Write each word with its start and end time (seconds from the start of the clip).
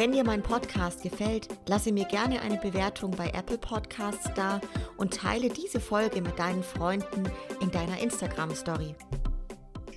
Wenn 0.00 0.12
dir 0.12 0.24
mein 0.24 0.42
Podcast 0.42 1.02
gefällt, 1.02 1.48
lasse 1.68 1.92
mir 1.92 2.06
gerne 2.06 2.40
eine 2.40 2.56
Bewertung 2.56 3.10
bei 3.10 3.26
Apple 3.34 3.58
Podcasts 3.58 4.30
da 4.34 4.58
und 4.96 5.12
teile 5.12 5.50
diese 5.50 5.78
Folge 5.78 6.22
mit 6.22 6.38
deinen 6.38 6.62
Freunden 6.62 7.24
in 7.60 7.70
deiner 7.70 8.02
Instagram-Story. 8.02 8.94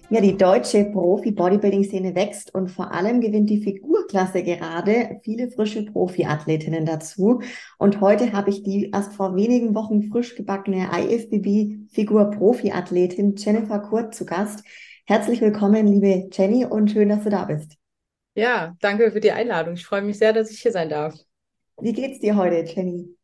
Ja, 0.09 0.19
die 0.19 0.35
deutsche 0.35 0.83
Profi-Bodybuilding-Szene 0.91 2.15
wächst 2.15 2.53
und 2.53 2.69
vor 2.69 2.93
allem 2.93 3.21
gewinnt 3.21 3.49
die 3.49 3.61
Figurklasse 3.61 4.43
gerade 4.43 5.21
viele 5.23 5.49
frische 5.49 5.85
Profi-Athletinnen 5.85 6.85
dazu. 6.85 7.39
Und 7.77 8.01
heute 8.01 8.33
habe 8.33 8.49
ich 8.49 8.61
die 8.61 8.91
erst 8.91 9.13
vor 9.13 9.37
wenigen 9.37 9.73
Wochen 9.73 10.11
frisch 10.11 10.35
gebackene 10.35 10.89
IFBB-Figur-Profi-Athletin 10.91 13.35
Jennifer 13.37 13.79
Kurt 13.79 14.13
zu 14.13 14.25
Gast. 14.25 14.65
Herzlich 15.05 15.39
willkommen, 15.39 15.87
liebe 15.87 16.27
Jenny, 16.29 16.65
und 16.65 16.91
schön, 16.91 17.07
dass 17.07 17.23
du 17.23 17.29
da 17.29 17.45
bist. 17.45 17.77
Ja, 18.35 18.75
danke 18.81 19.11
für 19.11 19.19
die 19.19 19.31
Einladung. 19.31 19.73
Ich 19.75 19.85
freue 19.85 20.01
mich 20.01 20.17
sehr, 20.17 20.33
dass 20.33 20.51
ich 20.51 20.61
hier 20.61 20.71
sein 20.71 20.89
darf. 20.89 21.15
Wie 21.79 21.93
geht's 21.93 22.19
dir 22.19 22.35
heute, 22.35 22.63
Jenny? 22.63 23.15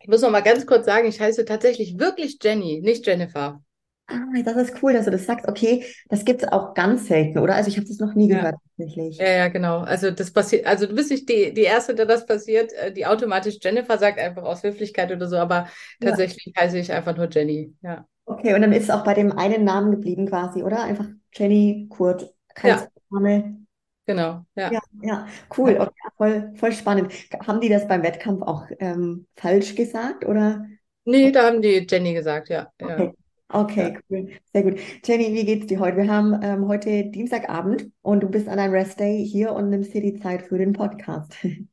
Ich 0.00 0.08
muss 0.08 0.22
noch 0.22 0.30
mal 0.30 0.40
ganz 0.42 0.66
kurz 0.66 0.86
sagen, 0.86 1.08
ich 1.08 1.20
heiße 1.20 1.44
tatsächlich 1.44 1.98
wirklich 1.98 2.38
Jenny, 2.42 2.80
nicht 2.82 3.06
Jennifer. 3.06 3.62
Ah, 4.06 4.18
das 4.44 4.56
ist 4.56 4.82
cool, 4.82 4.92
dass 4.92 5.04
du 5.04 5.10
das 5.12 5.24
sagst. 5.26 5.46
Okay, 5.48 5.84
das 6.08 6.24
gibt 6.24 6.42
es 6.42 6.48
auch 6.48 6.74
ganz 6.74 7.06
selten, 7.06 7.38
oder? 7.38 7.54
Also 7.54 7.68
ich 7.68 7.76
habe 7.76 7.86
das 7.86 7.98
noch 7.98 8.14
nie 8.14 8.28
Ja. 8.28 8.38
gehört 8.38 8.56
tatsächlich. 8.76 9.18
Ja, 9.18 9.28
ja, 9.28 9.48
genau. 9.48 9.80
Also 9.80 10.10
das 10.10 10.32
passiert, 10.32 10.66
also 10.66 10.86
du 10.86 10.94
bist 10.94 11.10
nicht 11.10 11.28
die, 11.28 11.52
die 11.52 11.62
Erste, 11.62 11.94
der 11.94 12.06
das 12.06 12.26
passiert, 12.26 12.72
äh, 12.72 12.92
die 12.92 13.06
automatisch 13.06 13.58
Jennifer 13.60 13.98
sagt, 13.98 14.18
einfach 14.18 14.42
aus 14.42 14.62
Höflichkeit 14.62 15.12
oder 15.12 15.28
so, 15.28 15.36
aber 15.36 15.68
Ja. 16.00 16.10
tatsächlich 16.10 16.52
heiße 16.58 16.78
ich 16.78 16.90
einfach 16.92 17.16
nur 17.16 17.28
Jenny. 17.28 17.74
Ja. 17.82 18.06
Okay, 18.24 18.54
und 18.54 18.62
dann 18.62 18.72
ist 18.72 18.84
es 18.84 18.90
auch 18.90 19.04
bei 19.04 19.14
dem 19.14 19.32
einen 19.32 19.64
Namen 19.64 19.90
geblieben 19.90 20.26
quasi, 20.26 20.62
oder? 20.62 20.82
Einfach 20.84 21.06
Jenny 21.34 21.86
Kurt, 21.90 22.32
kein 22.54 22.70
Ja. 22.70 22.88
Name. 23.10 23.59
Genau. 24.06 24.44
Ja. 24.56 24.72
Ja, 24.72 24.80
ja, 25.02 25.26
cool. 25.56 25.76
Okay, 25.78 25.92
voll, 26.16 26.52
voll 26.56 26.72
spannend. 26.72 27.12
Haben 27.46 27.60
die 27.60 27.68
das 27.68 27.86
beim 27.86 28.02
Wettkampf 28.02 28.42
auch 28.42 28.66
ähm, 28.78 29.26
falsch 29.36 29.74
gesagt, 29.74 30.24
oder? 30.24 30.66
Nee, 31.04 31.30
da 31.32 31.46
haben 31.46 31.62
die 31.62 31.86
Jenny 31.88 32.14
gesagt, 32.14 32.48
ja. 32.48 32.72
Ja. 32.80 32.94
Okay. 32.94 33.12
Okay, 33.52 33.98
cool. 34.08 34.28
Sehr 34.52 34.62
gut. 34.62 34.78
Jenny, 35.04 35.34
wie 35.34 35.44
geht's 35.44 35.66
dir 35.66 35.80
heute? 35.80 35.96
Wir 35.96 36.08
haben 36.08 36.40
ähm, 36.40 36.68
heute 36.68 37.06
Dienstagabend 37.06 37.90
und 38.00 38.20
du 38.22 38.28
bist 38.28 38.48
an 38.48 38.60
einem 38.60 38.72
Restday 38.72 39.26
hier 39.26 39.52
und 39.52 39.70
nimmst 39.70 39.92
dir 39.92 40.00
die 40.00 40.20
Zeit 40.20 40.42
für 40.42 40.58
den 40.58 40.72
Podcast. 40.72 41.36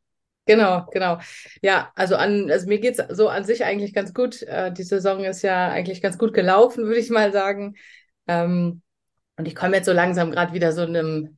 Genau, 0.47 0.86
genau. 0.94 1.17
Ja, 1.62 1.91
also 1.94 2.16
an, 2.16 2.50
also 2.50 2.67
mir 2.67 2.80
geht's 2.80 3.03
so 3.09 3.28
an 3.28 3.44
sich 3.44 3.66
eigentlich 3.66 3.94
ganz 3.94 4.14
gut. 4.14 4.44
Äh, 4.44 4.72
die 4.72 4.84
Saison 4.84 5.25
ist 5.25 5.41
ja 5.41 5.67
eigentlich 5.67 6.02
ganz 6.02 6.17
gut 6.17 6.34
gelaufen, 6.34 6.86
würde 6.86 7.02
ich 7.02 7.09
mal 7.09 7.34
sagen. 7.34 7.75
Ähm, 8.30 8.81
und 9.36 9.45
ich 9.45 9.56
komme 9.56 9.75
jetzt 9.75 9.88
so 9.88 9.91
langsam 9.91 10.31
gerade 10.31 10.53
wieder 10.53 10.72
so 10.72 10.84
einem, 10.84 11.38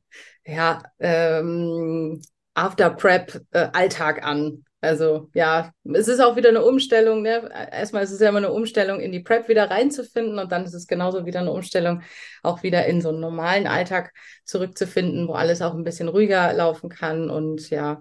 ja, 0.50 0.82
ähm, 0.98 2.20
After-Prep-Alltag 2.54 4.24
an. 4.24 4.64
Also 4.82 5.28
ja, 5.34 5.72
es 5.84 6.08
ist 6.08 6.20
auch 6.20 6.36
wieder 6.36 6.48
eine 6.48 6.64
Umstellung. 6.64 7.22
Ne? 7.22 7.50
Erstmal 7.70 8.02
ist 8.02 8.12
es 8.12 8.20
ja 8.20 8.30
immer 8.30 8.38
eine 8.38 8.52
Umstellung, 8.52 9.00
in 9.00 9.12
die 9.12 9.20
Prep 9.20 9.48
wieder 9.48 9.70
reinzufinden 9.70 10.38
und 10.38 10.50
dann 10.52 10.64
ist 10.64 10.74
es 10.74 10.86
genauso 10.86 11.26
wieder 11.26 11.40
eine 11.40 11.52
Umstellung, 11.52 12.02
auch 12.42 12.62
wieder 12.62 12.86
in 12.86 13.02
so 13.02 13.10
einen 13.10 13.20
normalen 13.20 13.66
Alltag 13.66 14.12
zurückzufinden, 14.44 15.28
wo 15.28 15.34
alles 15.34 15.60
auch 15.60 15.74
ein 15.74 15.84
bisschen 15.84 16.08
ruhiger 16.08 16.52
laufen 16.54 16.88
kann 16.88 17.28
und 17.30 17.68
ja. 17.70 18.00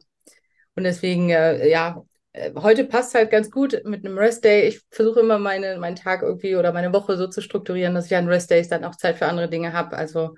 Und 0.75 0.85
deswegen, 0.85 1.29
äh, 1.29 1.68
ja, 1.69 2.01
äh, 2.31 2.51
heute 2.56 2.85
passt 2.85 3.13
halt 3.13 3.31
ganz 3.31 3.51
gut 3.51 3.81
mit 3.84 4.06
einem 4.06 4.18
Rest-Day. 4.18 4.68
Ich 4.68 4.81
versuche 4.91 5.19
immer 5.19 5.38
meine, 5.40 5.78
meinen 5.78 5.97
Tag 5.97 6.22
irgendwie 6.22 6.56
oder 6.56 6.72
meine 6.72 6.94
Woche 6.94 7.18
so 7.18 7.28
zu 7.28 7.41
strukturieren, 7.41 7.94
dass 7.95 8.06
ich 8.06 8.16
an 8.16 8.28
Rest-Days 8.29 8.69
dann 8.69 8.85
auch 8.85 8.95
Zeit 8.95 9.18
für 9.18 9.25
andere 9.25 9.50
Dinge 9.50 9.74
habe. 9.74 9.97
Also 9.97 10.35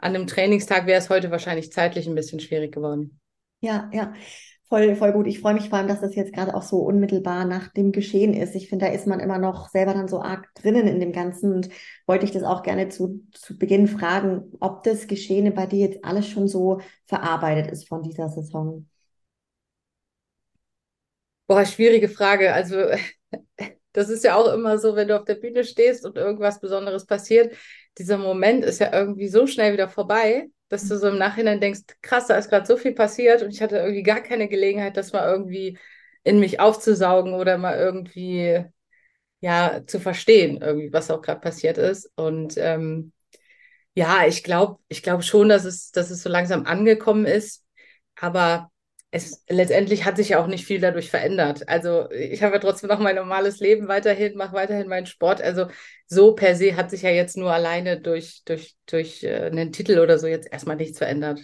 an 0.00 0.14
einem 0.14 0.26
Trainingstag 0.26 0.86
wäre 0.86 0.98
es 0.98 1.10
heute 1.10 1.30
wahrscheinlich 1.30 1.72
zeitlich 1.72 2.06
ein 2.08 2.14
bisschen 2.14 2.40
schwierig 2.40 2.72
geworden. 2.72 3.20
Ja, 3.60 3.90
ja, 3.92 4.14
voll, 4.68 4.96
voll 4.96 5.12
gut. 5.12 5.26
Ich 5.26 5.40
freue 5.40 5.54
mich 5.54 5.68
vor 5.68 5.78
allem, 5.78 5.88
dass 5.88 6.00
das 6.00 6.14
jetzt 6.14 6.32
gerade 6.32 6.54
auch 6.54 6.62
so 6.62 6.78
unmittelbar 6.78 7.44
nach 7.44 7.68
dem 7.68 7.92
Geschehen 7.92 8.32
ist. 8.32 8.54
Ich 8.54 8.68
finde, 8.68 8.86
da 8.86 8.92
ist 8.92 9.06
man 9.06 9.20
immer 9.20 9.38
noch 9.38 9.68
selber 9.68 9.92
dann 9.92 10.08
so 10.08 10.22
arg 10.22 10.48
drinnen 10.54 10.86
in 10.86 11.00
dem 11.00 11.12
Ganzen 11.12 11.52
und 11.52 11.68
wollte 12.06 12.24
ich 12.24 12.30
das 12.32 12.42
auch 12.42 12.62
gerne 12.62 12.88
zu, 12.88 13.26
zu 13.32 13.58
Beginn 13.58 13.86
fragen, 13.86 14.52
ob 14.60 14.82
das 14.84 15.06
Geschehene 15.06 15.50
bei 15.50 15.66
dir 15.66 15.80
jetzt 15.86 16.04
alles 16.04 16.26
schon 16.28 16.48
so 16.48 16.80
verarbeitet 17.06 17.70
ist 17.70 17.88
von 17.88 18.02
dieser 18.02 18.28
Saison. 18.30 18.86
Boah, 21.46 21.66
schwierige 21.66 22.08
Frage. 22.08 22.52
Also, 22.52 22.76
das 23.92 24.08
ist 24.08 24.24
ja 24.24 24.36
auch 24.36 24.52
immer 24.52 24.78
so, 24.78 24.94
wenn 24.94 25.08
du 25.08 25.18
auf 25.18 25.24
der 25.24 25.34
Bühne 25.34 25.64
stehst 25.64 26.06
und 26.06 26.16
irgendwas 26.16 26.60
Besonderes 26.60 27.06
passiert. 27.06 27.54
Dieser 27.98 28.18
Moment 28.18 28.64
ist 28.64 28.80
ja 28.80 28.92
irgendwie 28.92 29.28
so 29.28 29.46
schnell 29.46 29.72
wieder 29.72 29.88
vorbei, 29.88 30.48
dass 30.68 30.88
du 30.88 30.96
so 30.98 31.08
im 31.08 31.18
Nachhinein 31.18 31.60
denkst, 31.60 31.80
krass, 32.02 32.26
da 32.28 32.36
ist 32.36 32.48
gerade 32.48 32.66
so 32.66 32.76
viel 32.76 32.92
passiert 32.94 33.42
und 33.42 33.50
ich 33.50 33.60
hatte 33.62 33.78
irgendwie 33.78 34.02
gar 34.02 34.20
keine 34.20 34.48
Gelegenheit, 34.48 34.96
das 34.96 35.12
mal 35.12 35.28
irgendwie 35.30 35.78
in 36.22 36.38
mich 36.40 36.60
aufzusaugen 36.60 37.34
oder 37.34 37.58
mal 37.58 37.76
irgendwie, 37.78 38.64
ja, 39.40 39.82
zu 39.86 40.00
verstehen, 40.00 40.60
irgendwie, 40.62 40.92
was 40.92 41.10
auch 41.10 41.22
gerade 41.22 41.40
passiert 41.40 41.78
ist. 41.78 42.10
Und 42.16 42.56
ähm, 42.58 43.12
ja, 43.94 44.26
ich 44.26 44.42
glaube, 44.44 44.80
ich 44.88 45.02
glaube 45.02 45.22
schon, 45.22 45.48
dass 45.48 45.64
es, 45.64 45.92
dass 45.92 46.10
es 46.10 46.22
so 46.22 46.30
langsam 46.30 46.66
angekommen 46.66 47.26
ist. 47.26 47.64
Aber 48.16 48.69
es 49.12 49.44
letztendlich 49.48 50.04
hat 50.04 50.16
sich 50.16 50.30
ja 50.30 50.42
auch 50.42 50.46
nicht 50.46 50.64
viel 50.64 50.80
dadurch 50.80 51.10
verändert. 51.10 51.68
Also 51.68 52.10
ich 52.12 52.42
habe 52.42 52.54
ja 52.54 52.60
trotzdem 52.60 52.88
noch 52.88 53.00
mein 53.00 53.16
normales 53.16 53.58
Leben 53.58 53.88
weiterhin, 53.88 54.36
mache 54.36 54.52
weiterhin 54.54 54.88
meinen 54.88 55.06
Sport. 55.06 55.42
Also 55.42 55.66
so 56.06 56.34
per 56.34 56.54
se 56.54 56.76
hat 56.76 56.90
sich 56.90 57.02
ja 57.02 57.10
jetzt 57.10 57.36
nur 57.36 57.52
alleine 57.52 58.00
durch, 58.00 58.42
durch, 58.44 58.76
durch 58.86 59.24
äh, 59.24 59.46
einen 59.46 59.72
Titel 59.72 59.98
oder 59.98 60.18
so 60.18 60.26
jetzt 60.28 60.52
erstmal 60.52 60.76
nichts 60.76 60.98
verändert. 60.98 61.40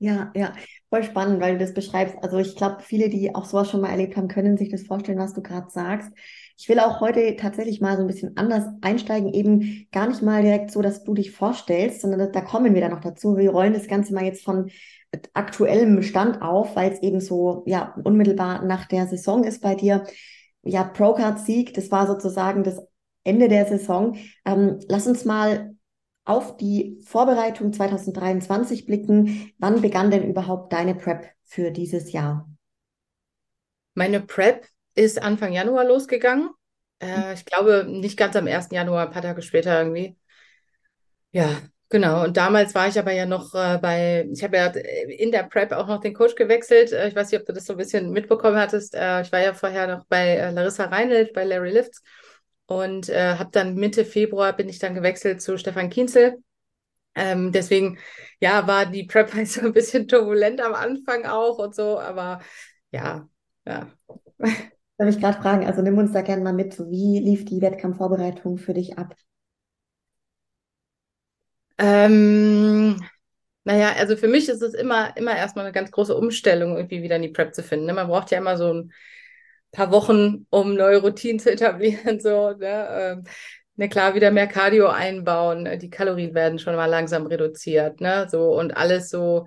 Ja, 0.00 0.30
ja, 0.36 0.54
voll 0.90 1.02
spannend, 1.02 1.40
weil 1.40 1.54
du 1.54 1.58
das 1.58 1.74
beschreibst. 1.74 2.16
Also 2.22 2.38
ich 2.38 2.54
glaube, 2.54 2.82
viele, 2.82 3.08
die 3.08 3.34
auch 3.34 3.44
sowas 3.44 3.68
schon 3.70 3.80
mal 3.80 3.90
erlebt 3.90 4.16
haben, 4.16 4.28
können 4.28 4.56
sich 4.56 4.70
das 4.70 4.84
vorstellen, 4.86 5.18
was 5.18 5.34
du 5.34 5.42
gerade 5.42 5.68
sagst. 5.70 6.12
Ich 6.60 6.68
will 6.68 6.80
auch 6.80 7.00
heute 7.00 7.36
tatsächlich 7.36 7.80
mal 7.80 7.94
so 7.96 8.02
ein 8.02 8.08
bisschen 8.08 8.36
anders 8.36 8.64
einsteigen, 8.80 9.32
eben 9.32 9.86
gar 9.92 10.08
nicht 10.08 10.22
mal 10.22 10.42
direkt 10.42 10.72
so, 10.72 10.82
dass 10.82 11.04
du 11.04 11.14
dich 11.14 11.30
vorstellst, 11.30 12.00
sondern 12.00 12.32
da, 12.32 12.40
kommen 12.40 12.74
wir 12.74 12.80
dann 12.80 12.90
noch 12.90 13.00
dazu. 13.00 13.36
Wir 13.36 13.50
rollen 13.50 13.74
das 13.74 13.86
Ganze 13.86 14.12
mal 14.12 14.24
jetzt 14.24 14.44
von 14.44 14.68
aktuellem 15.34 16.02
Stand 16.02 16.42
auf, 16.42 16.74
weil 16.74 16.90
es 16.90 17.00
eben 17.00 17.20
so, 17.20 17.62
ja, 17.64 17.94
unmittelbar 18.02 18.64
nach 18.64 18.86
der 18.86 19.06
Saison 19.06 19.44
ist 19.44 19.62
bei 19.62 19.76
dir. 19.76 20.04
Ja, 20.62 20.82
Procard-Sieg, 20.82 21.74
das 21.74 21.92
war 21.92 22.08
sozusagen 22.08 22.64
das 22.64 22.82
Ende 23.22 23.46
der 23.46 23.66
Saison. 23.66 24.16
Ähm, 24.44 24.80
lass 24.88 25.06
uns 25.06 25.24
mal 25.24 25.76
auf 26.24 26.56
die 26.56 27.00
Vorbereitung 27.04 27.72
2023 27.72 28.84
blicken. 28.84 29.52
Wann 29.58 29.80
begann 29.80 30.10
denn 30.10 30.28
überhaupt 30.28 30.72
deine 30.72 30.96
Prep 30.96 31.30
für 31.44 31.70
dieses 31.70 32.10
Jahr? 32.10 32.50
Meine 33.94 34.20
Prep 34.20 34.66
ist 34.98 35.22
Anfang 35.22 35.52
Januar 35.52 35.84
losgegangen. 35.84 36.50
Äh, 37.00 37.34
ich 37.34 37.44
glaube, 37.44 37.84
nicht 37.88 38.16
ganz 38.16 38.36
am 38.36 38.46
1. 38.46 38.74
Januar, 38.74 39.06
ein 39.06 39.12
paar 39.12 39.22
Tage 39.22 39.42
später 39.42 39.78
irgendwie. 39.78 40.16
Ja, 41.30 41.60
genau. 41.88 42.24
Und 42.24 42.36
damals 42.36 42.74
war 42.74 42.88
ich 42.88 42.98
aber 42.98 43.12
ja 43.12 43.26
noch 43.26 43.54
äh, 43.54 43.78
bei, 43.80 44.26
ich 44.32 44.42
habe 44.42 44.56
ja 44.56 44.66
in 44.66 45.30
der 45.30 45.44
Prep 45.44 45.72
auch 45.72 45.86
noch 45.86 46.00
den 46.00 46.14
Coach 46.14 46.34
gewechselt. 46.34 46.92
Äh, 46.92 47.08
ich 47.08 47.14
weiß 47.14 47.30
nicht, 47.30 47.40
ob 47.40 47.46
du 47.46 47.52
das 47.52 47.66
so 47.66 47.74
ein 47.74 47.76
bisschen 47.76 48.10
mitbekommen 48.10 48.56
hattest. 48.56 48.94
Äh, 48.94 49.22
ich 49.22 49.32
war 49.32 49.40
ja 49.40 49.54
vorher 49.54 49.86
noch 49.86 50.06
bei 50.06 50.36
äh, 50.36 50.50
Larissa 50.50 50.86
Reinelt, 50.86 51.32
bei 51.32 51.44
Larry 51.44 51.70
Lifts. 51.70 52.02
Und 52.66 53.08
äh, 53.08 53.36
habe 53.36 53.50
dann 53.52 53.74
Mitte 53.76 54.04
Februar 54.04 54.52
bin 54.54 54.68
ich 54.68 54.78
dann 54.78 54.94
gewechselt 54.94 55.40
zu 55.40 55.56
Stefan 55.58 55.90
Kienzel. 55.90 56.38
Ähm, 57.14 57.52
deswegen, 57.52 57.98
ja, 58.40 58.66
war 58.66 58.86
die 58.86 59.04
Prep 59.04 59.32
halt 59.34 59.48
so 59.48 59.62
ein 59.62 59.72
bisschen 59.72 60.08
turbulent 60.08 60.60
am 60.60 60.74
Anfang 60.74 61.26
auch 61.26 61.58
und 61.58 61.74
so, 61.74 61.98
aber 62.00 62.40
ja, 62.92 63.28
ja. 63.66 63.88
Darf 64.98 65.08
ich 65.08 65.18
gerade 65.18 65.40
fragen, 65.40 65.64
also 65.66 65.80
nimm 65.80 65.96
uns 65.96 66.12
da 66.12 66.20
gerne 66.20 66.42
mal 66.44 66.52
mit, 66.52 66.78
wie 66.90 67.20
lief 67.20 67.46
die 67.46 67.62
Wettkampfvorbereitung 67.62 68.58
für 68.58 68.74
dich 68.74 68.98
ab? 68.98 69.14
Ähm, 71.78 73.00
naja, 73.64 73.92
also 73.96 74.16
für 74.16 74.28
mich 74.28 74.48
ist 74.48 74.62
es 74.62 74.74
immer, 74.74 75.16
immer 75.16 75.36
erstmal 75.36 75.64
eine 75.66 75.72
ganz 75.72 75.90
große 75.90 76.16
Umstellung, 76.16 76.76
irgendwie 76.76 77.02
wieder 77.02 77.16
in 77.16 77.22
die 77.22 77.28
Prep 77.28 77.54
zu 77.54 77.62
finden. 77.62 77.86
Ne? 77.86 77.94
Man 77.94 78.08
braucht 78.08 78.30
ja 78.30 78.38
immer 78.38 78.56
so 78.56 78.72
ein 78.74 78.92
paar 79.72 79.90
Wochen, 79.92 80.46
um 80.50 80.74
neue 80.74 80.98
Routinen 81.02 81.38
zu 81.40 81.52
etablieren, 81.52 82.20
so, 82.20 82.52
ne? 82.52 82.88
Ähm, 82.90 83.24
ne, 83.76 83.88
klar, 83.88 84.14
wieder 84.14 84.30
mehr 84.32 84.48
Cardio 84.48 84.88
einbauen, 84.88 85.78
die 85.80 85.90
Kalorien 85.90 86.34
werden 86.34 86.58
schon 86.58 86.76
mal 86.76 86.86
langsam 86.86 87.26
reduziert, 87.26 88.00
ne? 88.00 88.28
So, 88.30 88.54
und 88.58 88.76
alles 88.76 89.10
so 89.10 89.46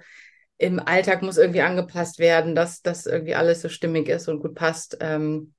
im 0.62 0.80
Alltag 0.80 1.22
muss 1.24 1.38
irgendwie 1.38 1.62
angepasst 1.62 2.20
werden, 2.20 2.56
dass 2.56 2.82
das 2.82 3.06
irgendwie 3.06 3.36
alles 3.36 3.62
so 3.62 3.70
stimmig 3.70 4.08
ist 4.10 4.28
und 4.28 4.40
gut 4.42 4.56
passt. 4.56 4.98
Ähm, 5.02 5.54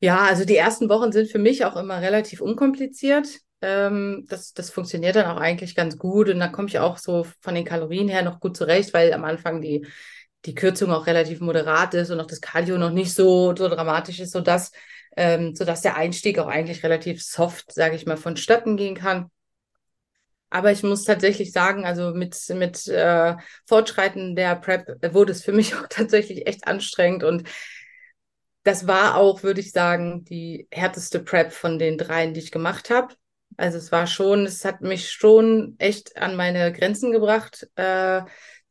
Ja, 0.00 0.22
also 0.24 0.44
die 0.44 0.56
ersten 0.56 0.88
Wochen 0.88 1.12
sind 1.12 1.30
für 1.30 1.38
mich 1.38 1.64
auch 1.64 1.76
immer 1.76 2.00
relativ 2.00 2.40
unkompliziert. 2.40 3.28
Ähm, 3.60 4.26
das, 4.28 4.52
das 4.52 4.70
funktioniert 4.70 5.14
dann 5.16 5.26
auch 5.26 5.40
eigentlich 5.40 5.74
ganz 5.76 5.96
gut 5.98 6.28
und 6.28 6.40
da 6.40 6.48
komme 6.48 6.68
ich 6.68 6.78
auch 6.80 6.96
so 6.98 7.24
von 7.40 7.54
den 7.54 7.64
Kalorien 7.64 8.08
her 8.08 8.22
noch 8.22 8.40
gut 8.40 8.56
zurecht, 8.56 8.92
weil 8.94 9.12
am 9.12 9.24
Anfang 9.24 9.60
die, 9.60 9.86
die 10.44 10.54
Kürzung 10.54 10.90
auch 10.92 11.06
relativ 11.06 11.40
moderat 11.40 11.94
ist 11.94 12.10
und 12.10 12.20
auch 12.20 12.26
das 12.26 12.40
Cardio 12.40 12.78
noch 12.78 12.90
nicht 12.90 13.14
so, 13.14 13.54
so 13.54 13.68
dramatisch 13.68 14.18
ist, 14.18 14.32
sodass, 14.32 14.72
ähm, 15.16 15.54
sodass 15.54 15.82
der 15.82 15.96
Einstieg 15.96 16.38
auch 16.40 16.48
eigentlich 16.48 16.82
relativ 16.82 17.22
soft, 17.22 17.72
sage 17.72 17.94
ich 17.94 18.04
mal, 18.06 18.16
vonstatten 18.16 18.76
gehen 18.76 18.96
kann. 18.96 19.30
Aber 20.52 20.70
ich 20.70 20.82
muss 20.82 21.04
tatsächlich 21.04 21.50
sagen, 21.50 21.86
also 21.86 22.12
mit, 22.12 22.36
mit 22.50 22.86
äh, 22.86 23.36
Fortschreiten 23.66 24.36
der 24.36 24.54
Prep 24.56 24.86
wurde 25.14 25.32
es 25.32 25.42
für 25.42 25.52
mich 25.52 25.74
auch 25.76 25.86
tatsächlich 25.88 26.46
echt 26.46 26.66
anstrengend. 26.66 27.24
Und 27.24 27.48
das 28.64 28.86
war 28.86 29.16
auch, 29.16 29.42
würde 29.42 29.60
ich 29.62 29.72
sagen, 29.72 30.24
die 30.24 30.68
härteste 30.70 31.20
Prep 31.20 31.52
von 31.52 31.78
den 31.78 31.96
dreien, 31.96 32.34
die 32.34 32.40
ich 32.40 32.52
gemacht 32.52 32.90
habe. 32.90 33.14
Also 33.56 33.78
es 33.78 33.92
war 33.92 34.06
schon, 34.06 34.44
es 34.44 34.62
hat 34.66 34.82
mich 34.82 35.10
schon 35.10 35.74
echt 35.78 36.18
an 36.18 36.36
meine 36.36 36.70
Grenzen 36.70 37.12
gebracht, 37.12 37.66
äh, 37.76 38.20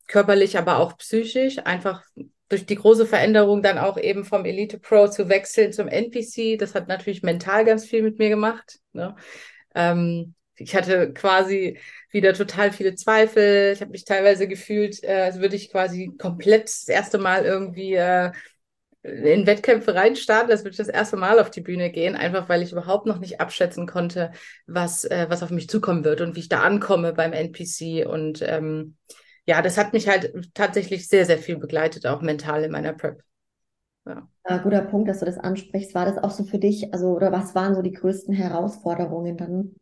körperlich, 0.07 0.59
aber 0.59 0.77
auch 0.77 0.97
psychisch. 0.97 1.57
Einfach 1.65 2.03
durch 2.47 2.67
die 2.67 2.75
große 2.75 3.07
Veränderung 3.07 3.63
dann 3.63 3.79
auch 3.79 3.97
eben 3.97 4.23
vom 4.23 4.45
Elite 4.45 4.77
Pro 4.79 5.07
zu 5.07 5.29
wechseln 5.29 5.73
zum 5.73 5.87
NPC. 5.87 6.57
Das 6.57 6.75
hat 6.75 6.87
natürlich 6.87 7.23
mental 7.23 7.65
ganz 7.65 7.85
viel 7.85 8.03
mit 8.03 8.19
mir 8.19 8.29
gemacht. 8.29 8.79
Ne? 8.93 9.15
Ähm, 9.73 10.35
ich 10.61 10.75
hatte 10.75 11.13
quasi 11.13 11.79
wieder 12.11 12.33
total 12.33 12.71
viele 12.71 12.95
Zweifel. 12.95 13.73
Ich 13.73 13.81
habe 13.81 13.91
mich 13.91 14.05
teilweise 14.05 14.47
gefühlt, 14.47 15.03
äh, 15.03 15.21
als 15.23 15.39
würde 15.39 15.55
ich 15.55 15.71
quasi 15.71 16.13
komplett 16.17 16.65
das 16.65 16.87
erste 16.87 17.17
Mal 17.17 17.45
irgendwie 17.45 17.93
äh, 17.93 18.31
in 19.03 19.47
Wettkämpfe 19.47 19.95
reinstarten, 19.95 20.51
als 20.51 20.61
würde 20.61 20.71
ich 20.71 20.77
das 20.77 20.87
erste 20.87 21.17
Mal 21.17 21.39
auf 21.39 21.49
die 21.49 21.61
Bühne 21.61 21.89
gehen, 21.89 22.15
einfach 22.15 22.49
weil 22.49 22.61
ich 22.61 22.71
überhaupt 22.71 23.07
noch 23.07 23.19
nicht 23.19 23.41
abschätzen 23.41 23.87
konnte, 23.87 24.31
was, 24.67 25.05
äh, 25.05 25.25
was 25.27 25.41
auf 25.41 25.49
mich 25.49 25.69
zukommen 25.69 26.03
wird 26.03 26.21
und 26.21 26.35
wie 26.35 26.41
ich 26.41 26.49
da 26.49 26.61
ankomme 26.61 27.13
beim 27.13 27.33
NPC. 27.33 28.05
Und 28.05 28.43
ähm, 28.43 28.97
ja, 29.45 29.61
das 29.61 29.77
hat 29.77 29.93
mich 29.93 30.07
halt 30.07 30.53
tatsächlich 30.53 31.07
sehr, 31.07 31.25
sehr 31.25 31.39
viel 31.39 31.57
begleitet, 31.57 32.05
auch 32.05 32.21
mental 32.21 32.63
in 32.63 32.71
meiner 32.71 32.93
Prep. 32.93 33.23
Ja. 34.05 34.27
ja. 34.47 34.57
guter 34.59 34.81
Punkt, 34.81 35.09
dass 35.09 35.19
du 35.19 35.25
das 35.25 35.37
ansprichst. 35.39 35.95
War 35.95 36.05
das 36.05 36.19
auch 36.19 36.31
so 36.31 36.43
für 36.43 36.59
dich, 36.59 36.93
also, 36.93 37.07
oder 37.07 37.31
was 37.31 37.55
waren 37.55 37.73
so 37.73 37.81
die 37.81 37.93
größten 37.93 38.35
Herausforderungen 38.35 39.35
dann? 39.35 39.75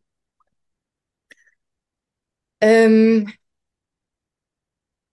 Ähm, 2.60 3.26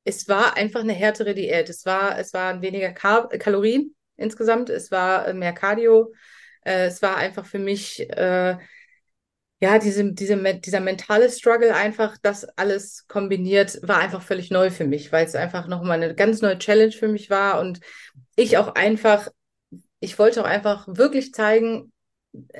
es 0.03 0.27
war 0.27 0.55
einfach 0.57 0.81
eine 0.81 0.93
härtere 0.93 1.33
Diät. 1.33 1.69
Es 1.69 1.85
war, 1.85 2.17
es 2.17 2.33
waren 2.33 2.61
weniger 2.61 2.91
Kar 2.91 3.27
Kalorien 3.29 3.95
insgesamt, 4.15 4.69
es 4.69 4.91
war 4.91 5.33
mehr 5.33 5.53
Cardio. 5.53 6.13
Äh, 6.65 6.87
es 6.87 7.01
war 7.01 7.17
einfach 7.17 7.45
für 7.45 7.59
mich, 7.59 7.99
äh, 8.09 8.57
ja, 9.59 9.79
diese, 9.79 10.13
diese, 10.13 10.37
dieser 10.59 10.79
mentale 10.81 11.29
Struggle 11.31 11.73
einfach, 11.75 12.17
das 12.21 12.45
alles 12.57 13.07
kombiniert, 13.07 13.79
war 13.87 13.97
einfach 13.99 14.21
völlig 14.21 14.51
neu 14.51 14.69
für 14.69 14.85
mich, 14.85 15.11
weil 15.11 15.25
es 15.25 15.35
einfach 15.35 15.67
nochmal 15.67 16.01
eine 16.01 16.13
ganz 16.15 16.41
neue 16.41 16.59
Challenge 16.59 16.91
für 16.91 17.07
mich 17.07 17.29
war 17.31 17.59
und 17.59 17.79
ich 18.35 18.57
auch 18.57 18.75
einfach, 18.75 19.29
ich 19.99 20.19
wollte 20.19 20.41
auch 20.41 20.47
einfach 20.47 20.87
wirklich 20.89 21.33
zeigen, 21.33 21.91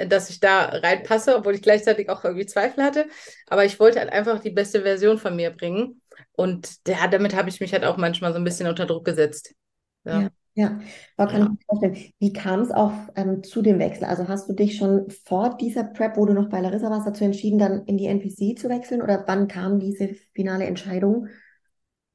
dass 0.07 0.29
ich 0.29 0.39
da 0.39 0.65
reinpasse, 0.65 1.35
obwohl 1.35 1.55
ich 1.55 1.61
gleichzeitig 1.61 2.09
auch 2.09 2.23
irgendwie 2.23 2.45
Zweifel 2.45 2.83
hatte. 2.83 3.07
Aber 3.47 3.65
ich 3.65 3.79
wollte 3.79 3.99
halt 3.99 4.11
einfach 4.11 4.39
die 4.39 4.51
beste 4.51 4.81
Version 4.81 5.17
von 5.17 5.35
mir 5.35 5.51
bringen. 5.51 6.01
Und 6.33 6.77
ja, 6.87 7.07
damit 7.07 7.35
habe 7.35 7.49
ich 7.49 7.59
mich 7.59 7.73
halt 7.73 7.85
auch 7.85 7.97
manchmal 7.97 8.31
so 8.33 8.37
ein 8.37 8.43
bisschen 8.43 8.67
unter 8.67 8.85
Druck 8.85 9.05
gesetzt. 9.05 9.53
Ja. 10.05 10.21
ja. 10.21 10.29
Ja, 10.57 10.79
aber 11.17 11.31
kann 11.31 11.41
ja. 11.41 11.45
ich 11.45 11.51
mir 11.51 11.65
vorstellen. 11.67 12.13
Wie 12.17 12.33
kam 12.33 12.61
es 12.61 12.71
auch 12.71 12.91
ähm, 13.15 13.43
zu 13.43 13.61
dem 13.61 13.77
Wechsel? 13.77 14.05
Also 14.05 14.27
hast 14.27 14.49
du 14.49 14.53
dich 14.53 14.75
schon 14.75 15.07
vor 15.23 15.55
dieser 15.55 15.83
Prep, 15.83 16.17
wo 16.17 16.25
du 16.25 16.33
noch 16.33 16.49
bei 16.49 16.59
Larissa 16.59 16.89
warst, 16.89 17.05
dazu 17.05 17.23
entschieden, 17.23 17.59
dann 17.59 17.85
in 17.85 17.99
die 17.99 18.07
NPC 18.07 18.57
zu 18.57 18.67
wechseln? 18.67 19.03
Oder 19.03 19.23
wann 19.27 19.47
kam 19.47 19.79
diese 19.79 20.15
finale 20.33 20.65
Entscheidung? 20.65 21.27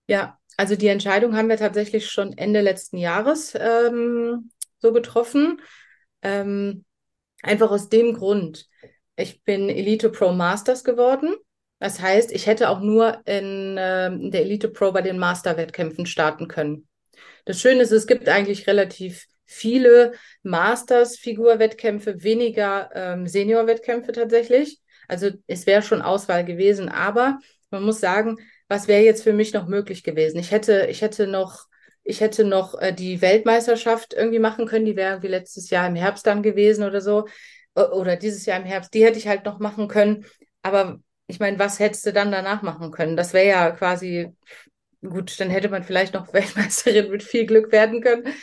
Ja, 0.08 0.40
also 0.56 0.74
die 0.74 0.88
Entscheidung 0.88 1.36
haben 1.36 1.48
wir 1.48 1.56
tatsächlich 1.56 2.10
schon 2.10 2.36
Ende 2.36 2.62
letzten 2.62 2.96
Jahres 2.96 3.56
ähm, 3.56 4.50
so 4.78 4.92
getroffen. 4.92 5.60
Ähm, 6.22 6.84
Einfach 7.42 7.70
aus 7.70 7.88
dem 7.88 8.14
Grund. 8.14 8.66
Ich 9.16 9.42
bin 9.42 9.68
Elite 9.68 10.08
Pro 10.08 10.32
Masters 10.32 10.84
geworden. 10.84 11.34
Das 11.78 12.00
heißt, 12.00 12.30
ich 12.32 12.46
hätte 12.46 12.70
auch 12.70 12.80
nur 12.80 13.20
in, 13.26 13.76
äh, 13.76 14.06
in 14.06 14.30
der 14.30 14.42
Elite 14.42 14.68
Pro 14.68 14.92
bei 14.92 15.02
den 15.02 15.18
Master-Wettkämpfen 15.18 16.06
starten 16.06 16.46
können. 16.46 16.86
Das 17.44 17.60
Schöne 17.60 17.82
ist, 17.82 17.90
es 17.90 18.06
gibt 18.06 18.28
eigentlich 18.28 18.68
relativ 18.68 19.26
viele 19.44 20.12
Masters-Figur-Wettkämpfe, 20.44 22.22
weniger 22.22 22.90
ähm, 22.94 23.26
Senior-Wettkämpfe 23.26 24.12
tatsächlich. 24.12 24.80
Also 25.08 25.30
es 25.48 25.66
wäre 25.66 25.82
schon 25.82 26.02
Auswahl 26.02 26.44
gewesen, 26.44 26.88
aber 26.88 27.38
man 27.70 27.82
muss 27.82 28.00
sagen, 28.00 28.36
was 28.68 28.86
wäre 28.86 29.02
jetzt 29.02 29.24
für 29.24 29.32
mich 29.32 29.52
noch 29.52 29.66
möglich 29.66 30.04
gewesen? 30.04 30.38
Ich 30.38 30.52
hätte, 30.52 30.86
ich 30.88 31.02
hätte 31.02 31.26
noch 31.26 31.66
ich 32.04 32.20
hätte 32.20 32.44
noch 32.44 32.74
äh, 32.80 32.92
die 32.92 33.20
Weltmeisterschaft 33.20 34.14
irgendwie 34.14 34.38
machen 34.38 34.66
können, 34.66 34.84
die 34.84 34.96
wäre 34.96 35.22
wie 35.22 35.28
letztes 35.28 35.70
Jahr 35.70 35.86
im 35.86 35.94
Herbst 35.96 36.26
dann 36.26 36.42
gewesen 36.42 36.84
oder 36.84 37.00
so. 37.00 37.26
Oder 37.74 38.16
dieses 38.16 38.44
Jahr 38.44 38.58
im 38.60 38.66
Herbst, 38.66 38.92
die 38.92 39.04
hätte 39.04 39.18
ich 39.18 39.28
halt 39.28 39.44
noch 39.46 39.58
machen 39.58 39.88
können. 39.88 40.26
Aber 40.62 41.00
ich 41.26 41.40
meine, 41.40 41.58
was 41.58 41.78
hättest 41.78 42.04
du 42.04 42.12
dann 42.12 42.30
danach 42.30 42.62
machen 42.62 42.90
können? 42.90 43.16
Das 43.16 43.32
wäre 43.32 43.48
ja 43.48 43.70
quasi, 43.70 44.34
gut, 45.00 45.38
dann 45.40 45.50
hätte 45.50 45.68
man 45.68 45.84
vielleicht 45.84 46.14
noch 46.14 46.32
Weltmeisterin 46.32 47.10
mit 47.10 47.22
viel 47.22 47.46
Glück 47.46 47.72
werden 47.72 48.02
können. 48.02 48.34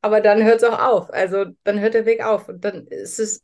Aber 0.00 0.20
dann 0.20 0.42
hört 0.44 0.62
es 0.62 0.68
auch 0.68 0.78
auf. 0.78 1.10
Also 1.10 1.46
dann 1.64 1.80
hört 1.80 1.94
der 1.94 2.06
Weg 2.06 2.22
auf. 2.24 2.48
Und 2.48 2.64
dann 2.64 2.86
ist 2.86 3.18
es, 3.18 3.42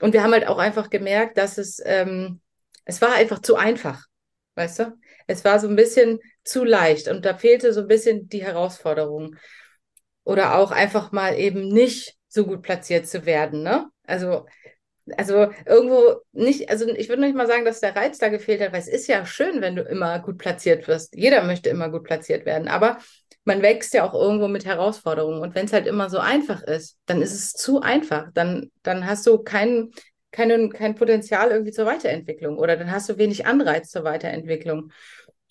und 0.00 0.12
wir 0.12 0.22
haben 0.22 0.32
halt 0.32 0.46
auch 0.46 0.58
einfach 0.58 0.90
gemerkt, 0.90 1.38
dass 1.38 1.58
es, 1.58 1.80
ähm, 1.84 2.40
es 2.84 3.00
war 3.00 3.14
einfach 3.14 3.40
zu 3.40 3.56
einfach. 3.56 4.04
Weißt 4.56 4.80
du? 4.80 4.98
Es 5.26 5.44
war 5.44 5.58
so 5.60 5.68
ein 5.68 5.76
bisschen 5.76 6.18
zu 6.46 6.64
leicht 6.64 7.08
und 7.08 7.24
da 7.24 7.36
fehlte 7.36 7.72
so 7.72 7.82
ein 7.82 7.88
bisschen 7.88 8.28
die 8.28 8.44
Herausforderung. 8.44 9.36
Oder 10.24 10.56
auch 10.58 10.72
einfach 10.72 11.12
mal 11.12 11.38
eben 11.38 11.68
nicht 11.68 12.16
so 12.28 12.46
gut 12.46 12.62
platziert 12.62 13.06
zu 13.06 13.26
werden, 13.26 13.62
ne? 13.62 13.86
Also, 14.04 14.46
also 15.16 15.52
irgendwo 15.64 16.20
nicht, 16.32 16.68
also 16.68 16.88
ich 16.88 17.08
würde 17.08 17.22
nicht 17.22 17.36
mal 17.36 17.46
sagen, 17.46 17.64
dass 17.64 17.80
der 17.80 17.94
Reiz 17.94 18.18
da 18.18 18.28
gefehlt 18.28 18.60
hat, 18.60 18.72
weil 18.72 18.80
es 18.80 18.88
ist 18.88 19.06
ja 19.06 19.24
schön, 19.24 19.60
wenn 19.60 19.76
du 19.76 19.82
immer 19.82 20.18
gut 20.18 20.38
platziert 20.38 20.88
wirst. 20.88 21.14
Jeder 21.14 21.44
möchte 21.44 21.70
immer 21.70 21.90
gut 21.90 22.04
platziert 22.04 22.44
werden, 22.44 22.66
aber 22.66 22.98
man 23.44 23.62
wächst 23.62 23.94
ja 23.94 24.04
auch 24.04 24.14
irgendwo 24.14 24.48
mit 24.48 24.66
Herausforderungen. 24.66 25.40
Und 25.40 25.54
wenn 25.54 25.66
es 25.66 25.72
halt 25.72 25.86
immer 25.86 26.10
so 26.10 26.18
einfach 26.18 26.62
ist, 26.62 26.98
dann 27.06 27.22
ist 27.22 27.32
es 27.32 27.52
zu 27.52 27.80
einfach. 27.80 28.26
Dann, 28.34 28.72
dann 28.82 29.06
hast 29.06 29.24
du 29.26 29.38
kein, 29.38 29.92
kein, 30.32 30.70
kein 30.70 30.96
Potenzial 30.96 31.50
irgendwie 31.52 31.70
zur 31.70 31.86
Weiterentwicklung 31.86 32.58
oder 32.58 32.76
dann 32.76 32.90
hast 32.90 33.08
du 33.08 33.16
wenig 33.16 33.46
Anreiz 33.46 33.90
zur 33.90 34.02
Weiterentwicklung. 34.02 34.90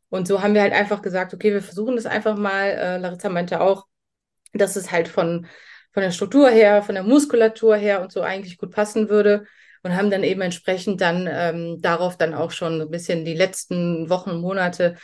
Und 0.10 0.28
so 0.28 0.42
haben 0.42 0.54
wir 0.54 0.62
halt 0.62 0.74
einfach 0.74 1.02
gesagt, 1.02 1.34
okay, 1.34 1.52
wir 1.54 1.62
versuchen 1.62 1.96
das 1.96 2.06
einfach 2.06 2.38
mal. 2.38 2.70
Äh, 2.70 2.98
Larissa 2.98 3.30
meinte 3.30 3.62
auch, 3.62 3.86
dass 4.54 4.76
es 4.76 4.92
halt 4.92 5.08
von, 5.08 5.48
von 5.92 6.04
der 6.04 6.12
Struktur 6.12 6.50
her, 6.50 6.84
von 6.84 6.96
der 6.96 7.04
Muskulatur 7.04 7.76
her 7.76 8.02
und 8.02 8.12
so 8.12 8.22
eigentlich 8.22 8.58
gut 8.58 8.72
passen 8.72 9.10
würde. 9.10 9.46
Und 9.84 9.96
haben 9.96 10.10
dann 10.10 10.24
eben 10.24 10.42
entsprechend 10.42 11.00
dann 11.00 11.28
ähm, 11.32 11.80
darauf 11.80 12.18
dann 12.18 12.34
auch 12.34 12.50
schon 12.50 12.82
ein 12.82 12.90
bisschen 12.90 13.24
die 13.24 13.36
letzten 13.36 14.10
Wochen, 14.10 14.40
Monate 14.40 14.96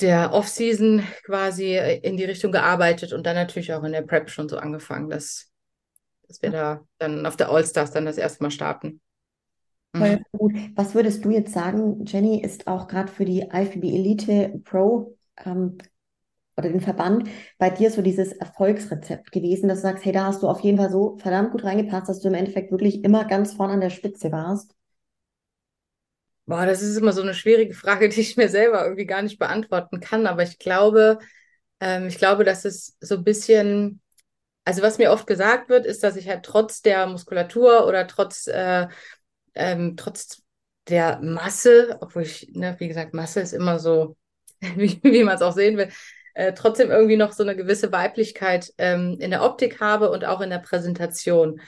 der 0.00 0.32
Off-Season 0.32 1.06
quasi 1.24 1.76
in 2.02 2.16
die 2.16 2.24
Richtung 2.24 2.50
gearbeitet 2.52 3.12
und 3.12 3.24
dann 3.24 3.36
natürlich 3.36 3.72
auch 3.72 3.84
in 3.84 3.92
der 3.92 4.02
Prep 4.02 4.30
schon 4.30 4.48
so 4.48 4.58
angefangen, 4.58 5.08
dass, 5.08 5.52
dass 6.26 6.42
wir 6.42 6.50
da 6.50 6.84
dann 6.98 7.24
auf 7.26 7.36
der 7.36 7.50
All-Stars 7.50 7.92
dann 7.92 8.04
das 8.04 8.18
erste 8.18 8.42
Mal 8.42 8.50
starten. 8.50 9.00
Voll 9.96 10.16
mhm. 10.16 10.38
gut. 10.38 10.54
Was 10.74 10.94
würdest 10.94 11.24
du 11.24 11.30
jetzt 11.30 11.52
sagen, 11.52 12.04
Jenny, 12.06 12.42
ist 12.42 12.66
auch 12.66 12.88
gerade 12.88 13.10
für 13.10 13.24
die 13.24 13.40
IFBB 13.40 13.84
Elite 13.84 14.60
Pro 14.64 15.16
ähm, 15.44 15.78
oder 16.56 16.68
den 16.68 16.80
Verband 16.80 17.28
bei 17.58 17.70
dir 17.70 17.90
so 17.90 18.02
dieses 18.02 18.32
Erfolgsrezept 18.32 19.32
gewesen, 19.32 19.68
dass 19.68 19.78
du 19.78 19.82
sagst, 19.88 20.04
hey, 20.04 20.12
da 20.12 20.26
hast 20.26 20.42
du 20.42 20.48
auf 20.48 20.60
jeden 20.60 20.78
Fall 20.78 20.90
so 20.90 21.16
verdammt 21.18 21.52
gut 21.52 21.64
reingepasst, 21.64 22.08
dass 22.08 22.20
du 22.20 22.28
im 22.28 22.34
Endeffekt 22.34 22.70
wirklich 22.70 23.04
immer 23.04 23.24
ganz 23.24 23.52
vorne 23.54 23.74
an 23.74 23.80
der 23.80 23.90
Spitze 23.90 24.30
warst? 24.32 24.74
Boah, 26.46 26.66
das 26.66 26.82
ist 26.82 26.96
immer 26.96 27.12
so 27.12 27.22
eine 27.22 27.34
schwierige 27.34 27.74
Frage, 27.74 28.08
die 28.10 28.20
ich 28.20 28.36
mir 28.36 28.48
selber 28.48 28.84
irgendwie 28.84 29.06
gar 29.06 29.22
nicht 29.22 29.38
beantworten 29.38 30.00
kann. 30.00 30.26
Aber 30.26 30.42
ich 30.42 30.58
glaube, 30.58 31.18
ähm, 31.80 32.08
ich 32.08 32.18
glaube, 32.18 32.44
dass 32.44 32.64
es 32.64 32.96
so 33.00 33.16
ein 33.16 33.24
bisschen, 33.24 34.00
also 34.64 34.82
was 34.82 34.98
mir 34.98 35.10
oft 35.10 35.26
gesagt 35.26 35.68
wird, 35.68 35.86
ist, 35.86 36.02
dass 36.04 36.16
ich 36.16 36.28
halt 36.28 36.44
trotz 36.44 36.82
der 36.82 37.06
Muskulatur 37.06 37.86
oder 37.86 38.06
trotz 38.06 38.46
äh, 38.46 38.88
ähm, 39.54 39.96
trotz 39.96 40.42
der 40.88 41.20
Masse, 41.20 41.98
obwohl 42.00 42.22
ich, 42.22 42.50
ne, 42.52 42.76
wie 42.78 42.88
gesagt, 42.88 43.14
Masse 43.14 43.40
ist 43.40 43.52
immer 43.52 43.78
so, 43.78 44.16
wie, 44.60 45.00
wie 45.02 45.24
man 45.24 45.36
es 45.36 45.42
auch 45.42 45.54
sehen 45.54 45.76
will, 45.76 45.88
äh, 46.34 46.52
trotzdem 46.52 46.90
irgendwie 46.90 47.16
noch 47.16 47.32
so 47.32 47.42
eine 47.42 47.56
gewisse 47.56 47.92
Weiblichkeit 47.92 48.72
ähm, 48.78 49.16
in 49.20 49.30
der 49.30 49.42
Optik 49.42 49.80
habe 49.80 50.10
und 50.10 50.24
auch 50.24 50.40
in 50.40 50.50
der 50.50 50.58
Präsentation. 50.58 51.60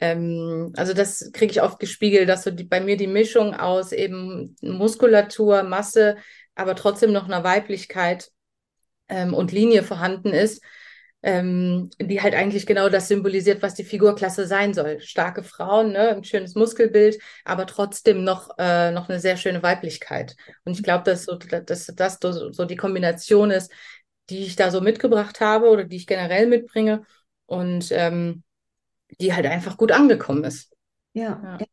Ähm, 0.00 0.72
also 0.76 0.94
das 0.94 1.30
kriege 1.32 1.52
ich 1.52 1.62
oft 1.62 1.78
gespiegelt, 1.78 2.28
dass 2.28 2.42
so 2.42 2.50
die, 2.50 2.64
bei 2.64 2.80
mir 2.80 2.96
die 2.96 3.06
Mischung 3.06 3.54
aus 3.54 3.92
eben 3.92 4.56
Muskulatur, 4.62 5.62
Masse, 5.62 6.16
aber 6.54 6.74
trotzdem 6.74 7.12
noch 7.12 7.26
einer 7.26 7.44
Weiblichkeit 7.44 8.30
ähm, 9.08 9.32
und 9.34 9.52
Linie 9.52 9.82
vorhanden 9.82 10.32
ist. 10.32 10.62
Ähm, 11.22 11.90
die 12.00 12.22
halt 12.22 12.34
eigentlich 12.34 12.66
genau 12.66 12.88
das 12.88 13.08
symbolisiert, 13.08 13.62
was 13.62 13.74
die 13.74 13.84
Figurklasse 13.84 14.46
sein 14.46 14.72
soll. 14.72 15.00
Starke 15.00 15.42
Frauen, 15.42 15.92
ne, 15.92 16.10
ein 16.10 16.24
schönes 16.24 16.54
Muskelbild, 16.54 17.18
aber 17.44 17.66
trotzdem 17.66 18.24
noch, 18.24 18.50
äh, 18.58 18.90
noch 18.90 19.08
eine 19.08 19.20
sehr 19.20 19.36
schöne 19.36 19.62
Weiblichkeit. 19.62 20.34
Und 20.64 20.72
ich 20.72 20.82
glaube, 20.82 21.04
dass 21.04 21.24
so, 21.24 21.36
dass 21.36 21.86
das 21.86 22.18
so 22.20 22.64
die 22.64 22.76
Kombination 22.76 23.50
ist, 23.50 23.70
die 24.30 24.44
ich 24.46 24.56
da 24.56 24.70
so 24.70 24.80
mitgebracht 24.80 25.40
habe 25.40 25.68
oder 25.68 25.84
die 25.84 25.96
ich 25.96 26.06
generell 26.06 26.46
mitbringe 26.46 27.04
und 27.46 27.88
ähm, 27.90 28.42
die 29.20 29.34
halt 29.34 29.46
einfach 29.46 29.76
gut 29.76 29.92
angekommen 29.92 30.44
ist. 30.44 30.72
Ja, 31.12 31.58
ja. 31.58 31.66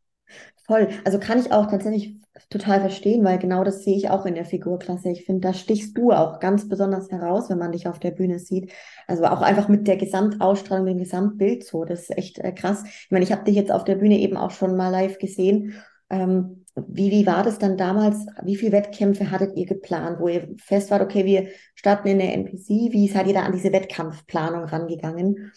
voll. 0.66 0.90
Also 1.06 1.20
kann 1.20 1.40
ich 1.40 1.52
auch 1.52 1.68
tatsächlich 1.68 2.16
total 2.50 2.82
verstehen, 2.82 3.24
weil 3.24 3.40
genau 3.40 3.64
das 3.64 3.84
sehe 3.84 3.96
ich 3.96 4.10
auch 4.10 4.26
in 4.26 4.36
der 4.36 4.46
Figurklasse. 4.46 5.10
Ich 5.10 5.26
finde, 5.26 5.48
da 5.48 5.54
stichst 5.54 5.98
du 5.98 6.12
auch 6.12 6.40
ganz 6.40 6.68
besonders 6.70 7.12
heraus, 7.12 7.50
wenn 7.50 7.58
man 7.58 7.72
dich 7.72 7.88
auf 7.88 8.00
der 8.00 8.12
Bühne 8.12 8.40
sieht. 8.40 8.72
Also 9.08 9.26
auch 9.26 9.42
einfach 9.42 9.68
mit 9.68 9.88
der 9.88 9.98
Gesamtausstrahlung, 9.98 10.86
dem 10.86 10.98
Gesamtbild 11.00 11.64
so. 11.66 11.86
Das 11.86 12.02
ist 12.02 12.18
echt 12.18 12.40
äh, 12.40 12.52
krass. 12.52 12.84
Ich 12.86 13.12
meine, 13.12 13.24
ich 13.24 13.32
habe 13.32 13.44
dich 13.44 13.56
jetzt 13.56 13.72
auf 13.72 13.84
der 13.84 13.96
Bühne 13.96 14.20
eben 14.20 14.38
auch 14.38 14.52
schon 14.52 14.76
mal 14.78 14.90
live 14.90 15.20
gesehen. 15.20 15.74
Ähm, 16.10 16.66
wie, 16.76 17.12
wie 17.12 17.26
war 17.26 17.44
das 17.44 17.58
dann 17.58 17.78
damals? 17.78 18.26
Wie 18.44 18.56
viele 18.56 18.72
Wettkämpfe 18.72 19.32
hattet 19.32 19.58
ihr 19.58 19.66
geplant, 19.66 20.20
wo 20.20 20.28
ihr 20.28 20.56
fest 20.58 20.92
wart, 20.92 21.02
okay, 21.02 21.26
wir 21.26 21.50
starten 21.76 22.08
in 22.08 22.20
der 22.20 22.34
NPC? 22.34 22.92
Wie 22.92 23.08
seid 23.08 23.28
ihr 23.28 23.34
da 23.34 23.44
an 23.44 23.54
diese 23.54 23.72
Wettkampfplanung 23.72 24.66
rangegangen? 24.66 25.52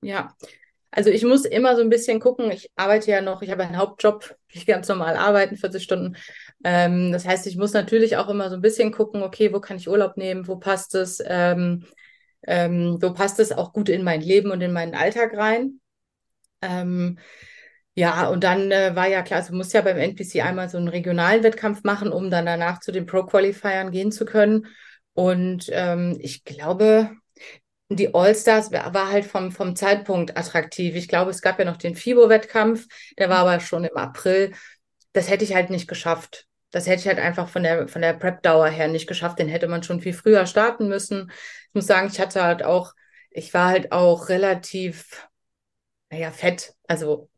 Ja, 0.00 0.34
also 0.92 1.08
ich 1.08 1.24
muss 1.24 1.46
immer 1.46 1.74
so 1.74 1.80
ein 1.82 1.88
bisschen 1.88 2.20
gucken. 2.20 2.50
Ich 2.50 2.70
arbeite 2.76 3.10
ja 3.10 3.22
noch, 3.22 3.40
ich 3.40 3.50
habe 3.50 3.64
einen 3.64 3.78
Hauptjob, 3.78 4.36
ich 4.48 4.66
ganz 4.66 4.88
normal 4.88 5.16
arbeiten, 5.16 5.56
40 5.56 5.82
Stunden. 5.82 6.16
Ähm, 6.64 7.12
das 7.12 7.26
heißt, 7.26 7.46
ich 7.46 7.56
muss 7.56 7.72
natürlich 7.72 8.18
auch 8.18 8.28
immer 8.28 8.50
so 8.50 8.56
ein 8.56 8.60
bisschen 8.62 8.92
gucken, 8.92 9.22
okay, 9.22 9.52
wo 9.54 9.60
kann 9.60 9.78
ich 9.78 9.88
Urlaub 9.88 10.18
nehmen, 10.18 10.46
wo 10.46 10.56
passt 10.56 10.94
es, 10.94 11.22
ähm, 11.26 11.86
ähm, 12.46 12.98
wo 13.00 13.12
passt 13.14 13.40
es 13.40 13.52
auch 13.52 13.72
gut 13.72 13.88
in 13.88 14.04
mein 14.04 14.20
Leben 14.20 14.50
und 14.50 14.60
in 14.60 14.72
meinen 14.72 14.94
Alltag 14.94 15.34
rein. 15.34 15.80
Ähm, 16.60 17.18
ja, 17.94 18.28
und 18.28 18.44
dann 18.44 18.70
äh, 18.70 18.94
war 18.94 19.08
ja 19.08 19.22
klar, 19.22 19.40
also 19.40 19.52
du 19.52 19.56
musst 19.56 19.72
ja 19.72 19.80
beim 19.80 19.96
NPC 19.98 20.42
einmal 20.42 20.68
so 20.68 20.78
einen 20.78 20.88
regionalen 20.88 21.42
Wettkampf 21.42 21.84
machen, 21.84 22.12
um 22.12 22.30
dann 22.30 22.46
danach 22.46 22.80
zu 22.80 22.92
den 22.92 23.06
Pro-Qualifiern 23.06 23.90
gehen 23.90 24.12
zu 24.12 24.26
können. 24.26 24.66
Und 25.14 25.68
ähm, 25.72 26.18
ich 26.20 26.44
glaube, 26.44 27.10
die 27.96 28.14
All-Stars 28.14 28.70
war 28.72 29.10
halt 29.10 29.24
vom, 29.24 29.52
vom 29.52 29.76
Zeitpunkt 29.76 30.36
attraktiv. 30.36 30.94
Ich 30.94 31.08
glaube, 31.08 31.30
es 31.30 31.42
gab 31.42 31.58
ja 31.58 31.64
noch 31.64 31.76
den 31.76 31.94
FIBO-Wettkampf, 31.96 32.86
der 33.18 33.28
war 33.28 33.38
aber 33.38 33.60
schon 33.60 33.84
im 33.84 33.96
April. 33.96 34.52
Das 35.12 35.28
hätte 35.28 35.44
ich 35.44 35.54
halt 35.54 35.70
nicht 35.70 35.88
geschafft. 35.88 36.46
Das 36.70 36.86
hätte 36.86 37.00
ich 37.00 37.06
halt 37.08 37.18
einfach 37.18 37.48
von 37.48 37.62
der, 37.62 37.88
von 37.88 38.00
der 38.02 38.14
Prep-Dauer 38.14 38.68
her 38.68 38.88
nicht 38.88 39.06
geschafft. 39.06 39.38
Den 39.38 39.48
hätte 39.48 39.68
man 39.68 39.82
schon 39.82 40.00
viel 40.00 40.14
früher 40.14 40.46
starten 40.46 40.88
müssen. 40.88 41.30
Ich 41.68 41.74
muss 41.74 41.86
sagen, 41.86 42.08
ich 42.10 42.18
hatte 42.20 42.42
halt 42.42 42.62
auch, 42.62 42.94
ich 43.30 43.52
war 43.52 43.68
halt 43.68 43.92
auch 43.92 44.28
relativ, 44.28 45.28
naja, 46.10 46.30
fett. 46.30 46.74
Also 46.86 47.28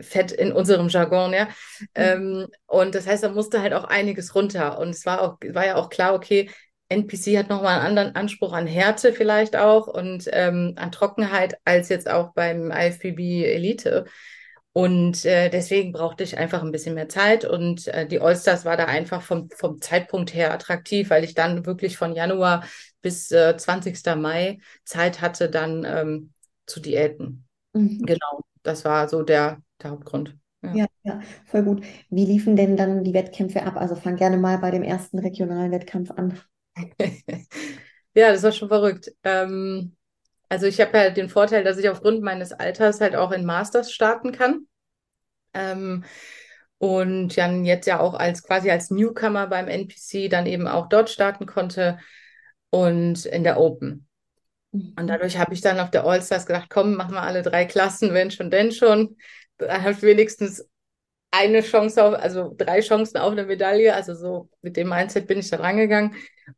fett 0.00 0.32
in 0.32 0.52
unserem 0.52 0.88
Jargon, 0.88 1.32
ja. 1.32 1.46
Mhm. 1.46 1.86
Ähm, 1.94 2.46
und 2.66 2.94
das 2.94 3.06
heißt, 3.06 3.24
da 3.24 3.30
musste 3.30 3.62
halt 3.62 3.72
auch 3.72 3.84
einiges 3.84 4.34
runter. 4.34 4.78
Und 4.78 4.90
es 4.90 5.06
war 5.06 5.22
auch, 5.22 5.38
war 5.52 5.66
ja 5.66 5.76
auch 5.76 5.88
klar, 5.88 6.14
okay, 6.14 6.50
NPC 6.88 7.38
hat 7.38 7.48
nochmal 7.48 7.78
einen 7.78 7.86
anderen 7.86 8.16
Anspruch 8.16 8.52
an 8.52 8.66
Härte 8.66 9.12
vielleicht 9.12 9.56
auch 9.56 9.86
und 9.86 10.28
ähm, 10.32 10.74
an 10.76 10.90
Trockenheit 10.90 11.58
als 11.64 11.88
jetzt 11.88 12.08
auch 12.08 12.32
beim 12.32 12.70
IFBB 12.70 13.44
Elite. 13.44 14.06
Und 14.72 15.24
äh, 15.24 15.50
deswegen 15.50 15.92
brauchte 15.92 16.22
ich 16.22 16.38
einfach 16.38 16.62
ein 16.62 16.70
bisschen 16.70 16.94
mehr 16.94 17.08
Zeit. 17.08 17.44
Und 17.44 17.88
äh, 17.88 18.06
die 18.06 18.20
Allstars 18.20 18.64
war 18.64 18.76
da 18.76 18.84
einfach 18.84 19.22
vom, 19.22 19.50
vom 19.50 19.80
Zeitpunkt 19.80 20.32
her 20.34 20.52
attraktiv, 20.52 21.10
weil 21.10 21.24
ich 21.24 21.34
dann 21.34 21.66
wirklich 21.66 21.96
von 21.96 22.14
Januar 22.14 22.64
bis 23.02 23.30
äh, 23.32 23.56
20. 23.56 24.16
Mai 24.16 24.58
Zeit 24.84 25.20
hatte, 25.20 25.50
dann 25.50 25.84
ähm, 25.84 26.32
zu 26.66 26.80
diäten. 26.80 27.46
Mhm. 27.72 28.04
Genau, 28.06 28.44
das 28.62 28.84
war 28.84 29.08
so 29.08 29.22
der, 29.22 29.60
der 29.82 29.90
Hauptgrund. 29.90 30.36
Ja. 30.62 30.74
ja. 30.74 30.86
ja, 31.02 31.20
voll 31.46 31.64
gut. 31.64 31.84
Wie 32.10 32.24
liefen 32.24 32.56
denn 32.56 32.76
dann 32.76 33.04
die 33.04 33.14
Wettkämpfe 33.14 33.64
ab? 33.64 33.76
Also 33.76 33.94
fang 33.94 34.16
gerne 34.16 34.38
mal 34.38 34.58
bei 34.58 34.70
dem 34.70 34.82
ersten 34.82 35.18
regionalen 35.18 35.72
Wettkampf 35.72 36.10
an. 36.12 36.40
ja, 38.14 38.32
das 38.32 38.42
war 38.42 38.52
schon 38.52 38.68
verrückt. 38.68 39.12
Ähm, 39.24 39.96
also 40.48 40.66
ich 40.66 40.80
habe 40.80 40.96
ja 40.96 41.10
den 41.10 41.28
Vorteil, 41.28 41.64
dass 41.64 41.78
ich 41.78 41.88
aufgrund 41.88 42.22
meines 42.22 42.52
Alters 42.52 43.00
halt 43.00 43.16
auch 43.16 43.32
in 43.32 43.44
Masters 43.44 43.92
starten 43.92 44.32
kann. 44.32 44.66
Ähm, 45.54 46.04
und 46.78 47.36
dann 47.36 47.64
jetzt 47.64 47.86
ja 47.86 47.98
auch 47.98 48.14
als 48.14 48.42
quasi 48.44 48.70
als 48.70 48.90
Newcomer 48.90 49.48
beim 49.48 49.66
NPC 49.68 50.28
dann 50.30 50.46
eben 50.46 50.68
auch 50.68 50.88
dort 50.88 51.10
starten 51.10 51.44
konnte 51.46 51.98
und 52.70 53.26
in 53.26 53.42
der 53.42 53.58
Open. 53.58 54.06
Und 54.70 55.00
mhm. 55.00 55.06
dadurch 55.06 55.38
habe 55.38 55.54
ich 55.54 55.60
dann 55.60 55.80
auf 55.80 55.90
der 55.90 56.04
All-Stars 56.04 56.46
gedacht, 56.46 56.68
komm, 56.70 56.94
machen 56.94 57.14
wir 57.14 57.22
alle 57.22 57.42
drei 57.42 57.64
Klassen, 57.64 58.14
wenn 58.14 58.30
schon, 58.30 58.50
denn 58.50 58.70
schon. 58.70 59.16
Da 59.56 59.82
habe 59.82 59.92
ich 59.92 60.02
wenigstens 60.02 60.68
eine 61.30 61.60
Chance 61.60 62.02
auf, 62.02 62.14
also 62.14 62.54
drei 62.56 62.80
Chancen 62.80 63.18
auf 63.18 63.32
eine 63.32 63.44
Medaille. 63.44 63.94
Also 63.94 64.14
so 64.14 64.48
mit 64.62 64.76
dem 64.76 64.88
Mindset 64.88 65.26
bin 65.26 65.38
ich 65.38 65.50
da 65.50 65.58
rangegangen. 65.58 66.14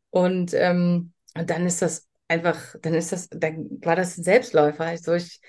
Und, 0.09 0.53
ähm, 0.53 1.13
und 1.35 1.49
dann 1.49 1.65
ist 1.65 1.81
das 1.81 2.07
einfach, 2.27 2.75
dann 2.81 2.93
ist 2.93 3.11
das, 3.11 3.29
dann 3.29 3.69
war 3.81 3.95
das 3.95 4.17
ein 4.17 4.23
Selbstläufer. 4.23 4.85
Also 4.85 5.13
ich, 5.13 5.41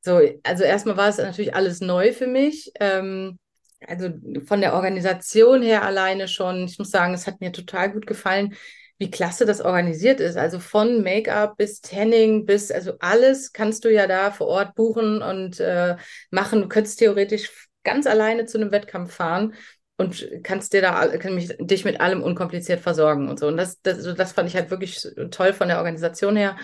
so, 0.00 0.20
also 0.42 0.64
erstmal 0.64 0.96
war 0.96 1.08
es 1.08 1.18
natürlich 1.18 1.54
alles 1.54 1.80
neu 1.80 2.12
für 2.12 2.26
mich. 2.26 2.72
Ähm, 2.80 3.38
also 3.86 4.08
von 4.46 4.60
der 4.60 4.74
Organisation 4.74 5.62
her 5.62 5.82
alleine 5.82 6.28
schon. 6.28 6.64
Ich 6.64 6.78
muss 6.78 6.90
sagen, 6.90 7.14
es 7.14 7.26
hat 7.26 7.40
mir 7.40 7.52
total 7.52 7.92
gut 7.92 8.06
gefallen, 8.06 8.54
wie 8.98 9.10
klasse 9.10 9.44
das 9.44 9.60
organisiert 9.60 10.20
ist. 10.20 10.36
Also 10.36 10.58
von 10.58 11.02
Make-up 11.02 11.56
bis 11.58 11.80
Tanning 11.82 12.46
bis, 12.46 12.70
also 12.70 12.94
alles 13.00 13.52
kannst 13.52 13.84
du 13.84 13.92
ja 13.92 14.06
da 14.06 14.30
vor 14.30 14.46
Ort 14.46 14.74
buchen 14.74 15.20
und 15.22 15.60
äh, 15.60 15.96
machen. 16.30 16.62
Du 16.62 16.68
könntest 16.68 16.98
theoretisch 16.98 17.50
ganz 17.86 18.06
alleine 18.06 18.44
zu 18.44 18.58
einem 18.58 18.72
Wettkampf 18.72 19.14
fahren 19.14 19.54
und 19.96 20.28
kannst 20.42 20.74
dir 20.74 20.82
da 20.82 21.06
kann 21.16 21.34
mich, 21.34 21.56
dich 21.58 21.84
mit 21.86 22.00
allem 22.00 22.22
unkompliziert 22.22 22.80
versorgen 22.80 23.28
und 23.30 23.38
so. 23.38 23.46
Und 23.46 23.56
das, 23.56 23.80
das, 23.80 24.02
das 24.14 24.32
fand 24.32 24.48
ich 24.48 24.56
halt 24.56 24.70
wirklich 24.70 25.08
toll 25.30 25.54
von 25.54 25.68
der 25.68 25.78
Organisation 25.78 26.36
her. 26.36 26.56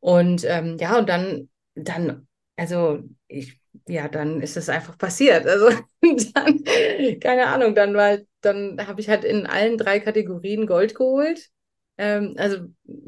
Und 0.00 0.44
ähm, 0.44 0.76
ja, 0.78 0.98
und 0.98 1.08
dann, 1.08 1.48
dann, 1.74 2.28
also 2.56 3.00
ich, 3.26 3.60
ja, 3.88 4.08
dann 4.08 4.40
ist 4.40 4.56
es 4.56 4.68
einfach 4.68 4.96
passiert. 4.96 5.46
Also 5.46 5.70
dann, 6.34 6.62
keine 7.20 7.48
Ahnung, 7.48 7.74
dann 7.74 7.94
war, 7.94 8.18
dann 8.42 8.86
habe 8.86 9.00
ich 9.00 9.08
halt 9.08 9.24
in 9.24 9.46
allen 9.46 9.76
drei 9.76 9.98
Kategorien 9.98 10.66
Gold 10.66 10.94
geholt. 10.94 11.48
Ähm, 11.96 12.34
also 12.38 12.58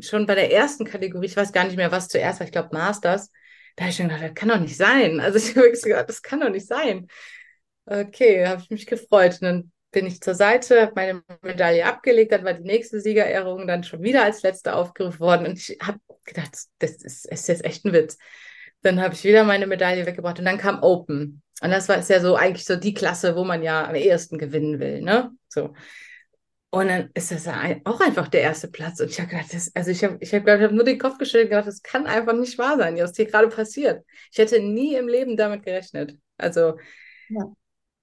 schon 0.01 0.27
bei 0.27 0.35
der 0.35 0.53
ersten 0.53 0.85
Kategorie, 0.85 1.27
ich 1.27 1.37
weiß 1.37 1.53
gar 1.53 1.65
nicht 1.65 1.77
mehr, 1.77 1.93
was 1.93 2.09
zuerst 2.09 2.41
war, 2.41 2.47
ich 2.47 2.53
glaube 2.53 2.71
Masters, 2.73 3.31
da 3.77 3.85
habe 3.85 3.91
ich 3.91 3.97
schon 3.97 4.09
gedacht, 4.09 4.25
das 4.25 4.35
kann 4.35 4.49
doch 4.49 4.59
nicht 4.59 4.77
sein. 4.77 5.21
Also 5.21 5.39
ich 5.39 5.51
habe 5.51 5.67
wirklich 5.67 5.83
gedacht, 5.83 6.09
das 6.09 6.23
kann 6.23 6.41
doch 6.41 6.51
nicht 6.51 6.67
sein. 6.67 7.07
Okay, 7.91 8.47
habe 8.47 8.63
ich 8.63 8.71
mich 8.71 8.87
gefreut. 8.87 9.39
Und 9.41 9.43
dann 9.43 9.73
bin 9.91 10.07
ich 10.07 10.21
zur 10.21 10.35
Seite, 10.35 10.81
habe 10.81 10.93
meine 10.95 11.23
Medaille 11.43 11.85
abgelegt, 11.85 12.31
dann 12.31 12.45
war 12.45 12.55
die 12.55 12.63
nächste 12.63 13.01
Siegerehrung 13.01 13.67
dann 13.67 13.83
schon 13.83 14.03
wieder 14.03 14.23
als 14.23 14.43
letzte 14.43 14.75
aufgerufen 14.75 15.19
worden. 15.19 15.47
Und 15.47 15.59
ich 15.59 15.77
habe 15.83 15.99
gedacht, 16.25 16.57
das 16.79 16.93
ist, 17.03 17.27
ist 17.27 17.49
jetzt 17.49 17.65
echt 17.65 17.85
ein 17.85 17.93
Witz. 17.93 18.17
Dann 18.83 19.01
habe 19.01 19.15
ich 19.15 19.25
wieder 19.25 19.43
meine 19.43 19.67
Medaille 19.67 20.07
weggebracht 20.07 20.39
und 20.39 20.45
dann 20.45 20.57
kam 20.57 20.83
Open. 20.83 21.43
Und 21.63 21.71
das 21.71 21.89
war 21.89 21.99
ist 21.99 22.09
ja 22.09 22.21
so 22.21 22.37
eigentlich 22.37 22.65
so 22.65 22.77
die 22.77 22.95
Klasse, 22.95 23.35
wo 23.35 23.45
man 23.45 23.63
ja 23.63 23.89
am 23.89 23.97
ehesten 23.97 24.39
gewinnen 24.39 24.79
will, 24.79 25.03
ne? 25.03 25.33
So. 25.49 25.75
Und 26.71 26.87
dann 26.87 27.11
ist 27.15 27.33
das 27.33 27.49
auch 27.49 28.01
einfach 28.01 28.29
der 28.29 28.43
erste 28.43 28.69
Platz. 28.69 29.01
Und 29.01 29.11
ich 29.11 29.19
habe 29.19 29.29
gedacht, 29.29 29.53
das, 29.53 29.75
also 29.75 29.91
ich 29.91 30.05
habe, 30.05 30.17
ich 30.21 30.33
habe, 30.33 30.49
ich 30.49 30.63
habe 30.63 30.73
nur 30.75 30.85
den 30.85 31.01
Kopf 31.01 31.19
gestellt 31.19 31.47
und 31.47 31.51
gedacht, 31.51 31.67
das 31.67 31.83
kann 31.83 32.07
einfach 32.07 32.35
nicht 32.35 32.57
wahr 32.59 32.79
sein, 32.79 32.97
was 32.97 33.17
hier 33.17 33.27
gerade 33.27 33.49
passiert. 33.49 34.05
Ich 34.31 34.39
hätte 34.39 34.61
nie 34.61 34.95
im 34.95 35.09
Leben 35.09 35.37
damit 35.37 35.65
gerechnet. 35.65 36.17
Also, 36.39 36.79
ja. 37.29 37.53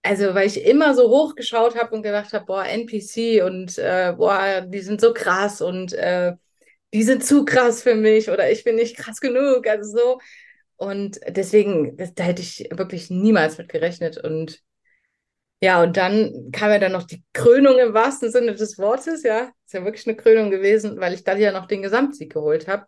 Also 0.03 0.33
weil 0.35 0.47
ich 0.47 0.63
immer 0.65 0.95
so 0.95 1.09
hochgeschaut 1.09 1.75
habe 1.75 1.95
und 1.95 2.03
gedacht 2.03 2.33
habe, 2.33 2.45
boah, 2.45 2.65
NPC 2.65 3.41
und 3.43 3.77
äh, 3.77 4.13
boah, 4.17 4.61
die 4.61 4.79
sind 4.81 5.01
so 5.01 5.13
krass 5.13 5.61
und 5.61 5.93
äh, 5.93 6.33
die 6.93 7.03
sind 7.03 7.25
zu 7.25 7.45
krass 7.45 7.83
für 7.83 7.95
mich 7.95 8.29
oder 8.29 8.49
ich 8.51 8.63
bin 8.63 8.75
nicht 8.75 8.97
krass 8.97 9.19
genug. 9.19 9.67
Also 9.67 9.97
so. 9.97 10.19
Und 10.77 11.19
deswegen, 11.27 11.97
das, 11.97 12.13
da 12.13 12.23
hätte 12.23 12.41
ich 12.41 12.69
wirklich 12.71 13.09
niemals 13.09 13.57
mit 13.57 13.69
gerechnet. 13.69 14.17
Und 14.17 14.61
ja, 15.61 15.81
und 15.81 15.97
dann 15.97 16.51
kam 16.51 16.69
ja 16.71 16.79
dann 16.79 16.91
noch 16.91 17.03
die 17.03 17.23
Krönung 17.33 17.79
im 17.79 17.93
wahrsten 17.93 18.31
Sinne 18.31 18.53
des 18.55 18.77
Wortes, 18.77 19.23
ja. 19.23 19.51
Ist 19.65 19.73
ja 19.73 19.83
wirklich 19.83 20.07
eine 20.07 20.15
Krönung 20.15 20.51
gewesen, 20.51 20.99
weil 20.99 21.13
ich 21.13 21.23
dann 21.23 21.39
ja 21.39 21.51
noch 21.51 21.65
den 21.67 21.81
Gesamtsieg 21.81 22.31
geholt 22.33 22.67
habe. 22.67 22.85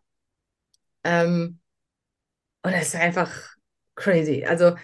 Ähm, 1.04 1.60
und 2.64 2.74
es 2.74 2.90
ist 2.90 2.96
einfach 2.96 3.32
crazy. 3.96 4.46
Also 4.46 4.76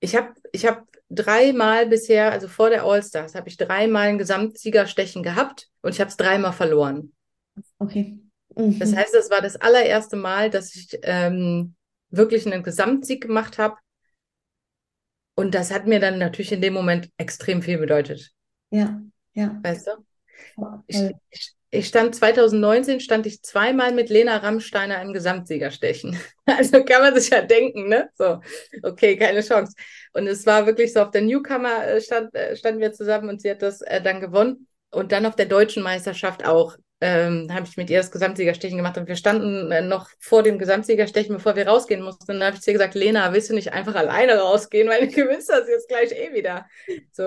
ich 0.00 0.16
habe 0.16 0.34
ich 0.52 0.66
hab 0.66 0.86
dreimal 1.10 1.86
bisher, 1.86 2.32
also 2.32 2.48
vor 2.48 2.70
der 2.70 2.84
All-Stars, 2.84 3.34
habe 3.34 3.48
ich 3.48 3.56
dreimal 3.56 4.08
ein 4.08 4.18
Gesamtsiegerstechen 4.18 5.22
gehabt 5.22 5.68
und 5.82 5.94
ich 5.94 6.00
habe 6.00 6.10
es 6.10 6.16
dreimal 6.16 6.52
verloren. 6.52 7.12
Okay. 7.78 8.18
Mhm. 8.54 8.78
Das 8.78 8.94
heißt, 8.94 9.14
das 9.14 9.30
war 9.30 9.40
das 9.40 9.56
allererste 9.56 10.16
Mal, 10.16 10.50
dass 10.50 10.74
ich 10.74 10.98
ähm, 11.02 11.74
wirklich 12.10 12.46
einen 12.46 12.62
Gesamtsieg 12.62 13.22
gemacht 13.22 13.58
habe 13.58 13.76
und 15.38 15.54
das 15.54 15.70
hat 15.70 15.86
mir 15.86 16.00
dann 16.00 16.18
natürlich 16.18 16.50
in 16.50 16.60
dem 16.60 16.74
Moment 16.74 17.10
extrem 17.16 17.62
viel 17.62 17.78
bedeutet. 17.78 18.32
Ja, 18.70 19.00
ja. 19.34 19.60
Weißt 19.62 19.86
du? 19.86 19.92
Ich, 20.88 21.00
ich, 21.30 21.54
ich 21.70 21.88
stand 21.88 22.14
2019, 22.14 23.00
stand 23.00 23.26
ich 23.26 23.42
zweimal 23.42 23.92
mit 23.92 24.08
Lena 24.08 24.38
Rammsteiner 24.38 25.02
im 25.02 25.12
Gesamtsiegerstechen. 25.12 26.18
Also 26.50 26.82
kann 26.82 27.02
man 27.02 27.14
sich 27.14 27.28
ja 27.28 27.42
denken, 27.42 27.90
ne? 27.90 28.08
So, 28.16 28.40
okay, 28.82 29.18
keine 29.18 29.42
Chance. 29.42 29.74
Und 30.14 30.26
es 30.26 30.46
war 30.46 30.64
wirklich 30.64 30.94
so, 30.94 31.02
auf 31.02 31.10
der 31.10 31.20
Newcomer 31.20 31.86
äh, 31.86 32.00
stand, 32.00 32.34
äh, 32.34 32.56
standen 32.56 32.80
wir 32.80 32.94
zusammen 32.94 33.28
und 33.28 33.42
sie 33.42 33.50
hat 33.50 33.60
das 33.60 33.82
äh, 33.82 34.00
dann 34.00 34.22
gewonnen. 34.22 34.66
Und 34.90 35.12
dann 35.12 35.26
auf 35.26 35.36
der 35.36 35.44
deutschen 35.44 35.82
Meisterschaft 35.82 36.46
auch 36.46 36.78
ähm, 37.02 37.48
habe 37.52 37.66
ich 37.66 37.76
mit 37.76 37.90
ihr 37.90 37.98
das 37.98 38.10
Gesamtsiegerstechen 38.10 38.78
gemacht 38.78 38.96
und 38.96 39.06
wir 39.06 39.16
standen 39.16 39.70
äh, 39.70 39.82
noch 39.82 40.08
vor 40.18 40.42
dem 40.42 40.58
Gesamtsiegerstechen, 40.58 41.36
bevor 41.36 41.54
wir 41.54 41.68
rausgehen 41.68 42.02
mussten. 42.02 42.32
Und 42.32 42.38
dann 42.38 42.46
habe 42.46 42.56
ich 42.56 42.62
zu 42.62 42.70
ihr 42.70 42.78
gesagt, 42.78 42.94
Lena, 42.94 43.32
willst 43.34 43.50
du 43.50 43.54
nicht 43.54 43.74
einfach 43.74 43.94
alleine 43.94 44.38
rausgehen, 44.38 44.88
weil 44.88 45.00
du 45.06 45.14
gewinnst 45.14 45.50
das 45.50 45.68
jetzt 45.68 45.88
gleich 45.88 46.12
eh 46.12 46.32
wieder. 46.32 46.66
So. 47.12 47.26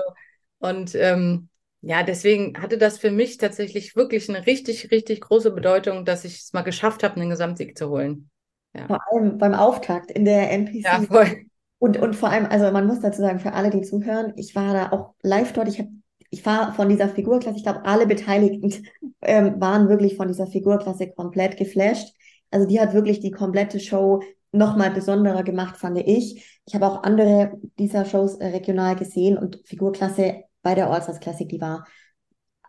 Und 0.58 0.96
ähm, 0.96 1.48
ja, 1.82 2.04
deswegen 2.04 2.60
hatte 2.62 2.78
das 2.78 2.98
für 2.98 3.10
mich 3.10 3.38
tatsächlich 3.38 3.96
wirklich 3.96 4.28
eine 4.28 4.46
richtig, 4.46 4.90
richtig 4.92 5.20
große 5.20 5.50
Bedeutung, 5.50 6.04
dass 6.04 6.24
ich 6.24 6.38
es 6.38 6.52
mal 6.52 6.62
geschafft 6.62 7.02
habe, 7.02 7.16
einen 7.16 7.30
Gesamtsieg 7.30 7.76
zu 7.76 7.90
holen. 7.90 8.30
Ja. 8.72 8.86
Vor 8.86 9.00
allem 9.10 9.36
beim 9.36 9.54
Auftakt 9.54 10.10
in 10.12 10.24
der 10.24 10.50
NPC. 10.52 10.84
Ja, 10.84 11.02
voll. 11.02 11.44
Und, 11.78 11.96
und 11.96 12.14
vor 12.14 12.28
allem, 12.28 12.46
also 12.46 12.70
man 12.70 12.86
muss 12.86 13.00
dazu 13.00 13.20
sagen, 13.20 13.40
für 13.40 13.52
alle, 13.52 13.70
die 13.70 13.82
zuhören, 13.82 14.32
ich 14.36 14.54
war 14.54 14.72
da 14.72 14.92
auch 14.92 15.14
live 15.22 15.52
dort. 15.52 15.66
Ich 15.68 15.80
habe 15.80 15.90
ich 16.30 16.46
war 16.46 16.72
von 16.72 16.88
dieser 16.88 17.10
Figurklasse, 17.10 17.58
ich 17.58 17.62
glaube, 17.62 17.84
alle 17.84 18.06
Beteiligten 18.06 18.86
ähm, 19.20 19.60
waren 19.60 19.88
wirklich 19.88 20.16
von 20.16 20.28
dieser 20.28 20.46
Figurklasse 20.46 21.10
komplett 21.10 21.58
geflasht. 21.58 22.14
Also 22.50 22.66
die 22.66 22.80
hat 22.80 22.94
wirklich 22.94 23.20
die 23.20 23.32
komplette 23.32 23.80
Show 23.80 24.22
nochmal 24.50 24.90
besonderer 24.92 25.42
gemacht, 25.42 25.76
fand 25.76 25.98
ich. 25.98 26.60
Ich 26.66 26.74
habe 26.74 26.86
auch 26.86 27.02
andere 27.02 27.60
dieser 27.78 28.04
Shows 28.04 28.36
äh, 28.36 28.46
regional 28.46 28.96
gesehen 28.96 29.36
und 29.36 29.60
Figurklasse 29.66 30.44
bei 30.62 30.74
der 30.74 30.90
Allstars 30.90 31.20
Classic, 31.20 31.48
die 31.48 31.60
war 31.60 31.86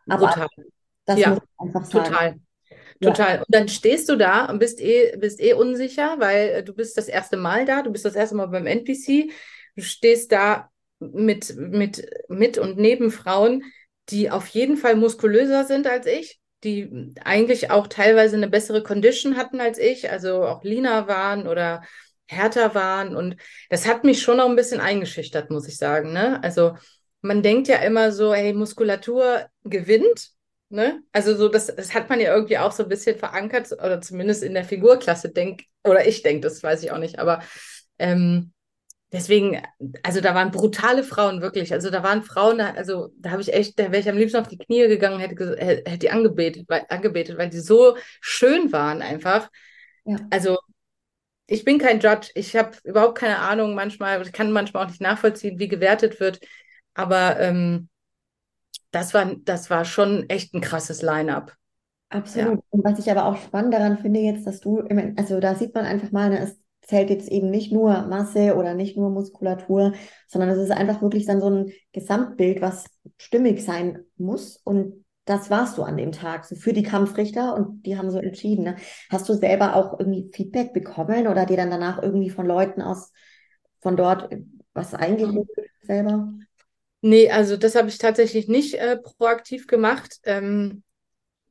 aber 0.08 0.30
total. 0.30 0.48
Das 1.06 1.20
ja, 1.20 1.30
muss 1.30 1.40
ich 1.40 1.60
einfach 1.60 1.86
sagen. 1.86 2.06
Total. 2.06 2.36
Total. 3.02 3.38
Und 3.40 3.46
dann 3.50 3.68
stehst 3.68 4.10
du 4.10 4.16
da 4.16 4.46
und 4.46 4.60
bist 4.60 4.80
eh, 4.80 5.16
bist 5.18 5.42
eh 5.42 5.54
unsicher, 5.54 6.16
weil 6.20 6.50
äh, 6.50 6.64
du 6.64 6.74
bist 6.74 6.98
das 6.98 7.08
erste 7.08 7.38
Mal 7.38 7.66
da, 7.66 7.82
du 7.82 7.92
bist 7.92 8.06
das 8.06 8.16
erste 8.16 8.36
Mal 8.36 8.48
beim 8.48 8.66
NPC, 8.66 9.32
du 9.76 9.82
stehst 9.82 10.32
da 10.32 10.70
mit, 11.00 11.56
mit, 11.58 12.08
mit 12.30 12.58
und 12.58 12.78
neben 12.78 13.12
Frauen, 13.12 13.64
die 14.10 14.32
auf 14.32 14.48
jeden 14.48 14.78
Fall 14.78 14.96
muskulöser 14.96 15.66
sind 15.66 15.88
als 15.88 16.06
ich, 16.06 16.40
die 16.64 17.14
eigentlich 17.24 17.72
auch 17.72 17.88
teilweise 17.88 18.38
eine 18.38 18.48
bessere 18.48 18.84
Condition 18.84 19.36
hatten 19.36 19.60
als 19.60 19.78
ich, 19.78 20.10
also 20.10 20.46
auch 20.46 20.64
leaner 20.64 21.08
waren 21.08 21.48
oder 21.48 21.84
härter 22.26 22.74
waren. 22.74 23.16
Und 23.16 23.36
das 23.70 23.88
hat 23.88 24.04
mich 24.04 24.22
schon 24.22 24.38
noch 24.38 24.50
ein 24.50 24.56
bisschen 24.56 24.80
eingeschüchtert, 24.80 25.50
muss 25.50 25.68
ich 25.68 25.78
sagen. 25.78 26.14
Ne? 26.14 26.42
Also 26.44 26.76
man 27.24 27.42
denkt 27.42 27.68
ja 27.68 27.78
immer 27.78 28.12
so, 28.12 28.34
hey, 28.34 28.54
Muskulatur 28.54 29.48
gewinnt. 29.64 30.32
Ne? 30.70 31.02
Also 31.12 31.36
so, 31.36 31.50
das, 31.50 31.68
das 31.68 31.94
hat 31.94 32.10
man 32.10 32.20
ja 32.20 32.34
irgendwie 32.36 32.58
auch 32.58 32.72
so 32.72 32.84
ein 32.84 32.90
bisschen 32.90 33.18
verankert, 33.18 33.72
oder 33.72 34.02
zumindest 34.02 34.44
in 34.44 34.54
der 34.54 34.66
Figurklasse 34.66 35.30
denkt, 35.30 35.64
oder 35.84 36.06
ich 36.06 36.22
denke, 36.22 36.42
das 36.42 36.62
weiß 36.62 36.84
ich 36.84 36.92
auch 36.92 36.98
nicht, 36.98 37.20
aber 37.20 37.42
ähm, 38.00 38.52
deswegen, 39.12 39.62
also 40.02 40.20
da 40.20 40.36
waren 40.36 40.52
brutale 40.52 41.04
Frauen 41.04 41.42
wirklich. 41.42 41.72
Also 41.72 41.90
da 41.90 42.04
waren 42.04 42.24
Frauen, 42.24 42.60
also 42.60 43.14
da 43.18 43.32
habe 43.32 43.42
ich 43.42 43.54
echt, 43.54 43.80
da 43.80 43.86
wäre 43.92 44.00
ich 44.00 44.10
am 44.10 44.18
liebsten 44.18 44.40
auf 44.40 44.48
die 44.48 44.58
Knie 44.58 44.88
gegangen, 44.88 45.20
hätte, 45.20 45.56
hätte 45.58 45.98
die 46.00 46.10
angebetet, 46.10 46.66
weil, 46.68 46.86
angebetet, 46.90 47.38
weil 47.38 47.50
die 47.50 47.60
so 47.60 47.96
schön 48.20 48.72
waren 48.74 49.02
einfach. 49.02 49.50
Ja. 50.06 50.18
Also 50.32 50.58
ich 51.46 51.64
bin 51.64 51.78
kein 51.78 52.00
Judge, 52.00 52.32
ich 52.36 52.56
habe 52.56 52.72
überhaupt 52.84 53.18
keine 53.18 53.40
Ahnung 53.40 53.76
manchmal, 53.76 54.22
ich 54.22 54.32
kann 54.32 54.52
manchmal 54.52 54.84
auch 54.86 54.90
nicht 54.90 55.02
nachvollziehen, 55.02 55.60
wie 55.60 55.68
gewertet 55.68 56.20
wird, 56.20 56.40
aber 56.94 57.40
ähm, 57.40 57.90
das 58.92 59.14
war, 59.14 59.34
das 59.44 59.70
war 59.70 59.86
schon 59.86 60.30
echt 60.30 60.54
ein 60.54 60.62
krasses 60.62 61.02
Line-up. 61.02 61.56
Absolut. 62.10 62.58
Ja. 62.58 62.64
Und 62.70 62.84
was 62.84 63.00
ich 63.00 63.10
aber 63.10 63.26
auch 63.26 63.38
spannend 63.38 63.74
daran 63.74 63.98
finde 63.98 64.20
jetzt, 64.20 64.46
dass 64.46 64.60
du, 64.60 64.84
also 65.18 65.40
da 65.40 65.56
sieht 65.56 65.74
man 65.74 65.86
einfach 65.86 66.12
mal, 66.12 66.30
ne, 66.30 66.56
zählt 66.84 67.10
jetzt 67.10 67.30
eben 67.30 67.50
nicht 67.50 67.72
nur 67.72 68.04
Masse 68.08 68.56
oder 68.56 68.74
nicht 68.76 68.98
nur 68.98 69.10
Muskulatur, 69.10 69.94
sondern 70.28 70.50
es 70.50 70.60
ist 70.60 70.72
einfach 70.72 71.02
wirklich 71.02 71.26
dann 71.26 71.40
so 71.40 71.50
ein 71.50 71.72
Gesamtbild, 71.92 72.62
was 72.62 72.86
stimmig 73.18 73.64
sein 73.64 74.04
muss. 74.18 74.58
Und 74.58 75.06
das 75.26 75.50
warst 75.50 75.78
du 75.78 75.84
an 75.84 75.98
dem 75.98 76.12
Tag, 76.12 76.46
so 76.46 76.56
für 76.56 76.74
die 76.74 76.84
Kampfrichter 76.84 77.56
und 77.56 77.84
die 77.86 77.98
haben 77.98 78.12
so 78.12 78.20
entschieden. 78.20 78.66
Ne? 78.66 78.76
Hast 79.10 79.28
du 79.30 79.34
selber 79.34 79.76
auch 79.76 79.98
irgendwie 80.00 80.30
Feedback 80.34 80.74
bekommen 80.74 81.28
oder 81.28 81.46
dir 81.46 81.58
dann 81.58 81.72
danach 81.72 82.02
irgendwie 82.02 82.30
von 82.30 82.46
Leuten 82.46 82.82
aus 82.82 83.12
von 83.80 83.98
dort 83.98 84.30
was 84.74 84.94
eingeholt 84.94 85.48
selber? 85.82 86.34
Nee, 87.06 87.30
also 87.30 87.58
das 87.58 87.76
habe 87.76 87.90
ich 87.90 87.98
tatsächlich 87.98 88.48
nicht 88.48 88.76
äh, 88.76 88.96
proaktiv 88.96 89.68
gemacht. 89.68 90.20
Ähm, 90.24 90.84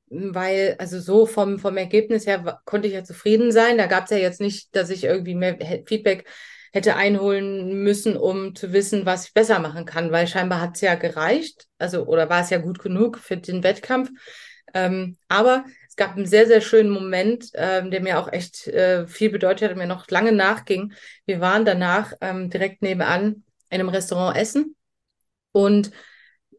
weil, 0.08 0.76
also 0.78 0.98
so 0.98 1.26
vom, 1.26 1.58
vom 1.58 1.76
Ergebnis 1.76 2.26
her 2.26 2.60
konnte 2.64 2.88
ich 2.88 2.94
ja 2.94 3.04
zufrieden 3.04 3.52
sein. 3.52 3.76
Da 3.76 3.86
gab 3.86 4.04
es 4.04 4.10
ja 4.10 4.16
jetzt 4.16 4.40
nicht, 4.40 4.74
dass 4.74 4.88
ich 4.88 5.04
irgendwie 5.04 5.34
mehr 5.34 5.58
Feedback 5.86 6.26
hätte 6.72 6.96
einholen 6.96 7.82
müssen, 7.82 8.16
um 8.16 8.54
zu 8.54 8.72
wissen, 8.72 9.04
was 9.04 9.26
ich 9.26 9.34
besser 9.34 9.58
machen 9.58 9.84
kann, 9.84 10.10
weil 10.10 10.26
scheinbar 10.26 10.60
hat 10.62 10.76
es 10.76 10.80
ja 10.80 10.94
gereicht, 10.94 11.66
also 11.78 12.06
oder 12.06 12.30
war 12.30 12.40
es 12.40 12.48
ja 12.48 12.56
gut 12.56 12.78
genug 12.78 13.18
für 13.18 13.36
den 13.36 13.62
Wettkampf. 13.62 14.10
Ähm, 14.72 15.18
aber 15.28 15.66
es 15.86 15.96
gab 15.96 16.16
einen 16.16 16.24
sehr, 16.24 16.46
sehr 16.46 16.62
schönen 16.62 16.88
Moment, 16.88 17.50
ähm, 17.54 17.90
der 17.90 18.00
mir 18.00 18.18
auch 18.18 18.32
echt 18.32 18.68
äh, 18.68 19.06
viel 19.06 19.28
bedeutet 19.28 19.64
hat 19.64 19.72
und 19.72 19.78
mir 19.78 19.86
noch 19.86 20.08
lange 20.08 20.32
nachging. 20.32 20.94
Wir 21.26 21.40
waren 21.40 21.66
danach 21.66 22.14
ähm, 22.22 22.48
direkt 22.48 22.80
nebenan 22.80 23.44
in 23.68 23.80
einem 23.80 23.90
Restaurant 23.90 24.38
essen 24.38 24.76
und 25.52 25.90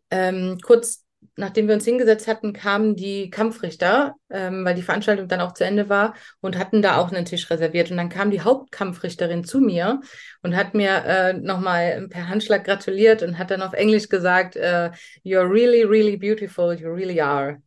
ähm, 0.09 0.59
kurz 0.61 1.03
nachdem 1.35 1.67
wir 1.67 1.75
uns 1.75 1.85
hingesetzt 1.85 2.27
hatten, 2.27 2.53
kamen 2.53 2.95
die 2.95 3.29
Kampfrichter, 3.29 4.15
ähm, 4.29 4.65
weil 4.65 4.75
die 4.75 4.81
Veranstaltung 4.81 5.27
dann 5.27 5.41
auch 5.41 5.53
zu 5.53 5.65
Ende 5.65 5.89
war 5.89 6.15
und 6.41 6.57
hatten 6.57 6.81
da 6.81 6.97
auch 6.97 7.11
einen 7.11 7.25
Tisch 7.25 7.49
reserviert. 7.49 7.91
Und 7.91 7.97
dann 7.97 8.09
kam 8.09 8.31
die 8.31 8.41
Hauptkampfrichterin 8.41 9.43
zu 9.43 9.59
mir 9.59 10.01
und 10.41 10.55
hat 10.55 10.73
mir 10.73 11.03
äh, 11.05 11.33
nochmal 11.33 12.07
per 12.09 12.29
Handschlag 12.29 12.65
gratuliert 12.65 13.23
und 13.23 13.37
hat 13.37 13.51
dann 13.51 13.61
auf 13.61 13.73
Englisch 13.73 14.09
gesagt, 14.09 14.55
äh, 14.55 14.91
You're 15.23 15.49
really, 15.49 15.83
really 15.83 16.17
beautiful, 16.17 16.73
you 16.73 16.89
really 16.89 17.19
are. 17.21 17.61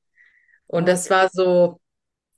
Und 0.66 0.84
okay. 0.84 0.92
das 0.92 1.10
war 1.10 1.28
so, 1.32 1.80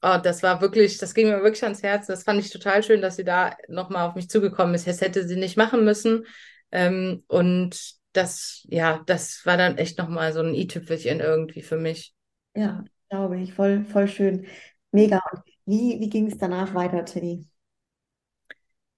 oh, 0.03 0.19
das 0.23 0.43
war 0.43 0.61
wirklich, 0.61 0.99
das 0.99 1.15
ging 1.15 1.29
mir 1.29 1.43
wirklich 1.43 1.65
ans 1.65 1.83
Herz. 1.83 2.07
Das 2.07 2.25
fand 2.25 2.41
ich 2.41 2.51
total 2.51 2.83
schön, 2.83 3.03
dass 3.03 3.17
sie 3.17 3.25
da 3.25 3.57
nochmal 3.69 4.09
auf 4.09 4.15
mich 4.15 4.31
zugekommen 4.31 4.75
ist. 4.75 4.87
Das 4.87 5.01
hätte 5.01 5.27
sie 5.27 5.37
nicht 5.37 5.57
machen 5.57 5.85
müssen. 5.85 6.27
Ähm, 6.71 7.25
und 7.29 7.98
das, 8.19 8.67
ja, 8.69 9.03
das 9.07 9.47
war 9.47 9.57
dann 9.57 9.79
echt 9.79 9.99
nochmal 9.99 10.33
so 10.33 10.41
ein 10.41 10.55
i-Tüpfelchen 10.55 11.21
irgendwie 11.21 11.63
für 11.63 11.77
mich. 11.79 12.15
Ja, 12.55 12.85
glaube 13.09 13.41
ich. 13.41 13.55
Voll, 13.55 13.85
voll 13.85 14.09
schön. 14.09 14.47
Mega. 14.91 15.21
Und 15.33 15.43
wie, 15.67 16.01
wie 16.01 16.09
ging 16.11 16.27
es 16.27 16.39
danach 16.39 16.75
weiter, 16.75 17.05
Teddy? 17.05 17.49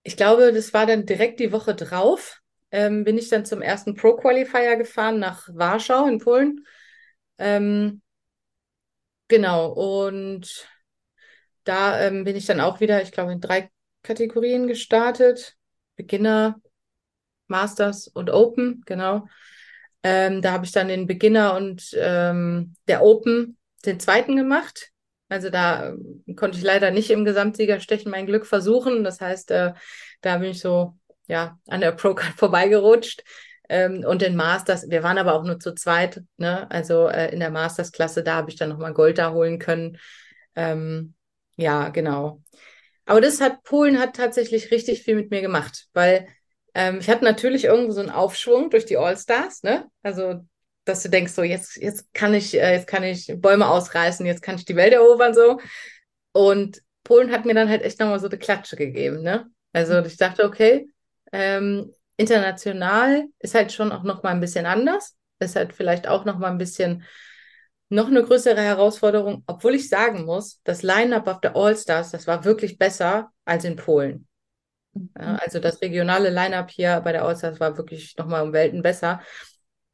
Ich 0.03 0.17
glaube, 0.17 0.53
das 0.53 0.73
war 0.73 0.87
dann 0.87 1.07
direkt 1.07 1.41
die 1.41 1.53
Woche 1.53 1.75
drauf. 1.75 2.41
Ähm, 2.71 3.05
bin 3.05 3.19
ich 3.19 3.29
dann 3.29 3.45
zum 3.45 3.63
ersten 3.63 3.95
Pro-Qualifier 3.95 4.77
gefahren 4.77 5.19
nach 5.19 5.49
Warschau 5.53 6.07
in 6.07 6.19
Polen. 6.19 6.65
Ähm, 7.39 8.03
genau, 9.29 9.73
und 9.73 10.69
da 11.65 12.01
ähm, 12.01 12.25
bin 12.25 12.37
ich 12.37 12.47
dann 12.47 12.61
auch 12.61 12.81
wieder, 12.81 13.03
ich 13.03 13.13
glaube, 13.13 13.33
in 13.33 13.41
drei 13.41 13.71
Kategorien 14.03 14.67
gestartet. 14.67 15.57
Beginner, 15.97 16.61
Masters 17.51 18.09
und 18.09 18.31
Open, 18.31 18.83
genau. 18.87 19.27
Ähm, 20.03 20.41
da 20.41 20.53
habe 20.53 20.65
ich 20.65 20.73
dann 20.73 20.89
den 20.89 21.07
Beginner 21.07 21.55
und 21.57 21.91
ähm, 21.95 22.75
der 22.89 23.03
Open 23.03 23.59
den 23.85 24.01
zweiten 24.01 24.37
gemacht. 24.37 24.91
Also 25.29 25.51
da 25.51 25.91
äh, 25.91 26.35
konnte 26.35 26.59
ich 26.59 26.65
leider 26.65 26.91
nicht 26.91 27.11
im 27.11 27.25
Gesamtsiegerstechen 27.25 28.11
mein 28.11 28.27
Glück 28.27 28.47
versuchen. 28.47 29.05
Das 29.05 29.21
heißt, 29.21 29.51
äh, 29.51 29.75
da 30.23 30.39
bin 30.39 30.51
ich 30.51 30.61
so 30.61 30.97
ja 31.29 31.59
an 31.69 31.81
der 31.81 31.93
Pro-Card 31.93 32.35
vorbeigerutscht. 32.37 33.23
Ähm, 33.69 34.05
und 34.05 34.21
den 34.23 34.35
Masters, 34.35 34.91
wir 34.91 35.05
waren 35.05 35.19
aber 35.19 35.35
auch 35.35 35.45
nur 35.45 35.61
zu 35.61 35.75
zweit, 35.75 36.23
ne? 36.39 36.69
Also 36.73 37.07
äh, 37.07 37.33
in 37.33 37.39
der 37.39 37.51
Masters-Klasse, 37.51 38.25
da 38.25 38.35
habe 38.35 38.51
ich 38.51 38.57
dann 38.57 38.69
nochmal 38.69 38.93
Gold 38.93 39.19
da 39.19 39.31
holen 39.31 39.61
können. 39.61 39.97
Ähm, 40.57 41.15
ja, 41.57 41.91
genau. 41.91 42.43
Aber 43.07 43.21
das 43.21 43.41
hat, 43.41 43.63
Polen 43.63 43.99
hat 44.01 44.17
tatsächlich 44.17 44.73
richtig 44.73 45.03
viel 45.05 45.15
mit 45.15 45.31
mir 45.31 45.41
gemacht, 45.41 45.87
weil 45.93 46.27
ähm, 46.75 46.99
ich 47.01 47.09
hatte 47.09 47.25
natürlich 47.25 47.65
irgendwo 47.65 47.93
so 47.93 48.01
einen 48.01 48.11
Aufschwung 48.11 48.71
durch 48.71 48.87
die 48.87 48.97
All-Stars, 48.97 49.63
ne? 49.63 49.87
Also, 50.03 50.47
dass 50.85 51.03
du 51.03 51.11
denkst, 51.11 51.33
so, 51.33 51.43
jetzt, 51.43 51.77
jetzt 51.77 52.13
kann 52.15 52.35
ich, 52.35 52.55
äh, 52.55 52.75
jetzt 52.75 52.87
kann 52.87 53.03
ich 53.03 53.33
Bäume 53.37 53.69
ausreißen, 53.69 54.27
jetzt 54.27 54.43
kann 54.43 54.57
ich 54.57 54.65
die 54.65 54.77
Welt 54.77 54.93
erobern, 54.93 55.35
so. 55.35 55.61
Und 56.33 56.83
Polen 57.05 57.33
hat 57.33 57.45
mir 57.45 57.55
dann 57.55 57.69
halt 57.69 57.83
echt 57.83 58.01
nochmal 58.01 58.21
so 58.21 58.29
eine 58.29 58.39
Klatsche 58.39 58.77
gegeben, 58.77 59.23
ne? 59.23 59.51
Also, 59.73 59.99
ich 60.01 60.17
dachte, 60.17 60.45
okay, 60.45 60.89
ähm, 61.33 61.93
international 62.17 63.25
ist 63.39 63.55
halt 63.55 63.73
schon 63.73 63.93
auch 63.93 64.03
nochmal 64.03 64.35
ein 64.35 64.41
bisschen 64.41 64.67
anders. 64.67 65.17
Ist 65.39 65.57
halt 65.57 65.73
vielleicht 65.73 66.07
auch 66.07 66.25
nochmal 66.25 66.51
ein 66.51 66.59
bisschen 66.59 67.05
noch 67.89 68.07
eine 68.07 68.23
größere 68.23 68.61
Herausforderung, 68.61 69.43
obwohl 69.47 69.75
ich 69.75 69.89
sagen 69.89 70.25
muss, 70.25 70.61
das 70.65 70.83
Line-Up 70.83 71.27
auf 71.27 71.41
der 71.41 71.57
All-Stars, 71.57 72.13
das 72.13 72.27
war 72.27 72.45
wirklich 72.45 72.79
besser 72.79 73.33
als 73.45 73.65
in 73.65 73.77
Polen. 73.77 74.29
Ja, 75.19 75.33
mhm. 75.33 75.39
also 75.41 75.59
das 75.61 75.81
regionale 75.83 76.31
Line-up 76.31 76.71
hier 76.71 77.01
bei 77.01 77.13
der 77.13 77.25
Allstars 77.25 77.61
war 77.61 77.77
wirklich 77.77 78.17
nochmal 78.17 78.43
um 78.43 78.53
Welten 78.53 78.83
besser. 78.83 79.21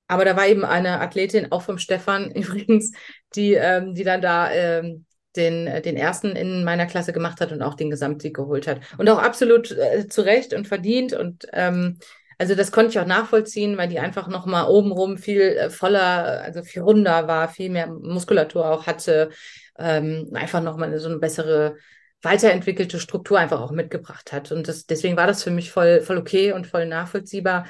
aber 0.09 0.25
da 0.25 0.37
war 0.37 0.47
eben 0.47 0.64
eine 0.64 1.01
Athletin, 1.01 1.51
auch 1.53 1.62
vom 1.62 1.79
Stefan 1.79 2.31
übrigens, 2.35 2.92
die, 3.35 3.55
ähm, 3.55 3.95
die 3.95 4.05
dann 4.05 4.21
da 4.21 4.51
ähm, 4.53 5.07
den, 5.37 5.66
äh, 5.66 5.83
den 5.83 5.97
ersten 5.97 6.35
in 6.37 6.64
meiner 6.64 6.87
Klasse 6.87 7.12
gemacht 7.12 7.40
hat 7.40 7.53
und 7.53 7.62
auch 7.62 7.75
den 7.75 7.90
Gesamtsieg 7.90 8.35
geholt 8.35 8.66
hat. 8.66 8.81
Und 8.99 9.09
auch 9.09 9.19
absolut 9.19 9.71
äh, 9.73 10.09
zu 10.09 10.23
Recht 10.23 10.55
und 10.55 10.66
verdient. 10.66 11.12
Und 11.12 11.47
ähm, 11.53 11.99
also 12.38 12.55
das 12.55 12.73
konnte 12.73 12.90
ich 12.90 12.99
auch 12.99 13.07
nachvollziehen, 13.07 13.77
weil 13.79 13.88
die 13.88 14.01
einfach 14.01 14.29
nochmal 14.29 14.69
obenrum 14.69 15.19
viel 15.19 15.40
äh, 15.40 15.71
voller, 15.71 16.42
also 16.42 16.62
viel 16.62 16.83
runder 16.83 17.29
war, 17.29 17.49
viel 17.49 17.71
mehr 17.71 17.87
Muskulatur 17.87 18.71
auch 18.71 18.87
hatte, 18.87 19.31
ähm, 19.79 20.31
einfach 20.35 20.62
nochmal 20.62 20.99
so 20.99 21.09
eine 21.09 21.19
bessere 21.19 21.77
weiterentwickelte 22.27 23.01
Struktur 23.01 23.39
einfach 23.39 23.61
auch 23.61 23.71
mitgebracht 23.71 24.33
hat. 24.33 24.53
Und 24.53 24.69
das, 24.69 24.87
deswegen 24.87 25.17
war 25.17 25.27
das 25.27 25.43
für 25.43 25.51
mich 25.51 25.71
voll, 25.71 26.03
voll 26.03 26.19
okay 26.19 26.53
und 26.53 26.67
voll 26.67 26.87
nachvollziehbar. 26.87 27.67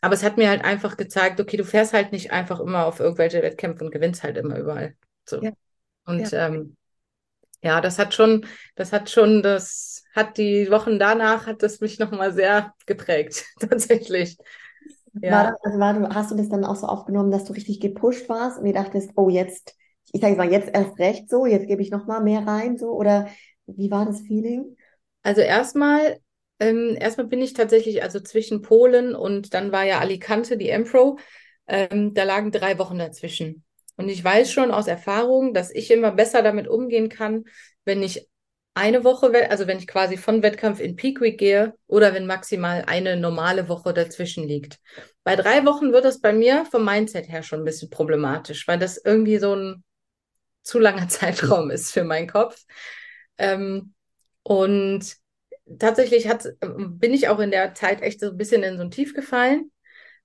Aber 0.00 0.14
es 0.14 0.22
hat 0.22 0.36
mir 0.36 0.48
halt 0.48 0.64
einfach 0.64 0.96
gezeigt, 0.96 1.40
okay, 1.40 1.56
du 1.56 1.64
fährst 1.64 1.92
halt 1.92 2.12
nicht 2.12 2.32
einfach 2.32 2.60
immer 2.60 2.86
auf 2.86 3.00
irgendwelche 3.00 3.42
Wettkämpfe 3.42 3.84
und 3.84 3.90
gewinnst 3.90 4.22
halt 4.22 4.36
immer 4.36 4.58
überall. 4.58 4.94
So. 5.24 5.40
Ja. 5.42 5.52
Und 6.04 6.30
ja. 6.32 6.48
Ähm, 6.48 6.76
ja, 7.62 7.80
das 7.80 7.98
hat 7.98 8.14
schon, 8.14 8.46
das 8.74 8.92
hat 8.92 9.10
schon, 9.10 9.42
das 9.42 10.04
hat 10.14 10.38
die 10.38 10.70
Wochen 10.70 10.98
danach, 10.98 11.46
hat 11.46 11.62
das 11.62 11.80
mich 11.80 11.98
nochmal 11.98 12.32
sehr 12.32 12.74
geprägt, 12.86 13.44
tatsächlich. 13.60 14.36
Ja. 15.12 15.30
War, 15.30 15.56
also 15.62 15.78
war, 15.78 16.14
hast 16.14 16.30
du 16.30 16.36
das 16.36 16.48
dann 16.48 16.64
auch 16.64 16.76
so 16.76 16.86
aufgenommen, 16.86 17.30
dass 17.30 17.44
du 17.44 17.52
richtig 17.52 17.80
gepusht 17.80 18.28
warst 18.28 18.58
und 18.58 18.66
ihr 18.66 18.72
dachtest, 18.72 19.10
oh, 19.16 19.28
jetzt, 19.28 19.76
ich 20.12 20.20
sage 20.20 20.36
mal, 20.36 20.50
jetzt 20.50 20.70
erst 20.72 20.98
recht 20.98 21.28
so, 21.28 21.46
jetzt 21.46 21.66
gebe 21.66 21.82
ich 21.82 21.90
nochmal 21.90 22.22
mehr 22.22 22.46
rein, 22.46 22.78
so, 22.78 22.92
oder 22.92 23.28
wie 23.66 23.90
war 23.90 24.06
das 24.06 24.20
Feeling? 24.22 24.76
Also 25.22 25.40
erstmal, 25.40 26.18
ähm, 26.58 26.96
erstmal 26.98 27.26
bin 27.26 27.40
ich 27.42 27.52
tatsächlich, 27.52 28.02
also 28.02 28.20
zwischen 28.20 28.62
Polen 28.62 29.14
und 29.14 29.54
dann 29.54 29.72
war 29.72 29.84
ja 29.84 29.98
Alicante, 30.00 30.56
die 30.56 30.70
Empro, 30.70 31.18
ähm, 31.66 32.14
da 32.14 32.24
lagen 32.24 32.50
drei 32.52 32.78
Wochen 32.78 32.98
dazwischen. 32.98 33.64
Und 33.96 34.08
ich 34.08 34.24
weiß 34.24 34.50
schon 34.50 34.70
aus 34.70 34.86
Erfahrung, 34.86 35.52
dass 35.52 35.70
ich 35.70 35.90
immer 35.90 36.10
besser 36.12 36.42
damit 36.42 36.68
umgehen 36.68 37.08
kann, 37.08 37.44
wenn 37.84 38.02
ich 38.02 38.28
eine 38.74 39.04
Woche, 39.04 39.50
also 39.50 39.66
wenn 39.66 39.78
ich 39.78 39.86
quasi 39.86 40.16
von 40.16 40.42
Wettkampf 40.42 40.80
in 40.80 40.96
Peak 40.96 41.20
Week 41.20 41.38
gehe 41.38 41.74
oder 41.86 42.14
wenn 42.14 42.26
maximal 42.26 42.84
eine 42.86 43.16
normale 43.16 43.68
Woche 43.68 43.92
dazwischen 43.92 44.46
liegt. 44.46 44.78
Bei 45.24 45.36
drei 45.36 45.66
Wochen 45.66 45.92
wird 45.92 46.04
das 46.04 46.20
bei 46.20 46.32
mir 46.32 46.64
vom 46.64 46.84
Mindset 46.84 47.28
her 47.28 47.42
schon 47.42 47.60
ein 47.60 47.64
bisschen 47.64 47.90
problematisch, 47.90 48.66
weil 48.68 48.78
das 48.78 48.96
irgendwie 48.96 49.38
so 49.38 49.54
ein 49.54 49.84
zu 50.62 50.78
langer 50.78 51.08
Zeitraum 51.10 51.70
ist 51.70 51.92
für 51.92 52.04
meinen 52.04 52.28
Kopf. 52.28 52.64
Ähm, 53.40 53.94
und 54.42 55.16
tatsächlich 55.78 56.28
hat, 56.28 56.46
bin 56.60 57.14
ich 57.14 57.28
auch 57.28 57.38
in 57.40 57.50
der 57.50 57.74
Zeit 57.74 58.02
echt 58.02 58.20
so 58.20 58.28
ein 58.30 58.36
bisschen 58.36 58.62
in 58.62 58.76
so 58.76 58.82
ein 58.84 58.90
Tief 58.90 59.14
gefallen. 59.14 59.72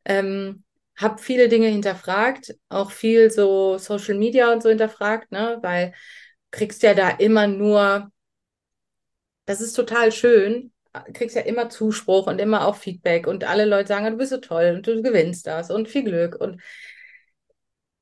Ähm, 0.06 0.64
habe 0.98 1.22
viele 1.22 1.50
Dinge 1.50 1.68
hinterfragt, 1.68 2.56
auch 2.70 2.92
viel 2.92 3.32
so 3.32 3.78
Social 3.78 4.16
Media 4.16 4.52
und 4.54 4.64
so 4.64 4.70
hinterfragt, 4.70 5.32
ne, 5.32 5.60
weil 5.62 5.94
kriegst 6.52 6.84
ja 6.84 6.94
da 6.94 7.10
immer 7.12 7.48
nur, 7.48 8.12
das 9.46 9.62
ist 9.62 9.74
total 9.74 10.12
schön, 10.12 10.72
kriegst 11.14 11.36
ja 11.36 11.42
immer 11.42 11.70
Zuspruch 11.70 12.28
und 12.28 12.40
immer 12.40 12.66
auch 12.68 12.76
Feedback 12.76 13.28
und 13.28 13.44
alle 13.44 13.66
Leute 13.66 13.90
sagen, 13.90 14.06
du 14.12 14.18
bist 14.18 14.32
so 14.32 14.38
toll 14.38 14.74
und 14.76 14.88
du 14.88 15.02
gewinnst 15.02 15.46
das 15.48 15.70
und 15.72 15.90
viel 15.90 16.04
Glück 16.04 16.36
und 16.40 16.62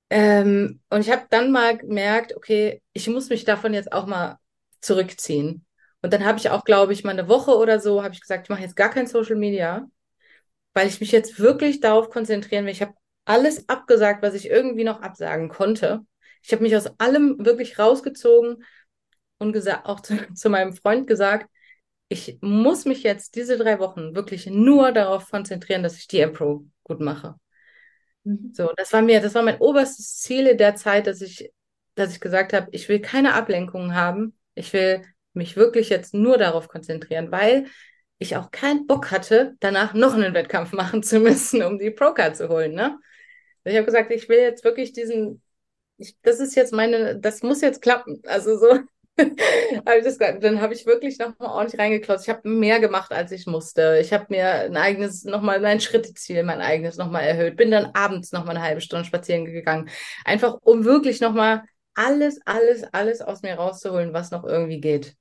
ähm, 0.10 0.82
und 0.90 1.02
ich 1.02 1.12
habe 1.12 1.26
dann 1.30 1.52
mal 1.52 1.78
gemerkt, 1.78 2.36
okay, 2.36 2.82
ich 2.94 3.08
muss 3.08 3.30
mich 3.30 3.46
davon 3.46 3.74
jetzt 3.74 3.92
auch 3.92 4.06
mal 4.06 4.38
zurückziehen. 4.84 5.66
Und 6.02 6.14
dann 6.14 6.26
habe 6.26 6.38
ich 6.38 6.50
auch, 6.50 6.66
glaube 6.66 6.94
ich, 6.94 7.04
mal 7.04 7.12
eine 7.12 7.30
Woche 7.30 7.56
oder 7.58 7.80
so, 7.80 8.04
habe 8.04 8.14
ich 8.14 8.22
gesagt, 8.22 8.46
ich 8.46 8.50
mache 8.50 8.62
jetzt 8.62 8.76
gar 8.76 8.90
kein 8.90 9.08
Social 9.08 9.38
Media 9.38 9.88
weil 10.74 10.88
ich 10.88 11.00
mich 11.00 11.12
jetzt 11.12 11.40
wirklich 11.40 11.80
darauf 11.80 12.10
konzentrieren 12.10 12.66
will. 12.66 12.72
Ich 12.72 12.82
habe 12.82 12.94
alles 13.26 13.70
abgesagt, 13.70 14.24
was 14.24 14.34
ich 14.34 14.50
irgendwie 14.50 14.84
noch 14.84 15.02
absagen 15.02 15.50
konnte. 15.50 16.02
Ich 16.42 16.52
habe 16.52 16.64
mich 16.64 16.76
aus 16.76 17.00
allem 17.00 17.46
wirklich 17.46 17.80
rausgezogen 17.80 18.64
und 19.38 19.54
gesagt, 19.54 19.86
auch 19.86 20.00
zu, 20.02 20.16
zu 20.34 20.50
meinem 20.50 20.74
Freund 20.74 21.08
gesagt, 21.08 21.50
ich 22.10 22.38
muss 22.42 22.86
mich 22.86 23.04
jetzt 23.04 23.36
diese 23.36 23.58
drei 23.58 23.80
Wochen 23.80 24.14
wirklich 24.14 24.46
nur 24.48 24.92
darauf 24.92 25.30
konzentrieren, 25.32 25.84
dass 25.84 25.98
ich 25.98 26.08
die 26.08 26.20
M-Pro 26.20 26.66
gut 26.84 27.00
mache. 27.00 27.36
Mhm. 28.24 28.52
So, 28.54 28.72
das 28.76 28.94
war 28.94 29.02
mir, 29.02 29.22
das 29.22 29.36
war 29.36 29.42
mein 29.42 29.60
oberstes 29.60 30.20
Ziel 30.20 30.48
in 30.48 30.58
der 30.58 30.76
Zeit, 30.76 31.08
dass 31.08 31.22
ich, 31.22 31.52
dass 31.96 32.12
ich 32.12 32.20
gesagt 32.20 32.54
habe, 32.54 32.68
ich 32.72 32.90
will 32.90 33.00
keine 33.00 33.34
Ablenkungen 33.34 33.96
haben. 33.96 34.38
Ich 34.56 34.74
will 34.74 35.02
mich 35.34 35.56
wirklich 35.58 35.90
jetzt 35.90 36.14
nur 36.14 36.38
darauf 36.38 36.68
konzentrieren, 36.68 37.32
weil 37.32 37.68
ich 38.18 38.38
auch 38.38 38.52
keinen 38.52 38.88
Bock 38.88 39.12
hatte, 39.12 39.56
danach 39.60 39.94
noch 39.94 40.14
einen 40.14 40.34
Wettkampf 40.34 40.72
machen 40.74 41.04
zu 41.04 41.20
müssen, 41.20 41.64
um 41.64 41.80
die 41.80 41.92
Pro-Card 41.92 42.38
zu 42.38 42.50
holen. 42.50 42.74
Ne? 42.74 43.00
Ich 43.64 43.76
habe 43.76 43.86
gesagt, 43.86 44.12
ich 44.12 44.30
will 44.30 44.40
jetzt 44.40 44.64
wirklich 44.64 44.94
diesen, 44.94 45.42
ich, 45.98 46.16
das 46.22 46.40
ist 46.40 46.56
jetzt 46.56 46.74
meine, 46.74 47.20
das 47.20 47.44
muss 47.44 47.62
jetzt 47.62 47.82
klappen. 47.82 48.22
Also 48.26 48.58
so 48.58 48.80
habe 49.20 49.98
ich 50.00 50.04
das 50.04 50.18
Dann 50.18 50.60
habe 50.62 50.74
ich 50.74 50.86
wirklich 50.86 51.20
nochmal 51.20 51.50
ordentlich 51.50 51.80
reingeklotzt. 51.80 52.28
Ich 52.28 52.34
habe 52.34 52.50
mehr 52.50 52.80
gemacht, 52.80 53.12
als 53.12 53.32
ich 53.32 53.46
musste. 53.46 54.00
Ich 54.02 54.12
habe 54.12 54.26
mir 54.30 54.46
ein 54.46 54.78
eigenes, 54.78 55.24
nochmal 55.24 55.60
mein 55.60 55.80
Schritteziel, 55.80 56.44
mein 56.44 56.62
eigenes 56.62 56.98
nochmal 56.98 57.24
erhöht. 57.24 57.56
Bin 57.56 57.72
dann 57.72 57.92
abends 57.94 58.32
nochmal 58.32 58.56
eine 58.56 58.66
halbe 58.66 58.82
Stunde 58.82 59.06
spazieren 59.06 59.46
gegangen. 59.46 59.90
Einfach, 60.26 60.58
um 60.62 60.84
wirklich 60.84 61.22
nochmal 61.22 61.64
alles, 61.96 62.40
alles, 62.46 62.84
alles 62.94 63.22
aus 63.22 63.42
mir 63.42 63.56
rauszuholen, 63.56 64.14
was 64.14 64.32
noch 64.32 64.44
irgendwie 64.44 64.82
geht. 64.82 65.16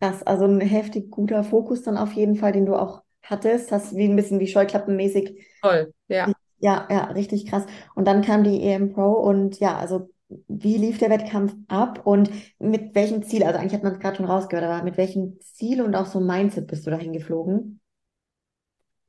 Das, 0.00 0.22
also 0.24 0.46
ein 0.46 0.60
heftig 0.60 1.10
guter 1.10 1.44
Fokus 1.44 1.82
dann 1.82 1.96
auf 1.96 2.12
jeden 2.12 2.36
Fall, 2.36 2.52
den 2.52 2.66
du 2.66 2.74
auch 2.74 3.02
hattest. 3.22 3.70
Hast 3.70 3.94
wie 3.94 4.08
ein 4.08 4.16
bisschen 4.16 4.40
wie 4.40 4.48
Scheuklappenmäßig. 4.48 5.46
Toll, 5.62 5.92
ja. 6.08 6.32
Ja, 6.58 6.86
ja, 6.90 7.04
richtig 7.06 7.46
krass. 7.46 7.64
Und 7.94 8.06
dann 8.06 8.22
kam 8.22 8.44
die 8.44 8.62
EM 8.62 8.92
Pro 8.92 9.12
und 9.12 9.58
ja, 9.58 9.76
also 9.76 10.10
wie 10.48 10.76
lief 10.76 10.98
der 10.98 11.10
Wettkampf 11.10 11.54
ab 11.68 12.06
und 12.06 12.30
mit 12.58 12.94
welchem 12.94 13.22
Ziel? 13.22 13.42
Also 13.44 13.58
eigentlich 13.58 13.74
hat 13.74 13.82
man 13.82 13.92
es 13.92 14.00
gerade 14.00 14.16
schon 14.16 14.26
rausgehört, 14.26 14.64
aber 14.64 14.82
mit 14.84 14.96
welchem 14.96 15.38
Ziel 15.40 15.82
und 15.82 15.94
auch 15.94 16.06
so 16.06 16.20
Mindset 16.20 16.66
bist 16.68 16.86
du 16.86 16.90
dahin 16.90 17.12
geflogen? 17.12 17.80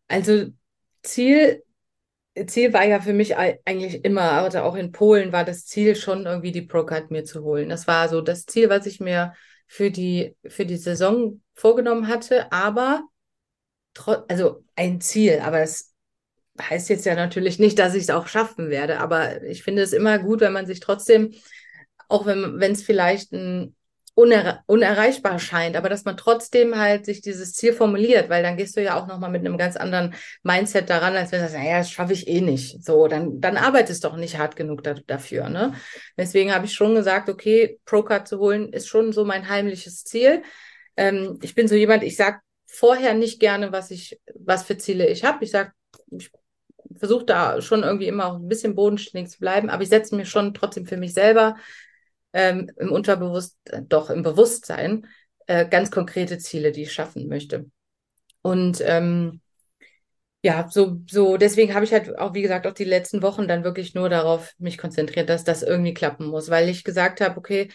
Also 0.07 0.51
Ziel, 1.03 1.63
Ziel 2.47 2.73
war 2.73 2.85
ja 2.85 2.99
für 2.99 3.13
mich 3.13 3.37
eigentlich 3.37 4.03
immer, 4.03 4.31
also 4.31 4.59
auch 4.59 4.75
in 4.75 4.91
Polen 4.91 5.31
war 5.31 5.45
das 5.45 5.65
Ziel 5.65 5.95
schon 5.95 6.25
irgendwie 6.25 6.51
die 6.51 6.63
Pro-Card 6.63 7.11
mir 7.11 7.23
zu 7.23 7.43
holen. 7.43 7.69
Das 7.69 7.87
war 7.87 8.09
so 8.09 8.21
das 8.21 8.45
Ziel, 8.45 8.69
was 8.69 8.85
ich 8.85 8.99
mir 8.99 9.33
für 9.67 9.91
die, 9.91 10.35
für 10.47 10.65
die 10.65 10.77
Saison 10.77 11.41
vorgenommen 11.53 12.07
hatte, 12.07 12.51
aber 12.51 13.03
also 14.27 14.63
ein 14.75 15.01
Ziel, 15.01 15.39
aber 15.43 15.59
es 15.61 15.93
heißt 16.59 16.89
jetzt 16.89 17.05
ja 17.05 17.15
natürlich 17.15 17.59
nicht, 17.59 17.77
dass 17.79 17.95
ich 17.95 18.03
es 18.03 18.09
auch 18.09 18.27
schaffen 18.27 18.69
werde, 18.69 18.99
aber 18.99 19.43
ich 19.43 19.63
finde 19.63 19.83
es 19.83 19.93
immer 19.93 20.19
gut, 20.19 20.41
wenn 20.41 20.53
man 20.53 20.65
sich 20.65 20.79
trotzdem, 20.79 21.33
auch 22.07 22.25
wenn 22.25 22.61
es 22.61 22.83
vielleicht 22.83 23.31
ein 23.31 23.75
uner 24.15 24.63
unerreichbar 24.67 25.39
scheint, 25.39 25.75
aber 25.75 25.89
dass 25.89 26.05
man 26.05 26.17
trotzdem 26.17 26.77
halt 26.77 27.05
sich 27.05 27.21
dieses 27.21 27.53
Ziel 27.53 27.73
formuliert, 27.73 28.29
weil 28.29 28.43
dann 28.43 28.57
gehst 28.57 28.77
du 28.77 28.83
ja 28.83 28.99
auch 28.99 29.07
nochmal 29.07 29.31
mit 29.31 29.45
einem 29.45 29.57
ganz 29.57 29.75
anderen 29.75 30.13
Mindset 30.43 30.89
daran, 30.89 31.15
als 31.15 31.31
wenn 31.31 31.39
du 31.39 31.45
sagst, 31.47 31.63
naja, 31.63 31.79
das 31.79 31.89
schaffe 31.89 32.13
ich 32.13 32.27
eh 32.27 32.41
nicht. 32.41 32.83
So, 32.83 33.07
dann, 33.07 33.41
dann 33.41 33.57
arbeitest 33.57 34.03
doch 34.03 34.15
nicht 34.15 34.37
hart 34.37 34.55
genug 34.55 34.83
da, 34.83 34.93
dafür. 34.93 35.49
Ne? 35.49 35.73
Deswegen 36.15 36.53
habe 36.53 36.65
ich 36.65 36.73
schon 36.73 36.93
gesagt, 36.93 37.27
okay, 37.27 37.79
Pro-Card 37.85 38.27
zu 38.27 38.37
holen 38.39 38.71
ist 38.71 38.87
schon 38.87 39.13
so 39.13 39.25
mein 39.25 39.49
heimliches 39.49 40.03
Ziel. 40.03 40.43
Ähm, 40.95 41.39
ich 41.41 41.55
bin 41.55 41.67
so 41.67 41.73
jemand, 41.75 42.03
ich 42.03 42.15
sage 42.15 42.39
vorher 42.67 43.15
nicht 43.15 43.39
gerne, 43.39 43.71
was 43.71 43.89
ich, 43.89 44.19
was 44.35 44.63
für 44.63 44.77
Ziele 44.77 45.07
ich 45.07 45.23
habe. 45.23 45.43
Ich 45.43 45.51
sage, 45.51 45.71
ich 46.11 46.29
versuche 46.95 47.25
da 47.25 47.61
schon 47.61 47.81
irgendwie 47.81 48.07
immer 48.07 48.27
auch 48.27 48.35
ein 48.35 48.47
bisschen 48.47 48.75
bodenständig 48.75 49.31
zu 49.31 49.39
bleiben, 49.39 49.69
aber 49.69 49.81
ich 49.81 49.89
setze 49.89 50.15
mir 50.15 50.25
schon 50.25 50.53
trotzdem 50.53 50.85
für 50.85 50.97
mich 50.97 51.13
selber 51.13 51.55
ähm, 52.33 52.71
im 52.77 52.91
Unterbewusstsein, 52.91 53.87
doch 53.89 54.09
im 54.09 54.23
Bewusstsein, 54.23 55.07
äh, 55.47 55.67
ganz 55.67 55.91
konkrete 55.91 56.37
Ziele, 56.37 56.71
die 56.71 56.83
ich 56.83 56.93
schaffen 56.93 57.27
möchte. 57.27 57.69
Und 58.41 58.81
ähm, 58.85 59.41
ja, 60.43 60.67
so, 60.69 61.01
so, 61.09 61.37
deswegen 61.37 61.73
habe 61.73 61.85
ich 61.85 61.93
halt 61.93 62.17
auch, 62.19 62.33
wie 62.33 62.41
gesagt, 62.41 62.67
auch 62.67 62.73
die 62.73 62.83
letzten 62.83 63.21
Wochen 63.21 63.47
dann 63.47 63.63
wirklich 63.63 63.93
nur 63.95 64.09
darauf 64.09 64.53
mich 64.57 64.77
konzentriert, 64.77 65.29
dass 65.29 65.43
das 65.45 65.63
irgendwie 65.63 65.93
klappen 65.93 66.27
muss, 66.27 66.49
weil 66.49 66.67
ich 66.69 66.83
gesagt 66.83 67.21
habe, 67.21 67.37
okay, 67.37 67.69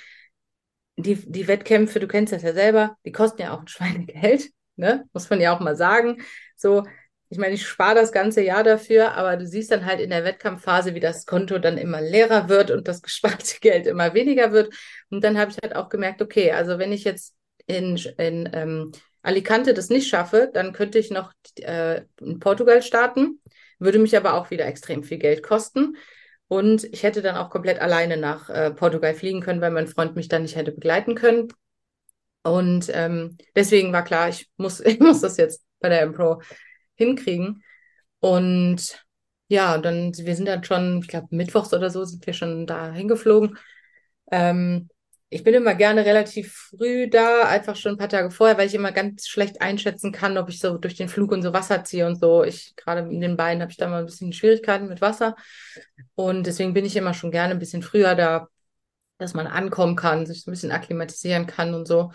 die, 0.97 1.14
die 1.31 1.47
Wettkämpfe, 1.49 2.01
du 2.01 2.09
kennst 2.09 2.33
das 2.33 2.42
ja 2.42 2.53
selber, 2.53 2.97
die 3.05 3.12
kosten 3.12 3.42
ja 3.42 3.55
auch 3.55 3.61
ein 3.61 3.68
Schweinegeld, 3.68 4.51
ne? 4.77 5.05
Muss 5.12 5.31
man 5.31 5.40
ja 5.40 5.55
auch 5.55 5.61
mal 5.61 5.77
sagen. 5.77 6.23
So, 6.57 6.85
ich 7.31 7.38
meine, 7.38 7.55
ich 7.55 7.67
spare 7.67 7.95
das 7.95 8.11
ganze 8.11 8.43
Jahr 8.43 8.64
dafür, 8.64 9.12
aber 9.12 9.37
du 9.37 9.47
siehst 9.47 9.71
dann 9.71 9.85
halt 9.85 10.01
in 10.01 10.11
der 10.11 10.25
Wettkampfphase, 10.25 10.95
wie 10.95 11.01
das 11.01 11.27
Konto 11.27 11.59
dann 11.59 11.77
immer 11.77 12.01
leerer 12.01 12.49
wird 12.49 12.71
und 12.71 12.88
das 12.88 13.03
gesparte 13.03 13.61
Geld 13.61 13.87
immer 13.87 14.14
weniger 14.14 14.53
wird. 14.53 14.73
Und 15.11 15.23
dann 15.25 15.38
habe 15.38 15.51
ich 15.51 15.59
halt 15.62 15.77
auch 15.77 15.88
gemerkt, 15.88 16.23
okay, 16.23 16.53
also 16.53 16.79
wenn 16.79 16.93
ich 16.93 17.05
jetzt 17.05 17.35
in, 17.67 17.97
in 18.17 18.49
ähm, 18.53 18.93
Alicante 19.23 19.75
das 19.75 19.91
nicht 19.91 20.09
schaffe, 20.09 20.51
dann 20.53 20.73
könnte 20.73 20.99
ich 20.99 21.11
noch 21.11 21.33
äh, 21.61 22.03
in 22.21 22.38
Portugal 22.38 22.83
starten, 22.83 23.41
würde 23.79 23.99
mich 23.99 24.17
aber 24.17 24.35
auch 24.35 24.51
wieder 24.51 24.67
extrem 24.67 25.03
viel 25.05 25.19
Geld 25.19 25.43
kosten. 25.43 25.97
Und 26.49 26.85
ich 26.85 27.03
hätte 27.03 27.21
dann 27.21 27.37
auch 27.37 27.51
komplett 27.51 27.79
alleine 27.79 28.17
nach 28.17 28.49
äh, 28.49 28.71
Portugal 28.71 29.12
fliegen 29.12 29.43
können, 29.43 29.61
weil 29.61 29.71
mein 29.71 29.87
Freund 29.87 30.17
mich 30.17 30.29
dann 30.29 30.43
nicht 30.43 30.57
hätte 30.57 30.73
begleiten 30.73 31.14
können. 31.14 31.49
Und 32.43 32.91
ähm, 32.95 33.37
deswegen 33.55 33.93
war 33.93 34.03
klar, 34.03 34.31
ich 34.31 34.49
muss, 34.57 34.81
ich 34.85 34.99
muss 34.99 35.21
das 35.21 35.37
jetzt 35.37 35.62
bei 35.81 35.91
der 35.91 36.01
M-Pro 36.03 36.41
hinkriegen. 36.98 37.62
Und 38.20 39.04
ja, 39.48 39.78
dann, 39.78 40.12
wir 40.16 40.37
sind 40.37 40.46
dann 40.46 40.64
schon, 40.64 41.00
ich 41.02 41.08
glaube, 41.08 41.28
mittwochs 41.30 41.72
oder 41.72 41.90
so 41.90 42.04
sind 42.04 42.26
wir 42.26 42.34
schon 42.34 42.66
da 42.66 42.92
hingeflogen. 42.92 43.56
Ähm, 44.30 44.90
ich 45.30 45.44
bin 45.44 45.54
immer 45.54 45.74
gerne 45.74 46.04
relativ 46.06 46.70
früh 46.70 47.08
da, 47.08 47.42
einfach 47.42 47.76
schon 47.76 47.92
ein 47.92 47.98
paar 47.98 48.08
Tage 48.08 48.30
vorher, 48.30 48.56
weil 48.56 48.66
ich 48.66 48.74
immer 48.74 48.92
ganz 48.92 49.28
schlecht 49.28 49.61
einschätzen 49.61 50.11
kann, 50.11 50.38
ob 50.38 50.48
ich 50.48 50.58
so 50.58 50.78
durch 50.78 50.96
den 50.96 51.08
Flug 51.08 51.32
und 51.32 51.42
so 51.42 51.52
Wasser 51.52 51.84
ziehe 51.84 52.06
und 52.06 52.16
so. 52.18 52.44
Ich 52.44 52.74
gerade 52.76 53.00
in 53.00 53.20
den 53.20 53.37
Beinen 53.37 53.61
habe 53.61 53.70
ich 53.70 53.76
da 53.76 53.88
mal 53.88 54.00
ein 54.00 54.06
bisschen 54.06 54.32
Schwierigkeiten 54.32 54.88
mit 54.88 55.00
Wasser. 55.02 55.37
Und 56.14 56.46
deswegen 56.46 56.72
bin 56.74 56.87
ich 56.87 56.96
immer 56.96 57.12
schon 57.14 57.30
gerne 57.30 57.52
ein 57.54 57.58
bisschen 57.58 57.82
früher 57.82 58.14
da, 58.14 58.48
dass 59.18 59.34
man 59.34 59.46
ankommen 59.46 59.96
kann, 59.96 60.26
sich 60.26 60.46
ein 60.46 60.50
bisschen 60.50 60.72
akklimatisieren 60.72 61.46
kann 61.46 61.74
und 61.74 61.87
so. 61.87 62.12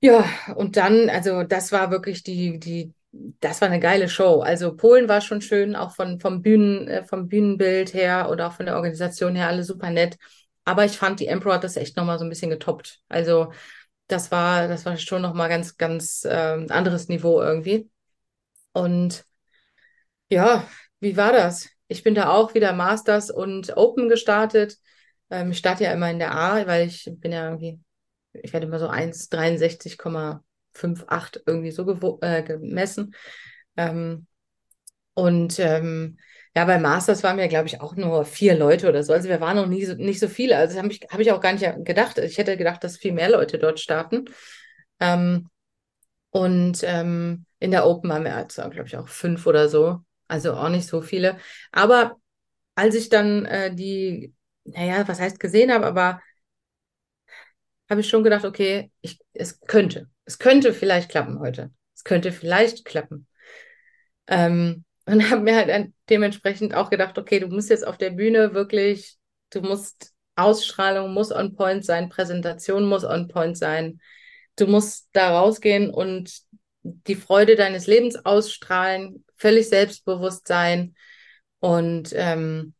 Ja, 0.00 0.24
und 0.56 0.76
dann, 0.76 1.08
also 1.10 1.44
das 1.44 1.72
war 1.72 1.90
wirklich 1.90 2.22
die, 2.22 2.58
die, 2.58 2.92
das 3.12 3.60
war 3.60 3.68
eine 3.68 3.80
geile 3.80 4.08
Show. 4.08 4.40
Also 4.40 4.74
Polen 4.76 5.08
war 5.08 5.20
schon 5.20 5.42
schön, 5.42 5.76
auch 5.76 5.94
von, 5.94 6.20
vom 6.20 6.42
Bühnen, 6.42 6.88
äh, 6.88 7.04
vom 7.04 7.28
Bühnenbild 7.28 7.94
her 7.94 8.30
oder 8.30 8.48
auch 8.48 8.52
von 8.54 8.66
der 8.66 8.76
Organisation 8.76 9.36
her, 9.36 9.48
alle 9.48 9.64
super 9.64 9.90
nett. 9.90 10.16
Aber 10.64 10.84
ich 10.84 10.96
fand, 10.98 11.20
die 11.20 11.26
Emperor 11.26 11.54
hat 11.54 11.64
das 11.64 11.76
echt 11.76 11.96
nochmal 11.96 12.18
so 12.18 12.24
ein 12.24 12.28
bisschen 12.30 12.50
getoppt. 12.50 13.00
Also 13.08 13.52
das 14.08 14.30
war, 14.30 14.68
das 14.68 14.86
war 14.86 14.96
schon 14.96 15.22
nochmal 15.22 15.48
ganz, 15.48 15.76
ganz 15.76 16.24
äh, 16.24 16.66
anderes 16.68 17.08
Niveau 17.08 17.40
irgendwie. 17.42 17.90
Und 18.72 19.24
ja, 20.28 20.66
wie 21.00 21.16
war 21.16 21.32
das? 21.32 21.68
Ich 21.88 22.02
bin 22.02 22.14
da 22.14 22.30
auch 22.30 22.54
wieder 22.54 22.72
Masters 22.72 23.30
und 23.30 23.76
Open 23.76 24.08
gestartet. 24.08 24.78
Ähm, 25.30 25.50
ich 25.50 25.58
starte 25.58 25.84
ja 25.84 25.92
immer 25.92 26.10
in 26.10 26.18
der 26.18 26.34
A, 26.34 26.66
weil 26.66 26.86
ich 26.86 27.10
bin 27.18 27.32
ja 27.32 27.44
irgendwie, 27.44 27.80
ich 28.32 28.52
werde 28.52 28.66
immer 28.66 28.78
so 28.78 28.88
1,63,58 30.74 31.42
irgendwie 31.46 31.70
so 31.70 32.18
äh, 32.22 32.42
gemessen. 32.42 33.14
Ähm, 33.76 34.26
und 35.14 35.58
ähm, 35.58 36.18
ja, 36.54 36.64
bei 36.64 36.78
Masters 36.78 37.22
waren 37.22 37.38
wir, 37.38 37.48
glaube 37.48 37.66
ich, 37.66 37.80
auch 37.80 37.96
nur 37.96 38.24
vier 38.24 38.54
Leute 38.54 38.88
oder 38.88 39.02
so. 39.02 39.12
Also 39.12 39.28
wir 39.28 39.40
waren 39.40 39.56
noch 39.56 39.66
nie 39.66 39.84
so, 39.84 39.94
nicht 39.94 40.20
so 40.20 40.28
viele. 40.28 40.56
Also 40.56 40.78
habe 40.78 40.88
ich, 40.88 41.00
hab 41.10 41.20
ich 41.20 41.32
auch 41.32 41.40
gar 41.40 41.52
nicht 41.52 41.84
gedacht. 41.84 42.18
Ich 42.18 42.38
hätte 42.38 42.56
gedacht, 42.56 42.84
dass 42.84 42.98
viel 42.98 43.12
mehr 43.12 43.30
Leute 43.30 43.58
dort 43.58 43.80
starten. 43.80 44.26
Ähm, 45.00 45.48
und 46.30 46.82
ähm, 46.84 47.46
in 47.58 47.70
der 47.70 47.86
Open 47.86 48.10
waren 48.10 48.24
wir, 48.24 48.36
also, 48.36 48.62
glaube 48.70 48.86
ich, 48.86 48.96
auch 48.96 49.08
fünf 49.08 49.46
oder 49.46 49.68
so. 49.68 50.00
Also 50.28 50.54
auch 50.54 50.68
nicht 50.68 50.86
so 50.86 51.02
viele. 51.02 51.38
Aber 51.72 52.16
als 52.74 52.94
ich 52.94 53.08
dann 53.08 53.44
äh, 53.44 53.74
die, 53.74 54.34
naja, 54.64 55.06
was 55.06 55.20
heißt 55.20 55.40
gesehen 55.40 55.72
habe, 55.72 55.86
aber 55.86 56.20
habe 57.92 58.00
ich 58.00 58.08
schon 58.08 58.24
gedacht, 58.24 58.46
okay, 58.46 58.90
ich, 59.02 59.20
es 59.34 59.60
könnte. 59.60 60.08
Es 60.24 60.38
könnte 60.38 60.72
vielleicht 60.72 61.10
klappen 61.10 61.38
heute. 61.40 61.70
Es 61.94 62.04
könnte 62.04 62.32
vielleicht 62.32 62.86
klappen. 62.86 63.26
Ähm, 64.26 64.84
und 65.06 65.30
habe 65.30 65.42
mir 65.42 65.56
halt 65.56 65.92
dementsprechend 66.08 66.74
auch 66.74 66.88
gedacht, 66.88 67.18
okay, 67.18 67.38
du 67.38 67.48
musst 67.48 67.68
jetzt 67.68 67.86
auf 67.86 67.98
der 67.98 68.10
Bühne 68.10 68.54
wirklich, 68.54 69.18
du 69.50 69.60
musst 69.60 70.14
Ausstrahlung 70.36 71.12
muss 71.12 71.30
on 71.30 71.54
point 71.54 71.84
sein, 71.84 72.08
Präsentation 72.08 72.86
muss 72.88 73.04
on 73.04 73.28
point 73.28 73.58
sein. 73.58 74.00
Du 74.56 74.66
musst 74.66 75.08
da 75.12 75.38
rausgehen 75.38 75.90
und 75.90 76.32
die 76.82 77.14
Freude 77.14 77.56
deines 77.56 77.86
Lebens 77.86 78.16
ausstrahlen, 78.24 79.24
völlig 79.36 79.68
selbstbewusst 79.68 80.48
sein. 80.48 80.94
Und 81.60 82.12
ähm, 82.14 82.74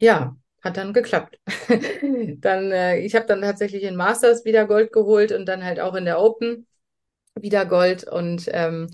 ja, 0.00 0.36
hat 0.64 0.78
dann 0.78 0.92
geklappt. 0.94 1.38
dann, 2.40 2.72
äh, 2.72 2.98
ich 2.98 3.14
habe 3.14 3.26
dann 3.26 3.42
tatsächlich 3.42 3.84
in 3.84 3.96
Masters 3.96 4.44
wieder 4.44 4.66
Gold 4.66 4.92
geholt 4.92 5.30
und 5.30 5.46
dann 5.46 5.62
halt 5.64 5.78
auch 5.78 5.94
in 5.94 6.06
der 6.06 6.20
Open 6.20 6.66
wieder 7.38 7.66
Gold. 7.66 8.04
Und 8.04 8.48
ähm, 8.52 8.88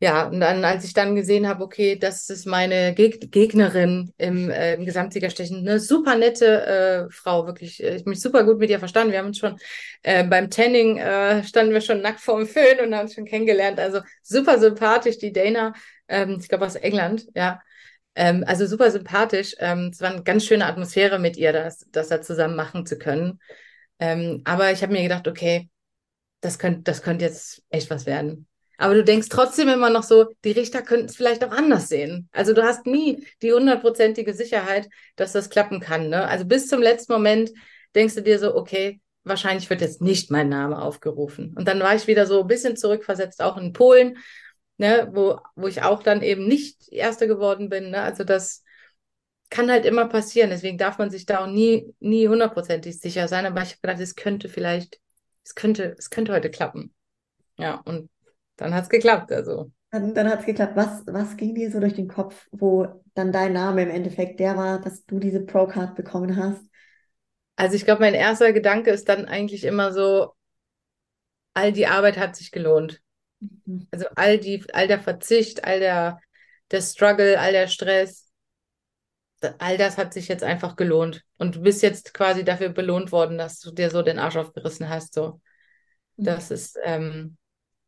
ja, 0.00 0.26
und 0.28 0.40
dann, 0.40 0.64
als 0.64 0.84
ich 0.84 0.92
dann 0.92 1.16
gesehen 1.16 1.48
habe, 1.48 1.64
okay, 1.64 1.96
das 1.96 2.28
ist 2.28 2.46
meine 2.46 2.94
Geg 2.94 3.32
Gegnerin 3.32 4.12
im, 4.18 4.50
äh, 4.50 4.74
im 4.74 4.84
Gesamtsiegerstechen, 4.84 5.58
eine 5.58 5.80
super 5.80 6.16
nette 6.16 6.66
äh, 7.08 7.10
Frau, 7.10 7.46
wirklich, 7.46 7.82
äh, 7.82 7.94
ich 7.94 8.00
habe 8.02 8.10
mich 8.10 8.20
super 8.20 8.44
gut 8.44 8.58
mit 8.58 8.70
ihr 8.70 8.78
verstanden. 8.78 9.12
Wir 9.12 9.18
haben 9.20 9.28
uns 9.28 9.38
schon 9.38 9.58
äh, 10.02 10.24
beim 10.24 10.50
Tanning, 10.50 10.98
äh, 10.98 11.42
standen 11.44 11.72
wir 11.72 11.80
schon 11.80 12.02
nackt 12.02 12.20
vorm 12.20 12.46
Föhn 12.46 12.80
und 12.80 12.94
haben 12.94 13.04
uns 13.04 13.14
schon 13.14 13.24
kennengelernt. 13.24 13.80
Also 13.80 14.00
super 14.22 14.58
sympathisch, 14.58 15.18
die 15.18 15.32
Dana, 15.32 15.72
ähm, 16.08 16.38
ich 16.40 16.48
glaube 16.48 16.66
aus 16.66 16.76
England, 16.76 17.26
ja. 17.34 17.60
Ähm, 18.14 18.44
also 18.46 18.66
super 18.66 18.90
sympathisch. 18.90 19.54
Ähm, 19.58 19.90
es 19.92 20.00
war 20.00 20.10
eine 20.10 20.22
ganz 20.22 20.44
schöne 20.44 20.66
Atmosphäre 20.66 21.18
mit 21.18 21.36
ihr, 21.36 21.52
das, 21.52 21.86
das 21.90 22.08
da 22.08 22.22
zusammen 22.22 22.56
machen 22.56 22.86
zu 22.86 22.98
können. 22.98 23.40
Ähm, 23.98 24.42
aber 24.44 24.72
ich 24.72 24.82
habe 24.82 24.92
mir 24.92 25.02
gedacht, 25.02 25.28
okay, 25.28 25.68
das 26.40 26.58
könnte 26.58 26.82
das 26.82 27.02
könnt 27.02 27.22
jetzt 27.22 27.62
echt 27.70 27.90
was 27.90 28.06
werden. 28.06 28.46
Aber 28.76 28.94
du 28.94 29.04
denkst 29.04 29.28
trotzdem 29.30 29.68
immer 29.68 29.90
noch 29.90 30.02
so, 30.02 30.26
die 30.44 30.50
Richter 30.50 30.82
könnten 30.82 31.06
es 31.06 31.16
vielleicht 31.16 31.44
auch 31.44 31.52
anders 31.52 31.88
sehen. 31.88 32.28
Also 32.32 32.52
du 32.52 32.64
hast 32.64 32.86
nie 32.86 33.24
die 33.40 33.52
hundertprozentige 33.52 34.34
Sicherheit, 34.34 34.88
dass 35.16 35.32
das 35.32 35.48
klappen 35.48 35.80
kann. 35.80 36.08
Ne? 36.08 36.26
Also 36.26 36.44
bis 36.44 36.68
zum 36.68 36.82
letzten 36.82 37.12
Moment 37.12 37.52
denkst 37.94 38.16
du 38.16 38.22
dir 38.22 38.38
so, 38.38 38.56
okay, 38.56 39.00
wahrscheinlich 39.22 39.70
wird 39.70 39.80
jetzt 39.80 40.02
nicht 40.02 40.30
mein 40.30 40.48
Name 40.48 40.82
aufgerufen. 40.82 41.54
Und 41.56 41.68
dann 41.68 41.80
war 41.80 41.94
ich 41.94 42.06
wieder 42.06 42.26
so 42.26 42.42
ein 42.42 42.46
bisschen 42.46 42.76
zurückversetzt, 42.76 43.40
auch 43.40 43.56
in 43.56 43.72
Polen, 43.72 44.18
ne, 44.78 45.08
wo, 45.12 45.38
wo 45.54 45.66
ich 45.66 45.82
auch 45.82 46.02
dann 46.02 46.22
eben 46.22 46.46
nicht 46.46 46.92
Erste 46.92 47.26
geworden 47.26 47.68
bin. 47.68 47.90
Ne? 47.90 48.02
Also 48.02 48.24
das 48.24 48.62
kann 49.50 49.70
halt 49.70 49.84
immer 49.84 50.08
passieren. 50.08 50.50
Deswegen 50.50 50.78
darf 50.78 50.98
man 50.98 51.10
sich 51.10 51.26
da 51.26 51.44
auch 51.44 51.46
nie, 51.46 51.94
nie 52.00 52.28
hundertprozentig 52.28 53.00
sicher 53.00 53.28
sein. 53.28 53.46
Aber 53.46 53.62
ich 53.62 53.70
habe 53.70 53.80
gedacht, 53.82 54.00
es 54.00 54.16
könnte 54.16 54.48
vielleicht, 54.48 55.00
es 55.44 55.54
könnte, 55.54 55.94
es 55.98 56.10
könnte 56.10 56.32
heute 56.32 56.50
klappen. 56.50 56.92
Ja, 57.56 57.76
und 57.84 58.10
dann 58.56 58.74
hat 58.74 58.84
es 58.84 58.90
geklappt. 58.90 59.30
Also. 59.32 59.70
Dann, 59.90 60.14
dann 60.14 60.28
hat 60.28 60.40
es 60.40 60.46
geklappt. 60.46 60.76
Was, 60.76 61.06
was 61.06 61.36
ging 61.36 61.54
dir 61.54 61.70
so 61.70 61.78
durch 61.78 61.94
den 61.94 62.08
Kopf, 62.08 62.48
wo 62.50 62.88
dann 63.14 63.30
dein 63.30 63.52
Name 63.52 63.82
im 63.82 63.90
Endeffekt 63.90 64.40
der 64.40 64.56
war, 64.56 64.80
dass 64.80 65.04
du 65.04 65.20
diese 65.20 65.40
Pro-Card 65.40 65.94
bekommen 65.94 66.36
hast? 66.36 66.64
Also 67.56 67.76
ich 67.76 67.84
glaube, 67.84 68.00
mein 68.00 68.14
erster 68.14 68.52
Gedanke 68.52 68.90
ist 68.90 69.08
dann 69.08 69.26
eigentlich 69.26 69.62
immer 69.62 69.92
so, 69.92 70.32
all 71.52 71.72
die 71.72 71.86
Arbeit 71.86 72.18
hat 72.18 72.34
sich 72.34 72.50
gelohnt. 72.50 73.03
Also 73.90 74.06
all 74.14 74.38
die, 74.38 74.64
all 74.72 74.88
der 74.88 75.00
Verzicht, 75.00 75.64
all 75.64 75.80
der, 75.80 76.20
der 76.70 76.80
Struggle, 76.80 77.38
all 77.38 77.52
der 77.52 77.68
Stress, 77.68 78.30
all 79.58 79.76
das 79.76 79.98
hat 79.98 80.14
sich 80.14 80.28
jetzt 80.28 80.44
einfach 80.44 80.76
gelohnt. 80.76 81.22
Und 81.38 81.56
du 81.56 81.62
bist 81.62 81.82
jetzt 81.82 82.14
quasi 82.14 82.44
dafür 82.44 82.70
belohnt 82.70 83.12
worden, 83.12 83.38
dass 83.38 83.60
du 83.60 83.70
dir 83.70 83.90
so 83.90 84.02
den 84.02 84.18
Arsch 84.18 84.36
aufgerissen 84.36 84.88
hast. 84.88 85.14
So. 85.14 85.40
Mhm. 86.16 86.24
Das 86.24 86.50
ist, 86.50 86.78
ähm, 86.82 87.36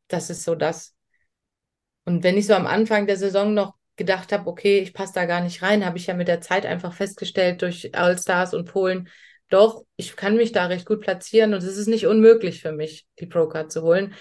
das 0.08 0.30
ist 0.30 0.44
so 0.44 0.54
das. 0.54 0.94
Und 2.04 2.22
wenn 2.22 2.36
ich 2.36 2.46
so 2.46 2.54
am 2.54 2.66
Anfang 2.66 3.06
der 3.06 3.16
Saison 3.16 3.54
noch 3.54 3.74
gedacht 3.96 4.32
habe, 4.32 4.48
okay, 4.48 4.78
ich 4.78 4.92
passe 4.92 5.14
da 5.14 5.24
gar 5.24 5.40
nicht 5.40 5.62
rein, 5.62 5.84
habe 5.84 5.98
ich 5.98 6.06
ja 6.06 6.14
mit 6.14 6.28
der 6.28 6.40
Zeit 6.40 6.66
einfach 6.66 6.92
festgestellt 6.92 7.62
durch 7.62 7.94
All-Stars 7.94 8.54
und 8.54 8.70
Polen, 8.70 9.08
doch, 9.48 9.84
ich 9.96 10.16
kann 10.16 10.36
mich 10.36 10.52
da 10.52 10.66
recht 10.66 10.86
gut 10.86 11.00
platzieren 11.00 11.54
und 11.54 11.62
es 11.62 11.76
ist 11.76 11.86
nicht 11.86 12.06
unmöglich 12.06 12.60
für 12.60 12.72
mich, 12.72 13.06
die 13.20 13.26
Pro-Card 13.26 13.70
zu 13.70 13.82
holen. 13.82 14.14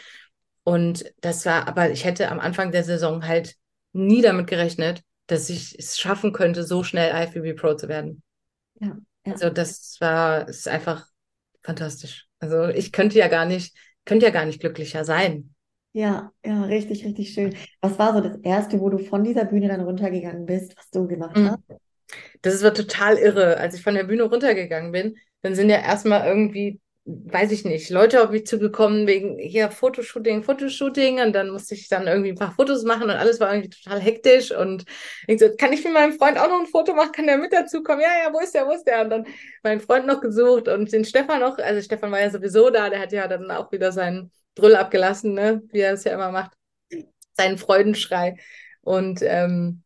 Und 0.66 1.14
das 1.22 1.46
war, 1.46 1.68
aber 1.68 1.92
ich 1.92 2.06
hätte 2.06 2.30
am 2.30 2.40
Anfang 2.40 2.72
der 2.72 2.84
Saison 2.84 3.28
halt 3.28 3.56
nie 3.94 4.24
damit 4.24 4.48
gerechnet, 4.48 5.04
dass 5.28 5.50
ich 5.50 5.78
es 5.78 5.98
schaffen 6.00 6.34
könnte, 6.34 6.64
so 6.64 6.84
schnell 6.84 7.14
IFBB 7.16 7.56
Pro 7.56 7.76
zu 7.76 7.88
werden. 7.88 8.24
Ja, 8.80 8.98
ja. 9.26 9.34
Also 9.34 9.52
das 9.52 9.96
war, 10.00 10.50
ist 10.50 10.68
einfach 10.68 11.08
fantastisch. 11.62 12.26
Also 12.40 12.68
ich 12.68 12.92
könnte 12.92 13.20
ja 13.20 13.28
gar 13.28 13.46
nicht, 13.46 13.78
könnte 14.06 14.26
ja 14.26 14.32
gar 14.32 14.46
nicht 14.46 14.60
glücklicher 14.60 15.06
sein. 15.06 15.54
Ja, 15.94 16.32
ja, 16.44 16.64
richtig, 16.64 17.06
richtig 17.06 17.32
schön. 17.32 17.56
Was 17.80 17.98
war 18.00 18.14
so 18.14 18.22
das 18.22 18.38
Erste, 18.40 18.80
wo 18.80 18.90
du 18.90 18.98
von 18.98 19.24
dieser 19.24 19.46
Bühne 19.46 19.68
dann 19.68 19.82
runtergegangen 19.82 20.48
bist, 20.48 20.76
was 20.76 20.90
du 20.90 21.08
gemacht 21.08 21.38
mhm. 21.38 21.52
hast? 21.52 21.80
Das 22.42 22.64
war 22.64 22.74
total 22.74 23.18
irre. 23.18 23.58
Als 23.58 23.76
ich 23.76 23.84
von 23.84 23.94
der 23.94 24.04
Bühne 24.04 24.24
runtergegangen 24.24 24.92
bin, 24.92 25.16
dann 25.42 25.54
sind 25.54 25.70
ja 25.70 25.78
erstmal 25.78 26.28
irgendwie, 26.28 26.82
weiß 27.06 27.52
ich 27.52 27.66
nicht, 27.66 27.92
Leute 27.92 28.24
auf 28.24 28.32
mich 28.32 28.48
zugekommen 28.48 29.06
wegen 29.06 29.38
hier 29.38 29.70
Fotoshooting, 29.70 30.42
Fotoshooting 30.44 31.20
und 31.22 31.34
dann 31.34 31.52
musste 31.52 31.76
ich 31.76 31.88
dann 31.88 32.08
irgendwie 32.08 32.30
ein 32.30 32.38
paar 32.38 32.54
Fotos 32.54 32.84
machen 32.84 33.04
und 33.04 33.12
alles 33.12 33.40
war 33.40 33.54
irgendwie 33.54 33.70
total 33.70 34.00
hektisch 34.00 34.52
und 34.52 34.86
ich 35.28 35.40
so, 35.40 35.56
kann 35.56 35.72
ich 35.72 35.84
mit 35.84 35.94
meinem 35.94 36.14
Freund 36.14 36.40
auch 36.40 36.48
noch 36.48 36.60
ein 36.60 36.66
Foto 36.66 36.96
machen? 36.96 37.12
Kann 37.12 37.28
der 37.28 37.38
mit 37.38 37.54
dazukommen? 37.54 38.02
Ja, 38.02 38.10
ja, 38.24 38.34
wo 38.34 38.40
ist 38.40 38.56
der, 38.56 38.66
wo 38.66 38.72
ist 38.72 38.86
der? 38.86 39.04
Und 39.04 39.12
dann 39.12 39.28
meinen 39.62 39.82
Freund 39.82 40.08
noch 40.08 40.20
gesucht 40.20 40.68
und 40.68 40.92
den 40.92 41.06
Stefan 41.06 41.42
noch, 41.42 41.60
also 41.60 41.80
Stefan 41.82 42.12
war 42.12 42.22
ja 42.22 42.32
sowieso 42.32 42.72
da, 42.72 42.90
der 42.90 43.00
hat 43.00 43.12
ja 43.12 43.28
dann 43.28 43.52
auch 43.52 43.72
wieder 43.72 43.92
seinen 43.92 44.32
Brüll 44.56 44.76
abgelassen, 44.76 45.34
ne? 45.34 45.62
wie 45.72 45.82
er 45.82 45.94
es 45.94 46.06
ja 46.06 46.14
immer 46.14 46.32
macht, 46.32 46.54
seinen 47.34 47.60
Freudenschrei. 47.60 48.38
Und, 48.82 49.22
ähm, 49.22 49.84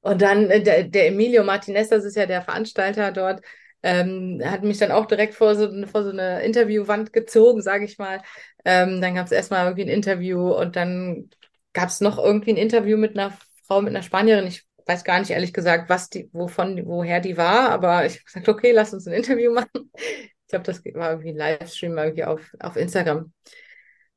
und 0.00 0.22
dann 0.22 0.50
äh, 0.50 0.62
der, 0.62 0.84
der 0.84 1.08
Emilio 1.08 1.42
Martinez, 1.42 1.88
das 1.88 2.04
ist 2.04 2.16
ja 2.16 2.26
der 2.26 2.42
Veranstalter 2.42 3.10
dort, 3.10 3.40
ähm, 3.82 4.40
hat 4.44 4.62
mich 4.62 4.78
dann 4.78 4.92
auch 4.92 5.06
direkt 5.06 5.34
vor 5.34 5.54
so, 5.54 5.68
vor 5.86 6.04
so 6.04 6.10
eine 6.10 6.42
Interviewwand 6.42 7.12
gezogen, 7.12 7.62
sage 7.62 7.84
ich 7.84 7.98
mal. 7.98 8.22
Ähm, 8.64 9.00
dann 9.00 9.14
gab 9.14 9.26
es 9.26 9.32
erstmal 9.32 9.64
irgendwie 9.66 9.82
ein 9.82 9.88
Interview 9.88 10.52
und 10.52 10.76
dann 10.76 11.30
gab 11.72 11.88
es 11.88 12.00
noch 12.00 12.18
irgendwie 12.18 12.52
ein 12.52 12.56
Interview 12.56 12.96
mit 12.96 13.16
einer 13.18 13.36
Frau, 13.66 13.80
mit 13.82 13.90
einer 13.90 14.02
Spanierin. 14.02 14.46
Ich 14.46 14.64
weiß 14.86 15.04
gar 15.04 15.18
nicht 15.20 15.30
ehrlich 15.30 15.52
gesagt, 15.52 15.88
was 15.90 16.08
die, 16.10 16.28
wovon, 16.32 16.86
woher 16.86 17.20
die 17.20 17.36
war, 17.36 17.70
aber 17.70 18.06
ich 18.06 18.14
habe 18.14 18.24
gesagt, 18.24 18.48
okay, 18.48 18.72
lass 18.72 18.92
uns 18.94 19.06
ein 19.06 19.14
Interview 19.14 19.52
machen. 19.54 19.90
Ich 19.96 20.48
glaube, 20.48 20.64
das 20.64 20.84
war 20.94 21.10
irgendwie 21.12 21.30
ein 21.30 21.36
Livestream 21.36 21.96
irgendwie 21.96 22.24
auf, 22.24 22.42
auf 22.60 22.76
Instagram 22.76 23.32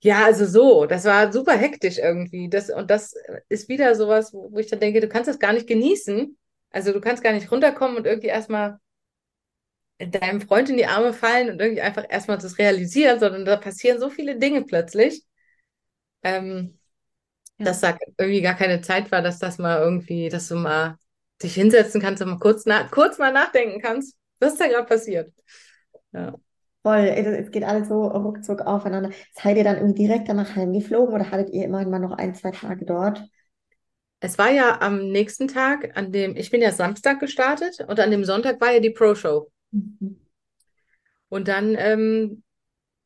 Ja, 0.02 0.26
also 0.26 0.46
so, 0.46 0.86
das 0.86 1.06
war 1.06 1.32
super 1.34 1.54
hektisch 1.58 1.98
irgendwie. 1.98 2.50
Das, 2.50 2.70
und 2.70 2.92
das 2.92 3.16
ist 3.50 3.70
wieder 3.70 3.96
sowas, 3.96 4.34
wo, 4.34 4.52
wo 4.52 4.60
ich 4.60 4.68
dann 4.68 4.80
denke, 4.80 5.02
du 5.02 5.08
kannst 5.10 5.28
das 5.30 5.40
gar 5.40 5.54
nicht 5.54 5.68
genießen. 5.68 6.38
Also 6.70 6.94
du 6.94 7.02
kannst 7.02 7.24
gar 7.24 7.34
nicht 7.34 7.52
runterkommen 7.52 7.98
und 7.98 8.06
irgendwie 8.06 8.28
erstmal 8.28 8.80
deinem 10.00 10.42
Freund 10.42 10.70
in 10.70 10.78
die 10.78 10.86
Arme 10.86 11.14
fallen 11.14 11.50
und 11.50 11.62
irgendwie 11.62 11.82
einfach 11.82 12.06
erstmal 12.10 12.38
das 12.38 12.58
realisieren, 12.58 13.20
sondern 13.20 13.46
da 13.46 13.56
passieren 13.58 14.00
so 14.00 14.10
viele 14.10 14.38
Dinge 14.38 14.64
plötzlich, 14.64 15.24
ähm, 16.24 16.78
ja. 17.58 17.66
dass 17.66 17.82
da 17.82 17.98
irgendwie 18.18 18.42
gar 18.42 18.56
keine 18.56 18.82
Zeit 18.82 19.12
war, 19.12 19.22
dass 19.22 19.40
das 19.40 19.58
mal 19.58 19.80
irgendwie, 19.80 20.30
dass 20.30 20.48
du 20.48 20.56
mal 20.56 20.98
dich 21.42 21.54
hinsetzen 21.54 22.02
kannst 22.02 22.22
und 22.22 22.30
mal 22.30 22.40
kurz, 22.40 22.66
na 22.66 22.88
kurz 22.88 23.18
mal 23.18 23.32
nachdenken 23.32 23.82
kannst, 23.82 24.18
was 24.40 24.54
ist 24.54 24.62
da 24.62 24.68
gerade 24.68 24.88
passiert. 24.88 25.34
Ja. 26.12 26.36
Voll, 26.84 27.00
es 27.00 27.50
geht 27.50 27.64
alles 27.64 27.88
so 27.88 28.06
ruckzuck 28.06 28.62
aufeinander. 28.62 29.10
Seid 29.34 29.58
ihr 29.58 29.64
dann 29.64 29.78
irgendwie 29.78 30.04
direkt 30.04 30.30
danach 30.30 30.56
heimgeflogen 30.56 31.16
oder 31.16 31.32
hattet 31.32 31.50
ihr 31.52 31.66
immerhin 31.66 31.90
mal 31.90 32.00
noch 32.00 32.12
ein, 32.12 32.36
zwei 32.36 32.52
Tage 32.52 32.86
dort? 32.86 33.24
Es 34.20 34.38
war 34.38 34.52
ja 34.52 34.82
am 34.82 35.10
nächsten 35.10 35.48
Tag, 35.48 35.98
an 35.98 36.12
dem, 36.12 36.36
ich 36.36 36.52
bin 36.52 36.62
ja 36.62 36.72
Samstag 36.72 37.20
gestartet 37.20 37.84
und 37.88 38.00
an 38.00 38.12
dem 38.12 38.24
Sonntag 38.24 38.62
war 38.62 38.72
ja 38.72 38.80
die 38.80 38.92
Pro-Show. 38.92 39.52
Mhm. 39.72 40.16
Und 41.30 41.48
dann 41.48 41.76
ähm, 41.78 42.44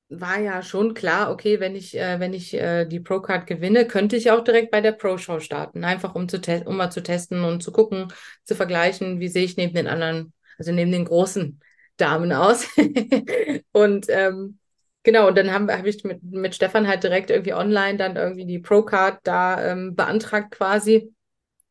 war 0.10 0.40
ja 0.40 0.62
schon 0.64 0.94
klar, 0.94 1.32
okay, 1.32 1.60
wenn 1.60 1.76
ich, 1.76 1.98
äh, 1.98 2.20
wenn 2.20 2.34
ich 2.34 2.54
äh, 2.56 2.86
die 2.86 3.00
Pro-Card 3.00 3.48
gewinne, 3.48 3.88
könnte 3.88 4.16
ich 4.16 4.32
auch 4.32 4.44
direkt 4.44 4.72
bei 4.72 4.82
der 4.82 4.94
Pro-Show 4.94 5.40
starten. 5.40 5.84
Einfach 5.84 6.16
um, 6.16 6.30
zu 6.30 6.40
um 6.66 6.78
mal 6.78 6.92
zu 6.92 7.02
testen 7.04 7.44
und 7.44 7.64
zu 7.64 7.72
gucken, 7.72 8.08
zu 8.44 8.56
vergleichen, 8.56 9.20
wie 9.20 9.28
sehe 9.28 9.46
ich 9.46 9.58
neben 9.58 9.76
den 9.76 9.88
anderen, 9.88 10.34
also 10.58 10.72
neben 10.72 10.92
den 10.92 11.06
großen 11.06 11.60
Damen 11.98 12.34
aus. 12.34 12.68
und 13.72 14.08
ähm, 14.10 14.60
genau, 15.04 15.28
und 15.28 15.38
dann 15.38 15.52
habe 15.54 15.78
hab 15.78 15.86
ich 15.86 16.04
mit, 16.04 16.24
mit 16.24 16.56
Stefan 16.56 16.88
halt 16.88 17.04
direkt 17.04 17.30
irgendwie 17.30 17.54
online 17.54 17.98
dann 17.98 18.16
irgendwie 18.16 18.46
die 18.46 18.60
Pro-Card 18.60 19.20
da 19.24 19.72
ähm, 19.72 19.96
beantragt 19.96 20.52
quasi 20.52 21.14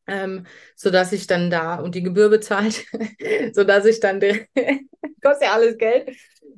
ähm, 0.09 0.45
so 0.75 0.89
dass 0.89 1.11
ich 1.11 1.27
dann 1.27 1.49
da 1.49 1.75
und 1.75 1.95
die 1.95 2.03
Gebühr 2.03 2.29
bezahlt, 2.29 2.85
so 3.53 3.63
dass 3.63 3.85
ich 3.85 3.99
dann 3.99 4.19
kostet 5.21 5.47
ja 5.47 5.53
alles 5.53 5.77
Geld, 5.77 6.15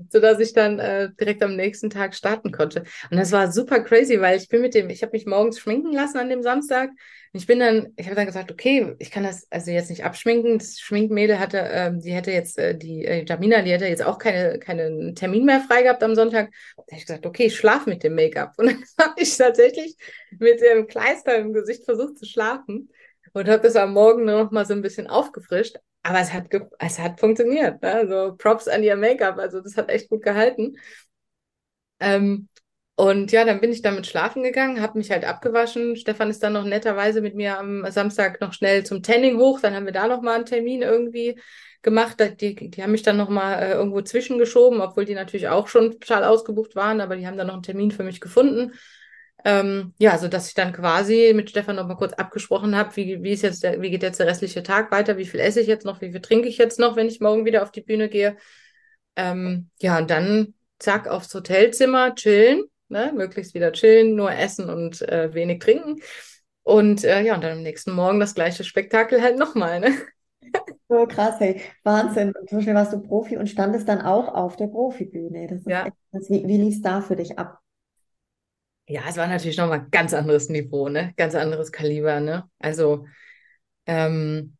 so 0.09 0.19
dass 0.19 0.39
ich 0.39 0.53
dann 0.53 0.79
äh, 0.79 1.09
direkt 1.19 1.43
am 1.43 1.55
nächsten 1.55 1.89
Tag 1.89 2.15
starten 2.15 2.51
konnte. 2.51 2.83
Und 3.09 3.17
das 3.17 3.31
war 3.31 3.51
super 3.51 3.81
crazy, 3.81 4.19
weil 4.19 4.37
ich 4.37 4.49
bin 4.49 4.61
mit 4.61 4.73
dem, 4.73 4.89
ich 4.89 5.03
habe 5.03 5.13
mich 5.13 5.25
morgens 5.25 5.59
schminken 5.59 5.93
lassen 5.93 6.17
an 6.17 6.29
dem 6.29 6.43
Samstag. 6.43 6.89
Und 7.33 7.39
ich 7.39 7.47
bin 7.47 7.59
dann, 7.59 7.93
ich 7.95 8.07
habe 8.07 8.15
dann 8.15 8.25
gesagt, 8.25 8.51
okay, 8.51 8.93
ich 8.99 9.09
kann 9.09 9.23
das 9.23 9.47
also 9.49 9.71
jetzt 9.71 9.89
nicht 9.89 10.03
abschminken. 10.03 10.57
Das 10.57 10.79
Schminkmädel 10.79 11.39
hatte, 11.39 11.59
äh, 11.59 11.91
die 11.93 12.11
hätte 12.11 12.31
jetzt 12.31 12.57
äh, 12.57 12.77
die 12.77 13.05
äh, 13.05 13.25
Jamina, 13.25 13.61
die 13.61 13.71
hätte 13.71 13.85
jetzt 13.85 14.03
auch 14.03 14.17
keine 14.17 14.59
keinen 14.59 15.15
Termin 15.15 15.45
mehr 15.45 15.61
frei 15.61 15.83
gehabt 15.83 16.03
am 16.03 16.15
Sonntag. 16.15 16.51
Da 16.75 16.83
habe 16.83 16.97
ich 16.97 17.05
gesagt, 17.05 17.25
okay, 17.25 17.45
ich 17.45 17.55
schlafe 17.55 17.89
mit 17.89 18.03
dem 18.03 18.15
Make-up. 18.15 18.53
Und 18.57 18.67
dann 18.67 18.83
habe 18.99 19.21
ich 19.21 19.35
tatsächlich 19.37 19.95
mit 20.39 20.61
dem 20.61 20.87
Kleister 20.87 21.37
im 21.37 21.53
Gesicht 21.53 21.85
versucht 21.85 22.17
zu 22.17 22.25
schlafen 22.25 22.89
und 23.33 23.47
habe 23.47 23.63
das 23.63 23.75
am 23.75 23.93
Morgen 23.93 24.25
noch 24.25 24.51
mal 24.51 24.65
so 24.65 24.73
ein 24.73 24.81
bisschen 24.81 25.07
aufgefrischt. 25.07 25.77
Aber 26.03 26.19
es 26.19 26.33
hat, 26.33 26.47
es 26.79 26.99
hat 26.99 27.19
funktioniert. 27.19 27.81
Ne? 27.81 27.93
Also 27.93 28.35
Props 28.37 28.67
an 28.67 28.83
ihr 28.83 28.95
Make-up. 28.95 29.37
Also 29.37 29.61
das 29.61 29.77
hat 29.77 29.89
echt 29.89 30.09
gut 30.09 30.23
gehalten. 30.23 30.77
Ähm, 31.99 32.49
und 32.95 33.31
ja, 33.31 33.45
dann 33.45 33.61
bin 33.61 33.71
ich 33.71 33.81
damit 33.81 34.05
schlafen 34.05 34.43
gegangen, 34.43 34.81
habe 34.81 34.97
mich 34.97 35.09
halt 35.11 35.25
abgewaschen. 35.25 35.95
Stefan 35.95 36.29
ist 36.29 36.43
dann 36.43 36.53
noch 36.53 36.65
netterweise 36.65 37.21
mit 37.21 37.35
mir 37.35 37.57
am 37.57 37.89
Samstag 37.89 38.41
noch 38.41 38.53
schnell 38.53 38.83
zum 38.85 39.01
Tanning 39.01 39.37
hoch. 39.37 39.59
Dann 39.59 39.73
haben 39.73 39.85
wir 39.85 39.93
da 39.93 40.07
noch 40.07 40.21
mal 40.21 40.35
einen 40.35 40.45
Termin 40.45 40.81
irgendwie 40.81 41.39
gemacht. 41.81 42.17
Die, 42.41 42.55
die 42.55 42.83
haben 42.83 42.91
mich 42.91 43.01
dann 43.01 43.17
noch 43.17 43.29
mal 43.29 43.55
äh, 43.55 43.71
irgendwo 43.71 44.01
zwischengeschoben, 44.01 44.81
obwohl 44.81 45.05
die 45.05 45.15
natürlich 45.15 45.47
auch 45.47 45.67
schon 45.67 45.91
total 45.93 46.23
ausgebucht 46.23 46.75
waren. 46.75 47.01
Aber 47.01 47.15
die 47.15 47.25
haben 47.25 47.37
dann 47.37 47.47
noch 47.47 47.55
einen 47.55 47.63
Termin 47.63 47.91
für 47.91 48.03
mich 48.03 48.21
gefunden. 48.21 48.73
Ähm, 49.43 49.93
ja, 49.97 50.11
also 50.11 50.27
dass 50.27 50.47
ich 50.47 50.53
dann 50.53 50.73
quasi 50.73 51.33
mit 51.35 51.49
Stefan 51.49 51.75
noch 51.75 51.87
mal 51.87 51.95
kurz 51.95 52.13
abgesprochen 52.13 52.75
habe, 52.75 52.95
wie, 52.95 53.23
wie 53.23 53.31
ist 53.31 53.41
jetzt 53.41 53.63
der, 53.63 53.81
wie 53.81 53.89
geht 53.89 54.03
jetzt 54.03 54.19
der 54.19 54.27
restliche 54.27 54.61
Tag 54.61 54.91
weiter, 54.91 55.17
wie 55.17 55.25
viel 55.25 55.39
esse 55.39 55.61
ich 55.61 55.67
jetzt 55.67 55.85
noch, 55.85 56.01
wie 56.01 56.11
viel 56.11 56.21
trinke 56.21 56.47
ich 56.47 56.57
jetzt 56.57 56.79
noch, 56.79 56.95
wenn 56.95 57.07
ich 57.07 57.21
morgen 57.21 57.45
wieder 57.45 57.63
auf 57.63 57.71
die 57.71 57.81
Bühne 57.81 58.09
gehe. 58.09 58.37
Ähm, 59.15 59.69
ja, 59.79 59.97
und 59.97 60.09
dann 60.09 60.53
zack 60.79 61.07
aufs 61.07 61.33
Hotelzimmer, 61.33 62.15
chillen, 62.15 62.65
ne? 62.89 63.11
möglichst 63.15 63.53
wieder 63.53 63.71
chillen, 63.71 64.15
nur 64.15 64.31
essen 64.31 64.69
und 64.69 65.01
äh, 65.01 65.33
wenig 65.33 65.59
trinken. 65.59 66.01
Und 66.63 67.03
äh, 67.03 67.21
ja, 67.21 67.35
und 67.35 67.43
dann 67.43 67.57
am 67.57 67.63
nächsten 67.63 67.91
Morgen 67.91 68.19
das 68.19 68.35
gleiche 68.35 68.63
Spektakel 68.63 69.21
halt 69.21 69.37
nochmal, 69.37 69.79
ne? 69.79 69.93
So 70.87 71.05
krass, 71.07 71.39
hey, 71.39 71.61
Wahnsinn. 71.83 72.33
Und 72.33 72.49
zum 72.49 72.57
Beispiel 72.57 72.73
warst 72.73 72.91
du 72.91 72.99
Profi 72.99 73.37
und 73.37 73.49
standest 73.49 73.87
dann 73.87 74.01
auch 74.01 74.27
auf 74.27 74.57
der 74.57 74.67
Profibühne. 74.67 75.47
Das 75.47 75.59
ist 75.59 75.67
ja. 75.67 75.85
echt, 75.85 76.29
wie, 76.29 76.45
wie 76.45 76.57
lief 76.57 76.75
es 76.75 76.81
da 76.81 76.99
für 76.99 77.15
dich 77.15 77.39
ab? 77.39 77.59
Ja, 78.91 79.03
es 79.07 79.15
war 79.17 79.27
natürlich 79.27 79.57
nochmal 79.57 79.79
ein 79.81 79.91
ganz 79.91 80.13
anderes 80.13 80.49
Niveau, 80.49 80.89
ne? 80.89 81.13
Ganz 81.15 81.33
anderes 81.35 81.71
Kaliber, 81.71 82.19
ne? 82.19 82.49
Also, 82.59 83.07
ähm, 83.87 84.57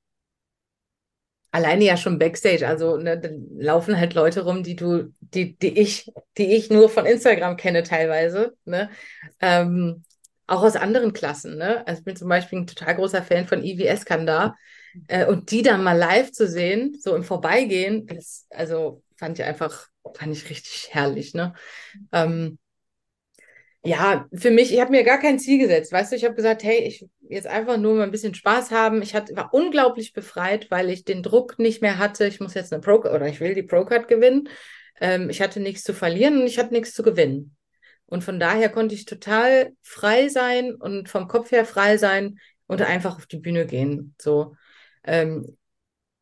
alleine 1.51 1.83
ja 1.85 1.97
schon 1.97 2.17
Backstage, 2.19 2.67
also 2.67 2.97
ne, 2.97 3.19
da 3.19 3.29
laufen 3.57 3.97
halt 3.97 4.13
Leute 4.13 4.43
rum, 4.45 4.63
die 4.63 4.75
du, 4.75 5.13
die, 5.19 5.57
die 5.57 5.79
ich, 5.79 6.11
die 6.37 6.55
ich 6.55 6.69
nur 6.69 6.89
von 6.89 7.05
Instagram 7.05 7.57
kenne 7.57 7.83
teilweise, 7.83 8.53
ne? 8.65 8.89
Ähm, 9.41 10.03
auch 10.47 10.63
aus 10.63 10.75
anderen 10.75 11.13
Klassen, 11.13 11.57
ne? 11.57 11.85
Also 11.87 11.99
ich 11.99 12.05
bin 12.05 12.15
zum 12.15 12.29
Beispiel 12.29 12.59
ein 12.59 12.67
total 12.67 12.95
großer 12.95 13.23
Fan 13.23 13.47
von 13.47 13.63
IWS 13.63 14.05
Kandar. 14.05 14.57
Äh, 15.07 15.25
und 15.25 15.51
die 15.51 15.61
dann 15.61 15.83
mal 15.83 15.97
live 15.97 16.31
zu 16.33 16.47
sehen, 16.47 16.97
so 16.99 17.15
im 17.15 17.23
Vorbeigehen, 17.23 18.07
das, 18.07 18.45
also 18.49 19.03
fand 19.17 19.39
ich 19.39 19.45
einfach, 19.45 19.87
fand 20.15 20.33
ich 20.35 20.49
richtig 20.49 20.89
herrlich, 20.91 21.33
ne? 21.33 21.53
Ähm, 22.11 22.59
ja, 23.83 24.27
für 24.33 24.51
mich, 24.51 24.71
ich 24.73 24.79
habe 24.79 24.91
mir 24.91 25.03
gar 25.03 25.19
kein 25.19 25.39
Ziel 25.39 25.57
gesetzt. 25.57 25.91
Weißt 25.91 26.11
du, 26.11 26.15
ich 26.15 26.23
habe 26.23 26.35
gesagt, 26.35 26.63
hey, 26.63 26.79
ich 26.85 27.07
jetzt 27.21 27.47
einfach 27.47 27.77
nur 27.77 27.95
mal 27.95 28.03
ein 28.03 28.11
bisschen 28.11 28.35
Spaß 28.35 28.71
haben. 28.71 29.01
Ich 29.01 29.15
hatte, 29.15 29.35
war 29.35 29.53
unglaublich 29.53 30.13
befreit, 30.13 30.69
weil 30.69 30.89
ich 30.89 31.03
den 31.03 31.23
Druck 31.23 31.57
nicht 31.57 31.81
mehr 31.81 31.97
hatte. 31.97 32.27
Ich 32.27 32.39
muss 32.39 32.53
jetzt 32.53 32.71
eine 32.71 32.81
Pro 32.81 32.97
oder 32.97 33.27
ich 33.27 33.39
will 33.39 33.55
die 33.55 33.63
Pro-Card 33.63 34.07
gewinnen. 34.07 34.49
Ähm, 34.99 35.29
ich 35.29 35.41
hatte 35.41 35.59
nichts 35.59 35.83
zu 35.83 35.93
verlieren 35.93 36.41
und 36.41 36.47
ich 36.47 36.59
hatte 36.59 36.73
nichts 36.73 36.93
zu 36.93 37.01
gewinnen. 37.01 37.55
Und 38.05 38.23
von 38.23 38.39
daher 38.39 38.69
konnte 38.69 38.93
ich 38.93 39.05
total 39.05 39.71
frei 39.81 40.27
sein 40.29 40.75
und 40.75 41.09
vom 41.09 41.27
Kopf 41.27 41.51
her 41.51 41.65
frei 41.65 41.97
sein 41.97 42.37
und 42.67 42.81
einfach 42.81 43.15
auf 43.15 43.25
die 43.25 43.37
Bühne 43.37 43.65
gehen. 43.65 44.13
So, 44.21 44.55
ähm, 45.05 45.57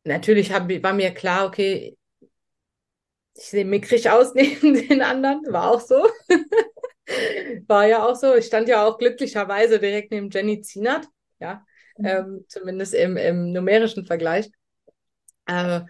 natürlich 0.04 0.52
hab, 0.52 0.68
war 0.82 0.94
mir 0.94 1.10
klar, 1.10 1.46
okay, 1.46 1.96
ich 3.34 3.44
sehe 3.46 3.64
mickrig 3.64 4.08
aus 4.08 4.34
neben 4.34 4.74
den 4.88 5.02
anderen, 5.02 5.42
war 5.50 5.70
auch 5.70 5.80
so. 5.80 6.08
War 7.66 7.86
ja 7.86 8.06
auch 8.06 8.16
so. 8.16 8.34
Ich 8.34 8.46
stand 8.46 8.68
ja 8.68 8.86
auch 8.86 8.98
glücklicherweise 8.98 9.78
direkt 9.78 10.10
neben 10.10 10.30
Jenny 10.30 10.60
Zienert, 10.60 11.06
ja, 11.38 11.64
mhm. 11.98 12.06
ähm, 12.06 12.44
zumindest 12.48 12.94
im, 12.94 13.16
im 13.16 13.52
numerischen 13.52 14.06
Vergleich. 14.06 14.50
Äh, 15.46 15.80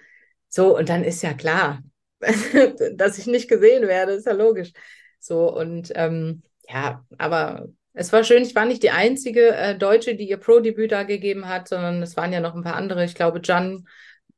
so, 0.48 0.76
und 0.76 0.88
dann 0.88 1.04
ist 1.04 1.22
ja 1.22 1.34
klar, 1.34 1.82
dass 2.94 3.18
ich 3.18 3.26
nicht 3.26 3.48
gesehen 3.48 3.86
werde, 3.86 4.12
ist 4.12 4.26
ja 4.26 4.32
logisch. 4.32 4.72
So, 5.18 5.54
und 5.54 5.92
ähm, 5.94 6.42
ja, 6.68 7.04
aber 7.18 7.68
es 7.92 8.12
war 8.12 8.24
schön, 8.24 8.42
ich 8.42 8.54
war 8.54 8.66
nicht 8.66 8.82
die 8.82 8.90
einzige 8.90 9.54
äh, 9.54 9.76
Deutsche, 9.76 10.14
die 10.14 10.28
ihr 10.28 10.36
Pro-Debüt 10.36 10.92
da 10.92 11.02
gegeben 11.02 11.48
hat, 11.48 11.68
sondern 11.68 12.02
es 12.02 12.16
waren 12.16 12.32
ja 12.32 12.40
noch 12.40 12.54
ein 12.54 12.62
paar 12.62 12.76
andere. 12.76 13.04
Ich 13.04 13.14
glaube, 13.14 13.40
Jan 13.42 13.86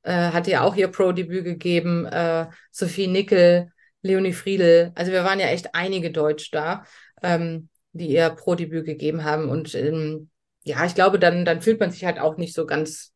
äh, 0.03 0.13
hat 0.13 0.47
ja 0.47 0.63
auch 0.63 0.75
ihr 0.75 0.89
Pro-Debüt 0.89 1.45
gegeben, 1.45 2.07
äh, 2.07 2.47
Sophie 2.71 3.07
Nickel, 3.07 3.71
Leonie 4.03 4.33
Friedel. 4.33 4.93
Also 4.95 5.13
wir 5.13 5.25
waren 5.25 5.41
ja 5.41 5.47
echt 5.47 5.75
einige 5.75 6.11
Deutsch 6.11 6.51
da, 6.51 6.85
ähm, 7.23 7.69
die 7.93 8.09
ihr 8.09 8.31
Pro-Debüt 8.31 8.85
gegeben 8.85 9.25
haben. 9.25 9.49
Und 9.49 9.75
ähm, 9.75 10.29
ja, 10.65 10.85
ich 10.85 10.95
glaube, 10.95 11.19
dann, 11.19 11.45
dann 11.45 11.63
fühlt 11.63 11.81
man 11.81 11.91
sich 11.91 12.05
halt 12.05 12.19
auch 12.19 12.37
nicht 12.37 12.55
so 12.55 12.67
ganz, 12.67 13.13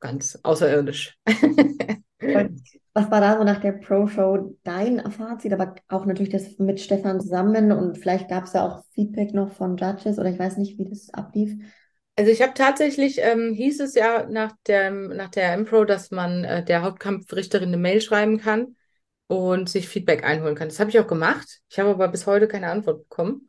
ganz 0.00 0.38
außerirdisch. 0.42 1.16
was 2.94 3.10
war 3.10 3.20
da 3.20 3.38
so 3.38 3.44
nach 3.44 3.60
der 3.60 3.72
Pro-Show 3.72 4.56
dein 4.64 5.10
Fazit, 5.10 5.52
aber 5.52 5.74
auch 5.88 6.04
natürlich 6.04 6.32
das 6.32 6.58
mit 6.58 6.80
Stefan 6.80 7.20
zusammen 7.20 7.70
und 7.70 7.98
vielleicht 7.98 8.28
gab 8.28 8.44
es 8.44 8.54
ja 8.54 8.66
auch 8.66 8.84
Feedback 8.92 9.34
noch 9.34 9.52
von 9.52 9.76
Judges 9.76 10.18
oder 10.18 10.30
ich 10.30 10.38
weiß 10.38 10.56
nicht, 10.56 10.78
wie 10.78 10.84
das 10.84 11.10
ablief. 11.10 11.54
Also 12.16 12.32
ich 12.32 12.42
habe 12.42 12.54
tatsächlich, 12.54 13.20
ähm, 13.22 13.52
hieß 13.54 13.78
es 13.80 13.94
ja 13.94 14.26
nach 14.28 14.52
der, 14.66 14.90
nach 14.90 15.28
der 15.28 15.54
Impro, 15.54 15.84
dass 15.84 16.10
man 16.10 16.42
äh, 16.42 16.64
der 16.64 16.82
Hauptkampfrichterin 16.82 17.68
eine 17.68 17.76
Mail 17.76 18.00
schreiben 18.00 18.38
kann 18.38 18.74
und 19.28 19.68
sich 19.68 19.88
Feedback 19.88 20.24
einholen 20.24 20.56
kann. 20.56 20.68
Das 20.68 20.80
habe 20.80 20.90
ich 20.90 20.98
auch 20.98 21.06
gemacht. 21.06 21.60
Ich 21.68 21.78
habe 21.78 21.90
aber 21.90 22.08
bis 22.08 22.26
heute 22.26 22.48
keine 22.48 22.70
Antwort 22.70 23.08
bekommen. 23.08 23.48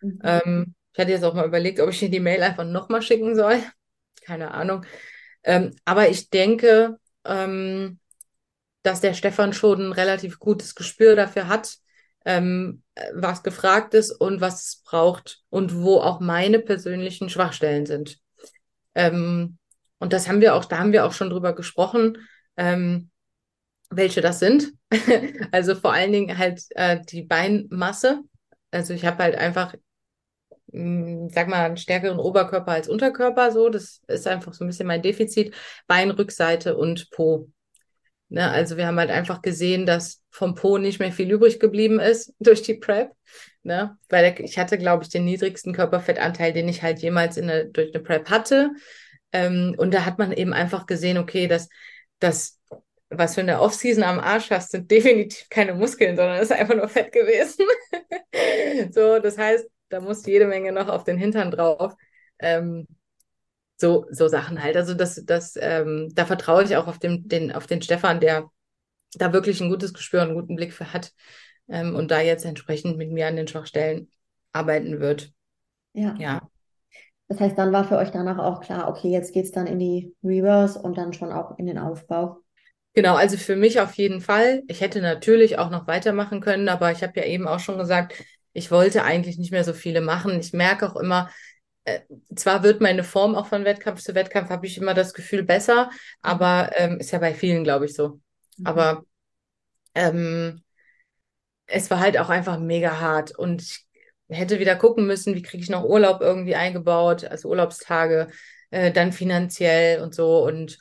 Mhm. 0.00 0.20
Ähm, 0.22 0.74
ich 0.92 1.00
hatte 1.00 1.10
jetzt 1.10 1.24
auch 1.24 1.34
mal 1.34 1.46
überlegt, 1.46 1.80
ob 1.80 1.90
ich 1.90 1.98
dir 1.98 2.10
die 2.10 2.20
Mail 2.20 2.42
einfach 2.42 2.64
nochmal 2.64 3.02
schicken 3.02 3.34
soll. 3.34 3.58
Keine 4.22 4.52
Ahnung. 4.52 4.84
Ähm, 5.42 5.74
aber 5.84 6.08
ich 6.08 6.30
denke, 6.30 6.98
ähm, 7.24 7.98
dass 8.82 9.00
der 9.00 9.14
Stefan 9.14 9.52
schon 9.52 9.80
ein 9.80 9.92
relativ 9.92 10.38
gutes 10.38 10.74
Gespür 10.74 11.16
dafür 11.16 11.48
hat, 11.48 11.78
ähm, 12.26 12.82
was 13.14 13.42
gefragt 13.42 13.94
ist 13.94 14.12
und 14.12 14.40
was 14.40 14.66
es 14.66 14.82
braucht 14.84 15.42
und 15.48 15.82
wo 15.82 16.00
auch 16.00 16.20
meine 16.20 16.60
persönlichen 16.60 17.28
Schwachstellen 17.28 17.86
sind. 17.86 18.18
Ähm, 18.94 19.58
und 19.98 20.12
das 20.12 20.28
haben 20.28 20.42
wir 20.42 20.54
auch, 20.54 20.66
da 20.66 20.78
haben 20.78 20.92
wir 20.92 21.06
auch 21.06 21.12
schon 21.12 21.30
drüber 21.30 21.54
gesprochen. 21.54 22.18
Ähm, 22.56 23.10
welche 23.96 24.20
das 24.20 24.38
sind. 24.38 24.72
also 25.52 25.74
vor 25.74 25.92
allen 25.92 26.12
Dingen 26.12 26.38
halt 26.38 26.62
äh, 26.70 27.00
die 27.00 27.22
Beinmasse. 27.22 28.20
Also 28.70 28.94
ich 28.94 29.04
habe 29.04 29.22
halt 29.22 29.36
einfach, 29.36 29.74
mh, 30.72 31.28
sag 31.32 31.48
mal, 31.48 31.64
einen 31.64 31.76
stärkeren 31.76 32.18
Oberkörper 32.18 32.72
als 32.72 32.88
Unterkörper, 32.88 33.50
so. 33.52 33.68
Das 33.68 34.00
ist 34.08 34.26
einfach 34.26 34.52
so 34.54 34.64
ein 34.64 34.68
bisschen 34.68 34.86
mein 34.86 35.02
Defizit. 35.02 35.54
Beinrückseite 35.86 36.76
und 36.76 37.10
Po. 37.10 37.48
Ne, 38.30 38.50
also 38.50 38.76
wir 38.76 38.86
haben 38.86 38.98
halt 38.98 39.10
einfach 39.10 39.42
gesehen, 39.42 39.86
dass 39.86 40.22
vom 40.30 40.54
Po 40.54 40.78
nicht 40.78 40.98
mehr 40.98 41.12
viel 41.12 41.30
übrig 41.30 41.60
geblieben 41.60 42.00
ist 42.00 42.34
durch 42.40 42.62
die 42.62 42.74
Prep. 42.74 43.12
Ne? 43.62 43.96
Weil 44.08 44.34
ich 44.40 44.58
hatte, 44.58 44.76
glaube 44.76 45.04
ich, 45.04 45.08
den 45.08 45.24
niedrigsten 45.24 45.72
Körperfettanteil, 45.72 46.52
den 46.52 46.68
ich 46.68 46.82
halt 46.82 46.98
jemals 47.00 47.36
in 47.36 47.48
eine, 47.48 47.66
durch 47.66 47.94
eine 47.94 48.02
Prep 48.02 48.28
hatte. 48.30 48.72
Ähm, 49.32 49.74
und 49.78 49.94
da 49.94 50.04
hat 50.04 50.18
man 50.18 50.32
eben 50.32 50.52
einfach 50.52 50.86
gesehen, 50.86 51.18
okay, 51.18 51.46
dass 51.48 51.68
das, 52.18 52.60
was 53.18 53.34
du 53.34 53.40
in 53.40 53.46
der 53.46 53.60
Offseason 53.60 54.04
am 54.04 54.20
Arsch 54.20 54.50
hast, 54.50 54.72
sind 54.72 54.90
definitiv 54.90 55.48
keine 55.48 55.74
Muskeln, 55.74 56.16
sondern 56.16 56.40
ist 56.40 56.52
einfach 56.52 56.74
nur 56.74 56.88
Fett 56.88 57.12
gewesen. 57.12 57.64
so, 58.92 59.18
das 59.18 59.38
heißt, 59.38 59.66
da 59.88 60.00
muss 60.00 60.26
jede 60.26 60.46
Menge 60.46 60.72
noch 60.72 60.88
auf 60.88 61.04
den 61.04 61.18
Hintern 61.18 61.50
drauf. 61.50 61.94
Ähm, 62.38 62.86
so, 63.76 64.06
so 64.10 64.28
Sachen 64.28 64.62
halt. 64.62 64.76
Also 64.76 64.94
das, 64.94 65.22
das, 65.24 65.56
ähm, 65.60 66.10
da 66.14 66.26
vertraue 66.26 66.64
ich 66.64 66.76
auch 66.76 66.86
auf 66.86 66.98
den, 66.98 67.28
den, 67.28 67.52
auf 67.52 67.66
den 67.66 67.82
Stefan, 67.82 68.20
der 68.20 68.50
da 69.14 69.32
wirklich 69.32 69.60
ein 69.60 69.70
gutes 69.70 69.94
Gespür 69.94 70.22
und 70.22 70.28
einen 70.28 70.40
guten 70.40 70.56
Blick 70.56 70.72
für 70.72 70.92
hat 70.92 71.12
ähm, 71.68 71.94
und 71.94 72.10
da 72.10 72.20
jetzt 72.20 72.44
entsprechend 72.44 72.96
mit 72.96 73.10
mir 73.10 73.26
an 73.26 73.36
den 73.36 73.48
Schwachstellen 73.48 74.10
arbeiten 74.52 75.00
wird. 75.00 75.32
Ja. 75.92 76.14
ja. 76.18 76.48
Das 77.28 77.40
heißt, 77.40 77.56
dann 77.56 77.72
war 77.72 77.84
für 77.84 77.96
euch 77.96 78.10
danach 78.10 78.38
auch 78.38 78.60
klar, 78.60 78.88
okay, 78.88 79.08
jetzt 79.08 79.32
geht 79.32 79.46
es 79.46 79.52
dann 79.52 79.66
in 79.66 79.78
die 79.78 80.14
Reverse 80.22 80.78
und 80.78 80.98
dann 80.98 81.12
schon 81.12 81.32
auch 81.32 81.58
in 81.58 81.66
den 81.66 81.78
Aufbau. 81.78 82.43
Genau, 82.94 83.16
also 83.16 83.36
für 83.36 83.56
mich 83.56 83.80
auf 83.80 83.94
jeden 83.94 84.20
Fall. 84.20 84.62
Ich 84.68 84.80
hätte 84.80 85.00
natürlich 85.02 85.58
auch 85.58 85.70
noch 85.70 85.86
weitermachen 85.88 86.40
können, 86.40 86.68
aber 86.68 86.92
ich 86.92 87.02
habe 87.02 87.18
ja 87.18 87.26
eben 87.26 87.48
auch 87.48 87.58
schon 87.58 87.76
gesagt, 87.78 88.14
ich 88.52 88.70
wollte 88.70 89.02
eigentlich 89.02 89.36
nicht 89.36 89.50
mehr 89.50 89.64
so 89.64 89.72
viele 89.72 90.00
machen. 90.00 90.38
Ich 90.38 90.52
merke 90.52 90.88
auch 90.88 90.96
immer, 90.96 91.28
äh, 91.84 92.00
zwar 92.36 92.62
wird 92.62 92.80
meine 92.80 93.02
Form 93.02 93.34
auch 93.34 93.46
von 93.48 93.64
Wettkampf 93.64 94.00
zu 94.00 94.14
Wettkampf, 94.14 94.48
habe 94.50 94.66
ich 94.66 94.78
immer 94.78 94.94
das 94.94 95.12
Gefühl 95.12 95.42
besser, 95.42 95.90
aber 96.22 96.70
ähm, 96.76 96.98
ist 97.00 97.10
ja 97.10 97.18
bei 97.18 97.34
vielen, 97.34 97.64
glaube 97.64 97.86
ich, 97.86 97.94
so. 97.94 98.20
Mhm. 98.58 98.66
Aber 98.66 99.04
ähm, 99.94 100.62
es 101.66 101.90
war 101.90 102.00
halt 102.00 102.18
auch 102.18 102.28
einfach 102.28 102.58
mega 102.58 103.00
hart 103.00 103.36
und 103.36 103.62
ich 103.62 103.86
hätte 104.38 104.58
wieder 104.58 104.76
gucken 104.76 105.06
müssen, 105.06 105.34
wie 105.34 105.42
kriege 105.42 105.62
ich 105.62 105.70
noch 105.70 105.84
Urlaub 105.84 106.20
irgendwie 106.20 106.54
eingebaut, 106.54 107.24
also 107.24 107.48
Urlaubstage, 107.50 108.28
äh, 108.70 108.90
dann 108.92 109.12
finanziell 109.12 110.00
und 110.02 110.14
so. 110.14 110.44
Und 110.44 110.78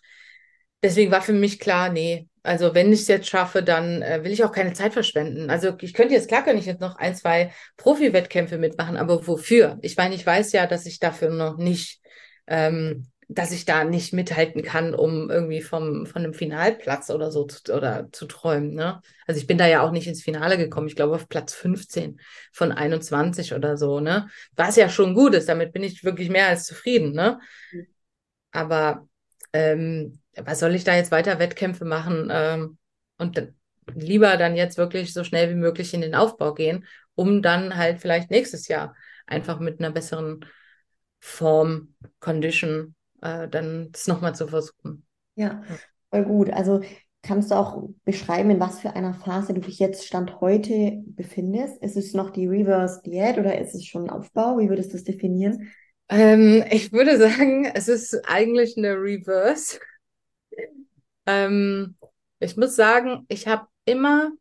deswegen 0.84 1.12
war 1.12 1.22
für 1.22 1.34
mich 1.34 1.60
klar, 1.60 1.90
nee, 1.90 2.28
also 2.44 2.76
wenn 2.76 2.92
ich 2.92 3.02
es 3.02 3.08
jetzt 3.08 3.30
schaffe, 3.30 3.64
dann 3.64 4.02
äh, 4.02 4.24
will 4.24 4.32
ich 4.32 4.44
auch 4.44 4.52
keine 4.52 4.74
Zeit 4.74 4.94
verschwenden. 4.94 5.50
Also 5.50 5.76
ich 5.80 5.94
könnte 5.94 6.14
jetzt, 6.14 6.28
klar 6.28 6.44
könnte 6.44 6.60
ich 6.60 6.66
jetzt 6.66 6.82
noch 6.82 6.98
ein, 6.98 7.16
zwei 7.16 7.54
Profi-Wettkämpfe 7.78 8.58
mitmachen, 8.58 8.98
aber 8.98 9.26
wofür? 9.26 9.80
Ich 9.82 9.96
meine, 9.96 10.14
ich 10.14 10.26
weiß 10.26 10.52
ja, 10.52 10.68
dass 10.68 10.86
ich 10.86 11.00
dafür 11.00 11.30
noch 11.30 11.58
nicht 11.58 12.02
ähm, 12.48 13.08
dass 13.30 13.52
ich 13.52 13.66
da 13.66 13.84
nicht 13.84 14.14
mithalten 14.14 14.64
kann, 14.64 14.94
um 14.94 15.30
irgendwie 15.30 15.62
vom, 15.62 16.06
von 16.06 16.24
einem 16.24 16.34
Finalplatz 16.34 17.10
oder 17.10 17.32
so 17.32 17.46
zu, 17.46 17.74
oder 17.74 18.10
zu 18.12 18.26
träumen. 18.26 18.74
Ne? 18.74 19.02
Also 19.28 19.40
ich 19.40 19.48
bin 19.48 19.58
da 19.58 19.68
ja 19.68 19.82
auch 19.82 19.92
nicht 19.92 20.08
ins 20.08 20.22
Finale 20.22 20.58
gekommen. 20.58 20.88
Ich 20.88 20.96
glaube 20.96 21.16
auf 21.16 21.30
Platz 21.30 21.54
15 21.54 22.20
von 22.52 22.72
21 22.72 23.54
oder 23.54 23.78
so, 23.78 24.00
ne? 24.00 24.30
Was 24.56 24.76
ja 24.76 24.90
schon 24.90 25.14
gut 25.14 25.34
ist, 25.34 25.50
damit 25.50 25.74
bin 25.74 25.84
ich 25.84 26.04
wirklich 26.04 26.30
mehr 26.30 26.48
als 26.48 26.66
zufrieden, 26.66 27.14
ne? 27.14 27.40
Mhm. 27.72 27.88
Aber 28.52 29.08
ähm, 29.54 30.20
was 30.44 30.60
soll 30.60 30.76
ich 30.76 30.84
da 30.84 30.96
jetzt 30.96 31.12
weiter 31.12 31.40
Wettkämpfe 31.40 31.86
machen? 31.86 32.30
Ähm, 32.32 32.78
und 33.18 33.54
lieber 33.94 34.38
dann 34.38 34.56
jetzt 34.56 34.78
wirklich 34.78 35.14
so 35.14 35.24
schnell 35.24 35.50
wie 35.50 35.56
möglich 35.56 35.94
in 35.94 36.02
den 36.02 36.16
Aufbau 36.16 36.54
gehen, 36.54 36.86
um 37.16 37.42
dann 37.42 37.76
halt 37.76 38.00
vielleicht 38.00 38.32
nächstes 38.32 38.68
Jahr 38.68 38.96
einfach 39.28 39.60
mit 39.60 39.80
einer 39.80 39.92
besseren 39.92 40.46
Form, 41.20 41.96
Condition 42.20 42.96
äh, 43.22 43.48
dann 43.48 43.92
das 43.92 44.08
nochmal 44.08 44.36
zu 44.36 44.48
versuchen. 44.48 45.06
Ja, 45.36 45.64
voll 46.10 46.26
gut. 46.26 46.50
Also 46.52 46.82
kannst 47.22 47.52
du 47.52 47.56
auch 47.56 47.90
beschreiben, 48.04 48.52
in 48.52 48.60
was 48.60 48.80
für 48.80 48.96
einer 48.96 49.14
Phase 49.14 49.54
du 49.54 49.62
dich 49.62 49.80
jetzt 49.80 50.06
Stand 50.06 50.42
heute 50.42 51.02
befindest? 51.06 51.82
Ist 51.82 51.96
es 51.96 52.14
noch 52.14 52.30
die 52.30 52.48
Reverse 52.48 53.02
Diät 53.06 53.38
oder 53.38 53.58
ist 53.60 53.74
es 53.74 53.86
schon 53.86 54.10
Aufbau? 54.10 54.58
Wie 54.60 54.70
würdest 54.70 54.92
du 54.92 54.98
es 54.98 55.04
definieren? 55.04 55.72
Ähm, 56.10 56.64
ich 56.70 56.92
würde 56.92 57.18
sagen, 57.18 57.66
es 57.74 57.88
ist 57.88 58.28
eigentlich 58.28 58.78
eine 58.78 58.96
Reverse. 58.96 59.80
Ähm, 61.26 61.96
ich 62.40 62.58
muss 62.58 62.76
sagen, 62.76 63.26
ich 63.30 63.48
habe 63.48 63.68
immer 63.86 64.32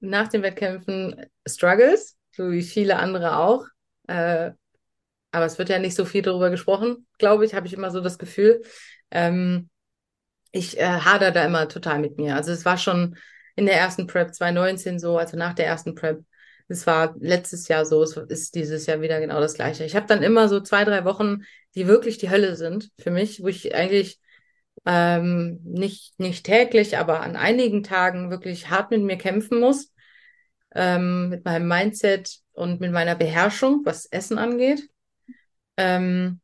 nach 0.00 0.28
den 0.28 0.42
Wettkämpfen 0.42 1.26
Struggles, 1.46 2.16
so 2.32 2.50
wie 2.50 2.62
viele 2.62 2.96
andere 2.98 3.38
auch. 3.38 3.66
Äh, 4.06 4.52
aber 5.32 5.44
es 5.44 5.58
wird 5.58 5.68
ja 5.68 5.78
nicht 5.78 5.94
so 5.94 6.04
viel 6.04 6.22
darüber 6.22 6.50
gesprochen, 6.50 7.06
glaube 7.18 7.44
ich, 7.44 7.54
habe 7.54 7.66
ich 7.66 7.74
immer 7.74 7.90
so 7.90 8.00
das 8.00 8.18
Gefühl. 8.18 8.62
Ähm, 9.10 9.68
ich 10.52 10.78
äh, 10.78 10.84
hader 10.84 11.30
da 11.30 11.44
immer 11.44 11.68
total 11.68 11.98
mit 11.98 12.18
mir. 12.18 12.36
Also 12.36 12.52
es 12.52 12.64
war 12.64 12.78
schon 12.78 13.16
in 13.54 13.66
der 13.66 13.76
ersten 13.76 14.06
Prep 14.06 14.34
2019 14.34 14.98
so, 14.98 15.18
also 15.18 15.36
nach 15.36 15.54
der 15.54 15.66
ersten 15.66 15.94
Prep. 15.94 16.24
Es 16.68 16.86
war 16.86 17.14
letztes 17.20 17.68
Jahr 17.68 17.84
so, 17.84 18.02
es 18.02 18.16
ist 18.16 18.54
dieses 18.54 18.86
Jahr 18.86 19.00
wieder 19.00 19.20
genau 19.20 19.40
das 19.40 19.54
Gleiche. 19.54 19.84
Ich 19.84 19.94
habe 19.94 20.06
dann 20.06 20.22
immer 20.22 20.48
so 20.48 20.60
zwei, 20.60 20.84
drei 20.84 21.04
Wochen, 21.04 21.42
die 21.74 21.86
wirklich 21.86 22.18
die 22.18 22.30
Hölle 22.30 22.56
sind 22.56 22.90
für 22.98 23.10
mich, 23.10 23.42
wo 23.42 23.48
ich 23.48 23.74
eigentlich 23.74 24.20
ähm, 24.86 25.60
nicht, 25.64 26.18
nicht 26.18 26.46
täglich, 26.46 26.96
aber 26.96 27.20
an 27.20 27.36
einigen 27.36 27.82
Tagen 27.82 28.30
wirklich 28.30 28.70
hart 28.70 28.90
mit 28.90 29.02
mir 29.02 29.18
kämpfen 29.18 29.60
muss, 29.60 29.92
ähm, 30.74 31.28
mit 31.28 31.44
meinem 31.44 31.68
Mindset 31.68 32.38
und 32.52 32.80
mit 32.80 32.92
meiner 32.92 33.16
Beherrschung, 33.16 33.82
was 33.84 34.06
Essen 34.06 34.38
angeht. 34.38 34.88
Ähm, 35.76 36.40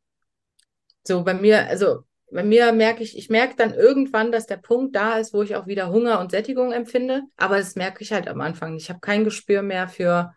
so 1.03 1.23
bei 1.23 1.33
mir, 1.33 1.67
also 1.67 2.03
bei 2.31 2.43
mir 2.43 2.71
merke 2.73 3.03
ich, 3.03 3.17
ich 3.17 3.29
merke 3.29 3.55
dann 3.55 3.73
irgendwann, 3.73 4.31
dass 4.31 4.47
der 4.47 4.57
Punkt 4.57 4.95
da 4.95 5.17
ist, 5.17 5.33
wo 5.33 5.43
ich 5.43 5.55
auch 5.55 5.67
wieder 5.67 5.89
Hunger 5.89 6.19
und 6.19 6.31
Sättigung 6.31 6.71
empfinde. 6.71 7.23
Aber 7.37 7.57
das 7.57 7.75
merke 7.75 8.03
ich 8.03 8.11
halt 8.11 8.27
am 8.27 8.41
Anfang. 8.41 8.75
Ich 8.75 8.89
habe 8.89 8.99
kein 8.99 9.23
Gespür 9.23 9.61
mehr 9.61 9.87
für, 9.87 10.33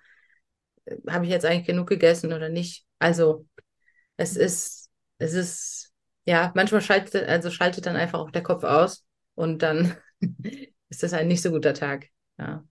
äh, 0.84 0.96
habe 1.09 1.24
ich 1.24 1.30
jetzt 1.30 1.46
eigentlich 1.46 1.66
genug 1.66 1.88
gegessen 1.88 2.32
oder 2.32 2.48
nicht. 2.50 2.84
Also 2.98 3.46
es 4.16 4.36
ist, 4.36 4.90
es 5.18 5.34
ist, 5.34 5.76
ja, 6.27 6.53
manchmal 6.55 6.81
schaltet, 6.81 7.29
also 7.29 7.51
schaltet 7.51 7.87
dann 7.87 7.97
einfach 7.97 8.18
auch 8.18 8.31
der 8.31 8.43
Kopf 8.43 8.64
aus 8.64 9.05
und 9.35 9.62
dann 9.62 9.95
ist 10.89 11.03
das 11.03 11.12
ein 11.12 11.29
nicht 11.29 11.43
so 11.43 11.51
guter 11.51 11.72
Tag. 11.72 12.09
Ja. 12.39 12.64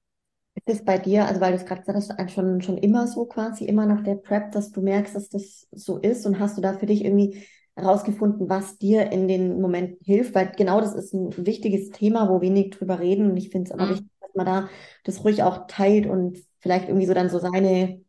Ist 0.56 0.80
es 0.80 0.86
bei 0.86 0.97
dir, 0.97 1.26
also 1.26 1.41
weil 1.41 1.51
du 1.51 1.58
es 1.58 1.66
gerade 1.66 1.82
gesagt 1.82 2.10
hast, 2.18 2.32
schon, 2.32 2.62
schon 2.62 2.78
immer 2.78 3.08
so 3.08 3.26
quasi, 3.26 3.66
immer 3.66 3.86
nach 3.86 4.03
der 4.03 4.16
Prep, 4.16 4.51
dass 4.51 4.72
du 4.72 4.82
merkst, 4.82 5.16
dass 5.16 5.30
das 5.30 5.68
so 5.72 5.97
ist 5.97 6.26
und 6.26 6.39
hast 6.39 6.58
du 6.58 6.62
da 6.62 6.74
für 6.74 6.86
dich 6.86 7.03
irgendwie 7.03 7.45
herausgefunden, 7.76 8.49
was 8.49 8.78
dir 8.78 9.12
in 9.12 9.28
den 9.28 9.60
Momenten 9.60 9.97
hilft? 10.06 10.34
Weil 10.34 10.51
genau 10.56 10.80
das 10.80 10.93
ist 10.93 11.14
ein 11.14 11.45
wichtiges 11.45 11.91
Thema, 11.91 12.30
wo 12.30 12.41
wenig 12.41 12.72
drüber 12.72 12.99
reden 12.99 13.32
und 13.32 13.38
ich 13.38 13.49
finde 13.49 13.70
es 13.70 13.72
aber 13.72 13.86
mhm. 13.86 13.89
wichtig, 13.91 14.10
dass 14.22 14.36
man 14.36 14.45
da 14.45 14.70
das 15.03 15.24
ruhig 15.24 15.43
auch 15.43 15.68
teilt 15.68 16.08
und 16.08 16.39
vielleicht 16.60 16.88
irgendwie 16.88 17.06
so 17.06 17.14
dann 17.14 17.30
so 17.30 17.39
seine 17.39 18.01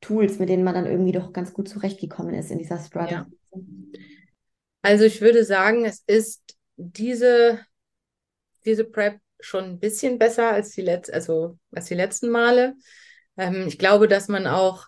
Tools, 0.00 0.38
mit 0.38 0.48
denen 0.48 0.64
man 0.64 0.74
dann 0.74 0.86
irgendwie 0.86 1.12
doch 1.12 1.32
ganz 1.32 1.52
gut 1.52 1.68
zurechtgekommen 1.68 2.34
ist 2.34 2.50
in 2.50 2.58
dieser 2.58 2.78
Struggle. 2.78 3.10
Ja. 3.10 3.26
Also 4.82 5.04
ich 5.04 5.20
würde 5.20 5.44
sagen, 5.44 5.84
es 5.84 6.02
ist 6.06 6.56
diese, 6.76 7.60
diese 8.64 8.84
Prep 8.84 9.18
schon 9.40 9.64
ein 9.64 9.80
bisschen 9.80 10.18
besser 10.18 10.50
als 10.52 10.70
die, 10.72 10.82
Letz 10.82 11.10
also, 11.10 11.58
als 11.72 11.86
die 11.86 11.94
letzten 11.94 12.30
Male. 12.30 12.74
Ähm, 13.36 13.66
ich 13.66 13.78
glaube, 13.78 14.08
dass 14.08 14.28
man 14.28 14.46
auch 14.46 14.86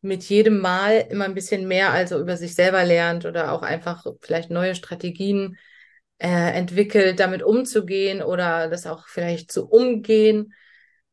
mit 0.00 0.24
jedem 0.24 0.58
Mal 0.58 1.06
immer 1.10 1.24
ein 1.26 1.34
bisschen 1.34 1.68
mehr 1.68 1.92
also 1.92 2.20
über 2.20 2.36
sich 2.36 2.54
selber 2.54 2.84
lernt 2.84 3.24
oder 3.24 3.52
auch 3.52 3.62
einfach 3.62 4.04
vielleicht 4.20 4.50
neue 4.50 4.74
Strategien 4.74 5.56
äh, 6.18 6.28
entwickelt, 6.28 7.20
damit 7.20 7.42
umzugehen 7.42 8.22
oder 8.22 8.68
das 8.68 8.86
auch 8.86 9.06
vielleicht 9.06 9.52
zu 9.52 9.68
umgehen. 9.68 10.52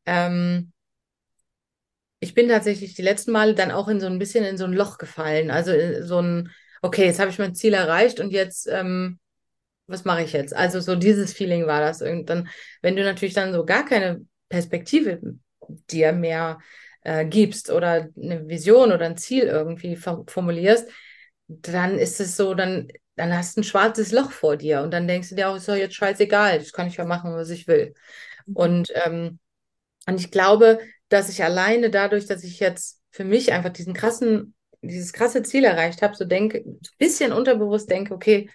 Ähm, 0.06 0.72
ich 2.18 2.34
bin 2.34 2.48
tatsächlich 2.48 2.94
die 2.94 3.02
letzten 3.02 3.32
Male 3.32 3.54
dann 3.54 3.70
auch 3.70 3.88
in 3.88 4.00
so 4.00 4.06
ein 4.06 4.18
bisschen 4.18 4.44
in 4.44 4.58
so 4.58 4.64
ein 4.64 4.72
Loch 4.72 4.98
gefallen. 4.98 5.50
Also 5.50 5.72
so 6.02 6.20
ein, 6.20 6.50
okay, 6.82 7.06
jetzt 7.06 7.20
habe 7.20 7.30
ich 7.30 7.38
mein 7.38 7.54
Ziel 7.54 7.74
erreicht 7.74 8.20
und 8.20 8.30
jetzt 8.30 8.66
ähm, 8.70 9.18
was 9.90 10.04
mache 10.04 10.22
ich 10.22 10.32
jetzt? 10.32 10.54
Also 10.54 10.80
so 10.80 10.96
dieses 10.96 11.32
Feeling 11.32 11.66
war 11.66 11.80
das. 11.80 12.00
Und 12.00 12.26
dann, 12.30 12.48
wenn 12.80 12.96
du 12.96 13.02
natürlich 13.04 13.34
dann 13.34 13.52
so 13.52 13.64
gar 13.64 13.84
keine 13.84 14.24
Perspektive 14.48 15.20
dir 15.90 16.12
mehr 16.12 16.60
äh, 17.02 17.24
gibst 17.26 17.70
oder 17.70 18.08
eine 18.16 18.48
Vision 18.48 18.92
oder 18.92 19.06
ein 19.06 19.16
Ziel 19.16 19.44
irgendwie 19.44 19.96
formulierst, 19.96 20.88
dann 21.48 21.98
ist 21.98 22.20
es 22.20 22.36
so, 22.36 22.54
dann, 22.54 22.88
dann 23.16 23.36
hast 23.36 23.56
du 23.56 23.60
ein 23.60 23.64
schwarzes 23.64 24.12
Loch 24.12 24.30
vor 24.30 24.56
dir 24.56 24.82
und 24.82 24.92
dann 24.92 25.08
denkst 25.08 25.30
du 25.30 25.34
dir 25.34 25.48
auch, 25.48 25.56
ist 25.56 25.68
doch 25.68 25.74
jetzt 25.74 25.96
scheißegal, 25.96 26.58
das 26.58 26.72
kann 26.72 26.86
ich 26.86 26.96
ja 26.96 27.04
machen, 27.04 27.34
was 27.34 27.50
ich 27.50 27.66
will. 27.66 27.94
Mhm. 28.46 28.56
Und, 28.56 28.92
ähm, 29.04 29.38
und 30.06 30.20
ich 30.20 30.30
glaube, 30.30 30.78
dass 31.08 31.28
ich 31.28 31.42
alleine 31.42 31.90
dadurch, 31.90 32.26
dass 32.26 32.44
ich 32.44 32.60
jetzt 32.60 33.00
für 33.10 33.24
mich 33.24 33.52
einfach 33.52 33.70
diesen 33.70 33.94
krassen, 33.94 34.54
dieses 34.82 35.12
krasse 35.12 35.42
Ziel 35.42 35.64
erreicht 35.64 36.02
habe, 36.02 36.14
so 36.16 36.24
denke, 36.24 36.58
ein 36.58 36.80
bisschen 36.98 37.32
unterbewusst 37.32 37.90
denke, 37.90 38.14
okay, 38.14 38.48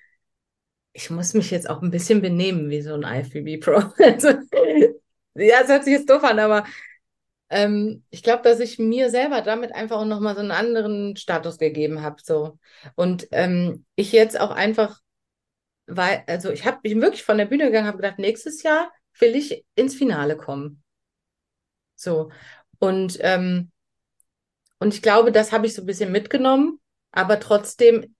ich 0.94 1.10
muss 1.10 1.34
mich 1.34 1.52
jetzt 1.52 1.70
auch 1.70 1.82
ein 1.82 1.92
bisschen 1.92 2.22
benehmen 2.22 2.70
wie 2.70 2.82
so 2.82 2.94
ein 2.94 3.04
IFBB 3.04 3.62
Pro. 3.64 3.82
Also, 4.04 4.30
ja, 5.36 5.62
es 5.62 5.68
hört 5.68 5.84
sich 5.84 5.94
jetzt 5.94 6.10
doof 6.10 6.24
an, 6.24 6.40
aber 6.40 6.66
ähm, 7.50 8.04
ich 8.10 8.24
glaube, 8.24 8.44
dass 8.44 8.60
ich 8.60 8.80
mir 8.80 9.10
selber 9.10 9.42
damit 9.42 9.74
einfach 9.76 9.98
auch 9.98 10.06
nochmal 10.06 10.36
so 10.36 10.42
einen 10.42 10.52
anderen 10.52 11.16
Status 11.18 11.58
gegeben 11.58 12.02
habe. 12.02 12.18
So. 12.24 12.60
Und 12.96 13.28
ähm, 13.32 13.86
ich 13.96 14.12
jetzt 14.14 14.40
auch 14.40 14.52
einfach, 14.52 15.00
weil, 15.88 16.24
also 16.28 16.52
ich 16.52 16.66
habe 16.66 16.80
mich 16.84 16.96
wirklich 16.96 17.24
von 17.24 17.38
der 17.38 17.46
Bühne 17.46 17.66
gegangen, 17.66 17.88
habe 17.88 17.98
gedacht, 17.98 18.20
nächstes 18.20 18.64
Jahr 18.64 18.92
will 19.20 19.36
ich 19.36 19.66
ins 19.76 19.96
Finale 19.96 20.38
kommen. 20.38 20.84
So. 21.96 22.32
Und, 22.80 23.18
ähm, 23.22 23.72
und 24.80 24.94
ich 24.94 25.02
glaube, 25.02 25.32
das 25.32 25.52
habe 25.52 25.66
ich 25.68 25.74
so 25.74 25.82
ein 25.84 25.86
bisschen 25.86 26.12
mitgenommen, 26.12 26.80
aber 27.12 27.40
trotzdem 27.40 28.16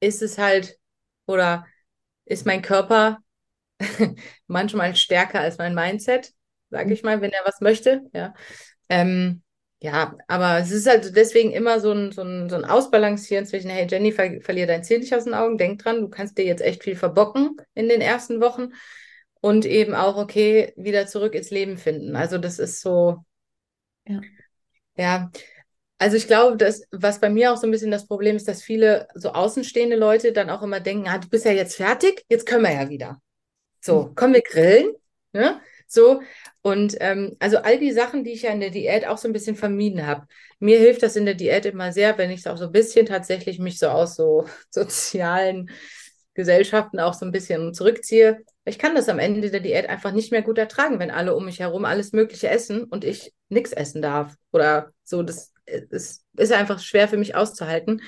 ist 0.00 0.22
es 0.22 0.38
halt, 0.38 0.78
oder 1.26 1.66
ist 2.24 2.46
mein 2.46 2.62
Körper 2.62 3.18
manchmal 4.46 4.96
stärker 4.96 5.40
als 5.40 5.58
mein 5.58 5.74
Mindset, 5.74 6.32
sage 6.70 6.92
ich 6.92 7.02
mal, 7.02 7.20
wenn 7.20 7.32
er 7.32 7.44
was 7.44 7.60
möchte. 7.60 8.02
Ja. 8.12 8.34
Ähm, 8.88 9.42
ja, 9.80 10.16
aber 10.28 10.58
es 10.58 10.70
ist 10.70 10.86
halt 10.88 11.14
deswegen 11.16 11.52
immer 11.52 11.80
so 11.80 11.92
ein, 11.92 12.12
so 12.12 12.22
ein, 12.22 12.48
so 12.48 12.56
ein 12.56 12.64
Ausbalancieren 12.64 13.46
zwischen, 13.46 13.70
hey 13.70 13.86
Jenny, 13.88 14.12
ver 14.12 14.40
verlier 14.40 14.66
dein 14.66 14.84
Ziel 14.84 15.00
nicht 15.00 15.14
aus 15.14 15.24
den 15.24 15.34
Augen, 15.34 15.58
denk 15.58 15.80
dran, 15.82 16.00
du 16.00 16.08
kannst 16.08 16.38
dir 16.38 16.44
jetzt 16.46 16.62
echt 16.62 16.82
viel 16.84 16.96
verbocken 16.96 17.56
in 17.74 17.88
den 17.88 18.00
ersten 18.00 18.40
Wochen 18.40 18.72
und 19.40 19.66
eben 19.66 19.94
auch, 19.94 20.16
okay, 20.16 20.72
wieder 20.76 21.06
zurück 21.06 21.34
ins 21.34 21.50
Leben 21.50 21.76
finden. 21.76 22.16
Also 22.16 22.38
das 22.38 22.58
ist 22.58 22.80
so, 22.80 23.24
ja, 24.06 24.20
ja. 24.96 25.30
Also 25.98 26.16
ich 26.16 26.26
glaube, 26.26 26.56
dass, 26.56 26.82
was 26.90 27.20
bei 27.20 27.30
mir 27.30 27.52
auch 27.52 27.56
so 27.56 27.66
ein 27.66 27.70
bisschen 27.70 27.90
das 27.90 28.06
Problem 28.06 28.36
ist, 28.36 28.48
dass 28.48 28.62
viele 28.62 29.08
so 29.14 29.30
außenstehende 29.32 29.96
Leute 29.96 30.32
dann 30.32 30.50
auch 30.50 30.62
immer 30.62 30.80
denken, 30.80 31.08
ah, 31.08 31.18
du 31.18 31.28
bist 31.28 31.46
ja 31.46 31.52
jetzt 31.52 31.76
fertig, 31.76 32.24
jetzt 32.28 32.46
können 32.46 32.64
wir 32.64 32.72
ja 32.72 32.88
wieder. 32.90 33.20
So, 33.80 34.12
kommen 34.14 34.34
wir 34.34 34.42
grillen, 34.42 34.92
ne? 35.32 35.60
So, 35.88 36.20
und 36.62 36.96
ähm, 37.00 37.36
also 37.38 37.58
all 37.58 37.78
die 37.78 37.92
Sachen, 37.92 38.24
die 38.24 38.32
ich 38.32 38.42
ja 38.42 38.50
in 38.50 38.60
der 38.60 38.70
Diät 38.70 39.06
auch 39.06 39.18
so 39.18 39.28
ein 39.28 39.32
bisschen 39.32 39.54
vermieden 39.54 40.04
habe. 40.04 40.26
Mir 40.58 40.78
hilft 40.80 41.02
das 41.04 41.14
in 41.14 41.24
der 41.24 41.34
Diät 41.34 41.64
immer 41.64 41.92
sehr, 41.92 42.18
wenn 42.18 42.30
ich 42.30 42.46
auch 42.48 42.56
so 42.56 42.64
ein 42.66 42.72
bisschen 42.72 43.06
tatsächlich 43.06 43.60
mich 43.60 43.78
so 43.78 43.88
aus 43.88 44.16
so 44.16 44.46
sozialen 44.70 45.70
Gesellschaften 46.34 47.00
auch 47.00 47.14
so 47.14 47.24
ein 47.24 47.32
bisschen 47.32 47.72
zurückziehe. 47.72 48.44
Ich 48.64 48.78
kann 48.78 48.96
das 48.96 49.08
am 49.08 49.20
Ende 49.20 49.50
der 49.50 49.60
Diät 49.60 49.88
einfach 49.88 50.12
nicht 50.12 50.32
mehr 50.32 50.42
gut 50.42 50.58
ertragen, 50.58 50.98
wenn 50.98 51.12
alle 51.12 51.36
um 51.36 51.44
mich 51.44 51.60
herum 51.60 51.84
alles 51.84 52.12
Mögliche 52.12 52.48
essen 52.48 52.84
und 52.84 53.04
ich 53.04 53.32
nichts 53.48 53.72
essen 53.72 54.02
darf. 54.02 54.34
Oder 54.52 54.90
so, 55.04 55.22
das 55.22 55.52
ist, 55.66 56.24
ist 56.36 56.52
einfach 56.52 56.78
schwer 56.80 57.08
für 57.08 57.16
mich 57.16 57.34
auszuhalten. 57.34 58.02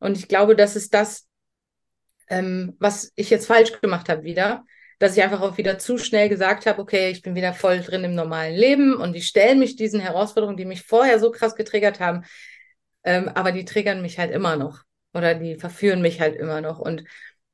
Und 0.00 0.16
ich 0.16 0.28
glaube, 0.28 0.56
das 0.56 0.76
ist 0.76 0.94
das, 0.94 1.28
ähm, 2.28 2.76
was 2.78 3.12
ich 3.16 3.30
jetzt 3.30 3.46
falsch 3.46 3.80
gemacht 3.80 4.08
habe 4.08 4.24
wieder 4.24 4.64
dass 4.98 5.16
ich 5.16 5.22
einfach 5.22 5.40
auch 5.40 5.58
wieder 5.58 5.78
zu 5.78 5.98
schnell 5.98 6.28
gesagt 6.28 6.66
habe, 6.66 6.80
okay, 6.80 7.10
ich 7.10 7.22
bin 7.22 7.34
wieder 7.34 7.52
voll 7.52 7.80
drin 7.80 8.04
im 8.04 8.14
normalen 8.14 8.54
Leben 8.54 8.94
und 8.94 9.14
ich 9.14 9.26
stelle 9.26 9.56
mich 9.56 9.76
diesen 9.76 10.00
Herausforderungen, 10.00 10.56
die 10.56 10.64
mich 10.64 10.82
vorher 10.82 11.18
so 11.18 11.30
krass 11.30 11.54
getriggert 11.56 12.00
haben, 12.00 12.24
ähm, 13.04 13.28
aber 13.28 13.52
die 13.52 13.64
triggern 13.64 14.02
mich 14.02 14.18
halt 14.18 14.30
immer 14.30 14.56
noch 14.56 14.82
oder 15.12 15.34
die 15.34 15.56
verführen 15.56 16.00
mich 16.02 16.20
halt 16.20 16.36
immer 16.36 16.60
noch. 16.60 16.78
Und 16.78 17.04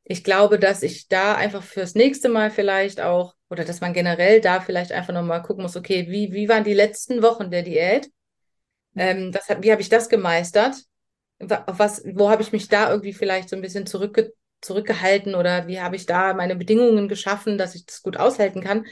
ich 0.05 0.24
glaube, 0.24 0.59
dass 0.59 0.82
ich 0.82 1.09
da 1.09 1.34
einfach 1.34 1.62
fürs 1.62 1.94
nächste 1.94 2.28
Mal 2.28 2.51
vielleicht 2.51 3.01
auch, 3.01 3.34
oder 3.48 3.64
dass 3.64 3.80
man 3.80 3.92
generell 3.92 4.40
da 4.40 4.61
vielleicht 4.61 4.92
einfach 4.92 5.12
nochmal 5.12 5.42
gucken 5.42 5.62
muss, 5.62 5.76
okay, 5.76 6.07
wie, 6.09 6.32
wie 6.32 6.48
waren 6.48 6.64
die 6.64 6.74
letzten 6.74 7.22
Wochen 7.22 7.51
der 7.51 7.62
Diät? 7.62 8.11
Ähm, 9.01 9.32
das, 9.32 9.48
wie 9.62 9.72
habe 9.72 9.80
ich 9.80 9.88
das 9.88 10.11
gemeistert? 10.11 10.76
Was, 11.38 12.05
wo 12.05 12.28
habe 12.28 12.42
ich 12.42 12.53
mich 12.53 12.68
da 12.68 12.90
irgendwie 12.90 13.14
vielleicht 13.14 13.48
so 13.48 13.57
ein 13.57 13.62
bisschen 13.62 13.86
zurückge 13.86 14.34
zurückgehalten 14.61 15.34
oder 15.34 15.66
wie 15.68 15.80
habe 15.80 15.96
ich 15.96 16.05
da 16.05 16.34
meine 16.34 16.55
Bedingungen 16.55 17.09
geschaffen, 17.09 17.57
dass 17.57 17.74
ich 17.74 17.86
das 17.86 18.03
gut 18.03 18.18
aushalten 18.18 18.61
kann 18.61 18.84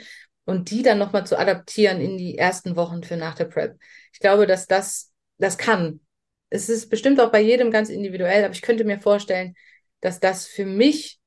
und 0.47 0.71
die 0.71 0.83
dann 0.83 0.97
nochmal 0.97 1.27
zu 1.27 1.39
adaptieren 1.39 2.01
in 2.01 2.17
die 2.17 2.39
ersten 2.39 2.75
Wochen 2.75 3.03
für 3.03 3.19
nach 3.19 3.35
der 3.35 3.45
Prep. 3.45 3.79
Ich 4.15 4.19
glaube, 4.19 4.47
dass 4.47 4.67
das, 4.67 5.13
das 5.37 5.59
kann. 5.59 6.01
Es 6.49 6.71
ist 6.71 6.89
bestimmt 6.89 7.21
auch 7.21 7.31
bei 7.31 7.43
jedem 7.43 7.71
ganz 7.71 7.91
individuell, 7.91 8.45
aber 8.45 8.55
ich 8.55 8.63
könnte 8.63 8.85
mir 8.85 8.99
vorstellen, 8.99 9.55
dass 10.01 10.21
das 10.21 10.47
für 10.47 10.65
mich 10.65 11.21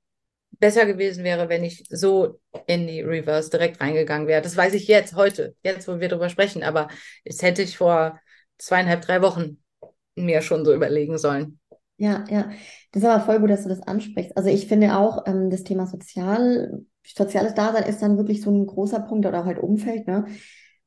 besser 0.49 0.87
gewesen 0.87 1.23
wäre, 1.23 1.49
wenn 1.49 1.63
ich 1.63 1.83
so 1.91 2.41
in 2.65 2.87
die 2.87 3.01
Reverse 3.01 3.51
direkt 3.51 3.79
reingegangen 3.79 4.27
wäre. 4.27 4.41
Das 4.41 4.57
weiß 4.57 4.73
ich 4.73 4.87
jetzt, 4.87 5.13
heute, 5.13 5.55
jetzt, 5.61 5.87
wo 5.87 5.99
wir 5.99 6.09
darüber 6.09 6.29
sprechen, 6.29 6.63
aber 6.63 6.87
das 7.25 7.43
hätte 7.43 7.61
ich 7.61 7.77
vor 7.77 8.19
zweieinhalb, 8.61 9.01
drei 9.01 9.21
Wochen 9.21 9.57
mir 10.15 10.41
schon 10.41 10.65
so 10.65 10.73
überlegen 10.73 11.17
sollen. 11.17 11.59
Ja, 11.97 12.25
ja. 12.29 12.49
Das 12.91 13.03
ist 13.03 13.09
aber 13.09 13.23
voll 13.23 13.39
gut, 13.39 13.49
dass 13.49 13.63
du 13.63 13.69
das 13.69 13.81
ansprichst. 13.81 14.35
Also 14.35 14.49
ich 14.49 14.67
finde 14.67 14.97
auch, 14.97 15.27
ähm, 15.27 15.49
das 15.49 15.63
Thema 15.63 15.85
Sozial, 15.85 16.83
soziales 17.05 17.53
Dasein 17.53 17.83
ist 17.83 18.01
dann 18.01 18.17
wirklich 18.17 18.41
so 18.41 18.51
ein 18.51 18.65
großer 18.65 19.01
Punkt 19.01 19.25
oder 19.25 19.45
halt 19.45 19.59
Umfeld, 19.59 20.07
ne? 20.07 20.25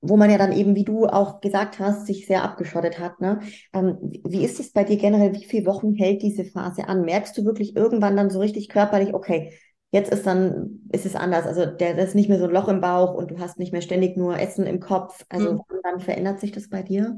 Wo 0.01 0.17
man 0.19 0.31
ja 0.31 0.37
dann 0.37 0.53
eben, 0.53 0.75
wie 0.75 0.85
du 0.85 1.07
auch 1.07 1.41
gesagt 1.41 1.79
hast, 1.79 2.07
sich 2.07 2.27
sehr 2.27 2.43
abgeschottet 2.43 2.99
hat. 2.99 3.21
Ne? 3.23 3.41
Ähm, 3.73 3.97
wie 4.27 4.45
ist 4.45 4.61
es 4.61 4.71
bei 4.71 4.85
dir 4.85 4.99
generell? 4.99 5.33
Wie 5.33 5.45
viele 5.45 5.65
Wochen 5.65 5.95
hält 5.95 6.21
diese 6.21 6.45
Phase 6.45 6.89
an? 6.89 7.07
Merkst 7.07 7.39
du 7.39 7.47
wirklich 7.47 7.75
irgendwann 7.75 8.15
dann 8.15 8.29
so 8.29 8.39
richtig 8.39 8.69
körperlich, 8.69 9.15
okay, 9.15 9.55
jetzt 9.93 10.13
ist 10.13 10.27
dann, 10.27 10.81
ist 10.93 11.07
es 11.07 11.17
anders. 11.17 11.47
Also 11.47 11.65
der, 11.65 11.95
das 11.95 12.09
ist 12.09 12.15
nicht 12.17 12.29
mehr 12.29 12.39
so 12.39 12.45
ein 12.45 12.51
Loch 12.51 12.69
im 12.69 12.83
Bauch 12.83 13.15
und 13.15 13.31
du 13.31 13.39
hast 13.39 13.59
nicht 13.59 13.73
mehr 13.73 13.81
ständig 13.81 14.19
nur 14.19 14.39
Essen 14.39 14.67
im 14.67 14.79
Kopf. 14.79 15.25
Also 15.31 15.55
mhm. 15.55 15.61
wann 15.83 16.01
verändert 16.01 16.39
sich 16.39 16.53
das 16.53 16.69
bei 16.69 16.83
dir? 16.83 17.17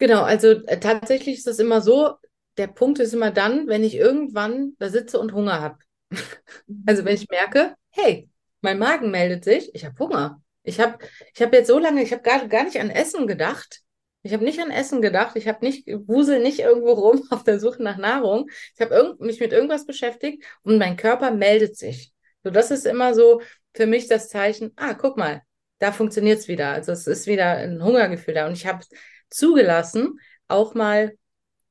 Genau, 0.00 0.22
also 0.22 0.48
äh, 0.66 0.80
tatsächlich 0.80 1.38
ist 1.38 1.46
es 1.46 1.58
immer 1.58 1.82
so, 1.82 2.14
der 2.56 2.68
Punkt 2.68 2.98
ist 2.98 3.12
immer 3.12 3.30
dann, 3.30 3.68
wenn 3.68 3.84
ich 3.84 3.94
irgendwann 3.94 4.74
da 4.78 4.88
sitze 4.88 5.20
und 5.20 5.34
Hunger 5.34 5.60
habe. 5.60 5.78
also 6.86 7.04
wenn 7.04 7.14
ich 7.14 7.28
merke, 7.28 7.74
hey, 7.90 8.28
mein 8.62 8.78
Magen 8.78 9.10
meldet 9.10 9.44
sich, 9.44 9.70
ich 9.74 9.84
habe 9.84 9.98
Hunger. 9.98 10.42
Ich 10.62 10.80
habe 10.80 10.98
ich 11.34 11.40
hab 11.42 11.52
jetzt 11.52 11.68
so 11.68 11.78
lange, 11.78 12.02
ich 12.02 12.12
habe 12.12 12.22
gar, 12.22 12.48
gar 12.48 12.64
nicht 12.64 12.80
an 12.80 12.90
Essen 12.90 13.26
gedacht. 13.26 13.82
Ich 14.22 14.32
habe 14.32 14.44
nicht 14.44 14.58
an 14.58 14.70
Essen 14.70 15.02
gedacht. 15.02 15.36
Ich 15.36 15.46
habe 15.46 15.64
nicht, 15.64 15.86
wusel 15.86 16.40
nicht 16.40 16.60
irgendwo 16.60 16.92
rum 16.92 17.22
auf 17.30 17.44
der 17.44 17.60
Suche 17.60 17.82
nach 17.82 17.98
Nahrung. 17.98 18.48
Ich 18.74 18.80
habe 18.80 19.16
mich 19.20 19.38
mit 19.38 19.52
irgendwas 19.52 19.84
beschäftigt 19.84 20.42
und 20.62 20.78
mein 20.78 20.96
Körper 20.96 21.30
meldet 21.30 21.76
sich. 21.76 22.12
So, 22.42 22.50
das 22.50 22.70
ist 22.70 22.86
immer 22.86 23.14
so 23.14 23.42
für 23.74 23.86
mich 23.86 24.08
das 24.08 24.30
Zeichen, 24.30 24.72
ah, 24.76 24.94
guck 24.94 25.18
mal, 25.18 25.42
da 25.78 25.92
funktioniert 25.92 26.38
es 26.38 26.48
wieder. 26.48 26.70
Also 26.70 26.92
es 26.92 27.06
ist 27.06 27.26
wieder 27.26 27.56
ein 27.56 27.82
Hungergefühl 27.84 28.34
da. 28.34 28.46
Und 28.46 28.54
ich 28.54 28.66
habe 28.66 28.82
zugelassen, 29.30 30.20
auch 30.48 30.74
mal 30.74 31.16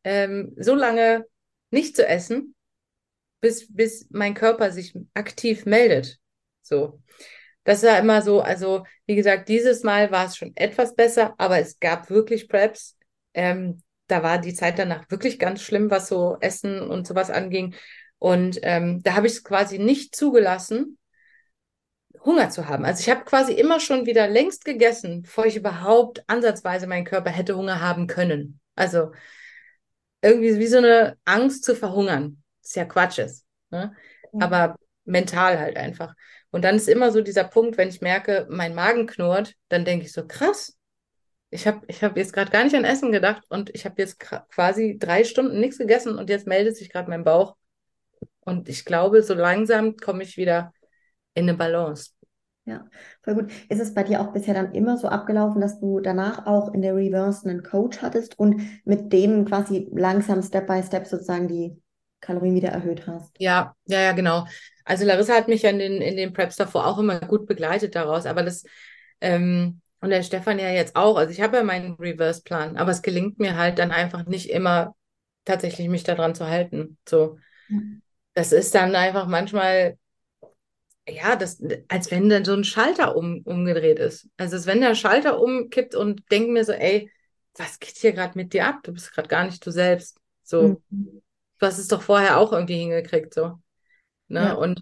ähm, 0.03 0.55
so 0.57 0.75
lange 0.75 1.25
nicht 1.71 1.95
zu 1.95 2.07
essen, 2.07 2.55
bis, 3.41 3.73
bis 3.73 4.07
mein 4.09 4.33
Körper 4.33 4.71
sich 4.71 4.95
aktiv 5.13 5.65
meldet. 5.65 6.19
So. 6.61 7.01
Das 7.63 7.83
war 7.83 7.99
immer 7.99 8.21
so, 8.21 8.41
also 8.41 8.85
wie 9.05 9.15
gesagt, 9.15 9.49
dieses 9.49 9.83
Mal 9.83 10.11
war 10.11 10.25
es 10.25 10.37
schon 10.37 10.53
etwas 10.55 10.95
besser, 10.95 11.35
aber 11.37 11.59
es 11.59 11.79
gab 11.79 12.09
wirklich 12.09 12.49
Preps. 12.49 12.97
Ähm, 13.33 13.83
da 14.07 14.23
war 14.23 14.39
die 14.39 14.53
Zeit 14.53 14.79
danach 14.79 15.09
wirklich 15.09 15.37
ganz 15.39 15.61
schlimm, 15.61 15.91
was 15.91 16.07
so 16.07 16.37
Essen 16.41 16.81
und 16.81 17.05
sowas 17.05 17.29
anging. 17.29 17.75
Und 18.17 18.59
ähm, 18.63 19.01
da 19.03 19.15
habe 19.15 19.27
ich 19.27 19.33
es 19.33 19.43
quasi 19.43 19.77
nicht 19.77 20.15
zugelassen, 20.15 20.98
Hunger 22.25 22.49
zu 22.49 22.67
haben. 22.67 22.85
Also 22.85 23.01
ich 23.01 23.09
habe 23.09 23.23
quasi 23.23 23.53
immer 23.53 23.79
schon 23.79 24.05
wieder 24.05 24.27
längst 24.27 24.65
gegessen, 24.65 25.21
bevor 25.23 25.45
ich 25.45 25.55
überhaupt 25.55 26.23
ansatzweise 26.27 26.87
meinen 26.87 27.05
Körper 27.05 27.29
hätte 27.29 27.55
Hunger 27.55 27.81
haben 27.81 28.07
können. 28.07 28.59
Also 28.75 29.11
irgendwie 30.21 30.59
wie 30.59 30.67
so 30.67 30.77
eine 30.77 31.17
Angst 31.25 31.63
zu 31.63 31.75
verhungern. 31.75 32.43
Das 32.61 32.71
ist 32.71 32.75
ja 32.75 32.85
Quatsch 32.85 33.19
ist. 33.19 33.45
Ne? 33.69 33.93
Ja. 34.33 34.45
Aber 34.45 34.75
mental 35.05 35.59
halt 35.59 35.77
einfach. 35.77 36.13
Und 36.51 36.63
dann 36.63 36.75
ist 36.75 36.89
immer 36.89 37.11
so 37.11 37.21
dieser 37.21 37.43
Punkt, 37.43 37.77
wenn 37.77 37.89
ich 37.89 38.01
merke, 38.01 38.47
mein 38.49 38.75
Magen 38.75 39.07
knurrt, 39.07 39.55
dann 39.69 39.85
denke 39.85 40.05
ich 40.05 40.13
so, 40.13 40.25
krass. 40.25 40.75
Ich 41.51 41.65
habe 41.65 41.81
ich 41.87 42.03
hab 42.03 42.15
jetzt 42.15 42.33
gerade 42.33 42.51
gar 42.51 42.63
nicht 42.63 42.75
an 42.75 42.85
Essen 42.85 43.11
gedacht 43.11 43.43
und 43.49 43.73
ich 43.73 43.85
habe 43.85 43.95
jetzt 43.97 44.19
quasi 44.19 44.97
drei 44.99 45.23
Stunden 45.23 45.59
nichts 45.59 45.79
gegessen 45.79 46.17
und 46.17 46.29
jetzt 46.29 46.45
meldet 46.45 46.77
sich 46.77 46.91
gerade 46.91 47.09
mein 47.09 47.23
Bauch. 47.23 47.55
Und 48.41 48.69
ich 48.69 48.85
glaube, 48.85 49.23
so 49.23 49.33
langsam 49.33 49.97
komme 49.97 50.23
ich 50.23 50.37
wieder 50.37 50.73
in 51.33 51.43
eine 51.43 51.55
Balance. 51.55 52.11
Ja, 52.65 52.85
voll 53.23 53.35
gut. 53.35 53.51
Ist 53.69 53.79
es 53.79 53.93
bei 53.93 54.03
dir 54.03 54.21
auch 54.21 54.31
bisher 54.31 54.53
dann 54.53 54.73
immer 54.73 54.97
so 54.97 55.07
abgelaufen, 55.07 55.59
dass 55.59 55.79
du 55.79 55.99
danach 55.99 56.45
auch 56.45 56.73
in 56.73 56.81
der 56.81 56.95
Reverse 56.95 57.49
einen 57.49 57.63
Coach 57.63 58.01
hattest 58.01 58.37
und 58.37 58.61
mit 58.85 59.11
dem 59.11 59.45
quasi 59.45 59.87
langsam 59.91 60.43
Step 60.43 60.67
by 60.67 60.83
Step 60.83 61.07
sozusagen 61.07 61.47
die 61.47 61.81
Kalorien 62.21 62.55
wieder 62.55 62.69
erhöht 62.69 63.07
hast? 63.07 63.35
Ja, 63.39 63.75
ja, 63.85 64.01
ja, 64.01 64.11
genau. 64.11 64.45
Also 64.85 65.05
Larissa 65.05 65.35
hat 65.35 65.47
mich 65.47 65.63
ja 65.63 65.69
in 65.69 65.79
den, 65.79 66.01
in 66.01 66.17
den 66.17 66.33
Preps 66.33 66.57
davor 66.57 66.85
auch 66.85 66.99
immer 66.99 67.19
gut 67.21 67.47
begleitet 67.47 67.95
daraus, 67.95 68.25
aber 68.25 68.43
das, 68.43 68.63
ähm, 69.21 69.81
und 70.01 70.09
der 70.09 70.23
Stefan 70.23 70.59
ja 70.59 70.69
jetzt 70.69 70.95
auch. 70.95 71.17
Also 71.17 71.31
ich 71.31 71.41
habe 71.41 71.57
ja 71.57 71.63
meinen 71.63 71.95
Reverse-Plan, 71.95 72.77
aber 72.77 72.91
es 72.91 73.01
gelingt 73.01 73.39
mir 73.39 73.57
halt 73.57 73.79
dann 73.79 73.91
einfach 73.91 74.25
nicht 74.25 74.49
immer 74.49 74.95
tatsächlich 75.43 75.89
mich 75.89 76.03
daran 76.03 76.35
zu 76.35 76.47
halten. 76.47 76.97
So. 77.07 77.37
Das 78.33 78.51
ist 78.51 78.75
dann 78.75 78.95
einfach 78.95 79.27
manchmal 79.27 79.97
ja, 81.09 81.35
das, 81.35 81.61
als 81.87 82.11
wenn 82.11 82.29
dann 82.29 82.45
so 82.45 82.53
ein 82.53 82.63
Schalter 82.63 83.15
um, 83.15 83.41
umgedreht 83.43 83.99
ist. 83.99 84.27
Also 84.37 84.55
als 84.55 84.65
wenn 84.65 84.81
der 84.81 84.95
Schalter 84.95 85.41
umkippt 85.41 85.95
und 85.95 86.23
denkt 86.31 86.49
mir 86.49 86.63
so, 86.63 86.71
ey, 86.71 87.11
was 87.55 87.79
geht 87.79 87.97
hier 87.97 88.13
gerade 88.13 88.37
mit 88.37 88.53
dir 88.53 88.67
ab? 88.67 88.79
Du 88.83 88.93
bist 88.93 89.11
gerade 89.11 89.27
gar 89.27 89.45
nicht 89.45 89.65
du 89.65 89.71
selbst. 89.71 90.17
So, 90.43 90.81
mhm. 90.89 91.21
du 91.59 91.65
hast 91.65 91.77
es 91.77 91.87
doch 91.87 92.01
vorher 92.01 92.37
auch 92.37 92.53
irgendwie 92.53 92.77
hingekriegt, 92.77 93.33
so. 93.33 93.59
Ne? 94.27 94.41
Ja. 94.41 94.53
Und 94.53 94.81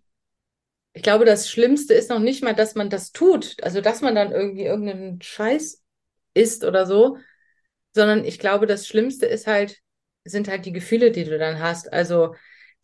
ich 0.94 1.04
glaube, 1.04 1.26
das 1.26 1.50
Schlimmste 1.50 1.94
ist 1.94 2.10
noch 2.10 2.20
nicht 2.20 2.44
mal, 2.44 2.56
dass 2.56 2.76
man 2.76 2.90
das 2.90 3.12
tut, 3.12 3.58
also 3.64 3.82
dass 3.82 4.02
man 4.02 4.16
dann 4.16 4.32
irgendwie 4.32 4.64
irgendeinen 4.64 5.22
Scheiß 5.22 5.84
ist 6.34 6.64
oder 6.64 6.86
so, 6.86 7.18
sondern 7.94 8.26
ich 8.26 8.40
glaube, 8.40 8.66
das 8.66 8.88
Schlimmste 8.88 9.26
ist 9.26 9.48
halt, 9.48 9.80
sind 10.24 10.48
halt 10.48 10.66
die 10.66 10.72
Gefühle, 10.72 11.12
die 11.12 11.24
du 11.24 11.38
dann 11.38 11.60
hast. 11.60 11.92
Also 11.94 12.36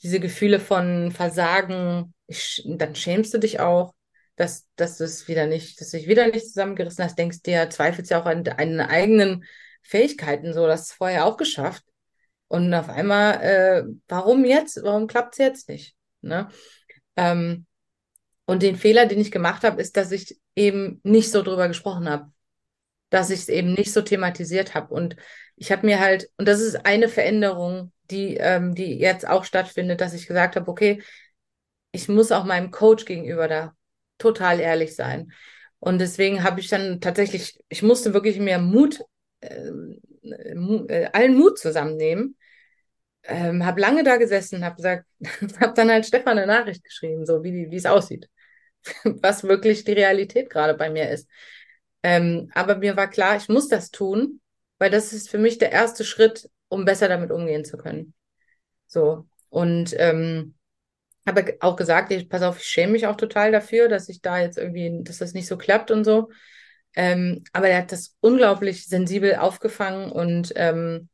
diese 0.03 0.19
Gefühle 0.19 0.59
von 0.59 1.11
Versagen, 1.11 2.13
ich, 2.27 2.63
dann 2.65 2.95
schämst 2.95 3.33
du 3.33 3.37
dich 3.37 3.59
auch, 3.59 3.93
dass, 4.35 4.67
dass 4.75 4.97
du 4.97 5.03
es 5.03 5.27
wieder 5.27 5.47
nicht, 5.47 5.79
dass 5.79 5.91
du 5.91 5.97
dich 5.97 6.07
wieder 6.07 6.27
nicht 6.27 6.47
zusammengerissen 6.47 7.03
hast, 7.03 7.17
denkst 7.17 7.41
dir, 7.43 7.69
zweifelst 7.69 8.11
ja 8.11 8.21
auch 8.21 8.25
an 8.25 8.43
deinen 8.43 8.81
eigenen 8.81 9.45
Fähigkeiten, 9.81 10.53
so, 10.53 10.67
das 10.67 10.91
vorher 10.91 11.25
auch 11.25 11.37
geschafft. 11.37 11.83
Und 12.47 12.73
auf 12.73 12.89
einmal, 12.89 13.41
äh, 13.41 13.83
warum 14.07 14.45
jetzt? 14.45 14.79
Warum 14.83 15.07
klappt 15.07 15.33
es 15.33 15.37
jetzt 15.39 15.69
nicht? 15.69 15.95
Ne? 16.21 16.49
Ähm, 17.15 17.65
und 18.45 18.61
den 18.61 18.75
Fehler, 18.75 19.05
den 19.05 19.19
ich 19.19 19.31
gemacht 19.31 19.63
habe, 19.63 19.81
ist, 19.81 19.97
dass 19.97 20.11
ich 20.11 20.39
eben 20.55 20.99
nicht 21.03 21.31
so 21.31 21.41
drüber 21.41 21.67
gesprochen 21.67 22.09
habe. 22.09 22.31
Dass 23.09 23.29
ich 23.29 23.41
es 23.41 23.49
eben 23.49 23.73
nicht 23.73 23.93
so 23.93 24.01
thematisiert 24.01 24.75
habe. 24.75 24.93
Und 24.93 25.15
ich 25.55 25.71
habe 25.71 25.85
mir 25.85 25.99
halt, 25.99 26.29
und 26.37 26.47
das 26.47 26.61
ist 26.61 26.85
eine 26.85 27.09
Veränderung, 27.09 27.91
die, 28.11 28.37
ähm, 28.37 28.75
die 28.75 28.97
jetzt 28.99 29.27
auch 29.27 29.43
stattfindet, 29.45 30.01
dass 30.01 30.13
ich 30.13 30.27
gesagt 30.27 30.55
habe, 30.55 30.69
okay, 30.69 31.01
ich 31.91 32.09
muss 32.09 32.31
auch 32.31 32.43
meinem 32.45 32.71
Coach 32.71 33.05
gegenüber 33.05 33.47
da 33.47 33.75
total 34.17 34.59
ehrlich 34.59 34.95
sein. 34.95 35.31
Und 35.79 35.99
deswegen 35.99 36.43
habe 36.43 36.59
ich 36.59 36.69
dann 36.69 37.01
tatsächlich, 37.01 37.59
ich 37.69 37.83
musste 37.83 38.13
wirklich 38.13 38.39
mehr 38.39 38.59
Mut, 38.59 39.01
äh, 39.41 39.69
äh, 40.23 41.09
allen 41.13 41.35
Mut 41.37 41.59
zusammennehmen. 41.59 42.37
Ähm, 43.23 43.65
habe 43.65 43.81
lange 43.81 44.03
da 44.03 44.17
gesessen, 44.17 44.65
habe 44.65 44.75
gesagt, 44.77 45.05
habe 45.61 45.73
dann 45.75 45.89
halt 45.91 46.05
Stefan 46.05 46.37
eine 46.37 46.47
Nachricht 46.47 46.83
geschrieben, 46.83 47.25
so 47.25 47.43
wie, 47.43 47.71
wie 47.71 47.75
es 47.77 47.85
aussieht, 47.85 48.29
was 49.05 49.43
wirklich 49.43 49.85
die 49.85 49.93
Realität 49.93 50.49
gerade 50.49 50.75
bei 50.75 50.89
mir 50.89 51.09
ist. 51.11 51.29
Ähm, 52.03 52.51
aber 52.55 52.77
mir 52.77 52.97
war 52.97 53.09
klar, 53.09 53.37
ich 53.37 53.49
muss 53.49 53.69
das 53.69 53.91
tun, 53.91 54.41
weil 54.83 54.89
das 54.89 55.13
ist 55.13 55.29
für 55.29 55.37
mich 55.37 55.59
der 55.59 55.71
erste 55.71 56.03
Schritt, 56.03 56.49
um 56.67 56.83
besser 56.83 57.07
damit 57.07 57.31
umgehen 57.31 57.63
zu 57.63 57.77
können. 57.77 58.13
So 58.85 59.25
und 59.47 59.95
ähm, 59.97 60.55
habe 61.25 61.55
auch 61.61 61.77
gesagt, 61.77 62.11
ich, 62.11 62.27
pass 62.27 62.41
auf, 62.41 62.59
ich 62.59 62.65
schäme 62.65 62.91
mich 62.91 63.07
auch 63.07 63.15
total 63.15 63.53
dafür, 63.53 63.87
dass 63.87 64.09
ich 64.09 64.21
da 64.21 64.41
jetzt 64.41 64.57
irgendwie, 64.57 64.99
dass 65.03 65.19
das 65.19 65.33
nicht 65.33 65.47
so 65.47 65.57
klappt 65.57 65.89
und 65.89 66.03
so. 66.03 66.31
Ähm, 66.95 67.45
aber 67.53 67.69
er 67.69 67.77
hat 67.77 67.93
das 67.93 68.17
unglaublich 68.19 68.85
sensibel 68.85 69.37
aufgefangen 69.37 70.11
und 70.11 70.51
ähm, 70.57 71.07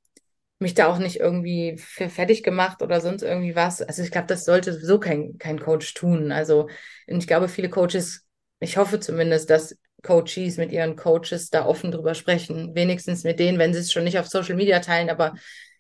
mich 0.58 0.74
da 0.74 0.88
auch 0.88 0.98
nicht 0.98 1.20
irgendwie 1.20 1.78
für 1.78 2.10
fertig 2.10 2.42
gemacht 2.42 2.82
oder 2.82 3.02
sonst 3.02 3.22
irgendwie 3.22 3.56
was. 3.56 3.84
Also 3.84 4.02
ich 4.02 4.10
glaube, 4.10 4.26
das 4.26 4.46
sollte 4.46 4.74
sowieso 4.74 5.00
kein, 5.00 5.38
kein 5.38 5.60
Coach 5.60 5.94
tun. 5.94 6.32
Also 6.32 6.70
ich 7.06 7.28
glaube, 7.28 7.48
viele 7.48 7.70
Coaches, 7.70 8.26
ich 8.62 8.78
hoffe 8.78 9.00
zumindest, 9.00 9.52
dass 9.52 9.78
Coaches 10.04 10.58
mit 10.58 10.72
ihren 10.72 10.96
Coaches 10.96 11.50
da 11.50 11.66
offen 11.66 11.92
drüber 11.92 12.16
sprechen. 12.16 12.76
Wenigstens 12.76 13.24
mit 13.24 13.40
denen, 13.40 13.60
wenn 13.60 13.74
sie 13.74 13.80
es 13.80 13.92
schon 13.92 14.04
nicht 14.04 14.20
auf 14.20 14.28
Social 14.28 14.56
Media 14.56 14.80
teilen. 14.80 15.10
Aber 15.10 15.34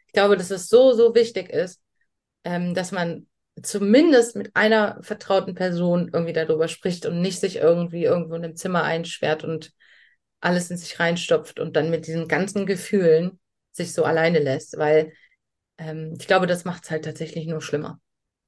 ich 0.08 0.14
glaube, 0.14 0.38
dass 0.38 0.52
es 0.52 0.68
so, 0.70 0.94
so 0.94 1.16
wichtig 1.16 1.50
ist, 1.50 1.82
ähm, 2.44 2.74
dass 2.74 2.92
man 2.92 3.28
zumindest 3.62 4.36
mit 4.36 4.56
einer 4.56 5.00
vertrauten 5.02 5.56
Person 5.56 6.10
irgendwie 6.14 6.34
darüber 6.34 6.68
spricht 6.68 7.06
und 7.06 7.22
nicht 7.22 7.40
sich 7.40 7.58
irgendwie 7.58 8.04
irgendwo 8.04 8.36
in 8.36 8.44
einem 8.44 8.56
Zimmer 8.56 8.84
einsperrt 8.84 9.44
und 9.44 9.72
alles 10.40 10.72
in 10.72 10.78
sich 10.78 11.00
reinstopft 11.00 11.60
und 11.60 11.76
dann 11.76 11.90
mit 11.90 12.08
diesen 12.08 12.28
ganzen 12.28 12.66
Gefühlen 12.66 13.40
sich 13.72 13.94
so 13.94 14.04
alleine 14.04 14.40
lässt, 14.40 14.78
weil 14.78 15.14
ähm, 15.78 16.16
ich 16.20 16.28
glaube, 16.28 16.48
das 16.48 16.66
macht 16.66 16.86
es 16.86 16.92
halt 16.92 17.06
tatsächlich 17.06 17.46
nur 17.48 17.62
schlimmer. 17.62 18.00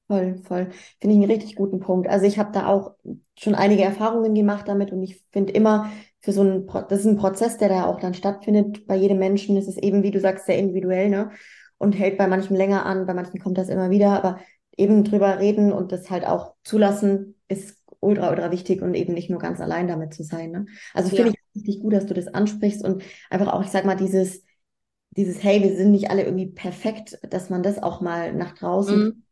Voll, 0.08 0.36
voll. 0.44 0.70
Finde 1.00 1.16
ich 1.16 1.22
einen 1.22 1.30
richtig 1.30 1.54
guten 1.54 1.80
Punkt. 1.80 2.08
Also 2.08 2.26
ich 2.26 2.38
habe 2.38 2.52
da 2.52 2.66
auch 2.66 2.94
schon 3.38 3.54
einige 3.54 3.82
Erfahrungen 3.82 4.34
gemacht 4.34 4.68
damit 4.68 4.92
und 4.92 5.02
ich 5.02 5.22
finde 5.30 5.52
immer, 5.52 5.90
für 6.22 6.32
so 6.32 6.42
einen, 6.42 6.66
das 6.88 7.00
ist 7.00 7.06
ein 7.06 7.16
Prozess, 7.16 7.58
der 7.58 7.68
da 7.68 7.86
auch 7.86 7.98
dann 7.98 8.14
stattfindet. 8.14 8.86
Bei 8.86 8.94
jedem 8.94 9.18
Menschen 9.18 9.56
ist 9.56 9.66
es 9.66 9.76
eben, 9.76 10.02
wie 10.02 10.12
du 10.12 10.20
sagst, 10.20 10.46
sehr 10.46 10.56
individuell, 10.56 11.10
ne? 11.10 11.30
Und 11.78 11.94
hält 11.94 12.16
bei 12.16 12.28
manchen 12.28 12.56
länger 12.56 12.86
an, 12.86 13.06
bei 13.06 13.14
manchen 13.14 13.40
kommt 13.40 13.58
das 13.58 13.68
immer 13.68 13.90
wieder. 13.90 14.10
Aber 14.10 14.38
eben 14.76 15.02
drüber 15.02 15.40
reden 15.40 15.72
und 15.72 15.90
das 15.90 16.10
halt 16.10 16.24
auch 16.24 16.54
zulassen, 16.62 17.34
ist 17.48 17.76
ultra, 17.98 18.30
ultra 18.30 18.52
wichtig 18.52 18.82
und 18.82 18.94
eben 18.94 19.14
nicht 19.14 19.30
nur 19.30 19.40
ganz 19.40 19.60
allein 19.60 19.88
damit 19.88 20.14
zu 20.14 20.22
sein. 20.22 20.52
Ne? 20.52 20.66
Also 20.94 21.08
finde 21.08 21.30
ja. 21.30 21.34
ich 21.52 21.56
richtig 21.56 21.82
gut, 21.82 21.92
dass 21.92 22.06
du 22.06 22.14
das 22.14 22.28
ansprichst 22.28 22.84
und 22.84 23.02
einfach 23.30 23.52
auch, 23.52 23.62
ich 23.64 23.70
sag 23.70 23.84
mal, 23.84 23.96
dieses, 23.96 24.44
dieses, 25.10 25.42
hey, 25.42 25.62
wir 25.62 25.76
sind 25.76 25.90
nicht 25.90 26.10
alle 26.10 26.24
irgendwie 26.24 26.46
perfekt, 26.46 27.18
dass 27.28 27.50
man 27.50 27.62
das 27.62 27.82
auch 27.82 28.00
mal 28.00 28.32
nach 28.32 28.54
draußen, 28.54 28.98
mhm. 28.98 29.22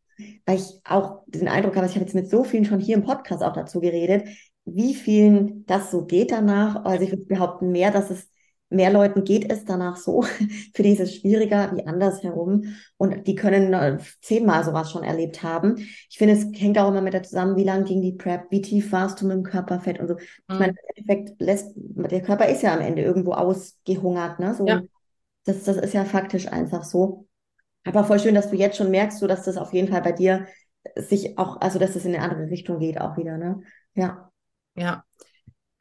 Weil 0.45 0.57
ich 0.57 0.79
auch 0.83 1.23
den 1.27 1.47
Eindruck 1.47 1.75
habe, 1.75 1.85
ich 1.85 1.93
habe 1.93 2.05
jetzt 2.05 2.15
mit 2.15 2.29
so 2.29 2.43
vielen 2.43 2.65
schon 2.65 2.79
hier 2.79 2.95
im 2.95 3.03
Podcast 3.03 3.43
auch 3.43 3.53
dazu 3.53 3.79
geredet, 3.79 4.27
wie 4.65 4.93
vielen 4.93 5.65
das 5.65 5.91
so 5.91 6.05
geht 6.05 6.31
danach. 6.31 6.85
Also 6.85 7.03
ich 7.03 7.11
würde 7.11 7.25
behaupten 7.25 7.71
mehr, 7.71 7.91
dass 7.91 8.09
es 8.09 8.27
mehr 8.71 8.91
Leuten 8.91 9.23
geht 9.23 9.51
es 9.51 9.65
danach 9.65 9.97
so, 9.97 10.21
für 10.73 10.83
die 10.83 10.91
ist 10.91 11.01
es 11.01 11.15
schwieriger 11.15 11.75
wie 11.75 11.85
andersherum 11.85 12.75
und 12.97 13.27
die 13.27 13.35
können 13.35 13.73
äh, 13.73 13.97
zehnmal 14.21 14.63
sowas 14.63 14.91
schon 14.91 15.03
erlebt 15.03 15.43
haben. 15.43 15.75
Ich 16.09 16.17
finde, 16.17 16.33
es 16.33 16.47
hängt 16.59 16.79
auch 16.79 16.89
immer 16.89 17.01
mit 17.01 17.13
der 17.13 17.23
zusammen, 17.23 17.57
wie 17.57 17.65
lang 17.65 17.83
ging 17.83 18.01
die 18.01 18.13
Prep, 18.13 18.49
wie 18.49 18.61
tief 18.61 18.91
warst 18.91 19.21
du 19.21 19.27
mit 19.27 19.35
dem 19.35 19.43
Körperfett 19.43 19.99
und 19.99 20.07
so. 20.07 20.17
Ich 20.17 20.29
mhm. 20.47 20.59
meine, 20.59 20.71
im 20.71 20.77
Endeffekt 20.95 21.41
lässt, 21.41 21.73
der 21.75 22.21
Körper 22.21 22.47
ist 22.47 22.63
ja 22.63 22.73
am 22.73 22.81
Ende 22.81 23.01
irgendwo 23.01 23.33
ausgehungert, 23.33 24.39
ne? 24.39 24.55
So, 24.55 24.65
ja. 24.65 24.81
das, 25.45 25.63
das 25.63 25.77
ist 25.77 25.93
ja 25.93 26.05
faktisch 26.05 26.47
einfach 26.47 26.83
so. 26.83 27.27
Aber 27.83 28.03
voll 28.03 28.19
schön, 28.19 28.35
dass 28.35 28.49
du 28.49 28.55
jetzt 28.55 28.77
schon 28.77 28.91
merkst, 28.91 29.19
so 29.19 29.27
dass 29.27 29.43
das 29.43 29.57
auf 29.57 29.73
jeden 29.73 29.87
Fall 29.87 30.01
bei 30.01 30.11
dir 30.11 30.47
sich 30.95 31.37
auch, 31.37 31.61
also 31.61 31.79
dass 31.79 31.95
es 31.95 32.05
in 32.05 32.15
eine 32.15 32.23
andere 32.23 32.49
Richtung 32.49 32.79
geht 32.79 32.99
auch 32.99 33.17
wieder, 33.17 33.37
ne? 33.37 33.61
Ja. 33.95 34.31
Ja, 34.75 35.03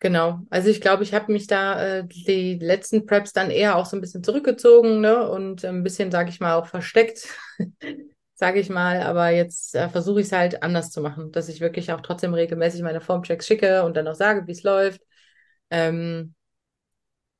Genau, 0.00 0.40
also 0.48 0.70
ich 0.70 0.80
glaube, 0.80 1.02
ich 1.02 1.12
habe 1.12 1.30
mich 1.30 1.46
da 1.46 1.98
äh, 1.98 2.06
die 2.06 2.58
letzten 2.58 3.04
Preps 3.04 3.34
dann 3.34 3.50
eher 3.50 3.76
auch 3.76 3.84
so 3.84 3.96
ein 3.98 4.00
bisschen 4.00 4.24
zurückgezogen 4.24 5.02
ne? 5.02 5.28
und 5.30 5.62
ein 5.62 5.82
bisschen, 5.82 6.10
sage 6.10 6.30
ich 6.30 6.40
mal, 6.40 6.54
auch 6.54 6.66
versteckt, 6.66 7.28
sage 8.34 8.60
ich 8.60 8.70
mal. 8.70 9.02
Aber 9.02 9.28
jetzt 9.28 9.74
äh, 9.74 9.90
versuche 9.90 10.20
ich 10.20 10.26
es 10.28 10.32
halt 10.32 10.62
anders 10.62 10.90
zu 10.90 11.02
machen, 11.02 11.32
dass 11.32 11.50
ich 11.50 11.60
wirklich 11.60 11.92
auch 11.92 12.00
trotzdem 12.00 12.32
regelmäßig 12.32 12.80
meine 12.82 13.02
Formchecks 13.02 13.46
schicke 13.46 13.84
und 13.84 13.94
dann 13.94 14.08
auch 14.08 14.14
sage, 14.14 14.46
wie 14.46 14.52
es 14.52 14.62
läuft. 14.62 15.02
Ähm, 15.70 16.34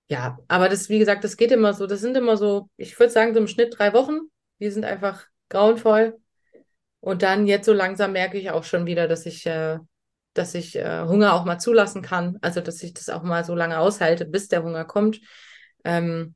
ja, 0.09 0.39
aber 0.49 0.69
das, 0.69 0.89
wie 0.89 0.99
gesagt, 0.99 1.25
das 1.25 1.37
geht 1.37 1.53
immer 1.53 1.73
so. 1.75 1.87
Das 1.87 2.01
sind 2.01 2.17
immer 2.17 2.37
so, 2.37 2.69
ich 2.77 2.99
würde 2.99 3.13
sagen, 3.13 3.33
so 3.33 3.41
im 3.41 3.47
Schnitt 3.47 3.75
drei 3.79 3.93
Wochen. 3.93 4.19
Die 4.61 4.71
sind 4.71 4.85
einfach 4.85 5.27
grauenvoll. 5.49 6.19
Und 7.01 7.23
dann 7.23 7.47
jetzt 7.47 7.67
so 7.67 7.73
langsam 7.73 8.13
merke 8.13 8.39
ich 8.39 8.51
auch 8.51 8.65
schon 8.65 8.87
wieder, 8.87 9.09
dass 9.09 9.27
ich 9.27 9.47
äh, 9.47 9.79
dass 10.35 10.55
ich 10.55 10.77
äh, 10.77 11.03
Hunger 11.03 11.35
auch 11.35 11.45
mal 11.45 11.59
zulassen 11.59 12.03
kann, 12.03 12.39
also 12.41 12.61
dass 12.61 12.83
ich 12.83 12.95
das 12.95 13.09
auch 13.09 13.23
mal 13.23 13.45
so 13.45 13.55
lange 13.55 13.79
aushalte, 13.79 14.25
bis 14.25 14.49
der 14.49 14.63
Hunger 14.63 14.85
kommt. 14.85 15.21
Ähm, 15.85 16.35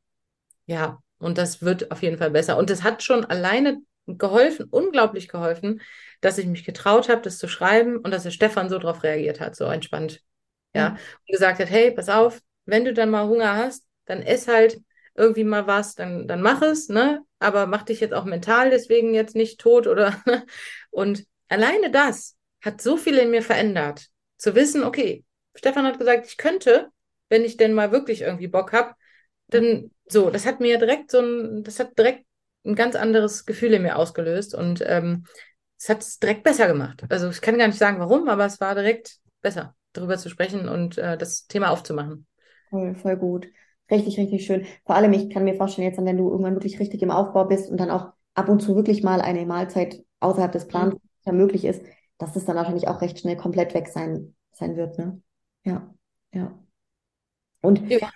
ja, 0.66 0.99
und 1.18 1.39
das 1.39 1.62
wird 1.62 1.91
auf 1.91 2.03
jeden 2.03 2.18
Fall 2.18 2.31
besser. 2.31 2.57
Und 2.57 2.70
es 2.70 2.83
hat 2.83 3.03
schon 3.03 3.25
alleine 3.25 3.79
geholfen, 4.07 4.66
unglaublich 4.70 5.29
geholfen, 5.29 5.81
dass 6.20 6.39
ich 6.39 6.47
mich 6.47 6.64
getraut 6.64 7.09
habe, 7.09 7.22
das 7.22 7.39
zu 7.39 7.49
schreiben 7.49 7.99
und 7.99 8.11
dass 8.11 8.25
der 8.25 8.31
Stefan 8.31 8.68
so 8.68 8.79
darauf 8.79 9.03
reagiert 9.03 9.41
hat, 9.41 9.57
so 9.57 9.64
entspannt. 9.64 10.20
Ja, 10.75 10.91
mhm. 10.91 10.97
und 10.97 11.33
gesagt 11.33 11.61
hat, 11.61 11.70
hey, 11.70 11.93
pass 11.93 12.09
auf, 12.09 12.41
wenn 12.66 12.85
du 12.85 12.93
dann 12.93 13.11
mal 13.11 13.29
Hunger 13.29 13.57
hast, 13.57 13.87
dann 14.07 14.22
ess 14.22 14.49
halt 14.49 14.81
irgendwie 15.14 15.45
mal 15.45 15.66
was, 15.68 15.95
dann, 15.95 16.27
dann 16.27 16.43
mach 16.43 16.61
es, 16.62 16.89
ne? 16.89 17.20
Aber 17.45 17.67
mach 17.67 17.83
dich 17.83 18.01
jetzt 18.01 18.15
auch 18.15 18.25
mental 18.25 18.71
deswegen 18.71 19.15
jetzt 19.15 19.37
nicht 19.37 19.61
tot 19.61 19.87
oder 19.87 20.23
und 20.91 21.25
alleine 21.49 21.91
das 21.91 22.37
hat 22.63 22.81
so 22.81 22.97
viel 22.97 23.19
in 23.19 23.31
mir 23.31 23.43
verändert. 23.43 24.09
Zu 24.39 24.55
wissen, 24.55 24.83
okay, 24.83 25.25
Stefan 25.55 25.85
hat 25.87 25.99
gesagt, 25.99 26.27
ich 26.27 26.37
könnte, 26.37 26.89
wenn 27.29 27.45
ich 27.45 27.57
denn 27.57 27.75
mal 27.75 27.93
wirklich 27.93 28.23
irgendwie 28.23 28.49
Bock 28.49 28.73
habe, 28.73 28.95
dann 29.49 29.91
so, 30.07 30.31
das 30.31 30.47
hat 30.47 30.61
mir 30.61 30.79
direkt 30.79 31.11
so 31.11 31.21
ein, 31.21 31.63
das 31.63 31.79
hat 31.79 31.99
direkt 31.99 32.25
ein 32.65 32.75
ganz 32.75 32.97
anderes 32.97 33.45
Gefühl 33.47 33.75
in 33.75 33.83
mir 33.83 33.97
ausgelöst 33.97 34.55
und 34.55 34.83
ähm, 34.87 35.27
es 35.79 35.89
hat 35.89 36.01
es 36.01 36.19
direkt 36.19 36.43
besser 36.43 36.67
gemacht. 36.67 37.03
Also 37.11 37.29
ich 37.29 37.41
kann 37.41 37.59
gar 37.59 37.67
nicht 37.67 37.79
sagen, 37.79 38.01
warum, 38.01 38.29
aber 38.29 38.47
es 38.47 38.61
war 38.61 38.75
direkt 38.75 39.19
besser, 39.43 39.77
darüber 39.93 40.17
zu 40.17 40.31
sprechen 40.31 40.69
und 40.69 40.97
äh, 40.99 41.19
das 41.19 41.47
Thema 41.47 41.71
aufzumachen. 41.71 42.27
Voll, 42.71 42.95
voll 42.95 43.17
gut. 43.17 43.49
Richtig, 43.91 44.18
richtig 44.18 44.47
schön. 44.47 44.64
Vor 44.87 44.97
allem, 44.97 45.12
ich 45.12 45.30
kann 45.30 45.45
mir 45.45 45.55
vorstellen, 45.55 45.89
jetzt, 45.89 46.03
wenn 46.03 46.16
du 46.16 46.30
irgendwann 46.30 46.55
wirklich 46.55 46.80
richtig 46.80 47.03
im 47.03 47.11
Aufbau 47.11 47.45
bist 47.45 47.70
und 47.70 47.78
dann 47.78 47.91
auch 47.91 48.12
ab 48.35 48.49
und 48.49 48.61
zu 48.61 48.76
wirklich 48.76 49.03
mal 49.03 49.20
eine 49.20 49.45
Mahlzeit 49.47 50.03
außerhalb 50.20 50.53
des 50.53 50.66
Plans 50.68 50.97
mhm. 51.26 51.37
möglich 51.37 51.64
ist, 51.64 51.82
dass 52.18 52.32
das 52.32 52.45
dann 52.45 52.57
wahrscheinlich 52.57 52.89
auch 52.89 53.01
recht 53.01 53.18
schnell 53.18 53.37
komplett 53.37 53.74
weg 53.74 53.89
sein, 53.89 54.35
sein 54.53 54.76
wird. 54.76 54.99
Ne? 54.99 55.20
Ja, 55.64 55.95
ja. 56.32 56.59
Und 57.61 57.91
ja. 57.91 58.11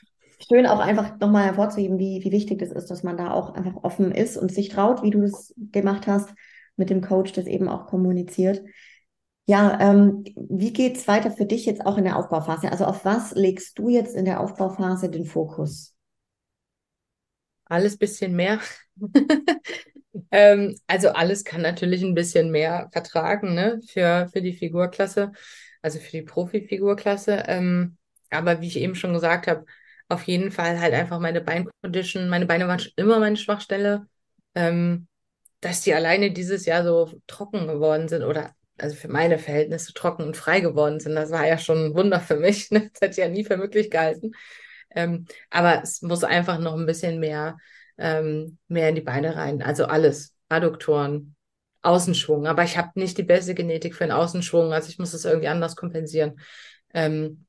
schön 0.46 0.66
auch 0.66 0.78
einfach 0.78 1.18
nochmal 1.20 1.44
hervorzuheben, 1.44 1.98
wie, 1.98 2.22
wie 2.24 2.32
wichtig 2.32 2.58
das 2.58 2.70
ist, 2.70 2.90
dass 2.90 3.02
man 3.02 3.16
da 3.16 3.32
auch 3.32 3.54
einfach 3.54 3.82
offen 3.82 4.12
ist 4.12 4.36
und 4.36 4.52
sich 4.52 4.68
traut, 4.68 5.02
wie 5.02 5.10
du 5.10 5.20
das 5.20 5.54
gemacht 5.56 6.06
hast, 6.06 6.34
mit 6.76 6.90
dem 6.90 7.00
Coach 7.02 7.32
das 7.32 7.46
eben 7.46 7.68
auch 7.68 7.86
kommuniziert. 7.86 8.62
Ja, 9.49 9.78
ähm, 9.80 10.22
wie 10.36 10.72
geht's 10.72 11.09
weiter 11.09 11.30
für 11.32 11.44
dich 11.46 11.64
jetzt 11.66 11.84
auch 11.86 11.96
in 11.99 12.05
der 12.05 12.16
Aufbauphase? 12.16 12.70
Also 12.70 12.84
auf 12.84 13.05
was 13.05 13.32
legst 13.34 13.76
du 13.80 13.88
jetzt 13.88 14.14
in 14.14 14.24
der 14.24 14.38
Aufbauphase 14.40 15.11
den 15.11 15.24
Fokus? 15.26 15.96
Alles 17.66 17.96
bisschen 17.99 18.34
mehr. 18.34 18.61
Ähm, 20.32 20.76
also 20.88 21.11
alles 21.11 21.44
kann 21.44 21.62
natürlich 21.62 22.03
ein 22.03 22.14
bisschen 22.14 22.51
mehr 22.51 22.88
vertragen, 22.92 23.55
ne, 23.55 23.80
für, 23.88 24.28
für 24.32 24.42
die 24.42 24.53
Figurklasse, 24.53 25.32
also 25.82 26.01
für 26.01 26.11
die 26.11 26.22
Profi-Figurklasse. 26.22 27.44
Ähm, 27.46 27.99
aber 28.30 28.61
wie 28.61 28.66
ich 28.66 28.78
eben 28.78 28.94
schon 28.96 29.12
gesagt 29.14 29.46
habe, 29.46 29.64
auf 30.09 30.24
jeden 30.24 30.51
Fall 30.51 30.80
halt 30.80 30.94
einfach 30.94 31.20
meine 31.20 31.40
Beincondition, 31.40 32.28
meine 32.28 32.46
Beine 32.46 32.68
waren 32.68 32.80
schon 32.80 32.92
immer 32.96 33.20
meine 33.20 33.36
Schwachstelle. 33.36 34.09
Ähm, 34.55 35.09
dass 35.61 35.82
die 35.82 35.94
alleine 35.94 36.32
dieses 36.32 36.66
Jahr 36.66 36.84
so 36.84 37.20
trocken 37.28 37.66
geworden 37.68 38.09
sind 38.09 38.24
oder 38.24 38.55
also 38.79 38.97
für 38.97 39.09
meine 39.09 39.39
Verhältnisse 39.39 39.93
trocken 39.93 40.22
und 40.24 40.37
frei 40.37 40.61
geworden 40.61 41.01
sind. 41.01 41.14
Das 41.14 41.31
war 41.31 41.47
ja 41.47 41.59
schon 41.59 41.87
ein 41.87 41.95
Wunder 41.95 42.20
für 42.20 42.37
mich. 42.37 42.70
Ne? 42.70 42.91
Das 42.93 43.01
hätte 43.01 43.11
ich 43.12 43.16
ja 43.18 43.29
nie 43.29 43.45
für 43.45 43.57
möglich 43.57 43.91
gehalten. 43.91 44.33
Ähm, 44.91 45.26
aber 45.51 45.83
es 45.83 46.03
muss 46.03 46.24
einfach 46.24 46.59
noch 46.59 46.74
ein 46.74 46.87
bisschen 46.87 47.20
mehr, 47.20 47.59
ähm, 47.99 48.59
mehr 48.68 48.89
in 48.89 48.95
die 48.95 49.01
Beine 49.01 49.37
rein. 49.37 49.62
Also 49.62 49.87
alles. 49.87 50.35
Adduktoren, 50.49 51.37
Außenschwung. 51.83 52.47
Aber 52.47 52.64
ich 52.64 52.79
habe 52.79 52.91
nicht 52.95 53.18
die 53.18 53.22
beste 53.22 53.55
Genetik 53.55 53.95
für 53.95 54.05
einen 54.05 54.12
Außenschwung. 54.12 54.72
Also 54.72 54.89
ich 54.89 54.99
muss 54.99 55.12
das 55.12 55.24
irgendwie 55.24 55.49
anders 55.49 55.76
kompensieren. 55.76 56.41
Ähm, 56.95 57.45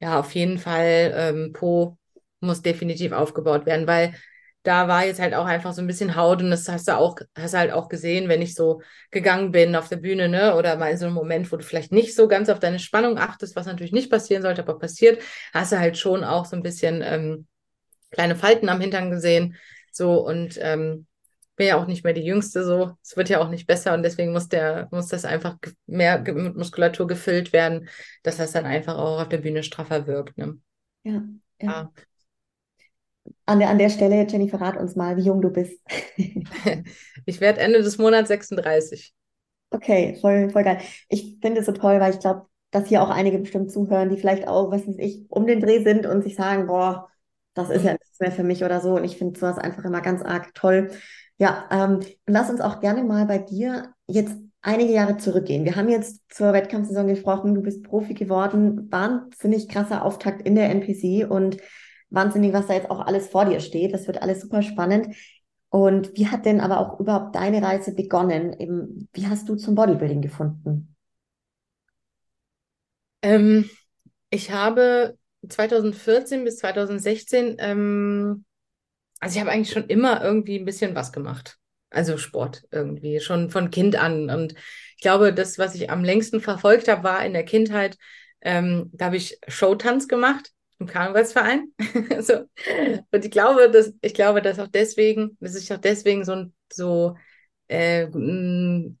ja, 0.00 0.18
auf 0.20 0.34
jeden 0.34 0.58
Fall, 0.58 1.12
ähm, 1.14 1.52
Po 1.52 1.98
muss 2.40 2.62
definitiv 2.62 3.12
aufgebaut 3.12 3.66
werden, 3.66 3.86
weil 3.86 4.14
da 4.64 4.88
war 4.88 5.04
jetzt 5.06 5.20
halt 5.20 5.34
auch 5.34 5.44
einfach 5.46 5.72
so 5.74 5.82
ein 5.82 5.86
bisschen 5.86 6.16
Haut 6.16 6.42
und 6.42 6.50
das 6.50 6.68
hast 6.68 6.88
du 6.88 6.96
auch, 6.96 7.16
hast 7.38 7.54
halt 7.54 7.72
auch 7.72 7.88
gesehen, 7.88 8.28
wenn 8.28 8.42
ich 8.42 8.54
so 8.54 8.82
gegangen 9.10 9.52
bin 9.52 9.76
auf 9.76 9.88
der 9.88 9.96
Bühne, 9.98 10.28
ne, 10.28 10.56
oder 10.56 10.76
mal 10.76 10.90
in 10.90 10.96
so 10.98 11.06
einem 11.06 11.14
Moment, 11.14 11.52
wo 11.52 11.56
du 11.56 11.62
vielleicht 11.62 11.92
nicht 11.92 12.16
so 12.16 12.28
ganz 12.28 12.48
auf 12.48 12.60
deine 12.60 12.78
Spannung 12.80 13.18
achtest, 13.18 13.56
was 13.56 13.66
natürlich 13.66 13.92
nicht 13.92 14.10
passieren 14.10 14.42
sollte, 14.42 14.62
aber 14.62 14.78
passiert, 14.78 15.22
hast 15.52 15.72
du 15.72 15.78
halt 15.78 15.98
schon 15.98 16.24
auch 16.24 16.46
so 16.46 16.56
ein 16.56 16.62
bisschen 16.62 17.02
ähm, 17.04 17.46
kleine 18.10 18.36
Falten 18.36 18.68
am 18.68 18.80
Hintern 18.80 19.10
gesehen, 19.10 19.56
so 19.92 20.26
und 20.26 20.58
ähm, 20.60 21.06
bin 21.56 21.68
ja 21.68 21.76
auch 21.76 21.86
nicht 21.86 22.04
mehr 22.04 22.14
die 22.14 22.24
Jüngste, 22.24 22.64
so 22.64 22.96
es 23.02 23.16
wird 23.16 23.28
ja 23.28 23.40
auch 23.40 23.48
nicht 23.50 23.66
besser 23.66 23.94
und 23.94 24.02
deswegen 24.02 24.32
muss 24.32 24.48
der, 24.48 24.88
muss 24.90 25.08
das 25.08 25.24
einfach 25.24 25.56
mehr 25.86 26.20
mit 26.20 26.56
Muskulatur 26.56 27.06
gefüllt 27.06 27.52
werden, 27.52 27.88
dass 28.22 28.38
das 28.38 28.52
dann 28.52 28.66
einfach 28.66 28.96
auch 28.96 29.20
auf 29.20 29.28
der 29.28 29.38
Bühne 29.38 29.62
straffer 29.62 30.06
wirkt, 30.06 30.36
ne? 30.38 30.58
Ja, 31.04 31.22
ja. 31.60 31.68
ja 31.68 31.92
an 33.46 33.58
der, 33.58 33.68
an 33.68 33.78
der 33.78 33.90
Stelle, 33.90 34.26
Jennifer, 34.28 34.60
rat 34.60 34.76
uns 34.76 34.96
mal, 34.96 35.16
wie 35.16 35.22
jung 35.22 35.40
du 35.40 35.50
bist. 35.50 35.78
ich 37.26 37.40
werde 37.40 37.60
Ende 37.60 37.82
des 37.82 37.98
Monats 37.98 38.28
36. 38.28 39.14
Okay, 39.70 40.16
voll, 40.20 40.50
voll 40.50 40.62
geil. 40.62 40.78
Ich 41.08 41.38
finde 41.42 41.60
es 41.60 41.66
so 41.66 41.72
toll, 41.72 42.00
weil 42.00 42.14
ich 42.14 42.20
glaube, 42.20 42.46
dass 42.70 42.88
hier 42.88 43.02
auch 43.02 43.10
einige 43.10 43.38
bestimmt 43.38 43.70
zuhören, 43.70 44.10
die 44.10 44.16
vielleicht 44.16 44.48
auch, 44.48 44.70
was 44.70 44.86
weiß 44.86 44.96
ich, 44.98 45.24
um 45.28 45.46
den 45.46 45.60
Dreh 45.60 45.82
sind 45.82 46.06
und 46.06 46.22
sich 46.22 46.36
sagen, 46.36 46.66
boah, 46.66 47.08
das 47.54 47.70
ist 47.70 47.84
ja 47.84 47.92
nichts 47.92 48.18
mehr 48.20 48.32
für 48.32 48.42
mich 48.42 48.64
oder 48.64 48.80
so. 48.80 48.96
Und 48.96 49.04
ich 49.04 49.16
finde 49.16 49.38
sowas 49.38 49.58
einfach 49.58 49.84
immer 49.84 50.00
ganz 50.00 50.22
arg 50.22 50.54
toll. 50.54 50.90
Ja, 51.38 51.68
ähm, 51.70 52.00
lass 52.26 52.50
uns 52.50 52.60
auch 52.60 52.80
gerne 52.80 53.04
mal 53.04 53.26
bei 53.26 53.38
dir 53.38 53.94
jetzt 54.06 54.36
einige 54.62 54.92
Jahre 54.92 55.16
zurückgehen. 55.18 55.64
Wir 55.64 55.76
haben 55.76 55.88
jetzt 55.88 56.20
zur 56.30 56.52
Wettkampfsaison 56.52 57.06
gesprochen, 57.06 57.54
du 57.54 57.62
bist 57.62 57.82
Profi 57.84 58.14
geworden, 58.14 58.90
wahnsinnig 58.90 59.68
krasser 59.68 60.04
Auftakt 60.04 60.42
in 60.42 60.54
der 60.54 60.70
NPC 60.70 61.30
und 61.30 61.58
wahnsinnig, 62.14 62.52
was 62.52 62.66
da 62.66 62.74
jetzt 62.74 62.90
auch 62.90 63.00
alles 63.00 63.28
vor 63.28 63.44
dir 63.44 63.60
steht. 63.60 63.92
Das 63.92 64.06
wird 64.06 64.22
alles 64.22 64.40
super 64.40 64.62
spannend. 64.62 65.14
Und 65.68 66.16
wie 66.16 66.28
hat 66.28 66.46
denn 66.46 66.60
aber 66.60 66.78
auch 66.78 67.00
überhaupt 67.00 67.34
deine 67.34 67.60
Reise 67.60 67.94
begonnen? 67.94 68.52
Eben, 68.60 69.08
wie 69.12 69.26
hast 69.26 69.48
du 69.48 69.56
zum 69.56 69.74
Bodybuilding 69.74 70.22
gefunden? 70.22 70.94
Ähm, 73.22 73.68
ich 74.30 74.52
habe 74.52 75.18
2014 75.48 76.44
bis 76.44 76.58
2016, 76.58 77.56
ähm, 77.58 78.44
also 79.18 79.34
ich 79.34 79.40
habe 79.40 79.50
eigentlich 79.50 79.72
schon 79.72 79.88
immer 79.88 80.22
irgendwie 80.22 80.58
ein 80.60 80.64
bisschen 80.64 80.94
was 80.94 81.12
gemacht. 81.12 81.58
Also 81.90 82.18
Sport 82.18 82.62
irgendwie, 82.70 83.18
schon 83.20 83.50
von 83.50 83.70
Kind 83.70 83.96
an. 83.96 84.30
Und 84.30 84.54
ich 84.96 85.02
glaube, 85.02 85.32
das, 85.32 85.58
was 85.58 85.74
ich 85.74 85.90
am 85.90 86.04
längsten 86.04 86.40
verfolgt 86.40 86.86
habe, 86.86 87.02
war 87.02 87.24
in 87.24 87.32
der 87.32 87.44
Kindheit, 87.44 87.96
ähm, 88.42 88.90
da 88.92 89.06
habe 89.06 89.16
ich 89.16 89.38
Showtanz 89.48 90.06
gemacht 90.06 90.53
im 90.84 90.90
Karnevalsverein. 90.90 91.72
so. 92.20 92.44
Und 93.10 93.24
ich 93.24 93.30
glaube, 93.30 93.70
dass 93.70 93.92
ich 94.00 94.14
glaube, 94.14 94.42
dass 94.42 94.58
auch 94.58 94.68
deswegen, 94.68 95.36
dass 95.40 95.56
ich 95.56 95.72
auch 95.72 95.78
deswegen 95.78 96.24
so, 96.24 96.46
so 96.72 97.16
äh, 97.68 98.06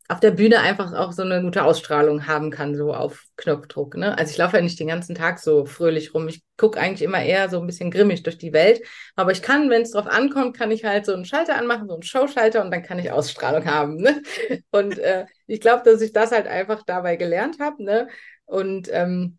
auf 0.08 0.20
der 0.20 0.30
Bühne 0.30 0.60
einfach 0.60 0.94
auch 0.94 1.12
so 1.12 1.22
eine 1.22 1.42
gute 1.42 1.64
Ausstrahlung 1.64 2.26
haben 2.26 2.50
kann, 2.50 2.74
so 2.74 2.94
auf 2.94 3.24
Knopfdruck. 3.36 3.96
Ne? 3.96 4.16
Also 4.16 4.30
ich 4.30 4.38
laufe 4.38 4.56
ja 4.56 4.62
nicht 4.62 4.80
den 4.80 4.88
ganzen 4.88 5.14
Tag 5.14 5.38
so 5.38 5.66
fröhlich 5.66 6.14
rum. 6.14 6.28
Ich 6.28 6.42
gucke 6.56 6.80
eigentlich 6.80 7.02
immer 7.02 7.22
eher 7.22 7.50
so 7.50 7.60
ein 7.60 7.66
bisschen 7.66 7.90
grimmig 7.90 8.22
durch 8.22 8.38
die 8.38 8.54
Welt. 8.54 8.80
Aber 9.16 9.32
ich 9.32 9.42
kann, 9.42 9.68
wenn 9.68 9.82
es 9.82 9.90
drauf 9.90 10.06
ankommt, 10.06 10.56
kann 10.56 10.70
ich 10.70 10.84
halt 10.84 11.04
so 11.04 11.12
einen 11.12 11.26
Schalter 11.26 11.56
anmachen, 11.56 11.88
so 11.88 11.94
einen 11.94 12.02
Showschalter 12.02 12.64
und 12.64 12.70
dann 12.70 12.82
kann 12.82 12.98
ich 12.98 13.10
Ausstrahlung 13.10 13.66
haben. 13.66 13.96
Ne? 13.96 14.22
Und 14.70 14.98
äh, 14.98 15.26
ich 15.46 15.60
glaube, 15.60 15.82
dass 15.84 16.00
ich 16.00 16.12
das 16.12 16.32
halt 16.32 16.46
einfach 16.46 16.82
dabei 16.86 17.16
gelernt 17.16 17.58
habe. 17.60 17.84
Ne? 17.84 18.08
Und 18.46 18.88
ähm, 18.92 19.38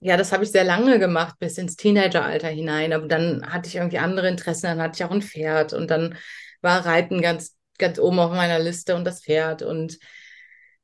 ja, 0.00 0.16
das 0.16 0.32
habe 0.32 0.44
ich 0.44 0.50
sehr 0.50 0.64
lange 0.64 0.98
gemacht, 0.98 1.36
bis 1.38 1.58
ins 1.58 1.76
Teenageralter 1.76 2.48
hinein. 2.48 2.92
Aber 2.92 3.06
dann 3.06 3.44
hatte 3.52 3.68
ich 3.68 3.76
irgendwie 3.76 3.98
andere 3.98 4.28
Interessen. 4.28 4.66
Dann 4.66 4.80
hatte 4.80 4.96
ich 4.96 5.04
auch 5.04 5.10
ein 5.10 5.22
Pferd 5.22 5.72
und 5.74 5.90
dann 5.90 6.16
war 6.62 6.84
Reiten 6.86 7.20
ganz, 7.20 7.56
ganz 7.78 7.98
oben 7.98 8.18
auf 8.18 8.32
meiner 8.32 8.58
Liste 8.58 8.96
und 8.96 9.04
das 9.04 9.22
Pferd. 9.22 9.62
Und 9.62 9.98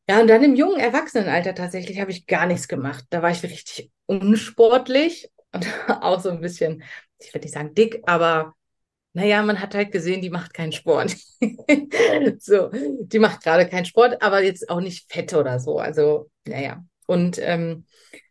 ja, 0.09 0.21
und 0.21 0.29
dann 0.29 0.45
im 0.45 0.55
jungen 0.55 0.79
Erwachsenenalter 0.79 1.55
tatsächlich 1.55 2.01
habe 2.01 2.11
ich 2.11 2.27
gar 2.27 2.47
nichts 2.47 2.69
gemacht. 2.69 3.05
Da 3.11 3.23
war 3.23 3.31
ich 3.31 3.43
richtig 3.43 3.91
unsportlich 4.07 5.29
und 5.53 5.67
auch 5.89 6.21
so 6.21 6.31
ein 6.31 6.41
bisschen, 6.41 6.83
ich 7.19 7.33
würde 7.33 7.47
nicht 7.47 7.55
sagen 7.55 7.75
dick, 7.75 8.03
aber 8.07 8.55
naja, 9.15 9.43
man 9.43 9.61
hat 9.61 9.75
halt 9.75 9.93
gesehen, 9.93 10.21
die 10.21 10.29
macht 10.31 10.53
keinen 10.53 10.73
Sport. 10.73 11.17
so, 12.39 12.71
die 12.73 13.19
macht 13.19 13.43
gerade 13.43 13.67
keinen 13.67 13.87
Sport, 13.87 14.23
aber 14.23 14.43
jetzt 14.43 14.69
auch 14.69 14.81
nicht 14.81 15.11
fett 15.11 15.33
oder 15.33 15.59
so. 15.59 15.79
Also, 15.79 16.31
naja. 16.47 16.85
Und 17.07 17.39
ähm, 17.41 17.87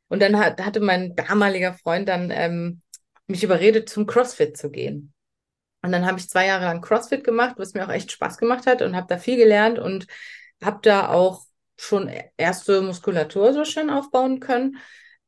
und 0.08 0.22
dann 0.22 0.38
hat, 0.38 0.62
hatte 0.64 0.80
mein 0.80 1.16
damaliger 1.16 1.74
Freund 1.74 2.08
dann 2.08 2.32
ähm, 2.32 2.82
mich 3.28 3.43
überredet, 3.43 3.89
zum 3.89 4.06
CrossFit 4.06 4.58
zu 4.58 4.70
gehen. 4.70 5.14
Und 5.82 5.91
dann 5.91 6.06
habe 6.06 6.20
ich 6.20 6.30
zwei 6.30 6.47
Jahre 6.47 6.66
lang 6.66 6.82
CrossFit 6.82 7.24
gemacht, 7.24 7.56
was 7.58 7.74
mir 7.74 7.86
auch 7.86 7.91
echt 7.91 8.12
Spaß 8.12 8.38
gemacht 8.38 8.66
hat 8.66 8.82
und 8.82 8.95
habe 8.95 9.08
da 9.08 9.18
viel 9.18 9.38
gelernt 9.38 9.78
und 9.80 10.08
habe 10.64 10.80
da 10.82 11.10
auch 11.10 11.43
schon 11.78 12.12
erste 12.38 12.82
Muskulatur 12.82 13.53
so 13.53 13.66
schön 13.66 13.89
aufbauen 13.89 14.39
können. 14.39 14.78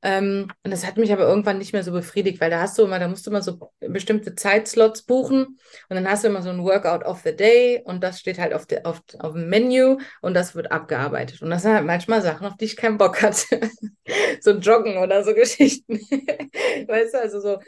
Ähm, 0.04 0.48
und 0.64 0.72
das 0.72 0.86
hat 0.86 0.98
mich 0.98 1.12
aber 1.12 1.24
irgendwann 1.24 1.58
nicht 1.58 1.74
mehr 1.74 1.84
so 1.84 1.92
befriedigt, 1.92 2.40
weil 2.40 2.52
da 2.52 2.60
hast 2.60 2.78
du 2.78 2.84
immer, 2.84 3.00
da 3.00 3.08
musst 3.08 3.26
du 3.26 3.32
immer 3.32 3.42
so 3.42 3.72
bestimmte 3.80 4.36
Zeitslots 4.36 5.02
buchen 5.02 5.58
und 5.90 5.96
dann 5.96 6.08
hast 6.08 6.24
du 6.24 6.28
immer 6.28 6.44
so 6.44 6.50
ein 6.50 6.64
Workout 6.64 7.04
of 7.04 7.22
the 7.24 7.36
Day 7.36 7.82
und 7.84 8.04
das 8.04 8.20
steht 8.20 8.38
halt 8.38 8.54
auf, 8.54 8.68
de, 8.68 8.84
auf, 8.84 9.02
auf 9.20 9.34
dem 9.34 9.50
Menü 9.50 9.98
und 10.22 10.36
das 10.36 10.54
wird 10.54 10.72
abgearbeitet. 10.72 11.42
Und 11.42 11.50
das 11.50 11.64
sind 11.64 11.74
halt 11.74 11.86
manchmal 11.86 12.22
Sachen, 12.22 12.46
auf 12.46 12.58
die 12.58 12.66
ich 12.66 12.78
keinen 12.78 12.98
Bock 12.98 13.22
hatte. 13.24 13.60
so 14.42 14.52
Joggen 14.52 14.98
oder 14.98 15.24
so 15.24 15.34
Geschichten. 15.34 15.96
weißt 16.88 17.16
du, 17.16 17.20
also 17.20 17.40
so 17.40 17.60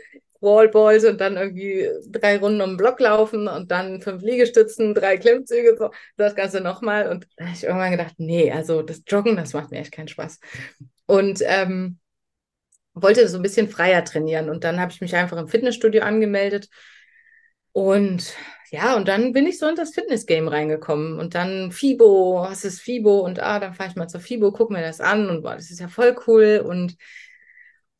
Wallballs 0.41 1.05
und 1.05 1.19
dann 1.19 1.36
irgendwie 1.36 1.89
drei 2.09 2.38
Runden 2.38 2.61
um 2.61 2.71
den 2.71 2.77
Block 2.77 2.99
laufen 2.99 3.47
und 3.47 3.71
dann 3.71 4.01
fünf 4.01 4.21
Liegestützen, 4.21 4.93
drei 4.93 5.17
Klimmzüge, 5.17 5.75
so 5.77 5.89
das 6.15 6.36
Ganze 6.36 6.61
nochmal. 6.61 7.09
Und 7.09 7.27
da 7.38 7.45
habe 7.45 7.55
ich 7.55 7.63
irgendwann 7.63 7.91
gedacht, 7.91 8.13
nee, 8.17 8.51
also 8.51 8.82
das 8.82 9.01
Joggen, 9.07 9.36
das 9.36 9.53
macht 9.53 9.71
mir 9.71 9.80
echt 9.80 9.91
keinen 9.91 10.07
Spaß. 10.07 10.39
Und 11.07 11.41
ähm, 11.43 11.97
wollte 13.02 13.28
so 13.28 13.38
ein 13.38 13.43
bisschen 13.43 13.70
freier 13.70 14.04
trainieren. 14.04 14.50
Und 14.50 14.64
dann 14.64 14.80
habe 14.80 14.91
ich 14.91 15.02
mich 15.02 15.16
einfach 15.16 15.38
im 15.38 15.47
Fitnessstudio 15.47 16.04
angemeldet. 16.04 16.70
Und 17.72 18.34
ja, 18.72 18.95
und 18.95 19.08
dann 19.08 19.34
bin 19.34 19.47
ich 19.47 19.58
so 19.58 19.68
in 19.68 19.76
das 19.76 19.93
Fitnessgame 19.93 20.52
reingekommen. 20.52 21.20
Und 21.20 21.36
dann 21.36 21.72
FIBO, 21.72 22.41
was 22.41 22.66
ist 22.66 22.82
FIBO? 22.82 23.20
Und 23.20 23.39
ah, 23.39 23.60
dann 23.60 23.74
fahre 23.74 23.89
ich 23.89 23.95
mal 23.95 24.08
zur 24.08 24.22
FIBO, 24.22 24.52
gucke 24.52 24.74
mir 24.74 24.82
das 24.82 25.02
an 25.02 25.30
und 25.30 25.41
boah, 25.41 25.56
das 25.56 25.72
ist 25.72 25.80
ja 25.80 25.88
voll 25.88 26.16
cool. 26.28 26.64
Und 26.66 26.95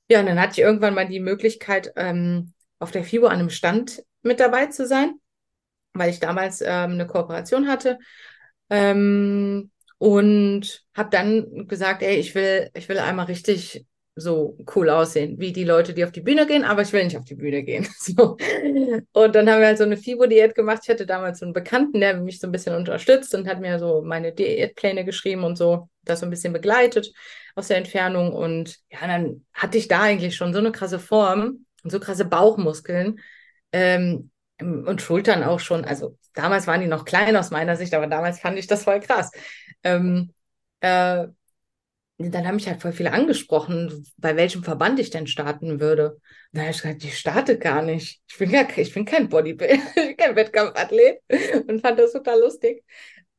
ja, 0.10 0.20
und 0.20 0.26
dann 0.28 0.40
hatte 0.40 0.54
ich 0.54 0.60
irgendwann 0.60 0.96
mal 0.96 1.08
die 1.08 1.20
Möglichkeit, 1.20 1.94
ähm, 1.96 2.54
auf 2.80 2.92
der 2.92 3.04
FIBO 3.04 3.28
an 3.28 3.40
einem 3.40 3.50
Stand 3.50 4.04
mit 4.22 4.40
dabei 4.40 4.68
zu 4.68 4.88
sein, 4.88 5.14
weil 5.94 6.10
ich 6.10 6.20
damals 6.20 6.62
ähm, 6.62 6.92
eine 6.92 7.08
Kooperation 7.08 7.68
hatte. 7.68 8.00
Ähm, 8.70 9.72
und 9.98 10.86
habe 10.96 11.10
dann 11.10 11.68
gesagt, 11.68 12.02
ey, 12.02 12.16
ich 12.16 12.34
will, 12.34 12.72
ich 12.74 12.88
will 12.90 13.00
einmal 13.00 13.26
richtig 13.26 13.86
so 14.20 14.58
cool 14.76 14.90
aussehen, 14.90 15.40
wie 15.40 15.52
die 15.52 15.64
Leute, 15.64 15.94
die 15.94 16.04
auf 16.04 16.12
die 16.12 16.22
Bühne 16.22 16.46
gehen, 16.46 16.64
aber 16.64 16.82
ich 16.82 16.94
will 16.94 17.04
nicht 17.04 17.18
auf 17.18 17.26
die 17.26 17.36
Bühne 17.36 17.64
gehen. 17.64 17.88
So. 18.00 18.38
Und 19.14 19.36
dann 19.36 19.50
haben 19.50 19.60
wir 19.60 19.68
halt 19.68 19.78
so 19.78 19.84
eine 19.84 19.98
FIBO-Diät 19.98 20.56
gemacht. 20.56 20.82
Ich 20.84 20.90
hatte 20.90 21.06
damals 21.06 21.40
so 21.40 21.46
einen 21.46 21.54
Bekannten, 21.54 22.00
der 22.00 22.18
mich 22.18 22.40
so 22.40 22.48
ein 22.48 22.52
bisschen 22.52 22.76
unterstützt 22.76 23.36
und 23.36 23.48
hat 23.48 23.60
mir 23.60 23.78
so 23.78 24.02
meine 24.02 24.32
Diätpläne 24.32 25.06
geschrieben 25.06 25.44
und 25.44 25.58
so, 25.58 25.90
das 26.04 26.22
so 26.22 26.26
ein 26.26 26.30
bisschen 26.30 26.54
begleitet 26.54 27.12
aus 27.56 27.68
der 27.68 27.78
Entfernung. 27.78 28.34
Und 28.34 28.78
ja, 28.92 29.06
dann 29.06 29.46
hatte 29.54 29.78
ich 29.78 29.88
da 29.88 30.02
eigentlich 30.02 30.36
schon 30.36 30.54
so 30.54 30.60
eine 30.60 30.72
krasse 30.72 31.00
Form 31.00 31.66
und 31.84 31.92
so 31.92 32.00
krasse 32.00 32.26
Bauchmuskeln 32.26 33.20
ähm, 33.72 34.32
und 34.60 35.02
Schultern 35.02 35.44
auch 35.44 35.60
schon. 35.60 35.86
Also 35.86 36.18
damals 36.34 36.68
waren 36.68 36.82
die 36.82 36.88
noch 36.88 37.06
klein 37.06 37.36
aus 37.36 37.52
meiner 37.52 37.76
Sicht, 37.76 37.94
aber 37.94 38.08
damals 38.08 38.40
fand 38.40 38.58
ich 38.58 38.68
das 38.68 38.84
voll 38.84 39.00
krass. 39.00 39.32
Ähm, 39.84 40.34
äh, 40.82 41.28
dann 42.20 42.46
haben 42.46 42.56
mich 42.56 42.68
halt 42.68 42.82
voll 42.82 42.92
viele 42.92 43.14
angesprochen, 43.14 44.06
bei 44.18 44.36
welchem 44.36 44.64
Verband 44.64 45.00
ich 45.00 45.10
denn 45.10 45.28
starten 45.28 45.80
würde. 45.80 46.20
Dann 46.52 46.64
habe 46.64 46.72
ich 46.72 46.82
gesagt, 46.82 47.04
ich 47.04 47.18
starte 47.18 47.58
gar 47.58 47.82
nicht. 47.82 48.22
Ich 48.30 48.38
bin, 48.38 48.52
gar, 48.52 48.66
ich 48.78 48.94
bin 48.94 49.06
kein 49.06 49.30
Bodybuilder, 49.30 49.78
kein 50.18 50.36
Wettkampfathlet 50.36 51.22
und 51.68 51.82
fand 51.82 51.98
das 52.00 52.12
total 52.14 52.40
lustig. 52.42 52.84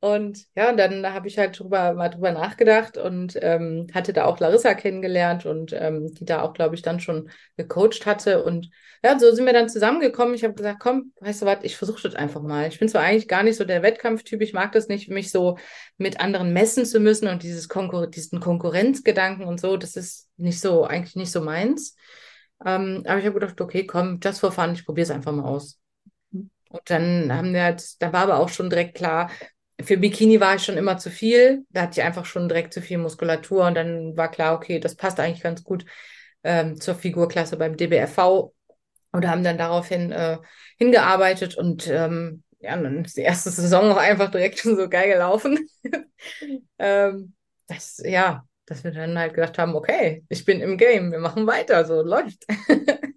Und 0.02 0.46
ja, 0.56 0.70
und 0.70 0.78
dann 0.78 1.06
habe 1.12 1.28
ich 1.28 1.36
halt 1.36 1.58
drüber, 1.58 1.92
mal 1.92 2.08
drüber 2.08 2.32
nachgedacht 2.32 2.96
und 2.96 3.38
ähm, 3.42 3.86
hatte 3.92 4.14
da 4.14 4.24
auch 4.24 4.40
Larissa 4.40 4.72
kennengelernt 4.72 5.44
und 5.44 5.74
ähm, 5.74 6.14
die 6.14 6.24
da 6.24 6.40
auch, 6.40 6.54
glaube 6.54 6.74
ich, 6.74 6.80
dann 6.80 7.00
schon 7.00 7.28
gecoacht 7.58 8.06
hatte. 8.06 8.42
Und 8.42 8.70
ja, 9.04 9.18
so 9.18 9.30
sind 9.34 9.44
wir 9.44 9.52
dann 9.52 9.68
zusammengekommen. 9.68 10.34
Ich 10.34 10.42
habe 10.42 10.54
gesagt, 10.54 10.80
komm, 10.80 11.12
weißt 11.20 11.42
du 11.42 11.46
was, 11.46 11.58
ich 11.64 11.76
versuche 11.76 12.00
das 12.02 12.14
einfach 12.14 12.40
mal. 12.40 12.66
Ich 12.68 12.78
bin 12.78 12.88
zwar 12.88 13.02
eigentlich 13.02 13.28
gar 13.28 13.42
nicht 13.42 13.56
so 13.56 13.64
der 13.64 13.82
Wettkampftyp, 13.82 14.40
ich 14.40 14.54
mag 14.54 14.72
das 14.72 14.88
nicht, 14.88 15.10
mich 15.10 15.30
so 15.30 15.58
mit 15.98 16.18
anderen 16.18 16.54
messen 16.54 16.86
zu 16.86 16.98
müssen 16.98 17.28
und 17.28 17.42
dieses 17.42 17.68
Konkur 17.68 18.06
diesen 18.06 18.40
Konkurrenzgedanken 18.40 19.44
und 19.44 19.60
so, 19.60 19.76
das 19.76 19.96
ist 19.96 20.30
nicht 20.38 20.60
so, 20.60 20.84
eigentlich 20.84 21.16
nicht 21.16 21.30
so 21.30 21.42
meins. 21.42 21.94
Ähm, 22.64 23.02
aber 23.06 23.18
ich 23.18 23.26
habe 23.26 23.38
gedacht, 23.38 23.60
okay, 23.60 23.86
komm, 23.86 24.18
just 24.22 24.40
for 24.40 24.50
fun, 24.50 24.72
ich 24.72 24.86
probiere 24.86 25.04
es 25.04 25.10
einfach 25.10 25.32
mal 25.32 25.44
aus. 25.44 25.78
Mhm. 26.30 26.50
Und 26.70 26.82
dann 26.86 27.30
haben 27.34 27.52
wir 27.52 27.64
halt, 27.64 28.00
da 28.02 28.14
war 28.14 28.22
aber 28.22 28.38
auch 28.38 28.48
schon 28.48 28.70
direkt 28.70 28.96
klar, 28.96 29.30
für 29.84 29.96
Bikini 29.96 30.40
war 30.40 30.56
ich 30.56 30.64
schon 30.64 30.76
immer 30.76 30.98
zu 30.98 31.10
viel. 31.10 31.64
Da 31.70 31.82
hatte 31.82 32.00
ich 32.00 32.06
einfach 32.06 32.24
schon 32.24 32.48
direkt 32.48 32.74
zu 32.74 32.82
viel 32.82 32.98
Muskulatur 32.98 33.66
und 33.66 33.74
dann 33.74 34.16
war 34.16 34.30
klar, 34.30 34.54
okay, 34.54 34.80
das 34.80 34.96
passt 34.96 35.20
eigentlich 35.20 35.42
ganz 35.42 35.64
gut 35.64 35.84
ähm, 36.44 36.80
zur 36.80 36.94
Figurklasse 36.94 37.56
beim 37.56 37.76
DBFV 37.76 38.52
und 39.12 39.26
haben 39.26 39.44
dann 39.44 39.58
daraufhin 39.58 40.12
äh, 40.12 40.38
hingearbeitet 40.78 41.56
und 41.56 41.88
ähm, 41.88 42.42
ja, 42.60 42.76
dann 42.76 43.04
ist 43.04 43.16
die 43.16 43.22
erste 43.22 43.50
Saison 43.50 43.90
auch 43.92 43.96
einfach 43.96 44.30
direkt 44.30 44.58
schon 44.60 44.76
so 44.76 44.88
geil 44.88 45.08
gelaufen. 45.08 45.58
ähm, 46.78 47.34
das, 47.66 48.02
ja, 48.04 48.44
dass 48.70 48.84
wir 48.84 48.92
dann 48.92 49.18
halt 49.18 49.34
gedacht 49.34 49.58
haben, 49.58 49.74
okay, 49.74 50.24
ich 50.28 50.44
bin 50.44 50.60
im 50.60 50.78
Game, 50.78 51.10
wir 51.10 51.18
machen 51.18 51.44
weiter, 51.46 51.84
so 51.84 52.02
läuft. 52.02 52.46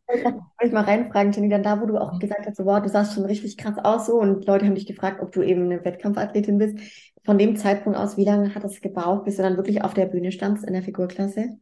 Ich 0.62 0.72
mal 0.72 0.84
reinfragen, 0.84 1.32
Jenny, 1.32 1.50
dann 1.50 1.64
da, 1.64 1.82
wo 1.82 1.88
du 1.88 1.98
auch 1.98 2.20
gesagt 2.20 2.46
hast, 2.46 2.58
so, 2.58 2.66
wow, 2.66 2.80
du 2.82 2.88
sahst 2.88 3.16
schon 3.16 3.26
richtig 3.26 3.58
krass 3.58 3.76
aus 3.84 4.06
so 4.06 4.20
und 4.20 4.46
Leute 4.46 4.66
haben 4.66 4.76
dich 4.76 4.86
gefragt, 4.86 5.22
ob 5.22 5.32
du 5.32 5.42
eben 5.42 5.64
eine 5.64 5.84
Wettkampfathletin 5.84 6.60
bist. 6.60 6.78
Von 7.26 7.40
dem 7.40 7.56
Zeitpunkt 7.56 7.98
aus, 7.98 8.16
wie 8.16 8.24
lange 8.24 8.54
hat 8.54 8.64
es 8.64 8.80
gebraucht, 8.80 9.26
bis 9.26 9.38
du 9.38 9.42
dann 9.42 9.58
wirklich 9.58 9.84
auf 9.84 9.96
der 9.96 10.06
Bühne 10.06 10.32
standst 10.32 10.64
in 10.64 10.74
der 10.74 10.84
Figurklasse? 10.84 11.58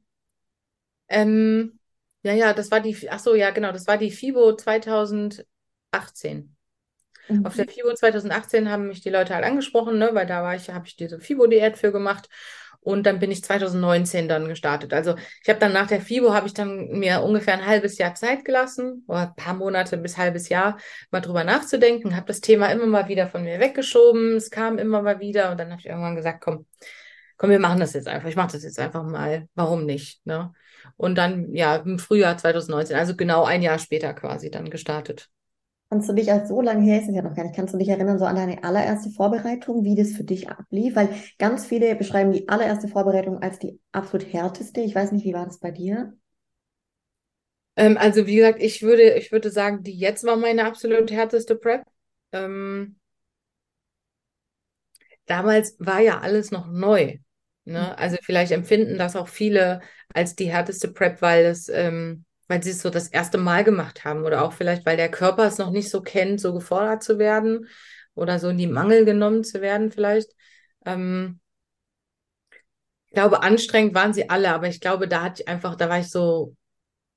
Ähm, 1.08 1.80
ja, 2.24 2.34
ja, 2.34 2.54
das 2.54 2.70
war 2.72 2.82
die, 2.82 3.10
ach 3.10 3.20
so, 3.20 3.36
ja, 3.36 3.52
genau, 3.52 3.72
das 3.72 3.88
war 3.88 3.98
die 3.98 4.12
FIBO 4.12 4.58
2018. 4.58 5.46
Mhm. 7.30 7.46
Auf 7.46 7.56
der 7.56 7.70
FIBO 7.70 7.94
2018 7.94 8.70
haben 8.70 8.88
mich 8.88 9.02
die 9.02 9.10
Leute 9.10 9.34
halt 9.34 9.46
angesprochen, 9.46 9.98
ne, 9.98 10.10
weil 10.14 10.28
da 10.28 10.44
war 10.44 10.56
ich, 10.56 10.70
habe 10.70 10.88
ich 10.88 10.98
diese 10.98 11.22
FIBO-Diät 11.22 11.78
für 11.78 11.94
gemacht 11.94 12.28
und 12.82 13.06
dann 13.06 13.20
bin 13.20 13.32
ich 13.32 13.44
2019 13.44 14.28
dann 14.28 14.48
gestartet. 14.48 14.94
Also 14.94 15.16
ich 15.44 15.50
habe 15.50 15.60
dann 15.60 15.74
nach 15.74 15.88
der 15.88 16.02
FIBO, 16.02 16.34
habe 16.34 16.48
ich 16.48 16.54
dann 16.54 16.90
mir 16.90 17.22
ungefähr 17.22 17.54
ein 17.54 17.66
halbes 17.66 17.98
Jahr 17.98 18.16
Zeit 18.16 18.44
gelassen, 18.44 19.04
oder 19.08 19.30
ein 19.30 19.36
paar 19.36 19.54
Monate 19.54 19.98
bis 19.98 20.18
halbes 20.18 20.50
Jahr, 20.50 20.78
mal 21.12 21.22
drüber 21.22 21.44
nachzudenken, 21.44 22.16
habe 22.16 22.28
das 22.28 22.42
Thema 22.42 22.68
immer 22.68 22.88
mal 22.88 23.08
wieder 23.08 23.28
von 23.28 23.44
mir 23.44 23.60
weggeschoben, 23.60 24.36
es 24.36 24.50
kam 24.50 24.78
immer 24.78 25.02
mal 25.02 25.20
wieder 25.20 25.52
und 25.52 25.60
dann 25.60 25.72
habe 25.72 25.80
ich 25.80 25.88
irgendwann 25.88 26.16
gesagt, 26.16 26.42
komm, 26.42 26.66
komm, 27.38 27.50
wir 27.50 27.60
machen 27.60 27.80
das 27.80 27.94
jetzt 27.94 28.08
einfach. 28.08 28.30
Ich 28.30 28.36
mache 28.36 28.52
das 28.52 28.64
jetzt 28.64 28.80
einfach 28.80 29.04
mal. 29.04 29.48
Warum 29.56 29.86
nicht? 29.86 30.26
Ne? 30.26 30.54
Und 30.96 31.16
dann, 31.16 31.54
ja, 31.54 31.78
im 31.78 31.98
Frühjahr 32.00 32.38
2019, 32.38 32.96
also 32.96 33.16
genau 33.16 33.46
ein 33.46 33.62
Jahr 33.64 33.80
später 33.80 34.14
quasi 34.14 34.52
dann 34.52 34.70
gestartet. 34.70 35.30
Kannst 35.92 36.08
du 36.08 36.14
dich 36.14 36.32
als 36.32 36.48
so 36.48 36.62
lange 36.62 36.86
her 36.86 37.02
ist 37.02 37.10
es 37.10 37.16
ja 37.16 37.22
noch 37.22 37.36
gar 37.36 37.44
nicht, 37.44 37.54
kannst 37.54 37.74
du 37.74 37.78
dich 37.78 37.90
erinnern 37.90 38.18
so 38.18 38.24
an 38.24 38.38
deine 38.38 38.64
allererste 38.64 39.10
Vorbereitung, 39.10 39.84
wie 39.84 39.94
das 39.94 40.14
für 40.14 40.24
dich 40.24 40.50
ablief? 40.50 40.96
Weil 40.96 41.10
ganz 41.38 41.66
viele 41.66 41.96
beschreiben 41.96 42.32
die 42.32 42.48
allererste 42.48 42.88
Vorbereitung 42.88 43.40
als 43.40 43.60
die 43.60 43.78
absolut 43.92 44.32
härteste. 44.32 44.80
Ich 44.80 44.96
weiß 44.96 45.12
nicht, 45.12 45.26
wie 45.26 45.34
war 45.34 45.46
das 45.46 45.60
bei 45.60 45.72
dir? 45.72 46.14
Ähm, 47.76 47.98
also 47.98 48.26
wie 48.26 48.38
gesagt, 48.38 48.64
ich 48.64 48.82
würde, 48.84 49.16
ich 49.16 49.34
würde 49.34 49.50
sagen, 49.52 49.84
die 49.84 49.92
jetzt 49.92 50.24
war 50.24 50.38
meine 50.38 50.64
absolut 50.64 51.12
härteste 51.12 51.58
Prep. 51.58 51.84
Ähm, 52.32 52.96
damals 55.26 55.76
war 55.78 56.00
ja 56.00 56.22
alles 56.22 56.52
noch 56.52 56.68
neu. 56.68 57.18
Ne? 57.66 57.80
Mhm. 57.80 57.96
Also 57.98 58.16
vielleicht 58.22 58.54
empfinden 58.54 58.98
das 58.98 59.18
auch 59.18 59.28
viele 59.28 59.82
als 60.14 60.38
die 60.38 60.50
härteste 60.50 60.88
Prep, 60.88 61.22
weil 61.22 61.44
es 61.44 61.68
ähm, 61.68 62.24
weil 62.52 62.62
sie 62.62 62.72
es 62.72 62.82
so 62.82 62.90
das 62.90 63.08
erste 63.08 63.38
Mal 63.38 63.64
gemacht 63.64 64.04
haben 64.04 64.26
oder 64.26 64.44
auch 64.44 64.52
vielleicht, 64.52 64.86
weil 64.86 64.98
der 64.98 65.10
Körper 65.10 65.46
es 65.46 65.58
noch 65.58 65.72
nicht 65.72 65.90
so 65.90 66.02
kennt, 66.02 66.42
so 66.42 66.54
gefordert 66.54 67.02
zu 67.02 67.18
werden 67.18 67.70
oder 68.14 68.40
so 68.40 68.50
in 68.50 68.58
die 68.58 68.68
Mangel 68.68 69.06
genommen 69.06 69.46
zu 69.46 69.62
werden 69.62 69.90
vielleicht. 69.90 70.30
Ähm, 70.86 71.40
ich 73.06 73.14
glaube, 73.14 73.42
anstrengend 73.42 73.96
waren 73.96 74.14
sie 74.14 74.30
alle, 74.30 74.54
aber 74.54 74.68
ich 74.68 74.82
glaube, 74.82 75.08
da 75.08 75.24
hatte 75.24 75.44
ich 75.44 75.48
einfach, 75.48 75.78
da 75.78 75.88
war 75.88 76.00
ich 76.00 76.10
so, 76.10 76.58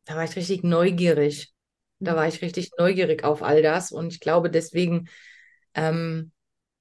da 0.04 0.14
war 0.14 0.22
ich 0.22 0.36
richtig 0.36 0.62
neugierig. 0.62 1.52
Da 1.98 2.12
mhm. 2.12 2.16
war 2.16 2.28
ich 2.28 2.40
richtig 2.40 2.70
neugierig 2.78 3.24
auf 3.24 3.42
all 3.42 3.60
das 3.60 3.90
und 3.90 4.12
ich 4.12 4.20
glaube, 4.20 4.50
deswegen 4.50 5.08
ähm, 5.74 6.30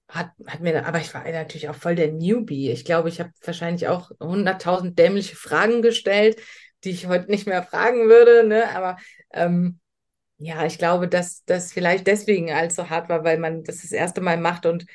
hat, 0.10 0.30
hat 0.46 0.60
mir, 0.60 0.86
aber 0.86 1.00
ich 1.00 1.12
war 1.16 1.24
natürlich 1.24 1.70
auch 1.70 1.76
voll 1.76 1.96
der 1.96 2.12
Newbie. 2.12 2.70
Ich 2.70 2.86
glaube, 2.86 3.10
ich 3.10 3.20
habe 3.20 3.32
wahrscheinlich 3.44 3.88
auch 3.88 4.12
100.000 4.20 4.94
dämliche 4.94 5.36
Fragen 5.36 5.82
gestellt, 5.82 6.40
die 6.84 6.92
ich 6.92 7.08
heute 7.08 7.30
nicht 7.32 7.48
mehr 7.48 7.64
fragen 7.64 8.10
würde, 8.10 8.48
ne? 8.48 8.70
Aber 8.76 8.98
ähm, 9.34 9.80
ja, 10.38 10.66
ich 10.66 10.78
glaube, 10.78 11.08
dass 11.08 11.44
das 11.46 11.72
vielleicht 11.74 12.08
deswegen 12.08 12.52
allzu 12.52 12.90
hart 12.90 13.10
war, 13.10 13.24
weil 13.24 13.38
man 13.40 13.64
das 13.64 13.82
das 13.82 13.92
erste 13.92 14.22
Mal 14.22 14.38
macht 14.38 14.66
und 14.66 14.86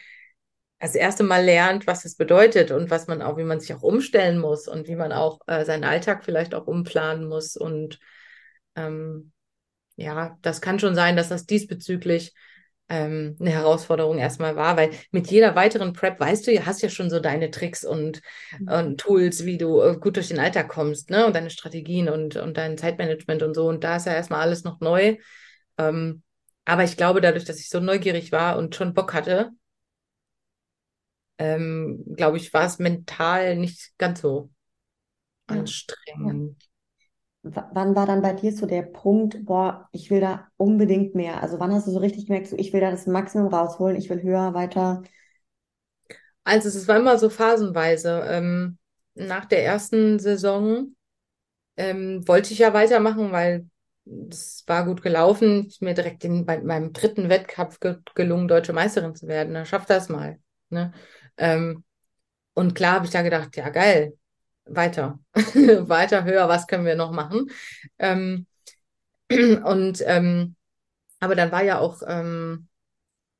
das 0.80 0.94
erste 0.94 1.24
Mal 1.24 1.44
lernt, 1.44 1.86
was 1.86 2.04
es 2.04 2.16
bedeutet 2.16 2.70
und 2.70 2.90
was 2.90 3.08
man 3.08 3.22
auch, 3.22 3.36
wie 3.36 3.44
man 3.44 3.58
sich 3.60 3.74
auch 3.74 3.82
umstellen 3.82 4.38
muss 4.38 4.68
und 4.68 4.86
wie 4.88 4.94
man 4.96 5.12
auch 5.12 5.40
äh, 5.46 5.64
seinen 5.64 5.84
Alltag 5.84 6.24
vielleicht 6.24 6.54
auch 6.54 6.66
umplanen 6.66 7.26
muss. 7.26 7.56
Und 7.56 7.98
ähm, 8.76 9.32
ja, 9.96 10.38
das 10.42 10.60
kann 10.60 10.78
schon 10.78 10.94
sein, 10.94 11.16
dass 11.16 11.28
das 11.28 11.46
diesbezüglich 11.46 12.34
ähm, 12.88 13.36
eine 13.38 13.50
Herausforderung 13.50 14.18
erstmal 14.18 14.56
war, 14.56 14.76
weil 14.76 14.90
mit 15.10 15.30
jeder 15.30 15.54
weiteren 15.54 15.92
Prep 15.92 16.18
weißt 16.18 16.46
du, 16.46 16.66
hast 16.66 16.82
ja 16.82 16.88
schon 16.88 17.10
so 17.10 17.20
deine 17.20 17.50
Tricks 17.50 17.84
und, 17.84 18.22
mhm. 18.58 18.68
und 18.68 19.00
Tools, 19.00 19.44
wie 19.44 19.58
du 19.58 19.80
äh, 19.80 19.96
gut 19.96 20.16
durch 20.16 20.28
den 20.28 20.38
Alltag 20.38 20.68
kommst, 20.68 21.10
ne? 21.10 21.26
Und 21.26 21.36
deine 21.36 21.50
Strategien 21.50 22.08
und, 22.08 22.36
und 22.36 22.56
dein 22.56 22.78
Zeitmanagement 22.78 23.42
und 23.42 23.54
so. 23.54 23.68
Und 23.68 23.84
da 23.84 23.96
ist 23.96 24.06
ja 24.06 24.14
erstmal 24.14 24.40
alles 24.40 24.64
noch 24.64 24.80
neu. 24.80 25.16
Ähm, 25.76 26.22
aber 26.64 26.84
ich 26.84 26.96
glaube, 26.96 27.20
dadurch, 27.20 27.44
dass 27.44 27.60
ich 27.60 27.68
so 27.68 27.80
neugierig 27.80 28.32
war 28.32 28.56
und 28.58 28.74
schon 28.74 28.94
Bock 28.94 29.12
hatte, 29.14 29.50
ähm, 31.38 32.04
glaube 32.16 32.36
ich, 32.36 32.52
war 32.52 32.64
es 32.66 32.78
mental 32.78 33.56
nicht 33.56 33.92
ganz 33.98 34.20
so 34.20 34.50
anstrengend 35.46 36.67
wann 37.54 37.94
war 37.96 38.06
dann 38.06 38.22
bei 38.22 38.32
dir 38.32 38.52
so 38.52 38.66
der 38.66 38.82
Punkt, 38.82 39.44
boah, 39.44 39.88
ich 39.92 40.10
will 40.10 40.20
da 40.20 40.48
unbedingt 40.56 41.14
mehr? 41.14 41.42
Also 41.42 41.58
wann 41.60 41.72
hast 41.72 41.86
du 41.86 41.90
so 41.92 41.98
richtig 41.98 42.26
gemerkt, 42.26 42.48
so, 42.48 42.56
ich 42.56 42.72
will 42.72 42.80
da 42.80 42.90
das 42.90 43.06
Maximum 43.06 43.48
rausholen, 43.48 43.96
ich 43.96 44.10
will 44.10 44.22
höher, 44.22 44.54
weiter? 44.54 45.02
Also 46.44 46.68
es 46.68 46.88
war 46.88 46.96
immer 46.96 47.18
so 47.18 47.30
phasenweise. 47.30 48.22
Ähm, 48.28 48.78
nach 49.14 49.44
der 49.44 49.64
ersten 49.64 50.18
Saison 50.18 50.94
ähm, 51.76 52.26
wollte 52.28 52.52
ich 52.52 52.60
ja 52.60 52.74
weitermachen, 52.74 53.32
weil 53.32 53.68
es 54.30 54.64
war 54.66 54.86
gut 54.86 55.02
gelaufen. 55.02 55.66
Es 55.68 55.74
ist 55.76 55.82
mir 55.82 55.94
direkt 55.94 56.24
in, 56.24 56.46
bei 56.46 56.60
meinem 56.62 56.92
dritten 56.92 57.30
Wettkampf 57.30 57.80
ge 57.80 57.98
gelungen, 58.14 58.48
deutsche 58.48 58.74
Meisterin 58.74 59.16
zu 59.16 59.28
werden. 59.28 59.54
Dann 59.54 59.66
schafft 59.66 59.90
das 59.90 60.10
mal. 60.10 60.40
Ne? 60.70 60.92
Ähm, 61.38 61.84
und 62.54 62.74
klar 62.74 62.94
habe 62.96 63.06
ich 63.06 63.12
da 63.12 63.22
gedacht, 63.22 63.56
ja 63.56 63.70
geil, 63.70 64.17
weiter, 64.68 65.18
weiter, 65.34 66.24
höher, 66.24 66.48
was 66.48 66.66
können 66.66 66.84
wir 66.84 66.96
noch 66.96 67.12
machen? 67.12 67.50
Ähm, 67.98 68.46
und 69.30 70.02
ähm, 70.06 70.56
aber 71.20 71.34
dann 71.34 71.52
war 71.52 71.64
ja 71.64 71.78
auch 71.78 72.02
ähm, 72.06 72.68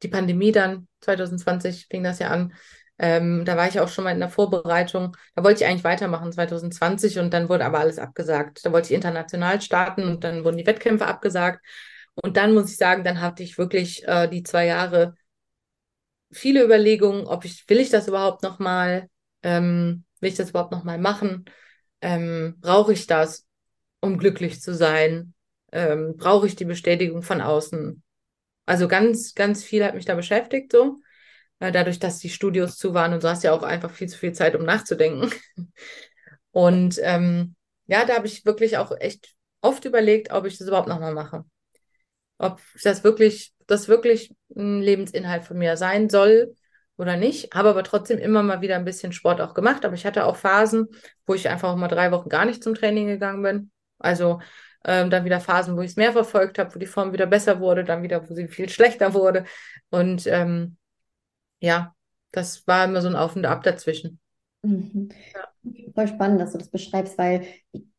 die 0.03 0.09
Pandemie 0.09 0.53
dann, 0.53 0.89
2020 1.01 1.87
fing 1.91 2.03
das 2.03 2.19
ja 2.19 2.29
an. 2.29 2.53
Ähm, 2.99 3.45
da 3.45 3.57
war 3.57 3.69
ich 3.69 3.79
auch 3.79 3.89
schon 3.89 4.05
mal 4.05 4.13
in 4.13 4.21
der 4.21 4.29
Vorbereitung. 4.29 5.17
Da 5.37 5.45
wollte 5.45 5.63
ich 5.63 5.69
eigentlich 5.71 5.85
weitermachen 5.85 6.33
2020 6.33 7.19
und 7.19 7.33
dann 7.33 7.49
wurde 7.49 7.65
aber 7.65 7.79
alles 7.79 7.99
abgesagt. 7.99 8.65
Da 8.65 8.73
wollte 8.73 8.89
ich 8.89 8.95
international 8.95 9.61
starten 9.61 10.03
und 10.05 10.25
dann 10.25 10.45
wurden 10.45 10.57
die 10.57 10.67
Wettkämpfe 10.67 11.07
abgesagt. 11.07 11.65
Und 12.17 12.37
dann 12.37 12.55
muss 12.55 12.71
ich 12.71 12.77
sagen, 12.77 13.05
dann 13.05 13.21
hatte 13.21 13.45
ich 13.45 13.59
wirklich 13.59 14.07
äh, 14.09 14.29
die 14.29 14.43
zwei 14.43 14.67
Jahre 14.67 15.15
viele 16.31 16.65
Überlegungen, 16.65 17.27
ob 17.27 17.45
ich, 17.45 17.69
will 17.69 17.79
ich 17.79 17.91
das 17.91 18.09
überhaupt 18.09 18.43
nochmal? 18.43 19.09
Ähm, 19.43 20.05
Will 20.21 20.31
ich 20.31 20.37
das 20.37 20.51
überhaupt 20.51 20.73
nochmal 20.73 20.99
machen? 20.99 21.45
Ähm, 22.01 22.57
Brauche 22.61 22.93
ich 22.93 23.07
das, 23.07 23.47
um 24.01 24.19
glücklich 24.19 24.61
zu 24.61 24.75
sein? 24.75 25.35
Ähm, 25.73 26.17
Brauche 26.17 26.47
ich 26.47 26.57
die 26.57 26.65
Bestätigung 26.65 27.23
von 27.23 27.41
außen? 27.41 28.03
Also 28.67 28.89
ganz, 28.89 29.35
ganz 29.35 29.65
viel 29.65 29.85
hat 29.85 29.95
mich 29.95 30.05
da 30.05 30.15
beschäftigt, 30.15 30.73
so. 30.73 31.01
Äh, 31.61 31.73
dadurch, 31.73 31.99
dass 31.99 32.19
die 32.19 32.31
Studios 32.31 32.77
zu 32.77 32.95
waren 32.95 33.13
und 33.13 33.21
so 33.21 33.29
hast 33.29 33.43
ja 33.45 33.53
auch 33.53 33.63
einfach 33.63 33.91
viel 33.91 34.09
zu 34.09 34.19
viel 34.19 34.33
Zeit, 34.33 34.55
um 34.55 34.65
nachzudenken. 34.65 35.31
Und 36.51 36.99
ähm, 37.03 37.55
ja, 37.87 38.05
da 38.05 38.17
habe 38.17 38.27
ich 38.27 38.45
wirklich 38.45 38.79
auch 38.79 38.93
echt 38.99 39.35
oft 39.61 39.85
überlegt, 39.85 40.33
ob 40.33 40.47
ich 40.47 40.59
das 40.59 40.67
überhaupt 40.69 40.89
nochmal 40.89 41.15
mache. 41.15 41.45
Ob 42.39 42.61
das 42.83 43.05
wirklich, 43.05 43.53
das 43.67 43.89
wirklich 43.89 44.35
ein 44.57 44.81
Lebensinhalt 44.81 45.45
von 45.45 45.59
mir 45.59 45.77
sein 45.77 46.09
soll 46.09 46.55
oder 46.99 47.17
nicht. 47.17 47.55
Habe 47.55 47.71
aber 47.71 47.85
trotzdem 47.85 48.19
immer 48.19 48.43
mal 48.43 48.61
wieder 48.61 48.77
ein 48.77 48.85
bisschen 48.85 49.13
Sport 49.13 49.41
auch 49.41 49.55
gemacht. 49.55 49.85
Aber 49.85 49.95
ich 49.95 50.05
hatte 50.05 50.27
auch 50.27 50.37
Phasen, 50.37 50.89
wo 51.27 51.35
ich 51.35 51.49
einfach 51.49 51.75
mal 51.77 51.89
drei 51.89 52.11
Wochen 52.13 52.29
gar 52.29 52.45
nicht 52.45 52.63
zum 52.63 52.75
Training 52.75 53.07
gegangen 53.07 53.43
bin. 53.43 53.71
Also 53.99 54.41
ähm, 54.85 55.11
dann 55.11 55.25
wieder 55.25 55.41
Phasen, 55.41 55.77
wo 55.77 55.81
ich 55.81 55.93
es 55.93 55.97
mehr 55.97 56.13
verfolgt 56.13 56.59
habe, 56.59 56.75
wo 56.75 56.79
die 56.79 56.87
Form 56.87 57.13
wieder 57.13 57.27
besser 57.27 57.61
wurde, 57.61 57.85
dann 57.85 58.03
wieder, 58.03 58.29
wo 58.29 58.35
sie 58.35 58.49
viel 58.49 58.69
schlechter 58.69 59.15
wurde. 59.15 59.45
Und 59.91 60.27
ähm, 60.27 60.77
ja, 61.61 61.95
das 62.33 62.67
war 62.67 62.85
immer 62.85 63.01
so 63.01 63.09
ein 63.09 63.17
Auf 63.17 63.37
und 63.37 63.47
Ab 63.47 63.63
dazwischen. 63.63 64.21
Mhm. 64.63 65.09
Voll 65.95 66.07
spannend, 66.09 66.41
dass 66.41 66.53
du 66.53 66.59
das 66.59 66.71
beschreibst, 66.71 67.19
weil 67.19 67.45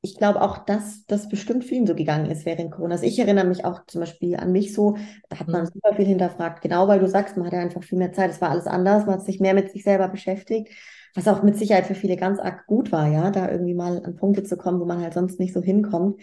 ich, 0.01 0.17
glaube 0.17 0.41
auch, 0.41 0.59
dass 0.65 1.05
das 1.07 1.30
bestimmt 1.30 1.63
vielen 1.65 1.86
so 1.88 1.95
gegangen 1.95 2.30
ist 2.32 2.45
während 2.45 2.72
Corona. 2.72 2.93
Also 2.95 3.05
ich 3.05 3.20
erinnere 3.20 3.45
mich 3.45 3.65
auch 3.65 3.86
zum 3.86 4.01
Beispiel 4.01 4.36
an 4.38 4.51
mich 4.51 4.74
so, 4.74 4.97
da 5.30 5.39
hat 5.39 5.51
man 5.51 5.65
Mhm. 5.65 5.70
super 5.72 5.95
viel 5.95 6.05
hinterfragt, 6.05 6.61
genau 6.61 6.88
weil 6.88 6.99
du 6.99 7.07
sagst, 7.07 7.38
man 7.38 7.47
hatte 7.47 7.57
einfach 7.57 7.84
viel 7.84 7.97
mehr 7.97 8.13
Zeit, 8.13 8.32
es 8.32 8.41
war 8.41 8.49
alles 8.51 8.67
anders, 8.67 9.05
man 9.05 9.15
hat 9.15 9.26
sich 9.26 9.39
mehr 9.39 9.53
mit 9.53 9.72
sich 9.72 9.84
selber 9.84 10.07
beschäftigt, 10.07 10.70
was 11.15 11.28
auch 11.28 11.43
mit 11.43 11.57
Sicherheit 11.57 11.86
für 11.88 11.95
viele 11.95 12.15
ganz 12.17 12.39
arg 12.39 12.65
gut 12.67 12.91
war, 12.91 13.07
ja, 13.07 13.32
da 13.32 13.49
irgendwie 13.51 13.74
mal 13.74 14.03
an 14.05 14.15
Punkte 14.15 14.43
zu 14.43 14.57
kommen, 14.57 14.80
wo 14.80 14.86
man 14.86 15.01
halt 15.01 15.13
sonst 15.13 15.39
nicht 15.39 15.53
so 15.53 15.61
hinkommt. 15.61 16.22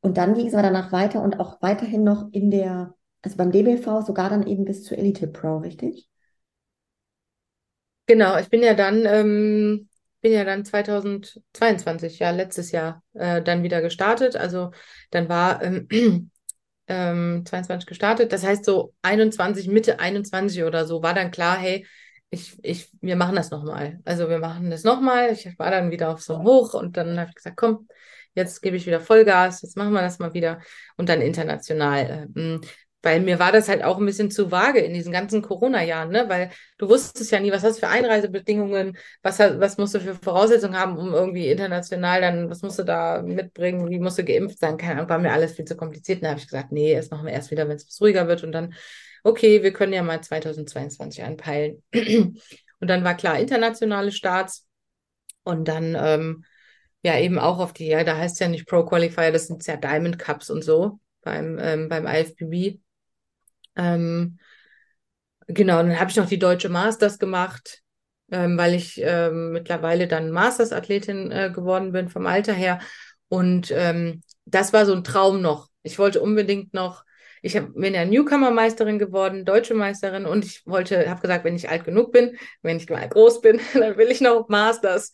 Und 0.00 0.16
dann 0.18 0.34
ging 0.34 0.46
es 0.46 0.54
aber 0.54 0.62
danach 0.64 0.92
weiter 0.92 1.22
und 1.22 1.40
auch 1.40 1.62
weiterhin 1.62 2.04
noch 2.04 2.28
in 2.32 2.50
der, 2.50 2.94
also 3.22 3.36
beim 3.36 3.52
DBV 3.52 4.02
sogar 4.02 4.30
dann 4.30 4.46
eben 4.46 4.64
bis 4.64 4.84
zur 4.84 4.98
Elite 4.98 5.26
Pro, 5.28 5.58
richtig? 5.58 6.08
Genau, 8.06 8.36
ich 8.38 8.50
bin 8.50 8.62
ja 8.62 8.74
dann, 8.74 9.04
ähm, 9.06 9.88
bin 10.24 10.32
ja 10.32 10.44
dann 10.44 10.64
2022, 10.64 12.18
ja, 12.18 12.30
letztes 12.30 12.72
Jahr, 12.72 13.02
äh, 13.12 13.42
dann 13.42 13.62
wieder 13.62 13.82
gestartet. 13.82 14.36
Also 14.36 14.70
dann 15.10 15.28
war 15.28 15.62
ähm, 15.62 15.86
ähm, 16.88 17.44
22 17.44 17.86
gestartet. 17.86 18.32
Das 18.32 18.42
heißt, 18.42 18.64
so 18.64 18.94
21, 19.02 19.68
Mitte 19.68 20.00
21 20.00 20.64
oder 20.64 20.86
so, 20.86 21.02
war 21.02 21.12
dann 21.12 21.30
klar, 21.30 21.58
hey, 21.58 21.86
ich, 22.30 22.58
ich, 22.62 22.90
wir 23.02 23.16
machen 23.16 23.36
das 23.36 23.50
nochmal. 23.50 24.00
Also 24.06 24.30
wir 24.30 24.38
machen 24.38 24.70
das 24.70 24.82
nochmal. 24.82 25.30
Ich 25.30 25.58
war 25.58 25.70
dann 25.70 25.90
wieder 25.90 26.08
auf 26.08 26.22
so 26.22 26.42
Hoch 26.42 26.72
und 26.72 26.96
dann 26.96 27.20
habe 27.20 27.28
ich 27.28 27.34
gesagt, 27.34 27.58
komm, 27.58 27.86
jetzt 28.34 28.62
gebe 28.62 28.78
ich 28.78 28.86
wieder 28.86 29.00
Vollgas, 29.00 29.60
jetzt 29.60 29.76
machen 29.76 29.92
wir 29.92 30.00
das 30.00 30.20
mal 30.20 30.32
wieder 30.32 30.62
und 30.96 31.10
dann 31.10 31.20
international. 31.20 32.28
Weil 33.04 33.20
mir 33.20 33.38
war 33.38 33.52
das 33.52 33.68
halt 33.68 33.84
auch 33.84 33.98
ein 33.98 34.06
bisschen 34.06 34.30
zu 34.30 34.50
vage 34.50 34.80
in 34.80 34.94
diesen 34.94 35.12
ganzen 35.12 35.42
Corona-Jahren, 35.42 36.10
ne? 36.10 36.28
Weil 36.28 36.50
du 36.78 36.88
wusstest 36.88 37.30
ja 37.30 37.38
nie, 37.38 37.52
was 37.52 37.62
hast 37.62 37.76
du 37.76 37.80
für 37.80 37.88
Einreisebedingungen, 37.88 38.96
was, 39.22 39.38
was 39.38 39.76
musst 39.76 39.94
du 39.94 40.00
für 40.00 40.14
Voraussetzungen 40.14 40.78
haben, 40.78 40.96
um 40.96 41.12
irgendwie 41.12 41.50
international 41.50 42.20
dann, 42.22 42.50
was 42.50 42.62
musst 42.62 42.78
du 42.78 42.82
da 42.82 43.22
mitbringen, 43.22 43.90
wie 43.90 43.98
musst 43.98 44.18
du 44.18 44.24
geimpft 44.24 44.58
sein, 44.58 44.76
keine 44.78 44.94
Ahnung, 44.94 45.08
war 45.10 45.18
mir 45.18 45.32
alles 45.32 45.52
viel 45.54 45.66
zu 45.66 45.76
kompliziert. 45.76 46.22
Dann 46.22 46.30
habe 46.30 46.40
ich 46.40 46.46
gesagt, 46.46 46.72
nee, 46.72 46.94
das 46.94 47.10
machen 47.10 47.26
wir 47.26 47.32
erst 47.32 47.50
wieder, 47.50 47.68
wenn 47.68 47.76
es 47.76 48.00
ruhiger 48.00 48.26
wird 48.26 48.42
und 48.42 48.52
dann, 48.52 48.74
okay, 49.22 49.62
wir 49.62 49.72
können 49.72 49.92
ja 49.92 50.02
mal 50.02 50.20
2022 50.22 51.22
anpeilen. 51.24 51.82
Und 52.80 52.88
dann 52.88 53.04
war 53.04 53.16
klar, 53.16 53.38
internationale 53.38 54.12
Starts 54.12 54.66
und 55.42 55.68
dann, 55.68 55.96
ähm, 55.98 56.44
ja, 57.02 57.18
eben 57.18 57.38
auch 57.38 57.58
auf 57.58 57.72
die, 57.72 57.86
ja, 57.86 58.04
da 58.04 58.16
heißt 58.16 58.34
es 58.34 58.40
ja 58.40 58.48
nicht 58.48 58.66
Pro 58.66 58.84
Qualifier, 58.84 59.32
das 59.32 59.46
sind 59.46 59.66
ja 59.66 59.76
Diamond 59.76 60.18
Cups 60.18 60.50
und 60.50 60.62
so 60.62 60.98
beim, 61.22 61.58
ähm, 61.60 61.88
beim 61.88 62.06
IFBB. 62.06 62.80
Ähm, 63.76 64.38
genau, 65.46 65.76
dann 65.78 65.98
habe 65.98 66.10
ich 66.10 66.16
noch 66.16 66.28
die 66.28 66.38
Deutsche 66.38 66.68
Masters 66.68 67.18
gemacht, 67.18 67.82
ähm, 68.30 68.56
weil 68.58 68.74
ich 68.74 69.00
ähm, 69.02 69.52
mittlerweile 69.52 70.08
dann 70.08 70.30
Masters-Athletin 70.30 71.30
äh, 71.30 71.50
geworden 71.54 71.92
bin 71.92 72.08
vom 72.08 72.26
Alter 72.26 72.52
her. 72.52 72.80
Und 73.28 73.70
ähm, 73.70 74.22
das 74.44 74.72
war 74.72 74.86
so 74.86 74.92
ein 74.94 75.04
Traum 75.04 75.40
noch. 75.42 75.68
Ich 75.82 75.98
wollte 75.98 76.20
unbedingt 76.20 76.74
noch, 76.74 77.04
ich 77.42 77.56
hab, 77.56 77.74
bin 77.74 77.94
ja 77.94 78.04
Newcomer-Meisterin 78.04 78.98
geworden, 78.98 79.44
deutsche 79.44 79.74
Meisterin 79.74 80.24
und 80.26 80.44
ich 80.44 80.66
wollte, 80.66 81.08
habe 81.10 81.20
gesagt, 81.20 81.44
wenn 81.44 81.56
ich 81.56 81.68
alt 81.68 81.84
genug 81.84 82.12
bin, 82.12 82.38
wenn 82.62 82.76
ich 82.78 82.88
mal 82.88 83.06
groß 83.08 83.40
bin, 83.40 83.60
dann 83.74 83.96
will 83.96 84.10
ich 84.10 84.20
noch 84.20 84.48
Masters 84.48 85.12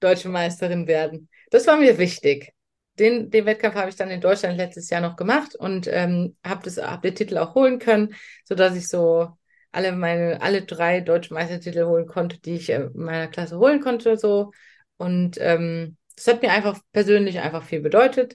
deutsche 0.00 0.28
Meisterin 0.28 0.86
werden. 0.86 1.28
Das 1.50 1.66
war 1.66 1.76
mir 1.76 1.98
wichtig. 1.98 2.52
Den, 2.98 3.30
den 3.30 3.46
Wettkampf 3.46 3.74
habe 3.76 3.88
ich 3.90 3.96
dann 3.96 4.10
in 4.10 4.20
Deutschland 4.20 4.56
letztes 4.56 4.90
Jahr 4.90 5.00
noch 5.00 5.16
gemacht 5.16 5.54
und 5.54 5.86
ähm, 5.90 6.36
habe 6.44 6.70
hab 6.70 7.02
den 7.02 7.14
Titel 7.14 7.38
auch 7.38 7.54
holen 7.54 7.78
können, 7.78 8.14
sodass 8.44 8.76
ich 8.76 8.88
so 8.88 9.28
alle 9.72 9.92
meine, 9.92 10.40
alle 10.42 10.62
drei 10.62 11.00
deutsche 11.00 11.34
Meistertitel 11.34 11.84
holen 11.84 12.06
konnte, 12.06 12.40
die 12.40 12.54
ich 12.56 12.70
in 12.70 12.90
meiner 12.94 13.28
Klasse 13.28 13.58
holen 13.58 13.80
konnte, 13.80 14.16
so. 14.16 14.50
Und 14.96 15.36
ähm, 15.40 15.96
das 16.16 16.26
hat 16.26 16.42
mir 16.42 16.50
einfach 16.50 16.78
persönlich 16.92 17.38
einfach 17.40 17.62
viel 17.62 17.80
bedeutet. 17.80 18.34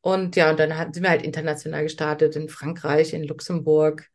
Und 0.00 0.36
ja, 0.36 0.50
und 0.50 0.58
dann 0.58 0.76
hat, 0.76 0.94
sind 0.94 1.02
wir 1.02 1.10
halt 1.10 1.22
international 1.22 1.82
gestartet 1.84 2.34
in 2.36 2.48
Frankreich, 2.48 3.12
in 3.12 3.24
Luxemburg. 3.24 4.08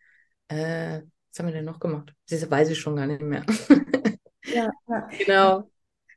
Äh, 0.47 1.01
was 1.29 1.39
haben 1.39 1.47
wir 1.47 1.53
denn 1.53 1.65
noch 1.65 1.79
gemacht? 1.79 2.13
Das 2.29 2.49
weiß 2.49 2.69
ich 2.69 2.79
schon 2.79 2.95
gar 2.95 3.07
nicht 3.07 3.21
mehr. 3.21 3.45
Ja, 4.45 4.69
ja. 4.87 5.07
Genau. 5.17 5.69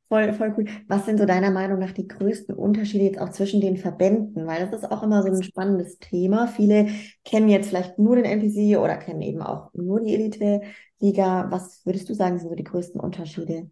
Voll, 0.08 0.32
voll 0.32 0.54
cool. 0.56 0.64
Was 0.88 1.04
sind 1.04 1.18
so 1.18 1.26
deiner 1.26 1.50
Meinung 1.50 1.78
nach 1.78 1.92
die 1.92 2.08
größten 2.08 2.54
Unterschiede 2.54 3.04
jetzt 3.04 3.18
auch 3.20 3.28
zwischen 3.30 3.60
den 3.60 3.76
Verbänden? 3.76 4.46
Weil 4.46 4.66
das 4.66 4.80
ist 4.82 4.90
auch 4.90 5.02
immer 5.02 5.22
so 5.22 5.28
ein 5.28 5.42
spannendes 5.42 5.98
Thema. 5.98 6.46
Viele 6.46 6.88
kennen 7.24 7.48
jetzt 7.50 7.68
vielleicht 7.68 7.98
nur 7.98 8.16
den 8.16 8.24
NPC 8.24 8.78
oder 8.78 8.96
kennen 8.96 9.20
eben 9.20 9.42
auch 9.42 9.70
nur 9.74 10.00
die 10.00 10.14
Elite-Liga. 10.14 11.50
Was 11.50 11.84
würdest 11.84 12.08
du 12.08 12.14
sagen, 12.14 12.38
sind 12.38 12.48
so 12.48 12.54
die 12.54 12.64
größten 12.64 12.98
Unterschiede? 13.00 13.70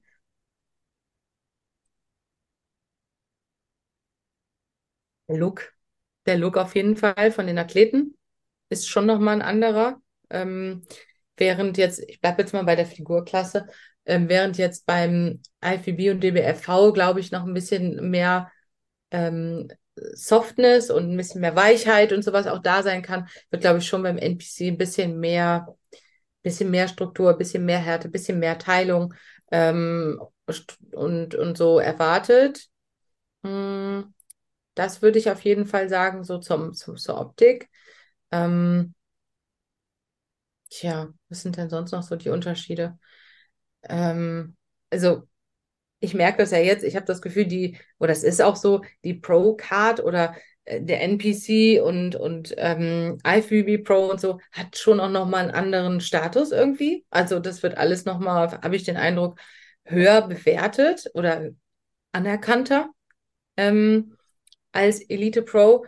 Der 5.29 5.37
Look. 5.39 5.73
Der 6.27 6.39
Look 6.39 6.57
auf 6.57 6.75
jeden 6.75 6.97
Fall 6.97 7.31
von 7.33 7.47
den 7.47 7.59
Athleten 7.59 8.17
ist 8.71 8.89
schon 8.89 9.07
nochmal 9.07 9.37
ein 9.37 9.43
anderer. 9.43 10.01
Ähm, 10.31 10.83
während 11.37 11.79
jetzt, 11.79 12.01
ich 12.09 12.21
bleibe 12.21 12.43
jetzt 12.43 12.53
mal 12.53 12.65
bei 12.65 12.77
der 12.77 12.87
Figurklasse, 12.87 13.67
ähm, 14.07 14.29
während 14.29 14.59
jetzt 14.59 14.87
beim 14.87 15.41
IFBB 15.65 16.11
und 16.11 16.21
DBFV, 16.23 16.93
glaube 16.93 17.21
ich, 17.21 17.33
noch 17.33 17.45
ein 17.45 17.55
bisschen 17.55 18.11
mehr 18.11 18.51
ähm, 19.11 19.69
Softness 20.15 20.91
und 20.91 21.11
ein 21.11 21.17
bisschen 21.17 21.41
mehr 21.41 21.57
Weichheit 21.57 22.13
und 22.13 22.23
sowas 22.23 22.47
auch 22.47 22.61
da 22.61 22.83
sein 22.83 23.03
kann, 23.03 23.29
wird, 23.51 23.63
glaube 23.63 23.79
ich, 23.79 23.87
schon 23.87 24.03
beim 24.03 24.19
NPC 24.19 24.69
ein 24.69 24.79
bisschen 24.79 25.19
mehr, 25.21 25.75
bisschen 26.43 26.71
mehr 26.71 26.89
Struktur, 26.89 27.31
ein 27.31 27.39
bisschen 27.39 27.65
mehr 27.65 27.79
Härte, 27.79 28.09
ein 28.09 28.13
bisschen 28.13 28.39
mehr 28.39 28.59
Teilung 28.59 29.15
ähm, 29.51 30.21
und, 30.93 31.35
und 31.35 31.59
so 31.59 31.79
erwartet. 31.79 32.69
Hm, 33.45 34.15
das 34.75 35.03
würde 35.03 35.19
ich 35.19 35.31
auf 35.31 35.43
jeden 35.43 35.67
Fall 35.67 35.89
sagen, 35.89 36.25
so 36.25 36.39
zum, 36.39 36.75
zum, 36.75 36.97
zur 36.97 37.21
Optik. 37.21 37.69
Ähm, 38.33 38.95
tja, 40.71 41.13
was 41.29 41.43
sind 41.43 41.57
denn 41.57 41.69
sonst 41.71 41.93
noch 41.93 42.03
so 42.03 42.17
die 42.17 42.31
Unterschiede? 42.31 42.99
Ähm, 43.89 44.57
also 44.91 45.23
ich 46.01 46.15
merke 46.15 46.39
das 46.39 46.51
ja 46.51 46.59
jetzt, 46.59 46.85
ich 46.85 46.97
habe 46.97 47.07
das 47.07 47.23
Gefühl, 47.23 47.47
die, 47.47 47.79
oder 47.99 48.13
es 48.13 48.23
ist 48.25 48.43
auch 48.43 48.57
so, 48.57 48.83
die 49.05 49.15
Pro-Card 49.15 50.01
oder 50.05 50.37
äh, 50.65 50.83
der 50.83 51.03
NPC 51.03 51.81
und, 51.83 52.17
und 52.17 52.55
ähm, 52.59 53.19
IFBB 53.27 53.85
Pro 53.85 54.11
und 54.11 54.21
so 54.21 54.41
hat 54.53 54.77
schon 54.77 55.01
auch 55.01 55.11
nochmal 55.11 55.45
einen 55.45 55.53
anderen 55.53 56.01
Status 56.01 56.53
irgendwie. 56.53 57.05
Also 57.11 57.41
das 57.41 57.63
wird 57.63 57.79
alles 57.79 58.05
nochmal, 58.05 58.53
habe 58.63 58.77
ich 58.77 58.85
den 58.85 58.97
Eindruck, 58.97 59.41
höher 59.85 60.27
bewertet 60.27 61.07
oder 61.15 61.51
anerkannter 62.13 62.91
ähm, 63.57 64.17
als 64.73 65.01
Elite 65.01 65.43
Pro, 65.43 65.87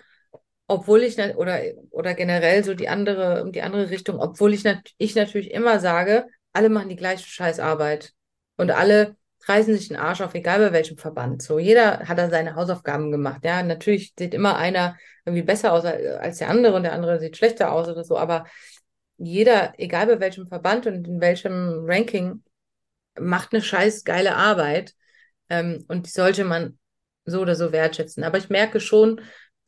obwohl 0.66 1.02
ich, 1.02 1.18
oder, 1.18 1.60
oder 1.90 2.14
generell 2.14 2.64
so 2.64 2.74
die 2.74 2.88
andere, 2.88 3.50
die 3.50 3.62
andere 3.62 3.90
Richtung, 3.90 4.18
obwohl 4.20 4.54
ich, 4.54 4.64
nat 4.64 4.78
ich 4.98 5.14
natürlich 5.14 5.50
immer 5.50 5.80
sage, 5.80 6.26
alle 6.52 6.68
machen 6.68 6.88
die 6.88 6.96
gleiche 6.96 7.26
Scheißarbeit 7.26 8.12
und 8.56 8.70
alle 8.70 9.16
reißen 9.46 9.74
sich 9.74 9.88
den 9.88 9.96
Arsch 9.96 10.20
auf, 10.20 10.34
egal 10.34 10.58
bei 10.58 10.72
welchem 10.72 10.98
Verband. 10.98 11.42
So, 11.42 11.58
jeder 11.58 12.00
hat 12.00 12.18
da 12.18 12.28
seine 12.28 12.54
Hausaufgaben 12.54 13.10
gemacht. 13.10 13.44
Ja, 13.44 13.62
natürlich 13.62 14.12
sieht 14.18 14.34
immer 14.34 14.56
einer 14.56 14.96
irgendwie 15.24 15.42
besser 15.42 15.72
aus 15.72 15.84
als 15.84 16.38
der 16.38 16.50
andere 16.50 16.74
und 16.74 16.82
der 16.82 16.92
andere 16.92 17.18
sieht 17.20 17.36
schlechter 17.36 17.72
aus 17.72 17.88
oder 17.88 18.04
so, 18.04 18.18
aber 18.18 18.46
jeder, 19.16 19.74
egal 19.78 20.06
bei 20.06 20.20
welchem 20.20 20.46
Verband 20.46 20.86
und 20.86 21.06
in 21.06 21.20
welchem 21.20 21.84
Ranking, 21.86 22.42
macht 23.18 23.52
eine 23.52 23.62
scheiß 23.62 24.04
geile 24.04 24.36
Arbeit. 24.36 24.94
Ähm, 25.48 25.84
und 25.88 26.06
die 26.06 26.10
sollte 26.10 26.44
man 26.44 26.78
so 27.24 27.40
oder 27.40 27.54
so 27.54 27.72
wertschätzen. 27.72 28.24
Aber 28.24 28.38
ich 28.38 28.48
merke 28.48 28.80
schon 28.80 29.20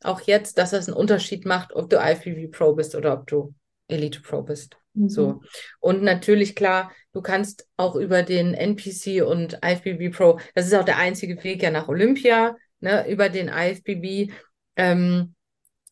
auch 0.03 0.21
jetzt, 0.21 0.57
dass 0.57 0.71
das 0.71 0.87
einen 0.87 0.97
Unterschied 0.97 1.45
macht, 1.45 1.73
ob 1.73 1.89
du 1.89 1.97
IFBB 1.97 2.51
Pro 2.51 2.73
bist 2.73 2.95
oder 2.95 3.13
ob 3.13 3.27
du 3.27 3.53
Elite 3.91 4.21
Pro 4.21 4.41
bist. 4.41 4.77
Mhm. 4.93 5.09
So. 5.09 5.41
Und 5.79 6.03
natürlich, 6.03 6.55
klar, 6.55 6.91
du 7.13 7.21
kannst 7.21 7.67
auch 7.77 7.95
über 7.95 8.23
den 8.23 8.53
NPC 8.53 9.23
und 9.25 9.59
IFBB 9.63 10.15
Pro, 10.15 10.39
das 10.55 10.67
ist 10.67 10.73
auch 10.73 10.85
der 10.85 10.97
einzige 10.97 11.43
Weg 11.43 11.63
ja 11.63 11.71
nach 11.71 11.87
Olympia, 11.87 12.55
ne, 12.79 13.09
über 13.09 13.29
den 13.29 13.49
IFBB 13.49 14.33
ähm, 14.75 15.35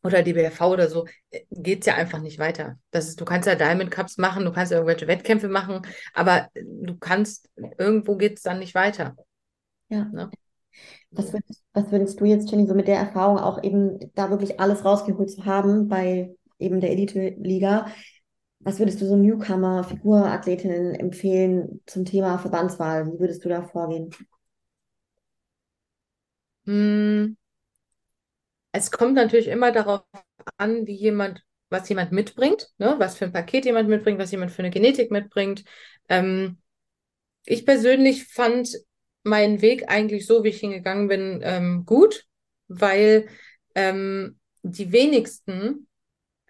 oder 0.03 0.23
DBFV 0.23 0.61
oder 0.61 0.87
so, 0.87 1.05
äh, 1.29 1.41
geht's 1.51 1.85
ja 1.85 1.95
einfach 1.95 2.21
nicht 2.21 2.39
weiter. 2.39 2.77
Das 2.91 3.07
ist, 3.07 3.19
du 3.19 3.25
kannst 3.25 3.47
ja 3.47 3.55
Diamond 3.55 3.91
Cups 3.91 4.17
machen, 4.17 4.45
du 4.45 4.51
kannst 4.51 4.71
irgendwelche 4.71 5.07
Wettkämpfe 5.07 5.49
machen, 5.49 5.81
aber 6.13 6.49
du 6.53 6.97
kannst, 6.97 7.49
irgendwo 7.77 8.15
geht's 8.15 8.41
dann 8.41 8.59
nicht 8.59 8.75
weiter. 8.75 9.15
Ja. 9.89 10.05
Ne? 10.05 10.29
Was 11.11 11.33
würdest, 11.33 11.63
was 11.73 11.91
würdest 11.91 12.19
du 12.19 12.25
jetzt, 12.25 12.51
Jenny, 12.51 12.67
so 12.67 12.75
mit 12.75 12.87
der 12.87 12.97
Erfahrung 12.97 13.39
auch 13.39 13.63
eben 13.63 14.11
da 14.13 14.29
wirklich 14.29 14.59
alles 14.59 14.85
rausgeholt 14.85 15.31
zu 15.31 15.45
haben 15.45 15.87
bei 15.87 16.35
eben 16.59 16.81
der 16.81 16.91
Elite-Liga? 16.91 17.87
Was 18.61 18.79
würdest 18.79 19.01
du 19.01 19.05
so 19.07 19.15
Newcomer, 19.15 19.83
Figurathletinnen 19.85 20.95
empfehlen 20.95 21.81
zum 21.85 22.05
Thema 22.05 22.37
Verbandswahl? 22.39 23.07
Wie 23.07 23.19
würdest 23.19 23.45
du 23.45 23.49
da 23.49 23.63
vorgehen? 23.63 24.11
Hm, 26.65 27.35
Es 28.71 28.91
kommt 28.91 29.15
natürlich 29.15 29.47
immer 29.47 29.71
darauf 29.71 30.01
an, 30.57 30.85
wie 30.87 30.93
jemand, 30.95 31.43
was 31.69 31.89
jemand 31.89 32.11
mitbringt, 32.11 32.69
ne? 32.77 32.95
Was 32.99 33.17
für 33.17 33.25
ein 33.25 33.33
Paket 33.33 33.65
jemand 33.65 33.89
mitbringt, 33.89 34.19
was 34.19 34.31
jemand 34.31 34.51
für 34.51 34.59
eine 34.59 34.69
Genetik 34.71 35.11
mitbringt. 35.11 35.63
Ähm, 36.07 36.57
ich 37.45 37.65
persönlich 37.65 38.25
fand 38.27 38.69
meinen 39.23 39.61
Weg 39.63 39.89
eigentlich 39.89 40.27
so, 40.27 40.45
wie 40.45 40.49
ich 40.49 40.61
hingegangen 40.61 41.09
bin, 41.09 41.41
ähm, 41.43 41.85
gut, 41.87 42.27
weil 42.69 43.29
ähm, 43.75 44.39
die 44.63 44.93
wenigsten 44.93 45.88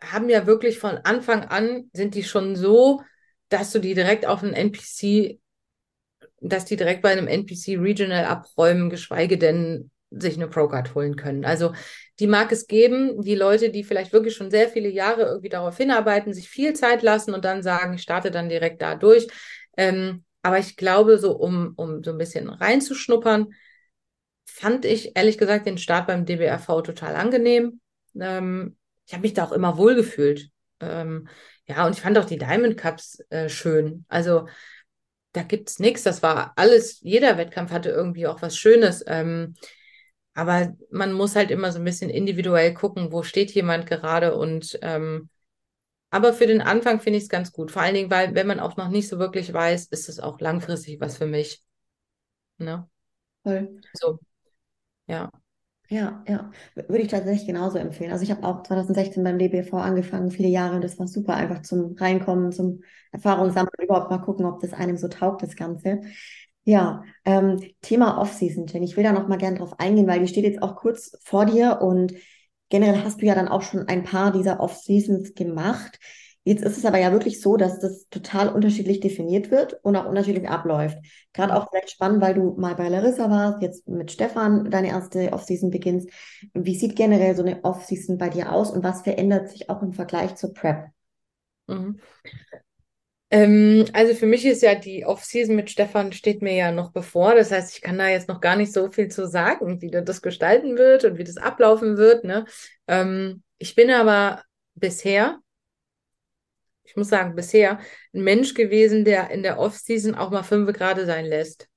haben 0.01 0.29
ja 0.29 0.45
wirklich 0.47 0.79
von 0.79 0.97
Anfang 0.97 1.43
an, 1.45 1.89
sind 1.93 2.15
die 2.15 2.23
schon 2.23 2.55
so, 2.55 3.01
dass 3.49 3.71
du 3.71 3.79
die 3.79 3.93
direkt 3.93 4.25
auf 4.25 4.43
einen 4.43 4.53
NPC, 4.53 5.39
dass 6.41 6.65
die 6.65 6.75
direkt 6.77 7.01
bei 7.01 7.11
einem 7.11 7.27
NPC 7.27 7.77
Regional 7.77 8.25
abräumen, 8.25 8.89
geschweige 8.89 9.37
denn 9.37 9.91
sich 10.11 10.35
eine 10.35 10.47
Pro-Card 10.47 10.95
holen 10.95 11.15
können. 11.15 11.45
Also 11.45 11.73
die 12.19 12.27
mag 12.27 12.51
es 12.51 12.67
geben, 12.67 13.21
die 13.21 13.35
Leute, 13.35 13.69
die 13.69 13.83
vielleicht 13.83 14.11
wirklich 14.11 14.35
schon 14.35 14.49
sehr 14.51 14.67
viele 14.67 14.89
Jahre 14.89 15.23
irgendwie 15.23 15.49
darauf 15.49 15.77
hinarbeiten, 15.77 16.33
sich 16.33 16.49
viel 16.49 16.73
Zeit 16.73 17.03
lassen 17.03 17.33
und 17.33 17.45
dann 17.45 17.61
sagen, 17.61 17.93
ich 17.93 18.01
starte 18.01 18.31
dann 18.31 18.49
direkt 18.49 18.81
da 18.81 18.95
durch. 18.95 19.27
Ähm, 19.77 20.23
aber 20.41 20.57
ich 20.59 20.75
glaube, 20.77 21.19
so 21.19 21.33
um, 21.33 21.73
um 21.75 22.03
so 22.03 22.11
ein 22.11 22.17
bisschen 22.17 22.49
reinzuschnuppern, 22.49 23.53
fand 24.45 24.85
ich 24.85 25.15
ehrlich 25.15 25.37
gesagt 25.37 25.67
den 25.67 25.77
Start 25.77 26.07
beim 26.07 26.25
DBRV 26.25 26.81
total 26.81 27.15
angenehm. 27.15 27.79
Ähm, 28.19 28.75
ich 29.09 29.13
habe 29.13 29.23
mich 29.23 29.33
da 29.33 29.43
auch 29.43 29.51
immer 29.51 29.75
wohl 29.77 29.95
gefühlt. 29.95 30.51
Ähm, 30.79 31.27
ja, 31.65 31.87
und 31.87 31.93
ich 31.93 32.01
fand 32.01 32.15
auch 32.19 32.25
die 32.25 32.37
Diamond 32.37 32.77
Cups 32.77 33.19
äh, 33.31 33.49
schön. 33.49 34.05
Also 34.07 34.47
da 35.31 35.41
gibt 35.41 35.69
es 35.69 35.79
nichts. 35.79 36.03
Das 36.03 36.21
war 36.21 36.53
alles, 36.57 37.01
jeder 37.01 37.39
Wettkampf 37.39 37.71
hatte 37.71 37.89
irgendwie 37.89 38.27
auch 38.27 38.43
was 38.43 38.55
Schönes. 38.55 39.03
Ähm, 39.07 39.55
aber 40.35 40.75
man 40.91 41.11
muss 41.13 41.35
halt 41.35 41.49
immer 41.49 41.71
so 41.71 41.79
ein 41.79 41.85
bisschen 41.85 42.11
individuell 42.11 42.75
gucken, 42.75 43.11
wo 43.11 43.23
steht 43.23 43.49
jemand 43.51 43.87
gerade 43.87 44.35
und 44.35 44.77
ähm, 44.83 45.27
aber 46.11 46.33
für 46.33 46.45
den 46.45 46.61
Anfang 46.61 46.99
finde 46.99 47.17
ich 47.17 47.23
es 47.23 47.29
ganz 47.29 47.51
gut. 47.51 47.71
Vor 47.71 47.81
allen 47.81 47.95
Dingen, 47.95 48.11
weil, 48.11 48.35
wenn 48.35 48.47
man 48.47 48.59
auch 48.59 48.77
noch 48.77 48.89
nicht 48.89 49.09
so 49.09 49.17
wirklich 49.17 49.51
weiß, 49.53 49.87
ist 49.87 50.07
es 50.07 50.19
auch 50.19 50.39
langfristig 50.39 50.99
was 51.01 51.17
für 51.17 51.25
mich. 51.27 51.63
Ne? 52.59 52.87
Voll. 53.43 53.81
So, 53.93 54.19
ja. 55.07 55.31
Ja, 55.91 56.23
ja, 56.27 56.51
würde 56.75 56.99
ich 57.01 57.07
tatsächlich 57.07 57.47
genauso 57.47 57.79
empfehlen. 57.79 58.11
Also 58.11 58.23
ich 58.23 58.29
habe 58.29 58.43
auch 58.45 58.61
2016 58.61 59.23
beim 59.23 59.39
DBV 59.39 59.79
angefangen, 59.79 60.29
viele 60.29 60.47
Jahre, 60.47 60.79
das 60.79 60.99
war 60.99 61.07
super, 61.07 61.33
einfach 61.35 61.63
zum 61.63 61.95
Reinkommen, 61.97 62.51
zum 62.51 62.83
Erfahrung 63.11 63.51
sammeln, 63.51 63.71
überhaupt 63.81 64.11
mal 64.11 64.19
gucken, 64.19 64.45
ob 64.45 64.59
das 64.59 64.73
einem 64.73 64.97
so 64.97 65.07
taugt, 65.07 65.41
das 65.41 65.55
Ganze. 65.55 66.01
Ja, 66.63 67.03
ähm, 67.25 67.59
Thema 67.81 68.19
Off-Season, 68.19 68.67
Jenny. 68.67 68.85
Ich 68.85 68.97
will 68.97 69.03
da 69.03 69.13
noch 69.13 69.27
mal 69.27 69.37
gern 69.37 69.55
drauf 69.55 69.79
eingehen, 69.79 70.05
weil 70.07 70.19
die 70.19 70.27
steht 70.27 70.43
jetzt 70.43 70.61
auch 70.61 70.75
kurz 70.75 71.17
vor 71.23 71.45
dir 71.47 71.79
und 71.81 72.13
generell 72.69 73.03
hast 73.03 73.21
du 73.21 73.25
ja 73.25 73.33
dann 73.33 73.47
auch 73.47 73.63
schon 73.63 73.87
ein 73.87 74.03
paar 74.03 74.31
dieser 74.31 74.59
Off-Seasons 74.59 75.33
gemacht. 75.33 75.99
Jetzt 76.49 76.63
ist 76.63 76.79
es 76.79 76.85
aber 76.85 76.97
ja 76.97 77.11
wirklich 77.11 77.41
so, 77.41 77.57
dass 77.57 77.77
das 77.77 78.09
total 78.09 78.49
unterschiedlich 78.49 79.01
definiert 79.01 79.51
wird 79.51 79.79
und 79.83 79.95
auch 79.95 80.07
unterschiedlich 80.07 80.49
abläuft. 80.49 80.97
Gerade 81.31 81.55
auch 81.55 81.69
vielleicht 81.69 81.91
spannend, 81.91 82.23
weil 82.23 82.33
du 82.33 82.55
mal 82.57 82.73
bei 82.73 82.89
Larissa 82.89 83.29
warst, 83.29 83.61
jetzt 83.61 83.87
mit 83.87 84.11
Stefan 84.11 84.71
deine 84.71 84.87
erste 84.87 85.31
Off-Season 85.31 85.69
beginnst. 85.69 86.09
Wie 86.55 86.75
sieht 86.75 86.95
generell 86.95 87.35
so 87.35 87.43
eine 87.43 87.63
Off-Season 87.63 88.17
bei 88.17 88.29
dir 88.29 88.51
aus 88.51 88.71
und 88.71 88.83
was 88.83 89.03
verändert 89.03 89.51
sich 89.51 89.69
auch 89.69 89.83
im 89.83 89.93
Vergleich 89.93 90.37
zur 90.37 90.55
Prep? 90.55 90.87
Mhm. 91.67 91.99
Ähm, 93.29 93.85
also 93.93 94.15
für 94.15 94.25
mich 94.25 94.43
ist 94.43 94.63
ja 94.63 94.73
die 94.73 95.05
Off-Season 95.05 95.55
mit 95.55 95.69
Stefan 95.69 96.13
steht 96.13 96.41
mir 96.41 96.55
ja 96.55 96.71
noch 96.71 96.91
bevor. 96.91 97.35
Das 97.35 97.51
heißt, 97.51 97.75
ich 97.75 97.81
kann 97.83 97.99
da 97.99 98.07
jetzt 98.07 98.27
noch 98.27 98.41
gar 98.41 98.55
nicht 98.55 98.73
so 98.73 98.89
viel 98.89 99.09
zu 99.09 99.27
sagen, 99.27 99.83
wie 99.83 99.91
das 99.91 100.23
gestalten 100.23 100.79
wird 100.79 101.05
und 101.05 101.19
wie 101.19 101.23
das 101.23 101.37
ablaufen 101.37 101.97
wird. 101.97 102.23
Ne? 102.23 102.45
Ähm, 102.87 103.43
ich 103.59 103.75
bin 103.75 103.91
aber 103.91 104.41
bisher, 104.73 105.37
ich 106.89 106.95
muss 106.95 107.09
sagen, 107.09 107.35
bisher 107.35 107.79
ein 108.13 108.23
Mensch 108.23 108.55
gewesen, 108.55 109.05
der 109.05 109.29
in 109.29 109.43
der 109.43 109.59
Off-Season 109.59 110.15
auch 110.15 110.31
mal 110.31 110.41
fünf 110.41 110.73
Grad 110.73 110.99
sein 111.05 111.25
lässt. 111.25 111.67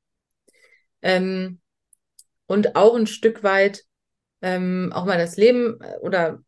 Ähm, 1.02 1.60
und 2.46 2.76
auch 2.76 2.96
ein 2.96 3.06
Stück 3.06 3.42
weit 3.42 3.84
ähm, 4.40 4.90
auch 4.94 5.04
mal 5.04 5.18
das 5.18 5.36
Leben 5.36 5.78
äh, 5.80 5.98
oder 6.00 6.40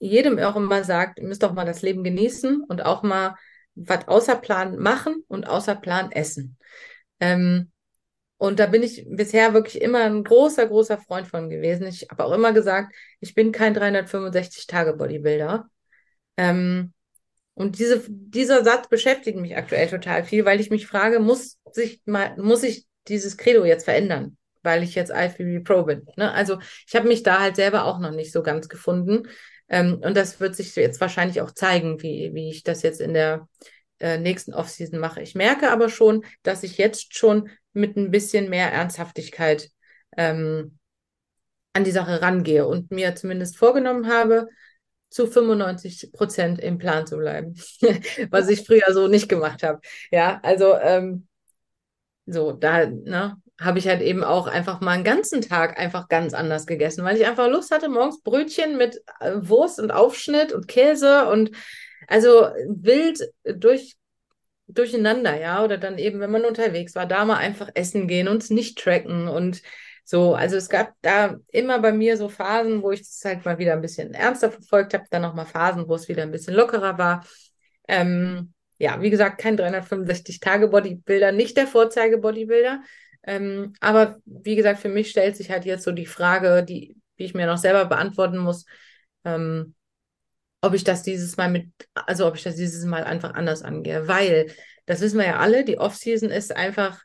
jedem 0.00 0.38
auch 0.38 0.56
immer 0.56 0.82
sagt, 0.84 1.18
ihr 1.18 1.26
müsst 1.26 1.44
auch 1.44 1.52
mal 1.52 1.64
das 1.64 1.82
Leben 1.82 2.02
genießen 2.02 2.62
und 2.62 2.84
auch 2.84 3.02
mal 3.02 3.36
was 3.74 4.08
außer 4.08 4.36
Plan 4.36 4.76
machen 4.78 5.24
und 5.28 5.48
außer 5.48 5.76
Plan 5.76 6.10
essen. 6.10 6.58
Ähm, 7.20 7.70
und 8.36 8.58
da 8.60 8.66
bin 8.66 8.82
ich 8.82 9.04
bisher 9.08 9.54
wirklich 9.54 9.80
immer 9.80 10.04
ein 10.04 10.24
großer, 10.24 10.66
großer 10.66 10.98
Freund 10.98 11.28
von 11.28 11.50
gewesen. 11.50 11.86
Ich 11.86 12.08
habe 12.10 12.24
auch 12.24 12.32
immer 12.32 12.52
gesagt, 12.52 12.94
ich 13.20 13.34
bin 13.34 13.52
kein 13.52 13.74
365-Tage-Bodybuilder. 13.74 15.68
Ähm, 16.36 16.92
und 17.58 17.80
diese, 17.80 18.04
dieser 18.08 18.62
Satz 18.62 18.88
beschäftigt 18.88 19.36
mich 19.36 19.56
aktuell 19.56 19.88
total 19.88 20.22
viel, 20.22 20.44
weil 20.44 20.60
ich 20.60 20.70
mich 20.70 20.86
frage, 20.86 21.18
muss 21.18 21.58
sich 21.72 22.00
mal, 22.04 22.36
muss 22.36 22.62
ich 22.62 22.86
dieses 23.08 23.36
Credo 23.36 23.64
jetzt 23.64 23.82
verändern, 23.82 24.36
weil 24.62 24.84
ich 24.84 24.94
jetzt 24.94 25.10
IFBB 25.10 25.64
Pro 25.64 25.82
bin? 25.82 26.06
Ne? 26.16 26.32
Also 26.32 26.60
ich 26.86 26.94
habe 26.94 27.08
mich 27.08 27.24
da 27.24 27.40
halt 27.40 27.56
selber 27.56 27.86
auch 27.86 27.98
noch 27.98 28.12
nicht 28.12 28.30
so 28.30 28.44
ganz 28.44 28.68
gefunden. 28.68 29.26
Ähm, 29.68 30.00
und 30.04 30.16
das 30.16 30.38
wird 30.38 30.54
sich 30.54 30.76
jetzt 30.76 31.00
wahrscheinlich 31.00 31.40
auch 31.40 31.50
zeigen, 31.50 32.00
wie, 32.00 32.30
wie 32.32 32.48
ich 32.48 32.62
das 32.62 32.82
jetzt 32.82 33.00
in 33.00 33.12
der 33.12 33.48
äh, 33.98 34.18
nächsten 34.18 34.54
Offseason 34.54 35.00
mache. 35.00 35.20
Ich 35.20 35.34
merke 35.34 35.72
aber 35.72 35.88
schon, 35.88 36.24
dass 36.44 36.62
ich 36.62 36.78
jetzt 36.78 37.16
schon 37.18 37.50
mit 37.72 37.96
ein 37.96 38.12
bisschen 38.12 38.50
mehr 38.50 38.70
Ernsthaftigkeit 38.70 39.68
ähm, 40.16 40.78
an 41.72 41.82
die 41.82 41.90
Sache 41.90 42.22
rangehe 42.22 42.68
und 42.68 42.92
mir 42.92 43.16
zumindest 43.16 43.56
vorgenommen 43.56 44.06
habe, 44.06 44.46
zu 45.10 45.26
95 45.26 46.12
Prozent 46.12 46.60
im 46.60 46.78
Plan 46.78 47.06
zu 47.06 47.16
bleiben, 47.16 47.54
was 48.30 48.48
ich 48.48 48.66
früher 48.66 48.92
so 48.92 49.08
nicht 49.08 49.28
gemacht 49.28 49.62
habe. 49.62 49.80
Ja, 50.10 50.40
also 50.42 50.76
ähm, 50.76 51.26
so, 52.26 52.52
da, 52.52 52.86
ne, 52.86 53.36
habe 53.60 53.78
ich 53.78 53.88
halt 53.88 54.02
eben 54.02 54.22
auch 54.22 54.46
einfach 54.46 54.80
mal 54.80 54.92
einen 54.92 55.04
ganzen 55.04 55.40
Tag 55.40 55.78
einfach 55.78 56.08
ganz 56.08 56.34
anders 56.34 56.66
gegessen, 56.66 57.04
weil 57.04 57.16
ich 57.16 57.26
einfach 57.26 57.48
Lust 57.48 57.70
hatte, 57.70 57.88
morgens 57.88 58.22
Brötchen 58.22 58.76
mit 58.76 59.02
äh, 59.20 59.32
Wurst 59.36 59.80
und 59.80 59.90
Aufschnitt 59.90 60.52
und 60.52 60.68
Käse 60.68 61.28
und 61.28 61.50
also 62.06 62.48
wild 62.66 63.20
durch, 63.44 63.96
durcheinander, 64.68 65.40
ja, 65.40 65.64
oder 65.64 65.78
dann 65.78 65.98
eben, 65.98 66.20
wenn 66.20 66.30
man 66.30 66.44
unterwegs 66.44 66.94
war, 66.94 67.06
da 67.06 67.24
mal 67.24 67.36
einfach 67.36 67.70
essen 67.74 68.06
gehen 68.06 68.28
und 68.28 68.42
es 68.42 68.50
nicht 68.50 68.78
tracken 68.78 69.26
und 69.28 69.62
so. 70.08 70.34
Also 70.34 70.56
es 70.56 70.70
gab 70.70 70.94
da 71.02 71.36
immer 71.48 71.80
bei 71.80 71.92
mir 71.92 72.16
so 72.16 72.30
Phasen, 72.30 72.82
wo 72.82 72.92
ich 72.92 73.00
das 73.00 73.20
halt 73.26 73.44
mal 73.44 73.58
wieder 73.58 73.74
ein 73.74 73.82
bisschen 73.82 74.14
ernster 74.14 74.50
verfolgt 74.50 74.94
habe, 74.94 75.04
dann 75.10 75.20
nochmal 75.20 75.44
Phasen, 75.44 75.86
wo 75.86 75.94
es 75.96 76.08
wieder 76.08 76.22
ein 76.22 76.30
bisschen 76.30 76.54
lockerer 76.54 76.96
war. 76.96 77.26
Ähm, 77.86 78.54
ja, 78.78 79.02
wie 79.02 79.10
gesagt, 79.10 79.38
kein 79.38 79.58
365-Tage-Bodybuilder, 79.58 81.32
nicht 81.32 81.58
der 81.58 81.66
Vorzeige-Bodybuilder. 81.66 82.80
Ähm, 83.24 83.74
aber 83.80 84.16
wie 84.24 84.56
gesagt, 84.56 84.80
für 84.80 84.88
mich 84.88 85.10
stellt 85.10 85.36
sich 85.36 85.50
halt 85.50 85.66
jetzt 85.66 85.84
so 85.84 85.92
die 85.92 86.06
Frage, 86.06 86.64
die, 86.64 86.96
die 87.18 87.24
ich 87.24 87.34
mir 87.34 87.46
noch 87.46 87.58
selber 87.58 87.84
beantworten 87.84 88.38
muss, 88.38 88.64
ähm, 89.26 89.74
ob 90.62 90.72
ich 90.72 90.84
das 90.84 91.02
dieses 91.02 91.36
Mal 91.36 91.50
mit, 91.50 91.68
also 91.92 92.26
ob 92.26 92.36
ich 92.36 92.44
das 92.44 92.56
dieses 92.56 92.86
Mal 92.86 93.04
einfach 93.04 93.34
anders 93.34 93.62
angehe. 93.62 94.08
Weil, 94.08 94.50
das 94.86 95.02
wissen 95.02 95.18
wir 95.18 95.26
ja 95.26 95.38
alle, 95.38 95.66
die 95.66 95.76
Off-Season 95.76 96.30
ist 96.30 96.56
einfach 96.56 96.98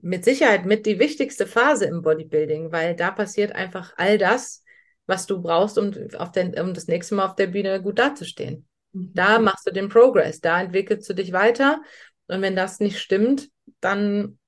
mit 0.00 0.24
Sicherheit 0.24 0.66
mit 0.66 0.86
die 0.86 0.98
wichtigste 0.98 1.46
Phase 1.46 1.86
im 1.86 2.02
Bodybuilding, 2.02 2.72
weil 2.72 2.94
da 2.94 3.10
passiert 3.10 3.52
einfach 3.52 3.94
all 3.96 4.18
das, 4.18 4.62
was 5.06 5.26
du 5.26 5.40
brauchst, 5.40 5.78
um, 5.78 5.92
auf 6.16 6.32
den, 6.32 6.58
um 6.58 6.74
das 6.74 6.86
nächste 6.86 7.14
Mal 7.14 7.26
auf 7.26 7.34
der 7.34 7.48
Bühne 7.48 7.80
gut 7.82 7.98
dazustehen. 7.98 8.66
Mhm. 8.92 9.12
Da 9.14 9.38
machst 9.38 9.66
du 9.66 9.72
den 9.72 9.88
Progress, 9.88 10.40
da 10.40 10.60
entwickelst 10.60 11.08
du 11.08 11.14
dich 11.14 11.32
weiter. 11.32 11.80
Und 12.26 12.42
wenn 12.42 12.56
das 12.56 12.80
nicht 12.80 12.98
stimmt, 12.98 13.48
dann 13.80 14.38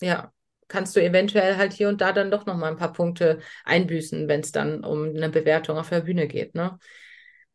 ja, 0.00 0.32
kannst 0.68 0.96
du 0.96 1.02
eventuell 1.02 1.56
halt 1.56 1.72
hier 1.72 1.88
und 1.88 2.00
da 2.00 2.12
dann 2.12 2.30
doch 2.30 2.46
nochmal 2.46 2.70
ein 2.70 2.78
paar 2.78 2.92
Punkte 2.92 3.40
einbüßen, 3.64 4.28
wenn 4.28 4.40
es 4.40 4.52
dann 4.52 4.84
um 4.84 5.10
eine 5.10 5.28
Bewertung 5.28 5.76
auf 5.76 5.90
der 5.90 6.00
Bühne 6.00 6.26
geht. 6.26 6.54
Ne? 6.54 6.78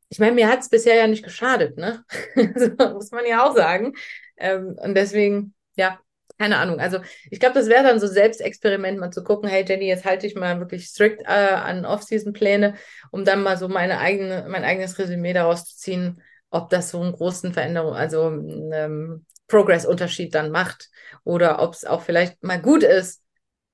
Ich 0.09 0.19
meine, 0.19 0.33
mir 0.33 0.47
hat 0.47 0.59
es 0.59 0.69
bisher 0.69 0.95
ja 0.95 1.07
nicht 1.07 1.23
geschadet, 1.23 1.77
ne? 1.77 2.03
so, 2.55 2.93
muss 2.93 3.11
man 3.11 3.25
ja 3.25 3.43
auch 3.43 3.55
sagen. 3.55 3.93
Ähm, 4.37 4.75
und 4.79 4.93
deswegen, 4.95 5.55
ja, 5.75 5.99
keine 6.37 6.57
Ahnung. 6.57 6.79
Also 6.79 6.99
ich 7.31 7.39
glaube, 7.39 7.55
das 7.55 7.69
wäre 7.69 7.83
dann 7.83 7.99
so 7.99 8.07
Selbstexperiment, 8.07 8.99
mal 8.99 9.11
zu 9.11 9.23
gucken, 9.23 9.49
hey 9.49 9.63
Jenny, 9.67 9.87
jetzt 9.87 10.05
halte 10.05 10.27
ich 10.27 10.35
mal 10.35 10.59
wirklich 10.59 10.87
strikt 10.87 11.21
äh, 11.21 11.25
an 11.25 11.85
Off-Season-Pläne, 11.85 12.75
um 13.11 13.23
dann 13.25 13.41
mal 13.41 13.57
so 13.57 13.67
meine 13.67 13.99
eigene, 13.99 14.45
mein 14.49 14.63
eigenes 14.63 14.99
Resümee 14.99 15.33
daraus 15.33 15.65
zu 15.65 15.77
ziehen, 15.77 16.21
ob 16.49 16.69
das 16.69 16.91
so 16.91 17.01
einen 17.01 17.13
großen 17.13 17.53
Veränderung, 17.53 17.93
also 17.93 18.27
ähm, 18.27 19.25
Progress-Unterschied 19.47 20.35
dann 20.35 20.51
macht 20.51 20.89
oder 21.23 21.61
ob 21.61 21.73
es 21.73 21.85
auch 21.85 22.01
vielleicht 22.01 22.43
mal 22.43 22.61
gut 22.61 22.83
ist, 22.83 23.23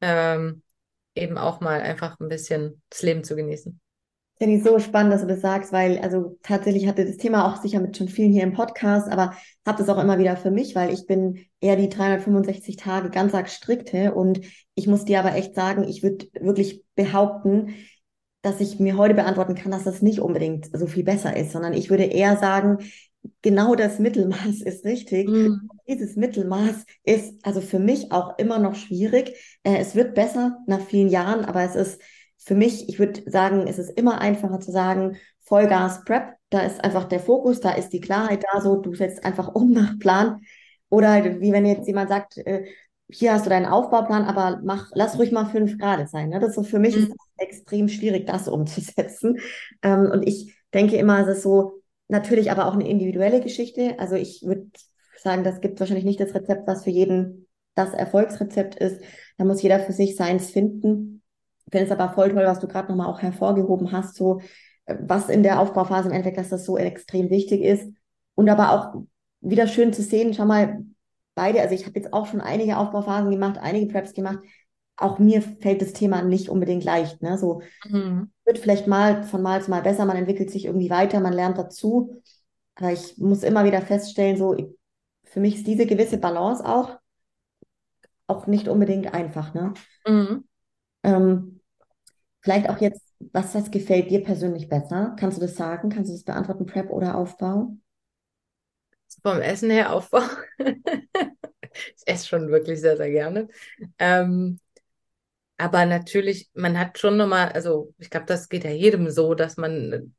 ähm, 0.02 0.62
eben 1.16 1.38
auch 1.38 1.62
mal 1.62 1.82
einfach 1.82 2.20
ein 2.20 2.30
bisschen 2.30 2.82
das 2.90 3.02
Leben 3.02 3.24
zu 3.24 3.36
genießen. 3.36 3.81
Finde 4.42 4.58
ich 4.58 4.64
so 4.64 4.80
spannend, 4.80 5.14
dass 5.14 5.22
du 5.22 5.28
das 5.28 5.42
sagst, 5.42 5.72
weil 5.72 6.00
also 6.00 6.36
tatsächlich 6.42 6.88
hatte 6.88 7.06
das 7.06 7.18
Thema 7.18 7.46
auch 7.46 7.62
sicher 7.62 7.80
mit 7.80 7.96
schon 7.96 8.08
vielen 8.08 8.32
hier 8.32 8.42
im 8.42 8.54
Podcast, 8.54 9.08
aber 9.08 9.36
habe 9.68 9.78
das 9.78 9.88
auch 9.88 10.02
immer 10.02 10.18
wieder 10.18 10.36
für 10.36 10.50
mich, 10.50 10.74
weil 10.74 10.92
ich 10.92 11.06
bin 11.06 11.46
eher 11.60 11.76
die 11.76 11.90
365 11.90 12.76
Tage 12.76 13.12
ganz 13.12 13.36
arg 13.36 13.52
strikte 13.52 14.16
und 14.16 14.42
ich 14.74 14.88
muss 14.88 15.06
dir 15.06 15.20
aber 15.20 15.36
echt 15.36 15.54
sagen, 15.54 15.84
ich 15.84 16.02
würde 16.02 16.26
wirklich 16.40 16.84
behaupten, 16.96 17.76
dass 18.42 18.60
ich 18.62 18.80
mir 18.80 18.98
heute 18.98 19.14
beantworten 19.14 19.54
kann, 19.54 19.70
dass 19.72 19.84
das 19.84 20.02
nicht 20.02 20.22
unbedingt 20.22 20.76
so 20.76 20.88
viel 20.88 21.04
besser 21.04 21.38
ist, 21.38 21.52
sondern 21.52 21.74
ich 21.74 21.92
würde 21.92 22.06
eher 22.06 22.36
sagen, 22.36 22.80
genau 23.44 23.76
das 23.76 24.00
Mittelmaß 24.00 24.62
ist 24.66 24.84
richtig. 24.86 25.30
Mhm. 25.30 25.70
Dieses 25.88 26.16
Mittelmaß 26.16 26.88
ist 27.04 27.36
also 27.44 27.62
für 27.62 27.78
mich 27.78 28.12
auch 28.12 28.40
immer 28.40 28.58
noch 28.58 28.74
schwierig. 28.74 29.36
Äh, 29.62 29.78
es 29.78 29.94
wird 29.94 30.16
besser 30.16 30.58
nach 30.66 30.82
vielen 30.82 31.10
Jahren, 31.10 31.46
aber 31.46 31.62
es 31.62 31.76
ist 31.76 32.02
für 32.44 32.56
mich, 32.56 32.90
ich 32.90 33.00
würde 33.00 33.22
sagen, 33.30 33.68
es 33.68 33.78
ist 33.78 33.92
immer 33.92 34.20
einfacher 34.20 34.60
zu 34.60 34.72
sagen, 34.72 35.18
Vollgas 35.42 36.04
Prep, 36.06 36.36
da 36.50 36.62
ist 36.62 36.84
einfach 36.84 37.06
der 37.06 37.20
Fokus, 37.20 37.62
da 37.62 37.72
ist 37.72 37.90
die 37.90 38.02
Klarheit 38.02 38.44
da, 38.52 38.62
so 38.62 38.78
du 38.78 38.94
setzt 38.96 39.24
einfach 39.24 39.54
um 39.54 39.72
nach 39.72 40.00
Plan. 40.00 40.42
Oder 40.90 41.40
wie 41.40 41.52
wenn 41.52 41.66
jetzt 41.66 41.88
jemand 41.88 42.10
sagt, 42.10 42.38
äh, 42.38 42.66
hier 43.10 43.34
hast 43.34 43.46
du 43.46 43.50
deinen 43.50 43.66
Aufbauplan, 43.66 44.26
aber 44.26 44.62
mach, 44.64 44.90
lass 44.94 45.18
ruhig 45.20 45.32
mal 45.32 45.46
fünf 45.46 45.78
Grad 45.78 46.10
sein. 46.10 46.30
Ne? 46.30 46.40
Das 46.40 46.50
ist 46.50 46.56
so, 46.56 46.64
für 46.64 46.80
mich 46.80 46.96
mhm. 46.96 47.04
ist 47.04 47.14
extrem 47.38 47.90
schwierig, 47.90 48.26
das 48.26 48.48
umzusetzen. 48.48 49.38
Ähm, 49.82 50.10
und 50.12 50.28
ich 50.28 50.56
denke 50.74 50.98
immer, 50.98 51.20
es 51.20 51.38
ist 51.38 51.44
so, 51.44 51.82
natürlich 52.08 52.52
aber 52.52 52.68
auch 52.68 52.74
eine 52.74 52.90
individuelle 52.90 53.42
Geschichte. 53.42 54.00
Also 54.00 54.16
ich 54.16 54.44
würde 54.46 54.68
sagen, 55.22 55.44
das 55.44 55.62
gibt 55.62 55.80
wahrscheinlich 55.80 56.06
nicht 56.06 56.20
das 56.20 56.34
Rezept, 56.34 56.68
was 56.68 56.84
für 56.84 56.90
jeden 56.90 57.48
das 57.76 57.94
Erfolgsrezept 57.94 58.76
ist. 58.76 59.02
Da 59.38 59.46
muss 59.46 59.62
jeder 59.62 59.80
für 59.80 59.94
sich 59.94 60.16
seins 60.16 60.50
finden. 60.50 61.21
Finde 61.72 61.86
es 61.86 61.92
aber 61.92 62.14
voll 62.14 62.32
toll, 62.32 62.46
was 62.46 62.60
du 62.60 62.68
gerade 62.68 62.90
nochmal 62.90 63.08
auch 63.08 63.22
hervorgehoben 63.22 63.92
hast, 63.92 64.16
so 64.16 64.42
äh, 64.86 64.96
was 65.00 65.30
in 65.30 65.44
der 65.44 65.60
Aufbauphase 65.60 66.10
im 66.10 66.14
Endeffekt, 66.14 66.38
dass 66.38 66.50
das 66.50 66.66
so 66.66 66.78
extrem 66.78 67.30
wichtig 67.30 67.62
ist. 67.62 67.90
Und 68.36 68.50
aber 68.50 68.72
auch 68.72 69.04
wieder 69.42 69.68
schön 69.68 69.94
zu 69.94 70.02
sehen, 70.02 70.34
schau 70.34 70.46
mal, 70.46 70.84
beide, 71.36 71.62
also 71.62 71.74
ich 71.74 71.86
habe 71.86 71.98
jetzt 71.98 72.14
auch 72.14 72.28
schon 72.28 72.42
einige 72.42 72.78
Aufbauphasen 72.78 73.32
gemacht, 73.32 73.58
einige 73.60 73.92
Preps 73.92 74.14
gemacht. 74.14 74.40
Auch 74.98 75.18
mir 75.18 75.42
fällt 75.42 75.82
das 75.82 75.94
Thema 75.94 76.22
nicht 76.22 76.50
unbedingt 76.50 76.84
leicht. 76.84 77.22
Ne? 77.22 77.38
So 77.38 77.62
mhm. 77.86 78.32
wird 78.46 78.60
vielleicht 78.60 78.88
mal 78.88 79.24
von 79.24 79.42
Mal 79.42 79.62
zu 79.62 79.72
Mal 79.72 79.82
besser, 79.82 80.06
man 80.06 80.18
entwickelt 80.18 80.52
sich 80.52 80.66
irgendwie 80.66 80.90
weiter, 80.90 81.20
man 81.20 81.34
lernt 81.34 81.58
dazu. 81.58 82.22
Aber 82.76 82.92
ich 82.92 83.18
muss 83.18 83.44
immer 83.44 83.64
wieder 83.64 83.82
feststellen, 83.82 84.38
so 84.38 84.56
für 85.24 85.40
mich 85.40 85.56
ist 85.56 85.68
diese 85.68 85.86
gewisse 85.86 86.18
Balance 86.18 86.66
auch 86.66 87.00
auch 88.32 88.48
nicht 88.48 88.68
unbedingt 88.68 89.14
einfach. 89.14 89.54
Ne? 89.54 89.74
Mhm. 90.08 90.46
Ähm, 91.04 91.61
vielleicht 92.42 92.70
auch 92.70 92.80
jetzt, 92.82 93.02
was, 93.32 93.56
was 93.56 93.72
gefällt 93.72 94.10
dir 94.12 94.24
persönlich 94.24 94.70
besser? 94.70 95.16
Kannst 95.20 95.38
du 95.38 95.42
das 95.42 95.56
sagen? 95.56 95.90
Kannst 95.90 96.10
du 96.10 96.14
das 96.14 96.24
beantworten, 96.24 96.66
Prep 96.66 96.90
oder 96.92 97.16
Aufbau? 97.16 97.74
vom 99.24 99.42
Essen 99.42 99.70
her 99.70 99.94
Aufbau. 99.94 100.22
ich 100.60 102.04
esse 102.06 102.28
schon 102.28 102.50
wirklich 102.50 102.80
sehr, 102.82 102.98
sehr 102.98 103.12
gerne. 103.12 103.48
Ähm, 104.00 104.60
aber 105.58 105.86
natürlich, 105.86 106.50
man 106.54 106.80
hat 106.80 106.98
schon 107.00 107.18
nochmal, 107.18 107.50
also 107.52 107.94
ich 108.00 108.10
glaube, 108.10 108.26
das 108.26 108.50
geht 108.50 108.64
ja 108.64 108.72
jedem 108.72 109.10
so, 109.10 109.36
dass 109.36 109.58
man. 109.58 110.16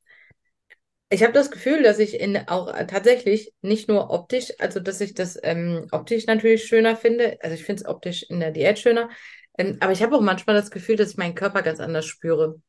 Ich 1.10 1.22
habe 1.22 1.34
das 1.34 1.50
Gefühl, 1.50 1.82
dass 1.82 1.98
ich 1.98 2.18
in 2.18 2.36
auch 2.48 2.72
tatsächlich 2.86 3.52
nicht 3.60 3.86
nur 3.88 4.10
optisch, 4.10 4.50
also 4.58 4.80
dass 4.80 5.00
ich 5.02 5.12
das 5.12 5.38
ähm, 5.42 5.86
optisch 5.92 6.24
natürlich 6.26 6.64
schöner 6.64 6.96
finde. 6.96 7.36
Also 7.42 7.54
ich 7.54 7.64
finde 7.64 7.82
es 7.82 7.88
optisch 7.88 8.22
in 8.22 8.40
der 8.40 8.50
Diät 8.50 8.78
schöner. 8.78 9.10
Ähm, 9.58 9.76
aber 9.80 9.92
ich 9.92 10.02
habe 10.02 10.16
auch 10.16 10.20
manchmal 10.20 10.56
das 10.56 10.70
Gefühl, 10.70 10.96
dass 10.96 11.10
ich 11.10 11.16
meinen 11.16 11.34
Körper 11.34 11.62
ganz 11.62 11.80
anders 11.80 12.06
spüre. 12.06 12.60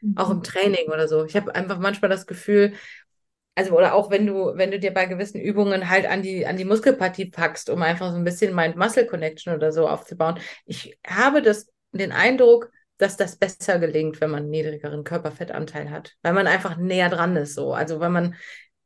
Mhm. 0.00 0.16
Auch 0.16 0.30
im 0.30 0.42
Training 0.42 0.88
oder 0.88 1.08
so. 1.08 1.24
Ich 1.24 1.36
habe 1.36 1.54
einfach 1.54 1.78
manchmal 1.78 2.10
das 2.10 2.26
Gefühl, 2.26 2.72
also 3.54 3.76
oder 3.76 3.94
auch 3.94 4.10
wenn 4.10 4.26
du, 4.26 4.52
wenn 4.56 4.70
du 4.70 4.78
dir 4.78 4.92
bei 4.92 5.06
gewissen 5.06 5.40
Übungen 5.40 5.88
halt 5.88 6.06
an 6.06 6.22
die, 6.22 6.46
an 6.46 6.56
die 6.56 6.64
Muskelpartie 6.64 7.26
packst, 7.26 7.70
um 7.70 7.82
einfach 7.82 8.10
so 8.10 8.16
ein 8.16 8.24
bisschen 8.24 8.54
Mind-Muscle-Connection 8.54 9.54
oder 9.54 9.72
so 9.72 9.88
aufzubauen. 9.88 10.38
Ich 10.66 10.98
habe 11.06 11.40
das, 11.40 11.68
den 11.92 12.12
Eindruck, 12.12 12.70
dass 12.98 13.16
das 13.16 13.36
besser 13.36 13.78
gelingt, 13.78 14.20
wenn 14.20 14.30
man 14.30 14.42
einen 14.42 14.50
niedrigeren 14.50 15.04
Körperfettanteil 15.04 15.90
hat, 15.90 16.14
weil 16.22 16.32
man 16.32 16.46
einfach 16.46 16.76
näher 16.76 17.08
dran 17.10 17.36
ist, 17.36 17.54
so. 17.54 17.74
Also, 17.74 18.00
weil 18.00 18.10
man 18.10 18.34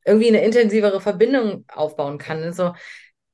irgendwie 0.05 0.29
eine 0.29 0.45
intensivere 0.45 1.01
Verbindung 1.01 1.65
aufbauen 1.69 2.19
kann. 2.19 2.43
Also, 2.43 2.75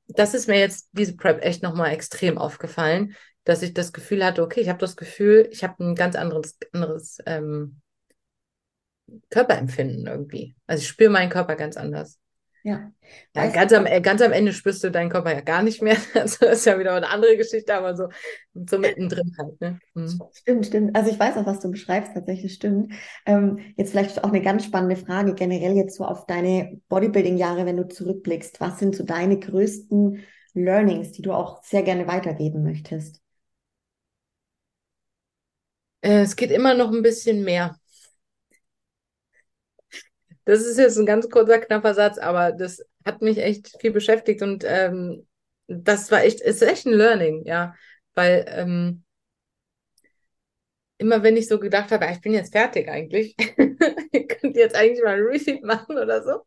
das 0.07 0.33
ist 0.33 0.47
mir 0.47 0.59
jetzt 0.59 0.89
diese 0.91 1.15
Prep 1.15 1.43
echt 1.43 1.63
nochmal 1.63 1.91
extrem 1.91 2.37
aufgefallen, 2.37 3.15
dass 3.45 3.61
ich 3.61 3.73
das 3.73 3.93
Gefühl 3.93 4.25
hatte, 4.25 4.43
okay, 4.43 4.59
ich 4.59 4.69
habe 4.69 4.79
das 4.79 4.97
Gefühl, 4.97 5.47
ich 5.51 5.63
habe 5.63 5.83
ein 5.83 5.95
ganz 5.95 6.15
anderes, 6.15 6.57
anderes 6.73 7.19
ähm, 7.25 7.81
Körperempfinden 9.29 10.05
irgendwie. 10.07 10.55
Also 10.67 10.81
ich 10.81 10.87
spüre 10.87 11.11
meinen 11.11 11.29
Körper 11.29 11.55
ganz 11.55 11.77
anders. 11.77 12.19
Ja. 12.63 12.91
ja 13.35 13.47
ganz, 13.49 13.71
am, 13.73 13.85
ganz 14.01 14.23
am 14.23 14.31
Ende 14.31 14.51
spürst 14.51 14.83
du 14.83 14.89
deinen 14.89 15.11
Körper 15.11 15.31
ja 15.31 15.41
gar 15.41 15.61
nicht 15.61 15.83
mehr. 15.83 15.97
Also 16.15 16.37
das 16.47 16.59
ist 16.59 16.65
ja 16.65 16.79
wieder 16.79 16.95
eine 16.95 17.09
andere 17.09 17.37
Geschichte, 17.37 17.75
aber 17.75 17.95
so, 17.95 18.09
so 18.55 18.79
mittendrin 18.79 19.35
halt. 19.37 19.61
Ne? 19.61 19.79
Mhm. 19.93 20.19
Stimmt, 20.33 20.65
stimmt. 20.65 20.95
Also 20.95 21.11
ich 21.11 21.19
weiß 21.19 21.37
auch, 21.37 21.45
was 21.45 21.59
du 21.59 21.69
beschreibst, 21.69 22.15
tatsächlich 22.15 22.55
stimmt. 22.55 22.91
Ähm, 23.27 23.59
jetzt 23.77 23.91
vielleicht 23.91 24.23
auch 24.23 24.29
eine 24.29 24.41
ganz 24.41 24.65
spannende 24.65 24.95
Frage, 24.95 25.35
generell 25.35 25.75
jetzt 25.75 25.95
so 25.95 26.05
auf 26.05 26.25
deine 26.25 26.81
Bodybuilding-Jahre, 26.89 27.67
wenn 27.67 27.77
du 27.77 27.87
zurückblickst. 27.87 28.59
Was 28.59 28.79
sind 28.79 28.95
so 28.95 29.03
deine 29.03 29.37
größten 29.37 30.23
Learnings, 30.55 31.11
die 31.11 31.21
du 31.21 31.33
auch 31.33 31.61
sehr 31.61 31.83
gerne 31.83 32.07
weitergeben 32.07 32.63
möchtest? 32.63 33.21
Äh, 36.05 36.21
es 36.21 36.35
geht 36.35 36.51
immer 36.51 36.75
noch 36.75 36.91
ein 36.91 37.01
bisschen 37.01 37.43
mehr. 37.43 37.79
Das 40.45 40.61
ist 40.61 40.77
jetzt 40.77 40.97
ein 40.97 41.05
ganz 41.07 41.29
kurzer, 41.29 41.59
knapper 41.59 41.95
Satz, 41.95 42.19
aber 42.19 42.51
das 42.51 42.85
hat 43.03 43.21
mich 43.23 43.39
echt 43.39 43.75
viel 43.81 43.91
beschäftigt 43.91 44.43
und 44.43 44.63
ähm, 44.67 45.27
das 45.67 46.11
war 46.11 46.23
echt, 46.23 46.41
ist 46.41 46.61
echt 46.61 46.85
ein 46.85 46.93
Learning, 46.93 47.43
ja. 47.45 47.73
Weil 48.13 48.45
ähm, 48.49 49.03
immer 50.99 51.23
wenn 51.23 51.37
ich 51.37 51.47
so 51.47 51.59
gedacht 51.59 51.91
habe, 51.91 52.07
ich 52.11 52.21
bin 52.21 52.33
jetzt 52.33 52.53
fertig 52.53 52.87
eigentlich, 52.87 53.35
ihr 54.11 54.27
könnt 54.27 54.55
jetzt 54.55 54.75
eigentlich 54.75 55.03
mal 55.03 55.15
ein 55.15 55.23
Refeed 55.23 55.63
machen 55.63 55.97
oder 55.97 56.23
so. 56.23 56.45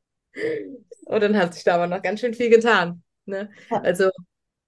Und 1.06 1.20
dann 1.22 1.36
hat 1.36 1.54
sich 1.54 1.64
da 1.64 1.74
aber 1.74 1.88
noch 1.88 2.02
ganz 2.02 2.20
schön 2.20 2.34
viel 2.34 2.50
getan. 2.50 3.02
Ne? 3.26 3.50
Also, 3.70 4.10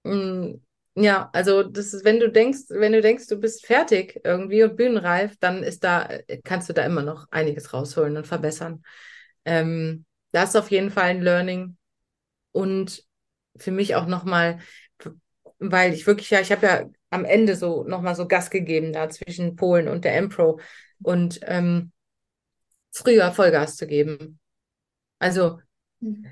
mh, 0.03 0.13
mm, 0.15 0.61
ja, 0.95 1.29
also 1.33 1.63
das 1.63 1.93
ist, 1.93 2.03
wenn 2.03 2.19
du 2.19 2.29
denkst, 2.29 2.63
wenn 2.69 2.91
du 2.91 3.01
denkst, 3.01 3.27
du 3.27 3.37
bist 3.37 3.65
fertig 3.65 4.19
irgendwie 4.23 4.63
und 4.63 4.75
bühnenreif, 4.75 5.37
dann 5.39 5.63
ist 5.63 5.83
da, 5.83 6.09
kannst 6.43 6.69
du 6.69 6.73
da 6.73 6.85
immer 6.85 7.01
noch 7.01 7.27
einiges 7.31 7.73
rausholen 7.73 8.17
und 8.17 8.27
verbessern. 8.27 8.83
Ähm, 9.45 10.05
das 10.31 10.49
ist 10.49 10.55
auf 10.57 10.71
jeden 10.71 10.91
Fall 10.91 11.05
ein 11.05 11.21
Learning. 11.21 11.77
Und 12.51 13.05
für 13.55 13.71
mich 13.71 13.95
auch 13.95 14.05
nochmal, 14.05 14.59
weil 15.59 15.93
ich 15.93 16.07
wirklich, 16.07 16.29
ja, 16.29 16.41
ich 16.41 16.51
habe 16.51 16.65
ja 16.65 16.89
am 17.09 17.25
Ende 17.25 17.55
so 17.55 17.83
nochmal 17.83 18.15
so 18.15 18.27
Gas 18.27 18.49
gegeben 18.49 18.93
da 18.93 19.09
zwischen 19.09 19.55
Polen 19.55 19.87
und 19.87 20.03
der 20.05 20.15
M-Pro 20.17 20.59
und 21.01 21.39
ähm, 21.43 21.91
früher 22.91 23.31
Vollgas 23.31 23.77
zu 23.77 23.87
geben. 23.87 24.39
Also 25.19 25.59
mhm. 25.99 26.25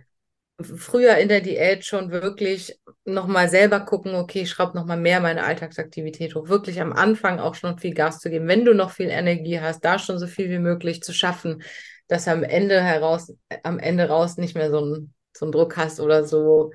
Früher 0.61 1.17
in 1.17 1.29
der 1.29 1.41
Diät 1.41 1.85
schon 1.85 2.11
wirklich 2.11 2.79
nochmal 3.05 3.49
selber 3.49 3.79
gucken, 3.81 4.15
okay, 4.15 4.41
ich 4.41 4.49
schraube 4.49 4.77
nochmal 4.77 4.97
mehr 4.97 5.19
meine 5.19 5.43
Alltagsaktivität 5.43 6.35
hoch. 6.35 6.49
Wirklich 6.49 6.81
am 6.81 6.93
Anfang 6.93 7.39
auch 7.39 7.55
schon 7.55 7.77
viel 7.77 7.93
Gas 7.93 8.19
zu 8.19 8.29
geben. 8.29 8.47
Wenn 8.47 8.65
du 8.65 8.73
noch 8.73 8.91
viel 8.91 9.09
Energie 9.09 9.59
hast, 9.59 9.85
da 9.85 9.99
schon 9.99 10.19
so 10.19 10.27
viel 10.27 10.49
wie 10.49 10.59
möglich 10.59 11.01
zu 11.01 11.13
schaffen 11.13 11.63
dass 12.09 12.27
am 12.27 12.43
Ende 12.43 12.81
heraus, 12.81 13.33
am 13.63 13.79
Ende 13.79 14.09
raus 14.09 14.37
nicht 14.37 14.55
mehr 14.55 14.71
so 14.71 14.79
einen 14.79 15.13
so 15.31 15.45
einen 15.45 15.51
Druck 15.53 15.77
hast 15.77 15.99
oder 16.01 16.25
so, 16.25 16.71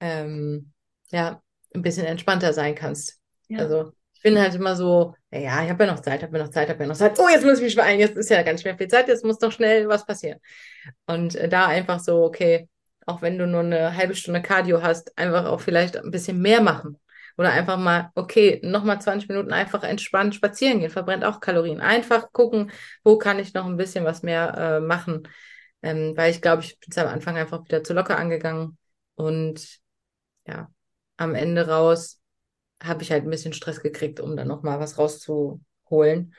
ähm, 0.00 0.72
ja, 1.10 1.40
ein 1.74 1.82
bisschen 1.82 2.06
entspannter 2.06 2.52
sein 2.52 2.74
kannst. 2.74 3.20
Ja. 3.48 3.60
Also 3.60 3.92
ich 4.14 4.22
bin 4.22 4.38
halt 4.38 4.54
immer 4.54 4.74
so, 4.74 5.14
ja, 5.30 5.62
ich 5.62 5.70
habe 5.70 5.84
ja 5.84 5.92
noch 5.92 6.00
Zeit, 6.00 6.22
habe 6.22 6.36
ja 6.38 6.44
noch 6.44 6.50
Zeit, 6.50 6.70
habe 6.70 6.82
ja 6.82 6.88
noch 6.88 6.96
Zeit. 6.96 7.18
Oh, 7.18 7.28
jetzt 7.28 7.44
muss 7.44 7.58
ich 7.58 7.64
mich 7.64 7.76
beeilen, 7.76 8.00
jetzt 8.00 8.16
ist 8.16 8.30
ja 8.30 8.42
ganz 8.42 8.64
mehr 8.64 8.76
viel 8.76 8.88
Zeit, 8.88 9.08
jetzt 9.08 9.24
muss 9.24 9.38
doch 9.38 9.52
schnell 9.52 9.88
was 9.88 10.06
passieren. 10.06 10.40
Und 11.06 11.36
äh, 11.36 11.48
da 11.48 11.66
einfach 11.66 12.00
so, 12.00 12.24
okay, 12.24 12.68
auch 13.06 13.22
wenn 13.22 13.38
du 13.38 13.46
nur 13.46 13.60
eine 13.60 13.96
halbe 13.96 14.14
Stunde 14.14 14.42
Cardio 14.42 14.82
hast, 14.82 15.16
einfach 15.16 15.46
auch 15.46 15.60
vielleicht 15.60 15.96
ein 15.96 16.10
bisschen 16.10 16.40
mehr 16.40 16.60
machen. 16.60 16.98
Oder 17.38 17.52
einfach 17.52 17.78
mal, 17.78 18.10
okay, 18.14 18.60
nochmal 18.62 19.00
20 19.00 19.28
Minuten 19.28 19.52
einfach 19.52 19.82
entspannt 19.84 20.34
spazieren 20.34 20.80
gehen, 20.80 20.90
verbrennt 20.90 21.24
auch 21.24 21.40
Kalorien. 21.40 21.80
Einfach 21.80 22.32
gucken, 22.32 22.72
wo 23.04 23.18
kann 23.18 23.38
ich 23.38 23.54
noch 23.54 23.66
ein 23.66 23.76
bisschen 23.76 24.04
was 24.04 24.22
mehr 24.22 24.54
äh, 24.56 24.80
machen. 24.80 25.28
Ähm, 25.82 26.14
weil 26.16 26.30
ich 26.30 26.40
glaube, 26.40 26.62
ich 26.62 26.78
bin 26.80 26.88
es 26.90 26.98
am 26.98 27.08
Anfang 27.08 27.36
einfach 27.36 27.64
wieder 27.64 27.84
zu 27.84 27.92
locker 27.92 28.18
angegangen. 28.18 28.78
Und 29.14 29.78
ja, 30.46 30.70
am 31.16 31.34
Ende 31.34 31.68
raus 31.68 32.20
habe 32.82 33.02
ich 33.02 33.12
halt 33.12 33.24
ein 33.24 33.30
bisschen 33.30 33.52
Stress 33.52 33.82
gekriegt, 33.82 34.18
um 34.18 34.36
dann 34.36 34.48
nochmal 34.48 34.80
was 34.80 34.98
rauszuholen. 34.98 36.34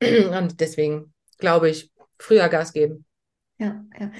Und 0.00 0.60
deswegen 0.60 1.12
glaube 1.38 1.68
ich, 1.70 1.90
früher 2.18 2.48
Gas 2.48 2.72
geben. 2.72 3.04
Ja, 3.58 3.84
ja. 3.98 4.10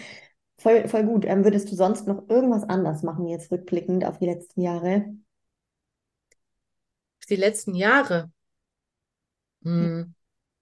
Voll, 0.59 0.89
voll 0.89 1.05
gut. 1.05 1.25
Ähm, 1.27 1.45
würdest 1.45 1.71
du 1.71 1.77
sonst 1.77 2.07
noch 2.07 2.29
irgendwas 2.29 2.65
anders 2.65 3.03
machen, 3.03 3.27
jetzt 3.27 3.51
rückblickend 3.53 4.05
auf 4.05 4.19
die 4.19 4.27
letzten 4.27 4.63
Jahre? 4.63 5.05
die 7.29 7.37
letzten 7.37 7.75
Jahre? 7.75 8.31
Hm. 9.63 10.15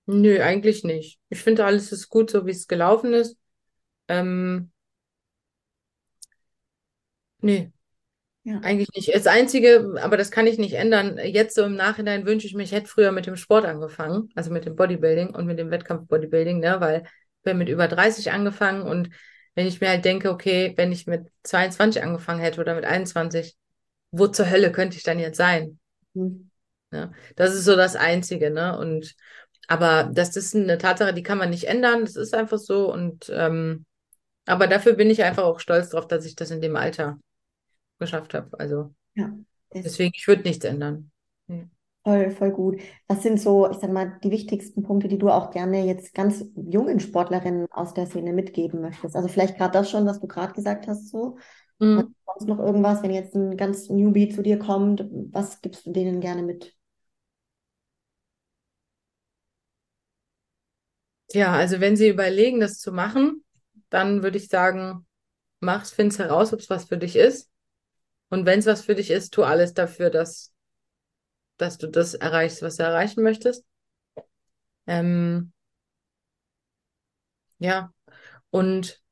Nö, 0.07 0.41
eigentlich 0.41 0.85
nicht. 0.85 1.19
Ich 1.29 1.41
finde, 1.43 1.65
alles 1.65 1.93
ist 1.93 2.09
gut, 2.09 2.31
so 2.31 2.47
wie 2.47 2.51
es 2.51 2.69
gelaufen 2.69 3.15
ist. 3.15 3.37
Ähm, 4.09 4.71
nee, 7.41 7.73
ja. 8.43 8.61
eigentlich 8.61 8.91
nicht. 8.95 9.15
Das 9.15 9.27
Einzige, 9.27 9.95
aber 10.03 10.17
das 10.17 10.31
kann 10.31 10.47
ich 10.47 10.59
nicht 10.59 10.75
ändern. 10.75 11.19
Jetzt 11.19 11.55
so 11.55 11.65
im 11.65 11.75
Nachhinein 11.75 12.27
wünsche 12.27 12.47
ich 12.47 12.55
mich, 12.55 12.71
ich 12.71 12.73
hätte 12.73 12.89
früher 12.89 13.13
mit 13.13 13.27
dem 13.27 13.37
Sport 13.37 13.65
angefangen, 13.65 14.31
also 14.35 14.51
mit 14.51 14.67
dem 14.67 14.77
Bodybuilding 14.77 15.35
und 15.35 15.47
mit 15.47 15.59
dem 15.59 15.71
Wettkampf-Bodybuilding, 15.71 16.61
ne, 16.61 16.81
weil 16.81 17.03
ich 17.05 17.43
bin 17.43 17.59
mit 17.59 17.69
über 17.69 17.89
30 17.89 18.31
angefangen 18.31 18.83
und 18.83 19.11
wenn 19.55 19.67
ich 19.67 19.81
mir 19.81 19.89
halt 19.89 20.05
denke, 20.05 20.31
okay, 20.31 20.73
wenn 20.77 20.93
ich 20.93 21.07
mit 21.07 21.31
22 21.43 22.03
angefangen 22.03 22.41
hätte 22.41 22.61
oder 22.61 22.75
mit 22.75 22.85
21, 22.85 23.57
wo 24.11 24.27
zur 24.29 24.51
Hölle 24.51 24.73
könnte 24.73 24.97
ich 24.97 25.03
dann 25.03 25.19
jetzt 25.19 25.37
sein? 25.37 25.79
Mhm. 26.15 26.51
Ja, 26.93 27.13
das 27.37 27.55
ist 27.55 27.65
so 27.65 27.75
das 27.77 27.97
Einzige, 27.97 28.51
ne? 28.51 28.79
Und 28.79 29.15
aber 29.67 30.11
das 30.13 30.37
ist 30.37 30.55
eine 30.55 30.79
Tatsache, 30.79 31.15
die 31.15 31.23
kann 31.23 31.39
man 31.39 31.51
nicht 31.51 31.65
ändern. 31.65 32.05
Das 32.05 32.17
ist 32.17 32.35
einfach 32.35 32.59
so. 32.59 32.93
Und 32.93 33.31
ähm, 33.35 33.87
aber 34.47 34.67
dafür 34.67 34.93
bin 34.93 35.11
ich 35.11 35.23
einfach 35.23 35.45
auch 35.45 35.61
stolz 35.61 35.91
drauf, 35.91 36.07
dass 36.07 36.25
ich 36.25 36.37
das 36.37 36.51
in 36.51 36.61
dem 36.61 36.77
Alter 36.77 37.19
geschafft 37.99 38.35
habe. 38.35 38.59
Also 38.59 38.95
ja, 39.15 39.33
deswegen, 39.73 40.13
ich 40.15 40.29
würde 40.29 40.43
nichts 40.43 40.65
ändern. 40.65 41.11
Ja. 41.49 41.65
Voll, 42.05 42.31
voll 42.33 42.51
gut. 42.53 42.81
Was 43.09 43.23
sind 43.23 43.41
so, 43.41 43.71
ich 43.71 43.79
sag 43.79 43.91
mal, 43.91 44.19
die 44.23 44.31
wichtigsten 44.31 44.83
Punkte, 44.83 45.09
die 45.09 45.17
du 45.19 45.31
auch 45.31 45.51
gerne 45.51 45.87
jetzt 45.87 46.13
ganz 46.15 46.45
jungen 46.55 47.01
Sportlerinnen 47.01 47.67
aus 47.73 47.95
der 47.95 48.05
Szene 48.07 48.35
mitgeben 48.35 48.83
möchtest? 48.83 49.17
Also 49.17 49.29
vielleicht 49.29 49.57
gerade 49.57 49.73
das 49.73 49.91
schon, 49.91 50.05
was 50.07 50.21
du 50.21 50.27
gerade 50.27 50.53
gesagt 50.53 50.87
hast, 50.87 51.09
so. 51.09 51.39
Mhm. 51.79 52.15
Sonst 52.27 52.47
noch 52.49 52.59
irgendwas, 52.59 53.03
wenn 53.03 53.11
jetzt 53.13 53.35
ein 53.35 53.57
ganz 53.57 53.89
Newbie 53.89 54.29
zu 54.29 54.43
dir 54.43 54.59
kommt, 54.59 55.07
was 55.33 55.63
gibst 55.63 55.87
du 55.87 55.93
denen 55.93 56.21
gerne 56.21 56.43
mit? 56.43 56.75
Ja, 61.33 61.53
also 61.53 61.81
wenn 61.81 61.97
sie 61.97 62.09
überlegen, 62.09 62.61
das 62.61 62.79
zu 62.79 62.93
machen, 62.93 63.45
dann 63.91 64.23
würde 64.23 64.39
ich 64.39 64.49
sagen, 64.49 65.07
mach's, 65.61 65.93
find's 65.93 66.21
heraus, 66.21 66.55
ob 66.55 66.61
es 66.61 66.71
was 66.71 66.87
für 66.87 66.99
dich 66.99 67.17
ist. 67.17 67.51
Und 68.31 68.47
wenn 68.47 68.61
es 68.61 68.67
was 68.67 68.83
für 68.85 68.97
dich 68.97 69.13
ist, 69.13 69.35
tu 69.35 69.45
alles 69.45 69.75
dafür, 69.75 70.11
dass 70.11 70.54
dass 71.57 71.79
du 71.79 71.89
das 71.89 72.15
erreichst, 72.15 72.63
was 72.63 72.77
du 72.77 72.83
erreichen 72.85 73.23
möchtest. 73.23 73.65
Ähm, 74.87 75.53
ja, 77.59 77.93
und 78.51 79.03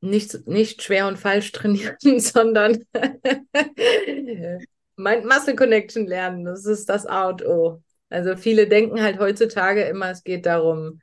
nicht, 0.00 0.46
nicht 0.46 0.82
schwer 0.82 1.08
und 1.08 1.18
falsch 1.18 1.52
trainieren, 1.52 2.20
sondern 2.20 2.84
Mind 4.96 5.24
Muscle 5.26 5.54
Connection 5.56 6.06
lernen. 6.06 6.44
Das 6.44 6.64
ist 6.66 6.88
das 6.88 7.06
A 7.06 7.28
und 7.28 7.44
O. 7.44 7.82
Also 8.08 8.36
viele 8.36 8.68
denken 8.68 9.02
halt 9.02 9.18
heutzutage 9.18 9.82
immer, 9.84 10.10
es 10.10 10.22
geht 10.24 10.46
darum. 10.46 11.00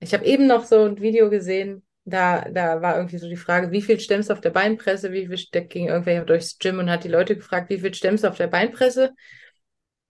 Ich 0.00 0.14
habe 0.14 0.24
eben 0.24 0.46
noch 0.46 0.64
so 0.64 0.84
ein 0.84 1.00
Video 1.00 1.30
gesehen, 1.30 1.84
da, 2.04 2.48
da 2.50 2.82
war 2.82 2.96
irgendwie 2.96 3.18
so 3.18 3.28
die 3.28 3.36
Frage, 3.36 3.70
wie 3.70 3.82
viel 3.82 4.00
stemmst 4.00 4.30
du 4.30 4.32
auf 4.32 4.40
der 4.40 4.50
Beinpresse, 4.50 5.12
wie 5.12 5.26
viel 5.26 5.38
der 5.52 5.62
ging 5.62 5.88
irgendwer 5.88 6.24
durchs 6.24 6.58
Gym 6.58 6.78
und 6.78 6.90
hat 6.90 7.04
die 7.04 7.08
Leute 7.08 7.36
gefragt, 7.36 7.70
wie 7.70 7.78
viel 7.78 7.94
stemmst 7.94 8.24
du 8.24 8.28
auf 8.28 8.36
der 8.36 8.48
Beinpresse? 8.48 9.12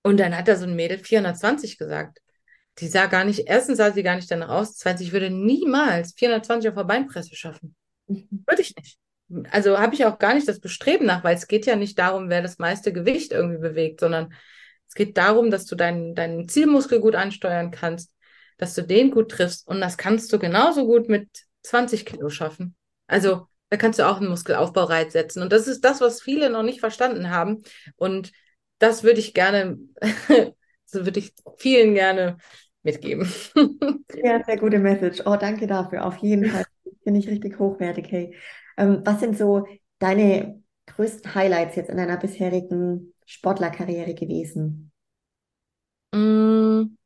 Und 0.03 0.19
dann 0.19 0.37
hat 0.37 0.49
da 0.49 0.57
so 0.57 0.65
ein 0.65 0.77
Mädel 0.77 0.99
420 0.99 1.79
gesagt. 1.79 2.19
Die 2.79 2.89
sah 2.89 3.07
gar 3.07 3.25
nicht, 3.25 3.45
erstens 3.47 3.79
sah 3.79 3.91
sie 3.93 4.03
gar 4.03 4.17
nicht 4.17 4.31
danach 4.31 4.49
aus, 4.49 4.77
zweitens, 4.77 5.03
ich 5.03 5.13
würde 5.13 5.31
niemals 5.31 6.15
420 6.17 6.71
auf 6.71 6.77
der 6.77 6.85
Beinpresse 6.85 7.35
schaffen. 7.35 7.75
Mhm. 8.07 8.45
Würde 8.47 8.63
ich 8.63 8.75
nicht. 8.77 8.99
Also 9.51 9.79
habe 9.79 9.95
ich 9.95 10.05
auch 10.07 10.19
gar 10.19 10.35
nicht 10.35 10.49
das 10.49 10.61
Bestreben 10.61 11.07
nach, 11.07 11.23
weil 11.23 11.37
es 11.37 11.47
geht 11.47 11.67
ja 11.67 11.77
nicht 11.77 11.99
darum, 11.99 12.31
wer 12.31 12.43
das 12.43 12.59
meiste 12.59 12.93
Gewicht 12.93 13.33
irgendwie 13.33 13.61
bewegt, 13.61 14.01
sondern 14.01 14.33
es 14.89 14.95
geht 14.95 15.17
darum, 15.17 15.51
dass 15.51 15.67
du 15.67 15.77
deinen, 15.77 16.15
deinen 16.15 16.49
Zielmuskel 16.49 17.01
gut 17.01 17.15
ansteuern 17.15 17.71
kannst, 17.71 18.13
dass 18.59 18.75
du 18.75 18.83
den 18.83 19.11
gut 19.11 19.31
triffst. 19.31 19.69
Und 19.69 19.81
das 19.81 19.97
kannst 19.97 20.33
du 20.33 20.39
genauso 20.39 20.87
gut 20.87 21.09
mit 21.09 21.29
20 21.63 22.07
Kilo 22.07 22.29
schaffen. 22.31 22.77
Also 23.07 23.47
da 23.71 23.77
kannst 23.77 23.99
du 23.99 24.09
auch 24.09 24.19
einen 24.19 24.29
Muskelaufbau 24.29 24.87
setzen. 25.09 25.43
Und 25.43 25.53
das 25.53 25.69
ist 25.69 25.85
das, 25.85 26.01
was 26.01 26.21
viele 26.21 26.51
noch 26.51 26.63
nicht 26.63 26.81
verstanden 26.81 27.31
haben. 27.31 27.63
Und 27.97 28.33
das 28.79 29.05
würde 29.05 29.21
ich 29.21 29.35
gerne, 29.35 29.79
so 30.85 31.05
würde 31.05 31.21
ich 31.21 31.35
vielen 31.59 31.95
gerne 31.95 32.39
mitgeben. 32.83 33.33
ja, 34.23 34.43
sehr 34.45 34.57
gute 34.59 34.79
Message. 34.79 35.23
Oh, 35.25 35.37
danke 35.37 35.67
dafür. 35.67 36.05
Auf 36.05 36.17
jeden 36.19 36.47
Fall. 36.47 36.65
Finde 37.05 37.21
ich 37.21 37.29
richtig 37.29 37.59
hochwertig. 37.59 38.11
Hey, 38.11 38.35
ähm, 38.77 39.03
was 39.05 39.21
sind 39.21 39.39
so 39.39 39.67
deine 39.99 40.63
größten 40.87 41.35
Highlights 41.35 41.77
jetzt 41.77 41.91
in 41.91 41.97
deiner 41.97 42.17
bisherigen 42.17 43.15
Sportlerkarriere 43.25 44.15
gewesen? 44.15 44.91
Mm, 46.15 46.97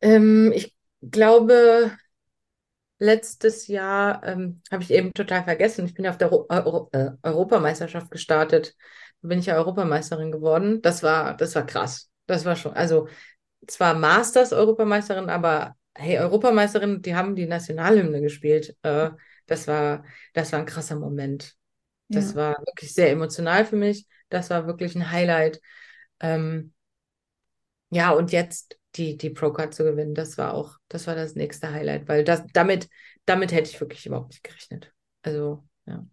ähm, 0.00 0.52
ich 0.54 0.74
glaube, 1.02 1.96
letztes 2.98 3.66
Jahr 3.68 4.24
ähm, 4.24 4.62
habe 4.70 4.82
ich 4.82 4.90
eben 4.90 5.12
total 5.12 5.44
vergessen. 5.44 5.86
Ich 5.86 5.94
bin 5.94 6.06
auf 6.06 6.18
der 6.18 6.32
Euro 6.32 6.88
äh, 6.92 7.10
Europameisterschaft 7.22 8.10
gestartet. 8.10 8.74
Da 9.22 9.28
bin 9.28 9.38
ich 9.38 9.46
ja 9.46 9.56
Europameisterin 9.56 10.32
geworden. 10.32 10.82
Das 10.82 11.02
war, 11.02 11.36
das 11.36 11.54
war 11.54 11.66
krass. 11.66 12.10
Das 12.26 12.44
war 12.44 12.56
schon, 12.56 12.72
also 12.74 13.08
zwar 13.66 13.94
Masters 13.94 14.52
Europameisterin, 14.52 15.30
aber 15.30 15.76
hey, 15.94 16.18
Europameisterin, 16.18 17.02
die 17.02 17.14
haben 17.14 17.34
die 17.34 17.46
Nationalhymne 17.46 18.20
gespielt. 18.20 18.76
Äh, 18.82 19.10
das 19.46 19.66
war, 19.66 20.04
das 20.34 20.52
war 20.52 20.60
ein 20.60 20.66
krasser 20.66 20.96
Moment. 20.96 21.54
Das 22.08 22.30
ja. 22.30 22.36
war 22.36 22.58
wirklich 22.66 22.94
sehr 22.94 23.10
emotional 23.10 23.64
für 23.64 23.76
mich. 23.76 24.06
Das 24.28 24.50
war 24.50 24.66
wirklich 24.66 24.94
ein 24.94 25.10
Highlight. 25.10 25.60
Ähm, 26.20 26.72
ja, 27.90 28.10
und 28.10 28.32
jetzt 28.32 28.78
die, 28.98 29.16
die 29.16 29.30
Pro-Card 29.30 29.74
zu 29.74 29.84
gewinnen, 29.84 30.14
das 30.14 30.36
war 30.36 30.54
auch, 30.54 30.76
das 30.88 31.06
war 31.06 31.14
das 31.14 31.34
nächste 31.34 31.72
Highlight, 31.72 32.08
weil 32.08 32.24
das, 32.24 32.44
damit, 32.52 32.88
damit 33.24 33.52
hätte 33.52 33.70
ich 33.70 33.80
wirklich 33.80 34.04
überhaupt 34.06 34.30
nicht 34.30 34.44
gerechnet. 34.44 34.92
Also, 35.22 35.64
ja. 35.86 36.04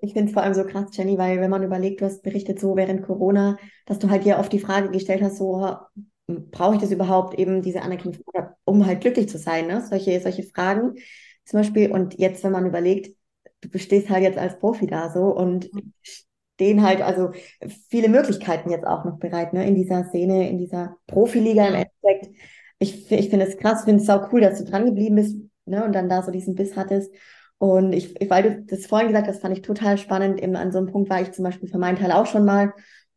Ich 0.00 0.12
finde 0.12 0.28
es 0.28 0.32
vor 0.32 0.42
allem 0.42 0.54
so 0.54 0.64
krass, 0.64 0.90
Jenny, 0.92 1.18
weil 1.18 1.40
wenn 1.40 1.50
man 1.50 1.62
überlegt, 1.62 2.00
du 2.00 2.04
hast 2.04 2.22
berichtet 2.22 2.58
so 2.60 2.76
während 2.76 3.04
Corona, 3.04 3.56
dass 3.86 3.98
du 3.98 4.10
halt 4.10 4.24
ja 4.24 4.40
oft 4.40 4.52
die 4.52 4.58
Frage 4.58 4.90
gestellt 4.90 5.22
hast, 5.22 5.36
so 5.36 5.76
brauche 6.26 6.74
ich 6.74 6.80
das 6.80 6.90
überhaupt 6.90 7.38
eben 7.38 7.62
diese 7.62 7.82
Anerkennung, 7.82 8.18
um 8.64 8.86
halt 8.86 9.02
glücklich 9.02 9.28
zu 9.28 9.38
sein, 9.38 9.66
ne? 9.66 9.86
Solche, 9.86 10.20
solche 10.20 10.42
Fragen 10.42 10.94
zum 11.44 11.60
Beispiel. 11.60 11.92
Und 11.92 12.18
jetzt, 12.18 12.42
wenn 12.42 12.52
man 12.52 12.66
überlegt, 12.66 13.14
du 13.60 13.68
bestehst 13.68 14.10
halt 14.10 14.22
jetzt 14.22 14.38
als 14.38 14.58
Profi 14.58 14.86
da 14.86 15.10
so 15.10 15.26
und 15.26 15.70
stehen 16.54 16.82
halt 16.82 17.02
also 17.02 17.30
viele 17.88 18.08
Möglichkeiten 18.08 18.70
jetzt 18.70 18.86
auch 18.86 19.04
noch 19.04 19.18
bereit, 19.18 19.52
ne, 19.52 19.66
in 19.66 19.74
dieser 19.74 20.04
Szene, 20.04 20.48
in 20.48 20.58
dieser 20.58 20.96
Profiliga 21.06 21.66
im 21.66 21.74
Endeffekt. 21.74 22.36
Ich, 22.78 23.10
ich 23.10 23.30
finde 23.30 23.46
es 23.46 23.56
krass, 23.56 23.84
finde 23.84 24.02
es 24.02 24.10
auch 24.10 24.32
cool, 24.32 24.40
dass 24.40 24.58
du 24.58 24.64
dran 24.64 24.86
geblieben 24.86 25.16
bist, 25.16 25.36
ne, 25.66 25.84
und 25.84 25.92
dann 25.92 26.08
da 26.08 26.22
so 26.22 26.30
diesen 26.30 26.54
Biss 26.54 26.76
hattest. 26.76 27.12
Und 27.58 27.92
ich, 27.92 28.20
ich, 28.20 28.30
weil 28.30 28.42
du 28.42 28.62
das 28.62 28.86
vorhin 28.86 29.08
gesagt 29.08 29.28
hast, 29.28 29.40
fand 29.40 29.56
ich 29.56 29.62
total 29.62 29.96
spannend. 29.98 30.42
Eben 30.42 30.56
an 30.56 30.72
so 30.72 30.78
einem 30.78 30.88
Punkt 30.88 31.08
war 31.08 31.22
ich 31.22 31.32
zum 31.32 31.44
Beispiel 31.44 31.68
für 31.68 31.78
meinen 31.78 31.96
Teil 31.98 32.12
auch 32.12 32.26
schon 32.26 32.44
mal. 32.44 32.72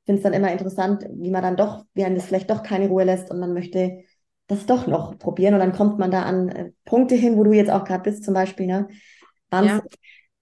Finde 0.06 0.20
es 0.20 0.24
dann 0.24 0.34
immer 0.34 0.52
interessant, 0.52 1.06
wie 1.12 1.32
man 1.32 1.42
dann 1.42 1.58
doch, 1.58 1.84
wie 1.94 2.06
einem 2.06 2.16
das 2.16 2.26
vielleicht 2.26 2.50
doch 2.50 2.64
keine 2.64 2.88
Ruhe 2.88 3.04
lässt 3.04 3.30
und 3.30 3.40
man 3.40 3.54
möchte 3.54 4.04
das 4.48 4.66
doch 4.66 4.88
noch 4.88 5.18
probieren. 5.18 5.54
Und 5.54 5.60
dann 5.60 5.74
kommt 5.74 6.00
man 6.00 6.12
da 6.12 6.24
an 6.24 6.50
äh, 6.50 6.72
Punkte 6.86 7.16
hin, 7.16 7.36
wo 7.36 7.44
du 7.44 7.52
jetzt 7.52 7.70
auch 7.70 7.84
gerade 7.84 8.04
bist, 8.04 8.24
zum 8.24 8.34
Beispiel, 8.34 8.68
ne? 8.68 8.88
Wahnsinn. 9.50 9.82
Ja. 9.82 9.84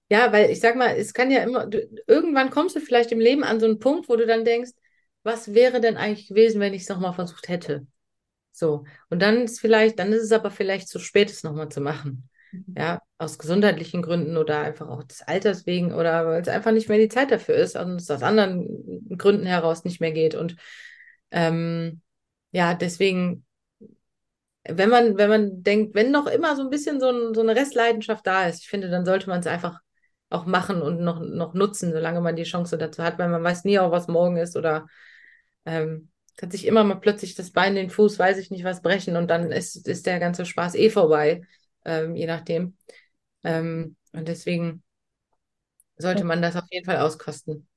Ja, 0.10 0.32
weil 0.32 0.52
ich 0.52 0.60
sag 0.60 0.76
mal, 0.76 0.96
es 0.98 1.14
kann 1.14 1.32
ja 1.32 1.42
immer, 1.44 1.66
du, 1.66 1.80
irgendwann 2.08 2.52
kommst 2.52 2.76
du 2.76 2.80
vielleicht 2.80 3.12
im 3.12 3.20
Leben 3.20 3.44
an 3.44 3.60
so 3.60 3.66
einen 3.66 3.80
Punkt, 3.80 4.08
wo 4.08 4.16
du 4.16 4.28
dann 4.28 4.46
denkst, 4.46 4.72
was 5.24 5.54
wäre 5.56 5.82
denn 5.82 5.98
eigentlich 5.98 6.28
gewesen, 6.28 6.60
wenn 6.62 6.74
ich 6.76 6.84
es 6.84 6.90
nochmal 6.90 7.14
versucht 7.14 7.48
hätte? 7.48 7.88
So. 8.52 8.86
Und 9.10 9.22
dann 9.22 9.44
ist 9.44 9.60
vielleicht, 9.62 10.00
dann 10.00 10.14
ist 10.14 10.24
es 10.24 10.32
aber 10.34 10.52
vielleicht 10.52 10.90
zu 10.90 11.00
spät, 11.00 11.30
es 11.32 11.44
nochmal 11.44 11.70
zu 11.70 11.82
machen. 11.82 12.30
Mhm. 12.52 12.76
Ja, 12.78 13.02
aus 13.20 13.40
gesundheitlichen 13.40 14.02
Gründen 14.04 14.38
oder 14.38 14.62
einfach 14.62 14.90
auch 14.90 15.04
des 15.04 15.22
Alters 15.24 15.66
wegen 15.66 15.94
oder 15.94 16.28
weil 16.28 16.42
es 16.42 16.48
einfach 16.50 16.72
nicht 16.72 16.90
mehr 16.90 17.00
die 17.00 17.10
Zeit 17.10 17.32
dafür 17.32 17.56
ist 17.56 17.76
und 17.78 17.98
es 17.98 18.12
aus 18.12 18.24
anderen 18.24 19.18
Gründen 19.18 19.46
heraus 19.48 19.86
nicht 19.86 20.02
mehr 20.02 20.12
geht. 20.14 20.36
Und 20.36 20.58
ähm, 21.32 22.02
ja, 22.52 22.76
deswegen, 22.76 23.46
wenn 24.68 24.90
man, 24.90 25.18
wenn 25.18 25.30
man 25.30 25.64
denkt, 25.64 25.96
wenn 25.96 26.12
noch 26.12 26.28
immer 26.28 26.56
so 26.56 26.64
ein 26.64 26.70
bisschen 26.70 27.00
so, 27.00 27.10
ein, 27.10 27.34
so 27.34 27.42
eine 27.42 27.56
Restleidenschaft 27.56 28.26
da 28.26 28.48
ist, 28.48 28.62
ich 28.62 28.68
finde, 28.70 28.90
dann 28.90 29.06
sollte 29.06 29.30
man 29.30 29.40
es 29.40 29.48
einfach 29.48 29.80
auch 30.30 30.46
machen 30.46 30.82
und 30.82 31.00
noch, 31.02 31.20
noch 31.22 31.54
nutzen, 31.54 31.92
solange 31.92 32.22
man 32.22 32.36
die 32.36 32.44
Chance 32.44 32.78
dazu 32.78 33.04
hat, 33.04 33.20
weil 33.20 33.30
man 33.30 33.44
weiß 33.44 33.64
nie 33.64 33.80
auch, 33.80 33.92
was 33.92 34.08
morgen 34.08 34.38
ist 34.38 34.56
oder 34.58 34.88
ähm, 35.66 36.10
kann 36.38 36.52
sich 36.52 36.66
immer 36.66 36.84
mal 36.84 36.96
plötzlich 36.96 37.36
das 37.36 37.52
Bein, 37.52 37.76
den 37.76 37.90
Fuß, 37.90 38.20
weiß 38.20 38.38
ich 38.38 38.52
nicht 38.52 38.64
was, 38.64 38.82
brechen 38.82 39.16
und 39.16 39.30
dann 39.30 39.52
ist, 39.52 39.88
ist 39.88 40.06
der 40.06 40.20
ganze 40.20 40.46
Spaß 40.46 40.76
eh 40.76 40.90
vorbei, 40.90 41.44
ähm, 41.86 42.16
je 42.16 42.28
nachdem. 42.28 42.76
Ähm, 43.44 43.96
und 44.14 44.28
deswegen 44.28 44.84
sollte 45.98 46.24
man 46.24 46.42
das 46.42 46.56
auf 46.56 46.66
jeden 46.72 46.86
Fall 46.86 46.98
auskosten. 46.98 47.68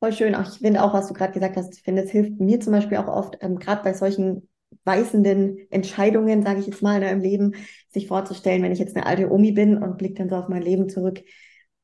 Voll 0.00 0.12
schön. 0.12 0.34
Auch 0.34 0.48
ich 0.52 0.58
finde 0.58 0.82
auch, 0.82 0.92
was 0.92 1.08
du 1.08 1.14
gerade 1.14 1.32
gesagt 1.32 1.56
hast, 1.56 1.74
ich 1.74 1.82
finde, 1.82 2.02
es 2.02 2.10
hilft 2.10 2.38
mir 2.38 2.60
zum 2.60 2.72
Beispiel 2.72 2.98
auch 2.98 3.08
oft, 3.08 3.38
ähm, 3.40 3.58
gerade 3.58 3.82
bei 3.82 3.94
solchen 3.94 4.48
weißenden 4.84 5.70
Entscheidungen, 5.70 6.42
sage 6.42 6.60
ich 6.60 6.66
jetzt 6.66 6.82
mal, 6.82 7.00
ne, 7.00 7.10
im 7.10 7.20
Leben, 7.20 7.54
sich 7.88 8.06
vorzustellen, 8.08 8.62
wenn 8.62 8.72
ich 8.72 8.78
jetzt 8.78 8.94
eine 8.96 9.06
alte 9.06 9.30
Omi 9.30 9.52
bin 9.52 9.78
und 9.82 9.96
blicke 9.96 10.14
dann 10.14 10.28
so 10.28 10.36
auf 10.36 10.48
mein 10.48 10.62
Leben 10.62 10.88
zurück, 10.88 11.22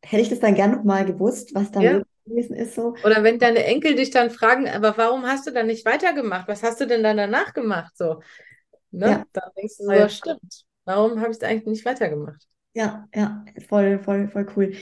hätte 0.03 0.23
ich 0.23 0.29
das 0.29 0.41
dann 0.41 0.55
gern 0.55 0.73
noch 0.73 0.85
mal 0.85 1.05
gewusst, 1.05 1.55
was 1.55 1.71
da 1.71 1.81
ja. 1.81 2.03
gewesen 2.25 2.55
ist 2.55 2.75
so. 2.75 2.95
Oder 3.05 3.23
wenn 3.23 3.39
deine 3.39 3.65
Enkel 3.65 3.95
dich 3.95 4.11
dann 4.11 4.31
fragen, 4.31 4.69
aber 4.69 4.97
warum 4.97 5.25
hast 5.25 5.47
du 5.47 5.51
dann 5.51 5.67
nicht 5.67 5.87
weitergemacht? 5.87 6.49
Was 6.49 6.63
hast 6.63 6.81
du 6.81 6.87
denn 6.87 7.03
dann 7.03 7.17
danach 7.17 7.55
gemacht? 7.55 7.97
So, 7.97 8.21
ne? 8.91 9.07
Ja. 9.07 9.25
Dann 9.33 9.51
denkst 9.57 9.79
du 9.79 9.85
so, 9.85 9.93
ja. 9.93 10.09
stimmt. 10.09 10.65
Warum 10.85 11.21
habe 11.21 11.31
ich 11.31 11.37
es 11.37 11.43
eigentlich 11.43 11.67
nicht 11.67 11.85
weitergemacht? 11.85 12.47
Ja, 12.75 13.07
ja, 13.15 13.45
voll, 13.69 13.99
voll, 13.99 14.29
voll 14.29 14.47
cool. 14.57 14.75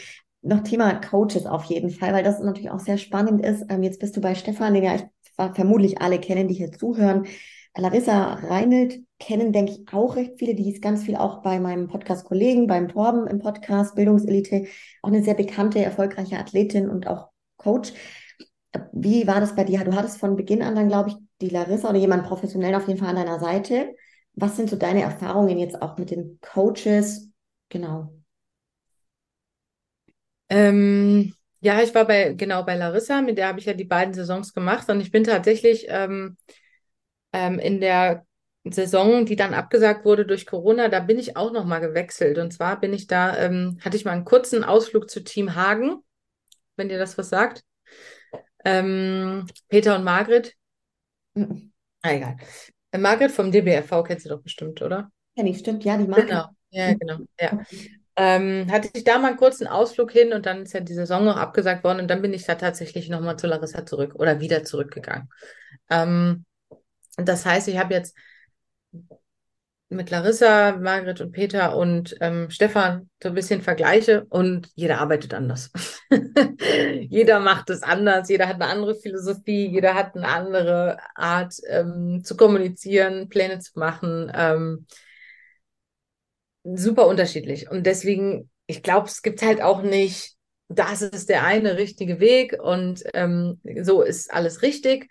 Noch 0.43 0.63
Thema 0.63 0.95
Coaches 0.95 1.45
auf 1.45 1.65
jeden 1.65 1.91
Fall, 1.91 2.15
weil 2.15 2.25
das 2.25 2.41
natürlich 2.41 2.71
auch 2.71 2.81
sehr 2.81 2.97
spannend 2.97 3.45
ist. 3.45 3.65
Ähm, 3.69 3.83
jetzt 3.83 4.01
bist 4.01 4.17
du 4.17 4.21
bei 4.21 4.35
Stefan, 4.35 4.75
den 4.75 4.85
ja 4.85 4.95
ich, 4.95 5.03
vermutlich 5.55 6.01
alle 6.01 6.19
kennen, 6.19 6.49
die 6.49 6.55
hier 6.55 6.73
zuhören. 6.73 7.27
Larissa 7.77 8.35
Reinelt 8.35 9.01
kennen, 9.21 9.53
denke 9.53 9.73
ich, 9.73 9.93
auch 9.93 10.17
recht 10.17 10.39
viele. 10.39 10.55
Die 10.55 10.71
ist 10.73 10.83
ganz 10.83 11.05
viel 11.05 11.15
auch 11.15 11.43
bei 11.43 11.61
meinem 11.61 11.87
Podcast-Kollegen, 11.87 12.67
beim 12.67 12.89
Torben 12.89 13.29
im 13.29 13.39
Podcast 13.39 13.95
Bildungselite, 13.95 14.67
auch 15.03 15.09
eine 15.11 15.23
sehr 15.23 15.35
bekannte, 15.35 15.79
erfolgreiche 15.85 16.39
Athletin 16.39 16.91
und 16.91 17.07
auch 17.07 17.29
Coach. 17.57 17.93
Wie 18.93 19.27
war 19.27 19.41
das 19.41 19.55
bei 19.55 19.65
dir? 19.65 19.85
Du 19.85 19.95
hattest 19.95 20.19
von 20.19 20.37
Beginn 20.37 20.63
an 20.63 20.75
dann, 20.75 20.89
glaube 20.89 21.11
ich, 21.11 21.17
die 21.41 21.49
Larissa 21.49 21.91
oder 21.91 21.99
jemand 21.99 22.25
professionell 22.25 22.75
auf 22.75 22.89
jeden 22.89 22.99
Fall 22.99 23.11
an 23.11 23.17
deiner 23.17 23.39
Seite. 23.39 23.95
Was 24.35 24.57
sind 24.57 24.71
so 24.71 24.77
deine 24.77 25.03
Erfahrungen 25.03 25.59
jetzt 25.59 25.81
auch 25.81 25.99
mit 25.99 26.11
den 26.11 26.39
Coaches? 26.41 27.31
Genau. 27.69 28.13
Ähm, 30.49 31.35
ja, 31.61 31.83
ich 31.83 31.95
war 31.95 32.07
bei, 32.07 32.33
genau 32.33 32.65
bei 32.65 32.77
Larissa, 32.77 33.21
mit 33.23 33.39
der 33.39 33.49
habe 33.49 33.61
ich 33.61 33.67
ja 33.67 33.75
die 33.75 33.85
beiden 33.85 34.15
Saisons 34.15 34.53
gemacht 34.55 34.89
und 34.89 35.01
ich 35.01 35.11
bin 35.11 35.25
tatsächlich 35.25 35.87
ähm, 35.89 36.37
ähm, 37.33 37.59
in 37.59 37.81
der 37.81 38.25
Saison, 38.65 39.25
die 39.25 39.37
dann 39.37 39.55
abgesagt 39.55 40.05
wurde 40.05 40.27
durch 40.27 40.47
Corona, 40.47 40.89
da 40.89 41.01
bin 41.01 41.19
ich 41.19 41.37
auch 41.37 41.53
nochmal 41.53 41.81
gewechselt. 41.81 42.39
Und 42.39 42.53
zwar 42.53 42.79
bin 42.79 42.93
ich 42.93 43.07
da, 43.07 43.37
ähm, 43.39 43.79
hatte 43.81 43.97
ich 43.97 44.05
mal 44.05 44.13
einen 44.13 44.25
kurzen 44.25 44.65
Ausflug 44.65 45.09
zu 45.09 45.25
Team 45.25 45.55
Hagen, 45.55 45.97
wenn 46.77 46.89
dir 46.89 46.99
das 46.99 47.17
was 47.17 47.31
sagt. 47.31 47.65
Ähm, 48.65 49.47
Peter 49.69 49.97
und 49.97 50.05
Margret. 50.05 50.55
Mhm. 51.35 51.73
Ah, 52.03 52.13
egal. 52.13 52.37
Äh, 52.93 52.99
Margret 52.99 53.31
vom 53.31 53.51
DBFV 53.51 54.03
kennst 54.05 54.27
du 54.27 54.31
doch 54.31 54.43
bestimmt, 54.43 54.83
oder? 54.83 55.11
Ja, 55.35 55.43
nicht 55.43 55.61
stimmt, 55.61 55.85
ja, 55.85 55.97
die 55.97 56.07
Margret. 56.07 56.29
Genau, 56.29 56.49
ja, 56.71 56.95
genau, 56.95 57.19
ja. 57.41 57.65
Ähm, 58.17 58.71
hatte 58.71 58.91
ich 58.93 59.05
da 59.05 59.19
mal 59.19 59.29
einen 59.29 59.37
kurzen 59.39 59.67
Ausflug 59.67 60.11
hin 60.11 60.33
und 60.35 60.45
dann 60.45 60.63
ist 60.63 60.75
ja 60.75 60.81
die 60.81 60.93
Saison 60.93 61.25
noch 61.25 61.37
abgesagt 61.37 61.85
worden 61.85 62.01
und 62.01 62.09
dann 62.09 62.21
bin 62.21 62.35
ich 62.35 62.45
da 62.45 62.57
tatsächlich 62.57 63.09
nochmal 63.09 63.39
zu 63.39 63.47
Larissa 63.47 63.87
zurück 63.87 64.15
oder 64.17 64.41
wieder 64.41 64.65
zurückgegangen. 64.65 65.31
Ähm, 65.89 66.45
das 67.17 67.47
heißt, 67.47 67.69
ich 67.69 67.79
habe 67.79 67.95
jetzt 67.95 68.15
mit 69.91 70.09
Larissa, 70.11 70.77
Margret 70.77 71.21
und 71.21 71.33
Peter 71.33 71.77
und 71.77 72.17
ähm, 72.21 72.49
Stefan 72.49 73.11
so 73.21 73.29
ein 73.29 73.35
bisschen 73.35 73.61
Vergleiche 73.61 74.25
und 74.31 74.69
jeder 74.77 75.01
arbeitet 75.01 75.35
anders. 75.35 75.71
jeder 77.09 77.41
macht 77.41 77.71
es 77.71 77.83
anders, 77.83 78.29
jeder 78.29 78.47
hat 78.47 78.55
eine 78.55 78.69
andere 78.69 78.95
Philosophie, 78.95 79.67
jeder 79.67 79.95
hat 79.95 80.15
eine 80.15 80.29
andere 80.29 80.99
Art 81.17 81.55
ähm, 81.69 82.23
zu 82.25 82.37
kommunizieren, 82.37 83.29
Pläne 83.29 83.59
zu 83.59 83.79
machen. 83.79 84.31
Ähm, 84.33 84.87
super 86.63 87.09
unterschiedlich. 87.09 87.69
Und 87.69 87.85
deswegen, 87.85 88.49
ich 88.67 88.83
glaube, 88.85 89.09
es 89.09 89.23
gibt 89.23 89.43
halt 89.43 89.61
auch 89.61 89.83
nicht, 89.83 90.37
das 90.69 91.03
ist 91.03 91.29
der 91.29 91.45
eine 91.45 91.77
richtige 91.79 92.21
Weg 92.21 92.57
und 92.63 93.03
ähm, 93.13 93.61
so 93.83 94.03
ist 94.03 94.33
alles 94.33 94.63
richtig. 94.63 95.11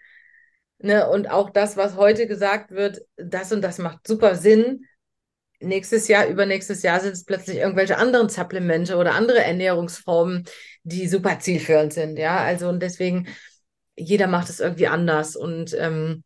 Ne? 0.79 1.07
Und 1.09 1.29
auch 1.29 1.49
das, 1.49 1.77
was 1.77 1.95
heute 1.95 2.27
gesagt 2.27 2.71
wird, 2.71 3.01
das 3.17 3.51
und 3.51 3.61
das 3.61 3.77
macht 3.77 4.07
super 4.07 4.35
Sinn. 4.35 4.85
Nächstes 5.59 6.07
Jahr, 6.07 6.27
übernächstes 6.27 6.83
Jahr 6.83 7.01
sind 7.01 7.11
es 7.11 7.25
plötzlich 7.25 7.57
irgendwelche 7.57 7.97
anderen 7.97 8.29
Supplemente 8.29 8.95
oder 8.95 9.13
andere 9.13 9.43
Ernährungsformen, 9.43 10.45
die 10.83 11.07
super 11.07 11.39
zielführend 11.39 11.91
sind. 11.91 12.17
Ja, 12.17 12.37
also 12.37 12.69
und 12.69 12.81
deswegen, 12.81 13.27
jeder 13.97 14.27
macht 14.27 14.49
es 14.49 14.61
irgendwie 14.61 14.87
anders. 14.87 15.35
Und 15.35 15.75
ähm, 15.77 16.23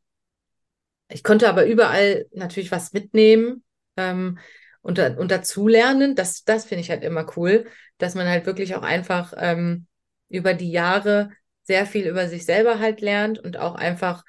ich 1.09 1.23
konnte 1.23 1.49
aber 1.49 1.65
überall 1.65 2.25
natürlich 2.31 2.71
was 2.71 2.93
mitnehmen. 2.93 3.63
Ähm, 3.97 4.37
und, 4.81 4.99
und 4.99 5.31
dazulernen, 5.31 6.13
das, 6.13 6.43
das 6.43 6.65
finde 6.65 6.81
ich 6.81 6.89
halt 6.89 7.03
immer 7.03 7.25
cool, 7.37 7.65
dass 7.97 8.15
man 8.15 8.27
halt 8.27 8.45
wirklich 8.45 8.75
auch 8.75 8.81
einfach 8.83 9.33
ähm, 9.37 9.87
über 10.29 10.53
die 10.53 10.71
Jahre 10.71 11.29
sehr 11.63 11.85
viel 11.85 12.07
über 12.07 12.27
sich 12.27 12.45
selber 12.45 12.79
halt 12.79 13.01
lernt 13.01 13.39
und 13.39 13.57
auch 13.57 13.75
einfach 13.75 14.23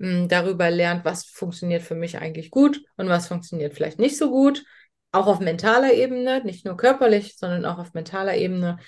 darüber 0.00 0.70
lernt, 0.70 1.04
was 1.04 1.26
funktioniert 1.26 1.82
für 1.82 1.94
mich 1.94 2.18
eigentlich 2.18 2.50
gut 2.50 2.82
und 2.96 3.08
was 3.08 3.28
funktioniert 3.28 3.74
vielleicht 3.74 3.98
nicht 3.98 4.16
so 4.16 4.30
gut. 4.30 4.64
Auch 5.12 5.26
auf 5.26 5.40
mentaler 5.40 5.92
Ebene, 5.92 6.42
nicht 6.44 6.64
nur 6.64 6.76
körperlich, 6.76 7.36
sondern 7.36 7.66
auch 7.66 7.78
auf 7.78 7.92
mentaler 7.92 8.36
Ebene. 8.36 8.78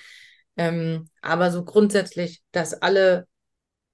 Ähm, 0.57 1.09
aber 1.21 1.51
so 1.51 1.63
grundsätzlich, 1.63 2.41
dass 2.51 2.73
alle 2.73 3.27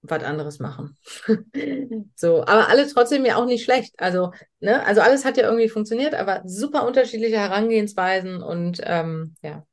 was 0.02 0.24
anderes 0.24 0.60
machen. 0.60 0.96
so, 2.16 2.42
aber 2.42 2.70
alles 2.70 2.94
trotzdem 2.94 3.26
ja 3.26 3.36
auch 3.36 3.46
nicht 3.46 3.66
schlecht. 3.66 3.96
Also, 3.98 4.32
ne, 4.62 4.86
also 4.86 5.02
alles 5.02 5.26
hat 5.26 5.36
ja 5.36 5.44
irgendwie 5.44 5.68
funktioniert, 5.68 6.16
aber 6.16 6.42
super 6.46 6.88
unterschiedliche 6.88 7.38
Herangehensweisen 7.38 8.42
und 8.42 8.80
ähm, 8.84 9.36
ja. 9.42 9.66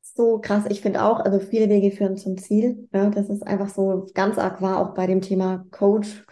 So 0.00 0.38
krass, 0.38 0.64
ich 0.68 0.80
finde 0.80 1.02
auch, 1.02 1.18
also 1.18 1.40
viele 1.40 1.68
Wege 1.68 1.90
führen 1.90 2.16
zum 2.16 2.38
Ziel. 2.38 2.88
Ja, 2.92 3.10
das 3.10 3.28
ist 3.28 3.44
einfach 3.44 3.68
so 3.68 4.06
ganz 4.14 4.38
arg 4.38 4.62
war 4.62 4.78
auch 4.78 4.94
bei 4.94 5.08
dem 5.08 5.20
Thema 5.20 5.66
Coach. 5.72 6.24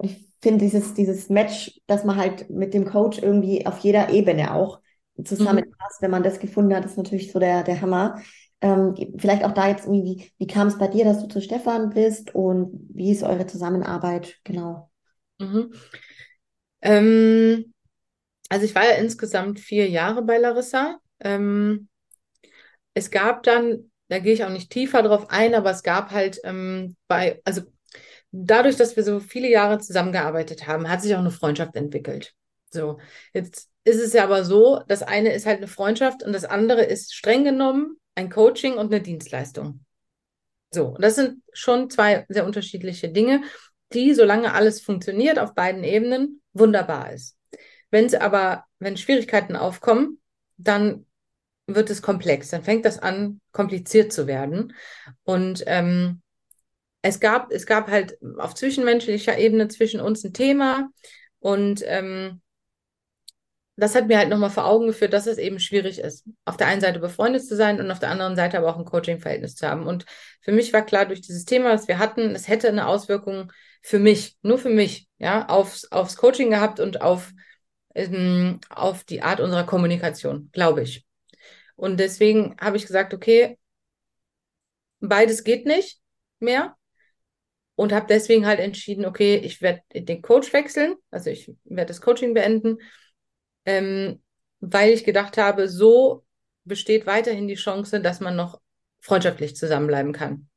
Und 0.00 0.12
ich 0.12 0.32
finde 0.40 0.64
dieses, 0.64 0.94
dieses 0.94 1.28
Match, 1.28 1.78
dass 1.86 2.04
man 2.04 2.16
halt 2.16 2.48
mit 2.48 2.72
dem 2.72 2.86
Coach 2.86 3.18
irgendwie 3.18 3.66
auf 3.66 3.80
jeder 3.80 4.08
Ebene 4.08 4.54
auch 4.54 4.80
zusammenpasst, 5.22 6.00
mhm. 6.00 6.04
wenn 6.04 6.10
man 6.10 6.22
das 6.22 6.40
gefunden 6.40 6.74
hat, 6.74 6.86
ist 6.86 6.96
natürlich 6.96 7.30
so 7.30 7.38
der, 7.38 7.62
der 7.64 7.82
Hammer. 7.82 8.22
Ähm, 8.62 8.94
vielleicht 9.18 9.44
auch 9.44 9.52
da 9.52 9.68
jetzt 9.68 9.84
irgendwie, 9.84 10.04
wie, 10.04 10.32
wie 10.38 10.46
kam 10.46 10.68
es 10.68 10.78
bei 10.78 10.88
dir, 10.88 11.04
dass 11.04 11.20
du 11.20 11.28
zu 11.28 11.42
Stefan 11.42 11.90
bist 11.90 12.34
und 12.34 12.88
wie 12.94 13.12
ist 13.12 13.22
eure 13.22 13.46
Zusammenarbeit 13.46 14.38
genau? 14.42 14.90
Mhm. 15.38 15.74
Ähm, 16.80 17.74
also 18.48 18.64
ich 18.64 18.74
war 18.74 18.84
ja 18.84 18.94
insgesamt 18.94 19.60
vier 19.60 19.86
Jahre 19.90 20.22
bei 20.22 20.38
Larissa. 20.38 20.98
Ähm, 21.20 21.88
es 22.94 23.10
gab 23.10 23.42
dann, 23.42 23.90
da 24.08 24.18
gehe 24.18 24.32
ich 24.32 24.44
auch 24.44 24.50
nicht 24.50 24.70
tiefer 24.70 25.02
drauf 25.02 25.28
ein, 25.28 25.54
aber 25.54 25.70
es 25.70 25.82
gab 25.82 26.10
halt 26.10 26.40
ähm, 26.44 26.96
bei, 27.06 27.42
also 27.44 27.60
dadurch, 28.32 28.76
dass 28.76 28.96
wir 28.96 29.04
so 29.04 29.20
viele 29.20 29.48
Jahre 29.48 29.78
zusammengearbeitet 29.78 30.66
haben, 30.66 30.88
hat 30.88 31.02
sich 31.02 31.14
auch 31.14 31.20
eine 31.20 31.30
Freundschaft 31.30 31.76
entwickelt. 31.76 32.34
So, 32.70 32.98
jetzt 33.32 33.68
ist 33.84 34.00
es 34.00 34.12
ja 34.12 34.24
aber 34.24 34.44
so, 34.44 34.80
das 34.86 35.02
eine 35.02 35.32
ist 35.32 35.46
halt 35.46 35.58
eine 35.58 35.68
Freundschaft 35.68 36.22
und 36.22 36.32
das 36.32 36.44
andere 36.44 36.84
ist 36.84 37.14
streng 37.14 37.44
genommen 37.44 37.96
ein 38.14 38.30
Coaching 38.30 38.74
und 38.74 38.92
eine 38.92 39.02
Dienstleistung. 39.02 39.84
So, 40.72 40.88
und 40.88 41.02
das 41.02 41.16
sind 41.16 41.42
schon 41.52 41.90
zwei 41.90 42.26
sehr 42.28 42.46
unterschiedliche 42.46 43.08
Dinge, 43.08 43.42
die, 43.92 44.14
solange 44.14 44.54
alles 44.54 44.80
funktioniert 44.80 45.38
auf 45.38 45.54
beiden 45.54 45.82
Ebenen, 45.82 46.42
wunderbar 46.52 47.12
ist. 47.12 47.36
Wenn 47.90 48.04
es 48.04 48.14
aber, 48.14 48.64
wenn 48.78 48.96
Schwierigkeiten 48.96 49.56
aufkommen, 49.56 50.20
dann 50.56 51.06
wird 51.66 51.90
es 51.90 52.02
komplex, 52.02 52.50
dann 52.50 52.62
fängt 52.62 52.84
das 52.84 52.98
an, 52.98 53.40
kompliziert 53.52 54.12
zu 54.12 54.26
werden. 54.26 54.74
Und 55.24 55.64
ähm, 55.66 56.22
es 57.02 57.20
gab, 57.20 57.50
es 57.50 57.66
gab 57.66 57.90
halt 57.90 58.18
auf 58.38 58.54
zwischenmenschlicher 58.54 59.38
Ebene 59.38 59.68
zwischen 59.68 60.00
uns 60.00 60.24
ein 60.24 60.32
Thema 60.32 60.90
und 61.38 61.82
ähm, 61.86 62.40
das 63.76 63.94
hat 63.94 64.08
mir 64.08 64.18
halt 64.18 64.28
nochmal 64.28 64.50
vor 64.50 64.66
Augen 64.66 64.88
geführt, 64.88 65.14
dass 65.14 65.26
es 65.26 65.38
eben 65.38 65.58
schwierig 65.58 65.98
ist, 65.98 66.26
auf 66.44 66.58
der 66.58 66.66
einen 66.66 66.82
Seite 66.82 66.98
befreundet 66.98 67.46
zu 67.46 67.56
sein 67.56 67.80
und 67.80 67.90
auf 67.90 67.98
der 67.98 68.10
anderen 68.10 68.36
Seite 68.36 68.58
aber 68.58 68.68
auch 68.68 68.78
ein 68.78 68.84
Coaching-Verhältnis 68.84 69.56
zu 69.56 69.66
haben. 69.66 69.86
Und 69.86 70.04
für 70.42 70.52
mich 70.52 70.72
war 70.74 70.82
klar, 70.82 71.06
durch 71.06 71.22
dieses 71.22 71.46
Thema, 71.46 71.72
das 71.72 71.88
wir 71.88 71.98
hatten, 71.98 72.34
es 72.34 72.46
hätte 72.46 72.68
eine 72.68 72.86
Auswirkung 72.86 73.50
für 73.80 73.98
mich, 73.98 74.36
nur 74.42 74.58
für 74.58 74.68
mich, 74.68 75.08
ja, 75.16 75.48
aufs, 75.48 75.90
aufs 75.90 76.16
Coaching 76.16 76.50
gehabt 76.50 76.78
und 76.78 77.00
auf, 77.00 77.32
ähm, 77.94 78.60
auf 78.68 79.04
die 79.04 79.22
Art 79.22 79.40
unserer 79.40 79.64
Kommunikation, 79.64 80.50
glaube 80.52 80.82
ich. 80.82 81.06
Und 81.76 81.98
deswegen 81.98 82.56
habe 82.60 82.76
ich 82.76 82.86
gesagt, 82.86 83.14
okay, 83.14 83.58
beides 85.00 85.42
geht 85.44 85.64
nicht 85.64 86.00
mehr 86.38 86.76
und 87.80 87.92
habe 87.92 88.06
deswegen 88.08 88.46
halt 88.46 88.60
entschieden, 88.60 89.04
okay, 89.04 89.36
ich 89.36 89.62
werde 89.62 89.82
den 89.94 90.22
Coach 90.22 90.52
wechseln, 90.52 90.94
also 91.10 91.30
ich 91.30 91.50
werde 91.64 91.88
das 91.88 92.00
Coaching 92.00 92.34
beenden 92.34 92.78
ähm, 93.64 94.22
weil 94.60 94.90
ich 94.90 95.04
gedacht 95.04 95.38
habe, 95.38 95.68
so 95.68 96.24
besteht 96.64 97.06
weiterhin 97.06 97.48
die 97.48 97.54
Chance, 97.54 98.00
dass 98.00 98.20
man 98.20 98.36
noch 98.36 98.60
freundschaftlich 99.00 99.56
zusammenbleiben 99.56 100.12
kann. 100.12 100.48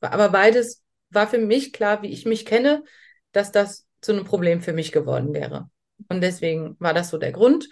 Aber 0.00 0.30
beides 0.30 0.82
war 1.10 1.28
für 1.28 1.38
mich 1.38 1.72
klar, 1.72 2.02
wie 2.02 2.10
ich 2.10 2.26
mich 2.26 2.44
kenne, 2.44 2.82
dass 3.30 3.52
das 3.52 3.86
zu 4.00 4.12
einem 4.12 4.24
Problem 4.24 4.60
für 4.62 4.72
mich 4.72 4.90
geworden 4.90 5.32
wäre. 5.32 5.70
Und 6.08 6.20
deswegen 6.20 6.76
war 6.80 6.94
das 6.94 7.10
so 7.10 7.18
der 7.18 7.32
Grund. 7.32 7.68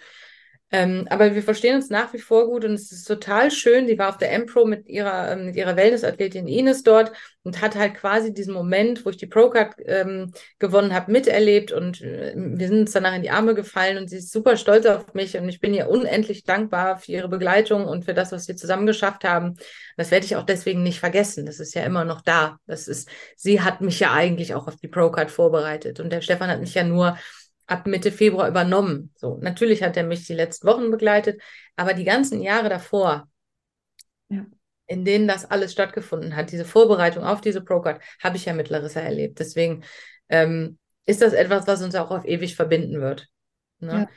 Ähm, 0.73 1.05
aber 1.09 1.35
wir 1.35 1.43
verstehen 1.43 1.75
uns 1.75 1.89
nach 1.89 2.13
wie 2.13 2.19
vor 2.19 2.47
gut 2.47 2.63
und 2.63 2.73
es 2.73 2.91
ist 2.93 3.05
total 3.05 3.51
schön. 3.51 3.87
Sie 3.87 3.99
war 3.99 4.07
auf 4.07 4.17
der 4.17 4.31
M-Pro 4.31 4.65
mit 4.65 4.87
ihrer, 4.87 5.31
ähm, 5.31 5.47
mit 5.47 5.57
ihrer 5.57 5.75
Wellness-Athletin 5.75 6.47
Ines 6.47 6.83
dort 6.83 7.11
und 7.43 7.61
hat 7.61 7.75
halt 7.75 7.95
quasi 7.95 8.33
diesen 8.33 8.53
Moment, 8.53 9.03
wo 9.05 9.09
ich 9.09 9.17
die 9.17 9.25
Pro-Card 9.25 9.75
ähm, 9.85 10.31
gewonnen 10.59 10.93
habe, 10.93 11.11
miterlebt 11.11 11.73
und 11.73 12.01
äh, 12.01 12.33
wir 12.35 12.67
sind 12.67 12.81
uns 12.81 12.91
danach 12.91 13.15
in 13.15 13.21
die 13.21 13.31
Arme 13.31 13.53
gefallen 13.53 13.97
und 13.97 14.09
sie 14.09 14.17
ist 14.17 14.31
super 14.31 14.55
stolz 14.55 14.85
auf 14.85 15.13
mich 15.13 15.37
und 15.37 15.49
ich 15.49 15.59
bin 15.59 15.73
ihr 15.73 15.89
unendlich 15.89 16.45
dankbar 16.45 16.97
für 16.97 17.11
ihre 17.11 17.27
Begleitung 17.29 17.85
und 17.85 18.05
für 18.05 18.13
das, 18.13 18.31
was 18.31 18.47
wir 18.47 18.55
zusammen 18.55 18.85
geschafft 18.85 19.25
haben. 19.25 19.57
Das 19.97 20.11
werde 20.11 20.25
ich 20.25 20.37
auch 20.37 20.45
deswegen 20.45 20.83
nicht 20.83 20.99
vergessen. 20.99 21.45
Das 21.45 21.59
ist 21.59 21.73
ja 21.73 21.83
immer 21.83 22.05
noch 22.05 22.21
da. 22.21 22.59
Das 22.65 22.87
ist, 22.87 23.09
sie 23.35 23.61
hat 23.61 23.81
mich 23.81 23.99
ja 23.99 24.13
eigentlich 24.13 24.53
auch 24.53 24.67
auf 24.67 24.77
die 24.77 24.87
Pro-Card 24.87 25.31
vorbereitet 25.31 25.99
und 25.99 26.11
der 26.11 26.21
Stefan 26.21 26.49
hat 26.49 26.61
mich 26.61 26.75
ja 26.75 26.83
nur 26.83 27.17
ab 27.71 27.87
Mitte 27.87 28.11
Februar 28.11 28.49
übernommen. 28.49 29.13
So, 29.15 29.37
natürlich 29.41 29.81
hat 29.81 29.95
er 29.95 30.03
mich 30.03 30.27
die 30.27 30.33
letzten 30.33 30.67
Wochen 30.67 30.91
begleitet, 30.91 31.41
aber 31.77 31.93
die 31.93 32.03
ganzen 32.03 32.41
Jahre 32.41 32.67
davor, 32.67 33.29
ja. 34.27 34.45
in 34.87 35.05
denen 35.05 35.25
das 35.25 35.49
alles 35.49 35.71
stattgefunden 35.71 36.35
hat, 36.35 36.51
diese 36.51 36.65
Vorbereitung 36.65 37.23
auf 37.23 37.39
diese 37.39 37.61
Procard, 37.61 38.01
habe 38.21 38.35
ich 38.35 38.43
ja 38.43 38.53
mit 38.53 38.67
Larissa 38.67 38.99
erlebt. 38.99 39.39
Deswegen 39.39 39.85
ähm, 40.27 40.77
ist 41.05 41.21
das 41.21 41.31
etwas, 41.31 41.65
was 41.65 41.81
uns 41.81 41.95
auch 41.95 42.11
auf 42.11 42.25
ewig 42.25 42.57
verbinden 42.57 42.99
wird. 42.99 43.29
Ne? 43.79 43.91
Ja. 43.91 44.09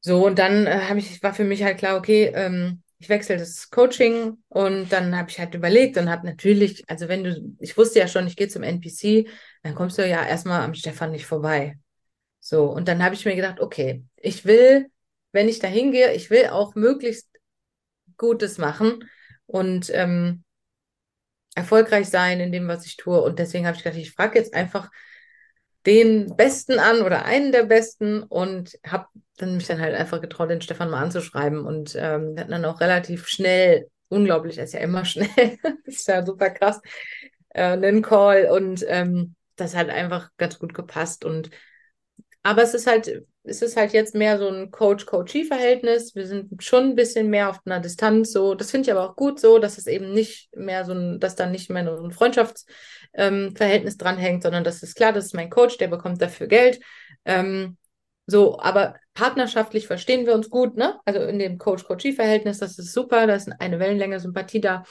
So, 0.00 0.24
und 0.24 0.38
dann 0.38 0.66
äh, 0.66 0.80
habe 0.88 0.98
ich, 0.98 1.22
war 1.22 1.34
für 1.34 1.44
mich 1.44 1.62
halt 1.62 1.76
klar, 1.76 1.98
okay, 1.98 2.32
ähm, 2.34 2.82
ich 2.98 3.10
wechsle 3.10 3.36
das 3.36 3.68
Coaching 3.68 4.38
und 4.48 4.90
dann 4.90 5.14
habe 5.14 5.28
ich 5.28 5.38
halt 5.38 5.54
überlegt 5.54 5.98
und 5.98 6.08
habe 6.08 6.26
natürlich, 6.26 6.88
also 6.88 7.08
wenn 7.08 7.22
du, 7.22 7.54
ich 7.60 7.76
wusste 7.76 7.98
ja 7.98 8.08
schon, 8.08 8.26
ich 8.26 8.36
gehe 8.36 8.48
zum 8.48 8.62
NPC, 8.62 9.28
dann 9.62 9.74
kommst 9.74 9.98
du 9.98 10.08
ja 10.08 10.24
erstmal 10.24 10.62
am 10.62 10.72
Stefan 10.72 11.10
nicht 11.10 11.26
vorbei. 11.26 11.78
So, 12.48 12.66
und 12.66 12.86
dann 12.86 13.02
habe 13.02 13.16
ich 13.16 13.24
mir 13.24 13.34
gedacht, 13.34 13.58
okay, 13.58 14.04
ich 14.14 14.44
will, 14.44 14.86
wenn 15.32 15.48
ich 15.48 15.58
da 15.58 15.66
hingehe, 15.66 16.12
ich 16.12 16.30
will 16.30 16.46
auch 16.46 16.76
möglichst 16.76 17.28
Gutes 18.16 18.56
machen 18.56 19.02
und 19.46 19.90
ähm, 19.92 20.44
erfolgreich 21.56 22.08
sein 22.08 22.38
in 22.38 22.52
dem, 22.52 22.68
was 22.68 22.86
ich 22.86 22.96
tue. 22.96 23.20
Und 23.20 23.40
deswegen 23.40 23.66
habe 23.66 23.76
ich 23.76 23.82
gedacht, 23.82 23.98
ich 23.98 24.12
frage 24.12 24.38
jetzt 24.38 24.54
einfach 24.54 24.92
den 25.86 26.36
Besten 26.36 26.78
an 26.78 27.02
oder 27.02 27.24
einen 27.24 27.50
der 27.50 27.64
Besten 27.64 28.22
und 28.22 28.78
habe 28.86 29.06
dann 29.38 29.56
mich 29.56 29.66
dann 29.66 29.80
halt 29.80 29.96
einfach 29.96 30.20
getraut, 30.20 30.48
den 30.48 30.60
Stefan 30.60 30.90
mal 30.90 31.02
anzuschreiben. 31.02 31.66
Und 31.66 31.96
ähm, 31.98 32.36
wir 32.36 32.44
dann 32.44 32.64
auch 32.64 32.80
relativ 32.80 33.26
schnell, 33.26 33.90
unglaublich, 34.06 34.58
er 34.58 34.64
ist 34.64 34.74
ja 34.74 34.78
immer 34.78 35.04
schnell, 35.04 35.58
ist 35.82 36.06
ja 36.06 36.24
super 36.24 36.50
krass, 36.50 36.80
äh, 37.48 37.62
einen 37.72 38.02
Call. 38.02 38.46
Und 38.52 38.84
ähm, 38.86 39.34
das 39.56 39.74
hat 39.74 39.88
einfach 39.88 40.30
ganz 40.36 40.60
gut 40.60 40.74
gepasst. 40.74 41.24
Und 41.24 41.50
aber 42.46 42.62
es 42.62 42.74
ist 42.74 42.86
halt, 42.86 43.24
es 43.42 43.60
ist 43.60 43.76
halt 43.76 43.92
jetzt 43.92 44.14
mehr 44.14 44.38
so 44.38 44.48
ein 44.48 44.70
Coach-Coachee-Verhältnis. 44.70 46.14
Wir 46.14 46.28
sind 46.28 46.62
schon 46.62 46.84
ein 46.84 46.94
bisschen 46.94 47.28
mehr 47.28 47.50
auf 47.50 47.58
einer 47.64 47.80
Distanz 47.80 48.30
so. 48.30 48.54
Das 48.54 48.70
finde 48.70 48.88
ich 48.88 48.96
aber 48.96 49.10
auch 49.10 49.16
gut 49.16 49.40
so, 49.40 49.58
dass 49.58 49.78
es 49.78 49.88
eben 49.88 50.12
nicht 50.12 50.54
mehr 50.54 50.84
so 50.84 50.92
ein, 50.92 51.18
dass 51.18 51.34
da 51.34 51.46
nicht 51.46 51.70
mehr 51.70 51.84
so 51.84 52.04
ein 52.04 52.12
Freundschaftsverhältnis 52.12 53.94
ähm, 53.94 53.98
dranhängt, 53.98 54.44
sondern 54.44 54.62
das 54.62 54.84
ist 54.84 54.94
klar, 54.94 55.12
das 55.12 55.24
ist 55.24 55.34
mein 55.34 55.50
Coach, 55.50 55.76
der 55.78 55.88
bekommt 55.88 56.22
dafür 56.22 56.46
Geld. 56.46 56.78
Ähm, 57.24 57.78
so, 58.26 58.60
aber 58.60 58.94
partnerschaftlich 59.14 59.88
verstehen 59.88 60.24
wir 60.24 60.34
uns 60.34 60.48
gut, 60.48 60.76
ne? 60.76 61.00
Also 61.04 61.22
in 61.22 61.40
dem 61.40 61.58
Coach-Coachee-Verhältnis, 61.58 62.60
das 62.60 62.78
ist 62.78 62.92
super, 62.92 63.26
da 63.26 63.34
ist 63.34 63.50
eine 63.58 63.80
Wellenlänge 63.80 64.20
Sympathie 64.20 64.60
da 64.60 64.84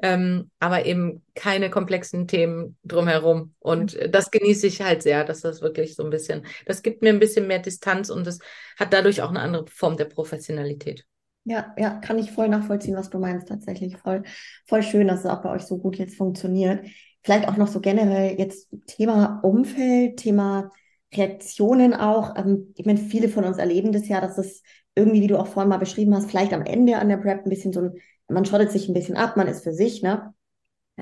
ähm, 0.00 0.50
aber 0.60 0.86
eben 0.86 1.22
keine 1.34 1.70
komplexen 1.70 2.28
Themen 2.28 2.76
drumherum. 2.84 3.54
Und 3.58 3.94
mhm. 3.94 4.10
das 4.12 4.30
genieße 4.30 4.66
ich 4.66 4.80
halt 4.80 5.02
sehr, 5.02 5.24
dass 5.24 5.40
das 5.40 5.60
wirklich 5.60 5.96
so 5.96 6.04
ein 6.04 6.10
bisschen, 6.10 6.46
das 6.66 6.82
gibt 6.82 7.02
mir 7.02 7.10
ein 7.10 7.18
bisschen 7.18 7.46
mehr 7.46 7.58
Distanz 7.58 8.10
und 8.10 8.26
das 8.26 8.38
hat 8.78 8.92
dadurch 8.92 9.22
auch 9.22 9.30
eine 9.30 9.40
andere 9.40 9.66
Form 9.66 9.96
der 9.96 10.06
Professionalität. 10.06 11.04
Ja, 11.44 11.74
ja, 11.78 11.94
kann 11.94 12.18
ich 12.18 12.30
voll 12.30 12.48
nachvollziehen, 12.48 12.94
was 12.94 13.10
du 13.10 13.18
meinst, 13.18 13.48
tatsächlich. 13.48 13.96
Voll, 13.96 14.22
voll 14.66 14.82
schön, 14.82 15.08
dass 15.08 15.20
es 15.20 15.26
auch 15.26 15.42
bei 15.42 15.50
euch 15.50 15.62
so 15.62 15.78
gut 15.78 15.96
jetzt 15.96 16.16
funktioniert. 16.16 16.84
Vielleicht 17.22 17.48
auch 17.48 17.56
noch 17.56 17.68
so 17.68 17.80
generell 17.80 18.38
jetzt 18.38 18.68
Thema 18.86 19.40
Umfeld, 19.42 20.18
Thema 20.18 20.70
Reaktionen 21.14 21.94
auch. 21.94 22.36
Ähm, 22.36 22.74
ich 22.76 22.84
meine, 22.84 22.98
viele 22.98 23.28
von 23.28 23.44
uns 23.44 23.58
erleben 23.58 23.92
das 23.92 24.08
ja, 24.08 24.20
dass 24.20 24.36
es 24.38 24.62
irgendwie, 24.94 25.22
wie 25.22 25.26
du 25.26 25.38
auch 25.38 25.46
vorhin 25.46 25.70
mal 25.70 25.78
beschrieben 25.78 26.14
hast, 26.14 26.28
vielleicht 26.28 26.52
am 26.52 26.64
Ende 26.64 26.98
an 26.98 27.08
der 27.08 27.16
Prep 27.16 27.44
ein 27.44 27.50
bisschen 27.50 27.72
so 27.72 27.80
ein 27.80 27.92
man 28.28 28.44
schottet 28.44 28.70
sich 28.70 28.88
ein 28.88 28.94
bisschen 28.94 29.16
ab, 29.16 29.36
man 29.36 29.48
ist 29.48 29.64
für 29.64 29.72
sich, 29.72 30.02
ne? 30.02 30.34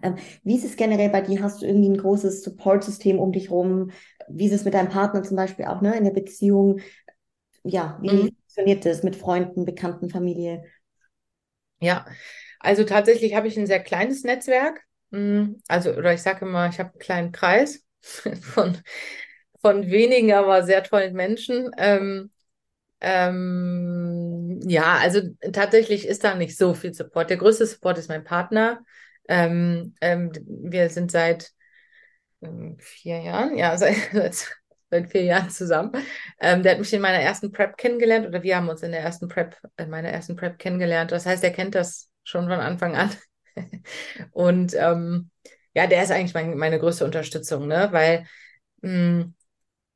Ähm, 0.02 0.16
wie 0.44 0.56
ist 0.56 0.64
es 0.64 0.76
generell 0.76 1.10
bei 1.10 1.22
dir? 1.22 1.42
Hast 1.42 1.62
du 1.62 1.66
irgendwie 1.66 1.88
ein 1.88 1.98
großes 1.98 2.42
Support-System 2.42 3.18
um 3.18 3.32
dich 3.32 3.50
rum? 3.50 3.90
Wie 4.28 4.46
ist 4.46 4.52
es 4.52 4.64
mit 4.64 4.74
deinem 4.74 4.90
Partner 4.90 5.22
zum 5.22 5.36
Beispiel 5.36 5.66
auch, 5.66 5.80
ne, 5.80 5.96
in 5.96 6.04
der 6.04 6.12
Beziehung? 6.12 6.80
Ja, 7.64 7.98
wie 8.02 8.10
mhm. 8.10 8.36
funktioniert 8.36 8.84
das 8.86 9.02
mit 9.02 9.16
Freunden, 9.16 9.64
Bekannten, 9.64 10.10
Familie? 10.10 10.64
Ja, 11.80 12.06
also 12.60 12.84
tatsächlich 12.84 13.34
habe 13.34 13.48
ich 13.48 13.56
ein 13.58 13.66
sehr 13.66 13.80
kleines 13.82 14.24
Netzwerk. 14.24 14.82
Mm, 15.10 15.54
also, 15.68 15.92
oder 15.92 16.12
ich 16.14 16.22
sage 16.22 16.44
immer, 16.46 16.68
ich 16.68 16.78
habe 16.78 16.90
einen 16.90 16.98
kleinen 16.98 17.32
Kreis 17.32 17.84
von, 18.42 18.78
von 19.60 19.90
wenigen, 19.90 20.32
aber 20.32 20.64
sehr 20.64 20.82
tollen 20.82 21.14
Menschen. 21.14 21.70
Ähm, 21.78 22.30
ähm, 23.08 24.58
ja, 24.66 24.96
also 24.96 25.20
tatsächlich 25.52 26.08
ist 26.08 26.24
da 26.24 26.34
nicht 26.34 26.58
so 26.58 26.74
viel 26.74 26.92
Support. 26.92 27.30
Der 27.30 27.36
größte 27.36 27.64
Support 27.64 27.98
ist 27.98 28.08
mein 28.08 28.24
Partner. 28.24 28.80
Ähm, 29.28 29.94
ähm, 30.00 30.32
wir 30.44 30.90
sind 30.90 31.12
seit 31.12 31.52
ähm, 32.42 32.76
vier 32.80 33.20
Jahren, 33.20 33.56
ja, 33.56 33.76
seit, 33.78 33.94
seit 34.90 35.10
vier 35.12 35.22
Jahren 35.22 35.50
zusammen. 35.50 35.92
Ähm, 36.40 36.64
der 36.64 36.72
hat 36.72 36.80
mich 36.80 36.92
in 36.92 37.00
meiner 37.00 37.20
ersten 37.20 37.52
Prep 37.52 37.76
kennengelernt 37.76 38.26
oder 38.26 38.42
wir 38.42 38.56
haben 38.56 38.68
uns 38.68 38.82
in 38.82 38.90
der 38.90 39.02
ersten 39.02 39.28
Prep, 39.28 39.56
in 39.76 39.88
meiner 39.88 40.08
ersten 40.08 40.34
Prep 40.34 40.58
kennengelernt. 40.58 41.12
Das 41.12 41.26
heißt, 41.26 41.44
er 41.44 41.52
kennt 41.52 41.76
das 41.76 42.10
schon 42.24 42.48
von 42.48 42.58
Anfang 42.58 42.96
an. 42.96 43.10
Und 44.32 44.74
ähm, 44.74 45.30
ja, 45.74 45.86
der 45.86 46.02
ist 46.02 46.10
eigentlich 46.10 46.34
mein, 46.34 46.56
meine 46.56 46.80
größte 46.80 47.04
Unterstützung, 47.04 47.68
ne? 47.68 47.88
Weil 47.92 48.26
mh, 48.80 48.90
mm, 48.90 49.34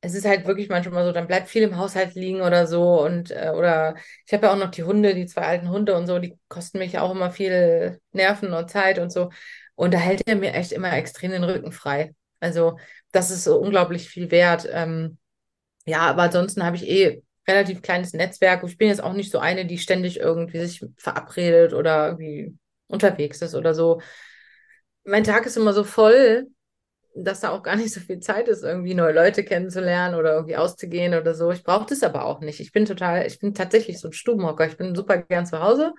es 0.01 0.15
ist 0.15 0.25
halt 0.25 0.47
wirklich 0.47 0.69
manchmal 0.69 1.05
so, 1.05 1.11
dann 1.11 1.27
bleibt 1.27 1.47
viel 1.47 1.63
im 1.63 1.77
Haushalt 1.77 2.15
liegen 2.15 2.41
oder 2.41 2.67
so 2.67 3.03
und 3.03 3.31
äh, 3.31 3.51
oder 3.55 3.95
ich 4.25 4.33
habe 4.33 4.47
ja 4.47 4.53
auch 4.53 4.57
noch 4.57 4.71
die 4.71 4.83
Hunde, 4.83 5.13
die 5.15 5.27
zwei 5.27 5.43
alten 5.43 5.69
Hunde 5.69 5.95
und 5.95 6.07
so, 6.07 6.19
die 6.19 6.37
kosten 6.47 6.79
mich 6.79 6.97
auch 6.99 7.11
immer 7.11 7.31
viel 7.31 7.99
Nerven 8.11 8.53
und 8.53 8.69
Zeit 8.69 8.99
und 8.99 9.11
so 9.11 9.29
und 9.75 9.93
da 9.93 9.97
hält 9.99 10.27
er 10.27 10.35
mir 10.35 10.53
echt 10.53 10.71
immer 10.71 10.93
extrem 10.93 11.31
den 11.31 11.43
Rücken 11.43 11.71
frei. 11.71 12.13
Also 12.39 12.77
das 13.11 13.31
ist 13.31 13.43
so 13.43 13.57
unglaublich 13.59 14.09
viel 14.09 14.31
wert. 14.31 14.67
Ähm, 14.71 15.17
ja, 15.85 16.01
aber 16.01 16.23
ansonsten 16.23 16.63
habe 16.63 16.75
ich 16.75 16.87
eh 16.87 17.23
relativ 17.47 17.81
kleines 17.81 18.13
Netzwerk. 18.13 18.63
Ich 18.63 18.77
bin 18.77 18.87
jetzt 18.89 19.03
auch 19.03 19.13
nicht 19.13 19.31
so 19.31 19.39
eine, 19.39 19.65
die 19.65 19.77
ständig 19.77 20.19
irgendwie 20.19 20.59
sich 20.59 20.85
verabredet 20.97 21.73
oder 21.73 22.07
irgendwie 22.09 22.57
unterwegs 22.87 23.41
ist 23.41 23.55
oder 23.55 23.73
so. 23.73 24.01
Mein 25.03 25.23
Tag 25.23 25.45
ist 25.45 25.57
immer 25.57 25.73
so 25.73 25.83
voll, 25.83 26.47
dass 27.15 27.41
da 27.41 27.49
auch 27.49 27.63
gar 27.63 27.75
nicht 27.75 27.93
so 27.93 27.99
viel 27.99 28.19
Zeit 28.19 28.47
ist, 28.47 28.63
irgendwie 28.63 28.93
neue 28.93 29.13
Leute 29.13 29.43
kennenzulernen 29.43 30.15
oder 30.15 30.33
irgendwie 30.33 30.55
auszugehen 30.57 31.13
oder 31.13 31.35
so. 31.35 31.51
Ich 31.51 31.63
brauche 31.63 31.85
das 31.87 32.03
aber 32.03 32.25
auch 32.25 32.39
nicht. 32.41 32.59
Ich 32.59 32.71
bin 32.71 32.85
total, 32.85 33.25
ich 33.27 33.39
bin 33.39 33.53
tatsächlich 33.53 33.99
so 33.99 34.09
ein 34.09 34.13
Stubenhocker. 34.13 34.65
Ich 34.67 34.77
bin 34.77 34.95
super 34.95 35.17
gern 35.17 35.45
zu 35.45 35.59
Hause 35.59 35.93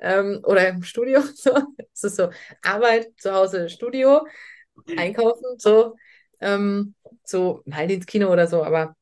ähm, 0.00 0.40
oder 0.44 0.68
im 0.68 0.82
Studio. 0.82 1.20
So. 1.34 1.52
Es 1.92 2.04
ist 2.04 2.16
so 2.16 2.30
Arbeit, 2.62 3.08
zu 3.18 3.32
Hause, 3.32 3.68
Studio, 3.68 4.26
einkaufen, 4.96 5.58
so. 5.58 5.96
Ähm, 6.40 6.94
so 7.24 7.62
halt 7.70 7.90
ins 7.90 8.06
Kino 8.06 8.30
oder 8.32 8.46
so. 8.46 8.62
Aber 8.64 8.96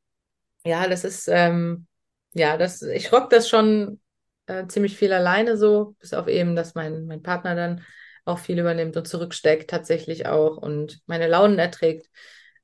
ja, 0.65 0.87
das 0.87 1.03
ist, 1.03 1.27
ähm, 1.27 1.87
ja, 2.33 2.57
das, 2.57 2.81
ich 2.81 3.11
rock 3.11 3.29
das 3.29 3.49
schon 3.49 3.99
äh, 4.47 4.67
ziemlich 4.67 4.97
viel 4.97 5.13
alleine 5.13 5.57
so, 5.57 5.95
bis 5.99 6.13
auf 6.13 6.27
eben, 6.27 6.55
dass 6.55 6.75
mein, 6.75 7.05
mein 7.05 7.21
Partner 7.23 7.55
dann 7.55 7.83
auch 8.25 8.39
viel 8.39 8.59
übernimmt 8.59 8.97
und 8.97 9.07
zurücksteckt 9.07 9.69
tatsächlich 9.69 10.27
auch 10.27 10.57
und 10.57 11.01
meine 11.05 11.27
Launen 11.27 11.59
erträgt. 11.59 12.09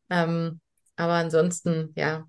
Ähm, 0.10 0.60
aber 0.96 1.14
ansonsten, 1.14 1.94
ja, 1.96 2.26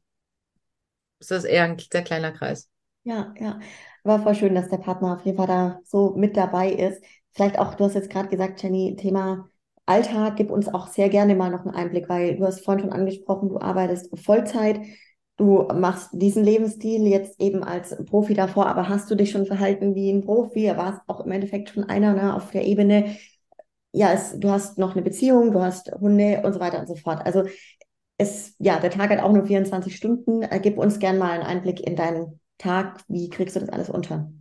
ist 1.20 1.30
das 1.30 1.44
eher 1.44 1.64
ein 1.64 1.78
sehr 1.78 2.02
kleiner 2.04 2.32
Kreis. 2.32 2.68
Ja, 3.04 3.34
ja. 3.40 3.58
War 4.04 4.22
voll 4.22 4.34
schön, 4.34 4.54
dass 4.54 4.68
der 4.68 4.78
Partner 4.78 5.14
auf 5.14 5.24
jeden 5.24 5.36
Fall 5.36 5.46
da 5.46 5.80
so 5.84 6.14
mit 6.16 6.36
dabei 6.36 6.72
ist. 6.72 7.02
Vielleicht 7.32 7.58
auch, 7.58 7.74
du 7.74 7.84
hast 7.84 7.94
jetzt 7.94 8.10
gerade 8.10 8.28
gesagt, 8.28 8.62
Jenny, 8.62 8.96
Thema 8.96 9.48
Alltag, 9.86 10.36
gib 10.36 10.50
uns 10.50 10.68
auch 10.68 10.86
sehr 10.88 11.08
gerne 11.08 11.34
mal 11.34 11.50
noch 11.50 11.60
einen 11.64 11.74
Einblick, 11.74 12.08
weil 12.08 12.36
du 12.36 12.44
hast 12.46 12.64
vorhin 12.64 12.82
schon 12.84 12.92
angesprochen, 12.92 13.48
du 13.48 13.58
arbeitest 13.60 14.16
Vollzeit, 14.24 14.80
du 15.36 15.66
machst 15.74 16.10
diesen 16.12 16.44
Lebensstil 16.44 17.06
jetzt 17.06 17.40
eben 17.40 17.64
als 17.64 17.96
Profi 18.06 18.34
davor, 18.34 18.66
aber 18.66 18.88
hast 18.88 19.10
du 19.10 19.14
dich 19.14 19.30
schon 19.30 19.46
verhalten 19.46 19.94
wie 19.94 20.10
ein 20.12 20.22
Profi? 20.22 20.68
War 20.76 21.02
auch 21.06 21.20
im 21.24 21.32
Endeffekt 21.32 21.70
schon 21.70 21.84
einer 21.84 22.14
ne, 22.14 22.34
auf 22.34 22.50
der 22.50 22.64
Ebene, 22.66 23.16
ja, 23.92 24.12
es, 24.12 24.38
du 24.38 24.50
hast 24.50 24.78
noch 24.78 24.92
eine 24.94 25.02
Beziehung, 25.02 25.52
du 25.52 25.60
hast 25.62 25.92
Hunde 26.00 26.42
und 26.44 26.52
so 26.52 26.60
weiter 26.60 26.80
und 26.80 26.88
so 26.88 26.96
fort. 26.96 27.24
Also 27.26 27.44
es, 28.18 28.54
ja, 28.58 28.78
der 28.80 28.90
Tag 28.90 29.10
hat 29.10 29.20
auch 29.20 29.32
nur 29.32 29.46
24 29.46 29.96
Stunden. 29.96 30.42
Äh, 30.42 30.60
gib 30.62 30.78
uns 30.78 30.98
gerne 30.98 31.18
mal 31.18 31.32
einen 31.32 31.42
Einblick 31.44 31.80
in 31.80 31.96
deinen 31.96 32.40
Tag. 32.58 33.02
Wie 33.08 33.28
kriegst 33.30 33.56
du 33.56 33.60
das 33.60 33.68
alles 33.70 33.90
unter? 33.90 34.32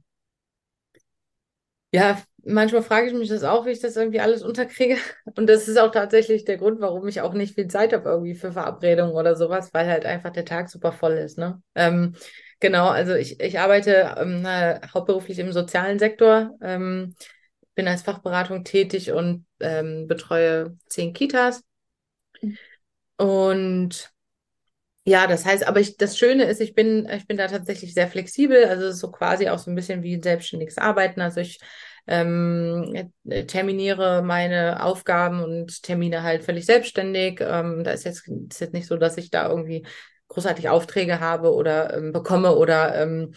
Ja, 1.91 2.21
manchmal 2.43 2.81
frage 2.83 3.07
ich 3.07 3.13
mich 3.13 3.29
das 3.29 3.43
auch, 3.43 3.65
wie 3.65 3.71
ich 3.71 3.79
das 3.79 3.95
irgendwie 3.95 4.19
alles 4.19 4.43
unterkriege. 4.43 4.97
Und 5.35 5.47
das 5.47 5.67
ist 5.67 5.77
auch 5.77 5.91
tatsächlich 5.91 6.45
der 6.45 6.57
Grund, 6.57 6.79
warum 6.81 7.07
ich 7.07 7.21
auch 7.21 7.33
nicht 7.33 7.55
viel 7.55 7.67
Zeit 7.67 7.93
habe 7.93 8.09
irgendwie 8.09 8.35
für 8.35 8.51
Verabredungen 8.51 9.13
oder 9.13 9.35
sowas, 9.35 9.73
weil 9.73 9.87
halt 9.87 10.05
einfach 10.05 10.31
der 10.31 10.45
Tag 10.45 10.69
super 10.69 10.91
voll 10.91 11.13
ist. 11.13 11.37
Ne? 11.37 11.61
Ähm, 11.75 12.15
genau, 12.59 12.87
also 12.87 13.13
ich, 13.15 13.39
ich 13.39 13.59
arbeite 13.59 14.15
ähm, 14.17 14.45
hauptberuflich 14.93 15.39
im 15.39 15.51
sozialen 15.51 15.99
Sektor. 15.99 16.51
Ähm, 16.61 17.15
bin 17.75 17.87
als 17.87 18.01
Fachberatung 18.01 18.63
tätig 18.63 19.11
und 19.11 19.45
ähm, 19.59 20.07
betreue 20.07 20.77
zehn 20.87 21.13
Kitas. 21.13 21.63
Und 23.17 24.11
ja, 25.03 25.25
das 25.27 25.45
heißt, 25.45 25.65
aber 25.67 25.79
ich, 25.79 25.97
das 25.97 26.17
Schöne 26.17 26.43
ist, 26.45 26.61
ich 26.61 26.75
bin, 26.75 27.07
ich 27.09 27.25
bin 27.27 27.37
da 27.37 27.47
tatsächlich 27.47 27.93
sehr 27.93 28.07
flexibel. 28.07 28.65
Also 28.65 28.85
es 28.85 28.95
ist 28.95 28.99
so 29.01 29.11
quasi 29.11 29.49
auch 29.49 29.57
so 29.59 29.71
ein 29.71 29.75
bisschen 29.75 30.03
wie 30.03 30.21
selbstständiges 30.21 30.77
Arbeiten. 30.77 31.21
Also 31.21 31.39
ich 31.41 31.59
ähm, 32.07 33.11
terminiere 33.47 34.21
meine 34.23 34.83
Aufgaben 34.83 35.43
und 35.43 35.83
Termine 35.83 36.23
halt 36.23 36.43
völlig 36.43 36.65
selbstständig. 36.65 37.39
Ähm, 37.41 37.83
da 37.83 37.91
ist 37.91 38.05
jetzt, 38.05 38.27
ist 38.27 38.61
jetzt 38.61 38.73
nicht 38.73 38.87
so, 38.87 38.97
dass 38.97 39.17
ich 39.17 39.29
da 39.29 39.47
irgendwie 39.47 39.85
großartig 40.27 40.69
Aufträge 40.69 41.19
habe 41.19 41.53
oder 41.53 41.95
ähm, 41.95 42.11
bekomme 42.11 42.55
oder 42.55 42.95
ähm, 43.01 43.33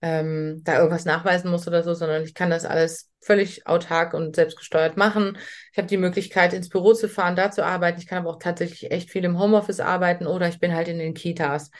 ähm, 0.00 0.60
da 0.64 0.76
irgendwas 0.76 1.04
nachweisen 1.04 1.50
muss 1.50 1.66
oder 1.66 1.82
so, 1.82 1.94
sondern 1.94 2.22
ich 2.22 2.34
kann 2.34 2.50
das 2.50 2.64
alles 2.64 3.10
völlig 3.20 3.66
autark 3.66 4.14
und 4.14 4.36
selbstgesteuert 4.36 4.96
machen. 4.96 5.36
Ich 5.72 5.78
habe 5.78 5.88
die 5.88 5.96
Möglichkeit, 5.96 6.52
ins 6.52 6.68
Büro 6.68 6.94
zu 6.94 7.08
fahren, 7.08 7.34
da 7.36 7.50
zu 7.50 7.64
arbeiten. 7.64 7.98
Ich 7.98 8.06
kann 8.06 8.18
aber 8.18 8.30
auch 8.30 8.38
tatsächlich 8.38 8.90
echt 8.90 9.10
viel 9.10 9.24
im 9.24 9.38
Homeoffice 9.38 9.80
arbeiten 9.80 10.26
oder 10.26 10.48
ich 10.48 10.60
bin 10.60 10.74
halt 10.74 10.88
in 10.88 10.98
den 10.98 11.14
Kitas. 11.14 11.70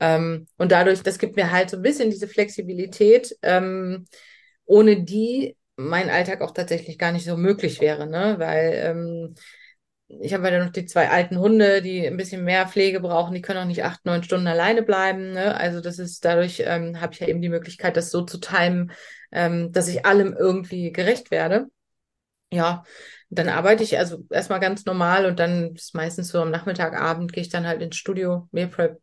Ähm, 0.00 0.46
und 0.56 0.70
dadurch, 0.72 1.02
das 1.02 1.18
gibt 1.18 1.36
mir 1.36 1.50
halt 1.50 1.70
so 1.70 1.76
ein 1.76 1.82
bisschen 1.82 2.10
diese 2.10 2.28
Flexibilität, 2.28 3.36
ähm, 3.42 4.06
ohne 4.66 5.02
die 5.02 5.56
mein 5.76 6.10
Alltag 6.10 6.40
auch 6.40 6.52
tatsächlich 6.52 6.98
gar 6.98 7.12
nicht 7.12 7.24
so 7.24 7.36
möglich 7.36 7.80
wäre, 7.80 8.06
ne? 8.06 8.36
Weil 8.38 8.72
ähm, 8.84 9.34
ich 10.08 10.34
habe 10.34 10.48
ja 10.50 10.62
noch 10.64 10.72
die 10.72 10.86
zwei 10.86 11.08
alten 11.10 11.38
Hunde, 11.38 11.82
die 11.82 12.06
ein 12.06 12.16
bisschen 12.16 12.44
mehr 12.44 12.68
Pflege 12.68 13.00
brauchen, 13.00 13.34
die 13.34 13.40
können 13.40 13.60
auch 13.60 13.66
nicht 13.66 13.84
acht, 13.84 14.04
neun 14.04 14.22
Stunden 14.22 14.46
alleine 14.46 14.82
bleiben. 14.82 15.32
Ne? 15.32 15.56
Also 15.56 15.80
das 15.80 15.98
ist 15.98 16.24
dadurch 16.24 16.62
ähm, 16.64 17.00
habe 17.00 17.12
ich 17.14 17.20
ja 17.20 17.26
eben 17.28 17.40
die 17.42 17.48
Möglichkeit, 17.48 17.96
das 17.96 18.10
so 18.10 18.22
zu 18.22 18.38
timen, 18.38 18.92
ähm, 19.32 19.72
dass 19.72 19.88
ich 19.88 20.04
allem 20.06 20.34
irgendwie 20.34 20.92
gerecht 20.92 21.30
werde. 21.30 21.66
Ja, 22.52 22.84
dann 23.30 23.48
arbeite 23.48 23.82
ich 23.82 23.98
also 23.98 24.24
erstmal 24.30 24.60
ganz 24.60 24.84
normal 24.84 25.26
und 25.26 25.40
dann 25.40 25.74
ist 25.74 25.94
meistens 25.94 26.28
so 26.28 26.40
am 26.40 26.50
Nachmittag, 26.50 26.94
Abend 26.94 27.32
gehe 27.32 27.42
ich 27.42 27.48
dann 27.48 27.66
halt 27.66 27.82
ins 27.82 27.96
Studio, 27.96 28.48
Meal 28.52 28.68
Prep, 28.68 29.00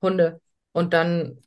Hunde 0.00 0.40
und 0.72 0.92
dann 0.92 1.38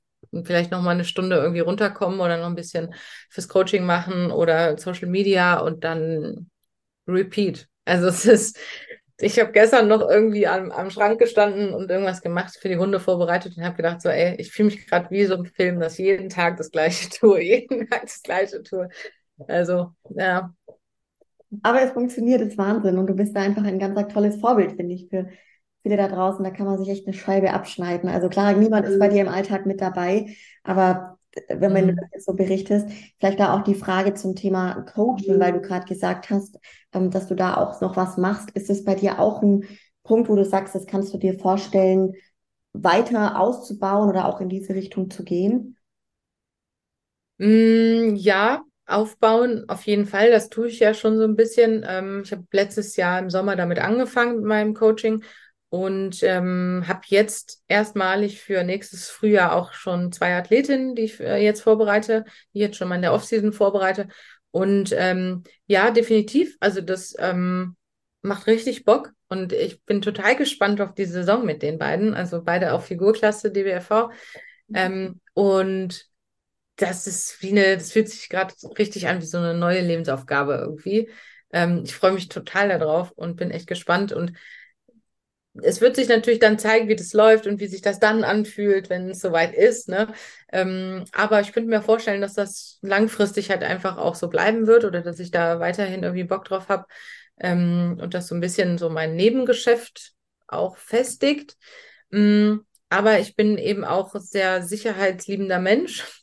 vielleicht 0.43 0.71
noch 0.71 0.81
mal 0.81 0.91
eine 0.91 1.05
Stunde 1.05 1.37
irgendwie 1.37 1.61
runterkommen 1.61 2.19
oder 2.19 2.37
noch 2.37 2.47
ein 2.47 2.55
bisschen 2.55 2.93
fürs 3.29 3.47
Coaching 3.47 3.85
machen 3.85 4.31
oder 4.31 4.77
Social 4.77 5.07
Media 5.07 5.59
und 5.59 5.83
dann 5.83 6.49
Repeat. 7.07 7.67
Also 7.85 8.07
es 8.07 8.25
ist, 8.25 8.59
ich 9.19 9.39
habe 9.39 9.51
gestern 9.51 9.87
noch 9.87 10.01
irgendwie 10.01 10.47
am, 10.47 10.71
am 10.71 10.89
Schrank 10.89 11.19
gestanden 11.19 11.73
und 11.73 11.89
irgendwas 11.89 12.21
gemacht, 12.21 12.57
für 12.59 12.67
die 12.67 12.77
Hunde 12.77 12.99
vorbereitet 12.99 13.55
und 13.57 13.63
habe 13.63 13.77
gedacht, 13.77 14.01
so, 14.01 14.09
ey, 14.09 14.35
ich 14.37 14.51
fühle 14.51 14.67
mich 14.67 14.87
gerade 14.87 15.09
wie 15.11 15.25
so 15.25 15.35
ein 15.35 15.45
Film, 15.45 15.79
dass 15.79 15.97
jeden 15.97 16.29
Tag 16.29 16.57
das 16.57 16.71
gleiche 16.71 17.09
tue, 17.19 17.41
jeden 17.41 17.87
Tag 17.87 18.01
das 18.01 18.21
gleiche 18.21 18.61
tue. 18.63 18.89
Also, 19.47 19.91
ja. 20.09 20.53
Aber 21.61 21.81
es 21.81 21.91
funktioniert, 21.91 22.41
ist 22.41 22.57
Wahnsinn. 22.57 22.97
Und 22.97 23.07
du 23.07 23.13
bist 23.13 23.35
da 23.35 23.41
einfach 23.41 23.63
ein 23.63 23.79
ganz 23.79 24.13
tolles 24.13 24.39
Vorbild, 24.39 24.73
finde 24.75 24.95
ich, 24.95 25.07
für 25.09 25.29
viele 25.85 25.97
da 25.97 26.07
draußen. 26.07 26.43
Da 26.43 26.49
kann 26.49 26.65
man 26.65 26.79
sich 26.79 26.89
echt 26.89 27.05
eine 27.05 27.13
Scheibe 27.13 27.53
abschneiden. 27.53 28.09
Also 28.09 28.27
klar, 28.27 28.53
niemand 28.53 28.87
ist 28.87 28.97
bei 28.97 29.07
dir 29.07 29.21
im 29.21 29.27
Alltag 29.27 29.67
mit 29.67 29.81
dabei, 29.81 30.35
aber 30.63 31.19
wenn 31.47 31.73
man 31.73 31.85
mhm. 31.85 31.99
so 32.17 32.33
berichtest, 32.33 32.87
vielleicht 33.19 33.39
da 33.39 33.53
auch 33.53 33.63
die 33.63 33.75
Frage 33.75 34.15
zum 34.15 34.35
Thema 34.35 34.81
Coaching, 34.95 35.39
weil 35.39 35.53
du 35.53 35.61
gerade 35.61 35.85
gesagt 35.85 36.31
hast, 36.31 36.57
ähm, 36.91 37.11
dass 37.11 37.27
du 37.27 37.35
da 37.35 37.57
auch 37.57 37.79
noch 37.81 37.95
was 37.95 38.17
machst. 38.17 38.49
Ist 38.51 38.71
es 38.71 38.83
bei 38.83 38.95
dir 38.95 39.19
auch 39.19 39.43
ein 39.43 39.65
Punkt, 40.03 40.27
wo 40.27 40.35
du 40.35 40.43
sagst, 40.43 40.73
das 40.73 40.87
kannst 40.87 41.13
du 41.13 41.19
dir 41.19 41.37
vorstellen, 41.37 42.13
weiter 42.73 43.39
auszubauen 43.39 44.09
oder 44.09 44.27
auch 44.27 44.41
in 44.41 44.49
diese 44.49 44.73
Richtung 44.73 45.11
zu 45.11 45.23
gehen? 45.23 45.77
Mm, 47.37 48.15
ja, 48.15 48.63
aufbauen, 48.87 49.65
auf 49.67 49.83
jeden 49.83 50.05
Fall. 50.07 50.31
Das 50.31 50.49
tue 50.49 50.67
ich 50.67 50.79
ja 50.79 50.95
schon 50.95 51.17
so 51.17 51.25
ein 51.25 51.35
bisschen. 51.35 51.85
Ähm, 51.87 52.21
ich 52.23 52.31
habe 52.31 52.43
letztes 52.51 52.95
Jahr 52.95 53.19
im 53.19 53.29
Sommer 53.29 53.55
damit 53.55 53.79
angefangen 53.79 54.37
mit 54.37 54.45
meinem 54.45 54.73
Coaching 54.73 55.23
und 55.75 56.23
ähm, 56.23 56.85
habe 56.87 57.01
jetzt 57.07 57.61
erstmalig 57.67 58.39
für 58.39 58.63
nächstes 58.63 59.09
Frühjahr 59.09 59.53
auch 59.53 59.73
schon 59.73 60.13
zwei 60.13 60.33
Athletinnen, 60.33 60.95
die 60.95 61.01
ich 61.01 61.19
äh, 61.19 61.43
jetzt 61.43 61.59
vorbereite, 61.59 62.23
die 62.53 62.59
jetzt 62.59 62.77
schon 62.77 62.87
mal 62.87 62.95
in 62.95 63.01
der 63.01 63.11
Offseason 63.11 63.51
vorbereite. 63.51 64.07
Und 64.51 64.95
ähm, 64.97 65.43
ja, 65.67 65.91
definitiv. 65.91 66.55
Also 66.61 66.79
das 66.79 67.13
ähm, 67.19 67.75
macht 68.21 68.47
richtig 68.47 68.85
Bock 68.85 69.11
und 69.27 69.51
ich 69.51 69.83
bin 69.83 70.01
total 70.01 70.37
gespannt 70.37 70.79
auf 70.79 70.93
die 70.93 71.03
Saison 71.03 71.45
mit 71.45 71.61
den 71.61 71.77
beiden. 71.77 72.13
Also 72.13 72.41
beide 72.41 72.71
auf 72.71 72.85
Figurklasse 72.85 73.51
DBFV. 73.51 74.11
Ähm, 74.73 75.19
und 75.33 76.05
das 76.77 77.05
ist 77.05 77.41
wie 77.41 77.49
eine, 77.49 77.75
das 77.75 77.91
fühlt 77.91 78.07
sich 78.07 78.29
gerade 78.29 78.53
richtig 78.79 79.09
an 79.09 79.21
wie 79.21 79.25
so 79.25 79.39
eine 79.39 79.55
neue 79.55 79.81
Lebensaufgabe 79.81 80.53
irgendwie. 80.53 81.09
Ähm, 81.51 81.81
ich 81.83 81.93
freue 81.93 82.13
mich 82.13 82.29
total 82.29 82.69
darauf 82.69 83.11
und 83.11 83.35
bin 83.35 83.51
echt 83.51 83.67
gespannt 83.67 84.13
und 84.13 84.31
es 85.61 85.81
wird 85.81 85.95
sich 85.95 86.07
natürlich 86.07 86.39
dann 86.39 86.59
zeigen, 86.59 86.87
wie 86.87 86.95
das 86.95 87.13
läuft 87.13 87.47
und 87.47 87.59
wie 87.59 87.67
sich 87.67 87.81
das 87.81 87.99
dann 87.99 88.23
anfühlt, 88.23 88.89
wenn 88.89 89.09
es 89.09 89.21
soweit 89.21 89.53
ist. 89.53 89.89
Ne? 89.89 90.13
Ähm, 90.51 91.05
aber 91.13 91.41
ich 91.41 91.53
könnte 91.53 91.69
mir 91.69 91.81
vorstellen, 91.81 92.21
dass 92.21 92.33
das 92.33 92.79
langfristig 92.81 93.49
halt 93.49 93.63
einfach 93.63 93.97
auch 93.97 94.15
so 94.15 94.27
bleiben 94.29 94.67
wird 94.67 94.85
oder 94.85 95.01
dass 95.01 95.19
ich 95.19 95.31
da 95.31 95.59
weiterhin 95.59 96.03
irgendwie 96.03 96.23
Bock 96.23 96.45
drauf 96.45 96.67
habe 96.69 96.85
ähm, 97.39 97.97
und 98.01 98.13
das 98.13 98.27
so 98.27 98.35
ein 98.35 98.41
bisschen 98.41 98.77
so 98.77 98.89
mein 98.89 99.15
Nebengeschäft 99.15 100.13
auch 100.47 100.77
festigt. 100.77 101.55
Ähm, 102.11 102.65
aber 102.89 103.19
ich 103.19 103.35
bin 103.35 103.57
eben 103.57 103.83
auch 103.83 104.15
sehr 104.15 104.61
sicherheitsliebender 104.63 105.59
Mensch. 105.59 106.03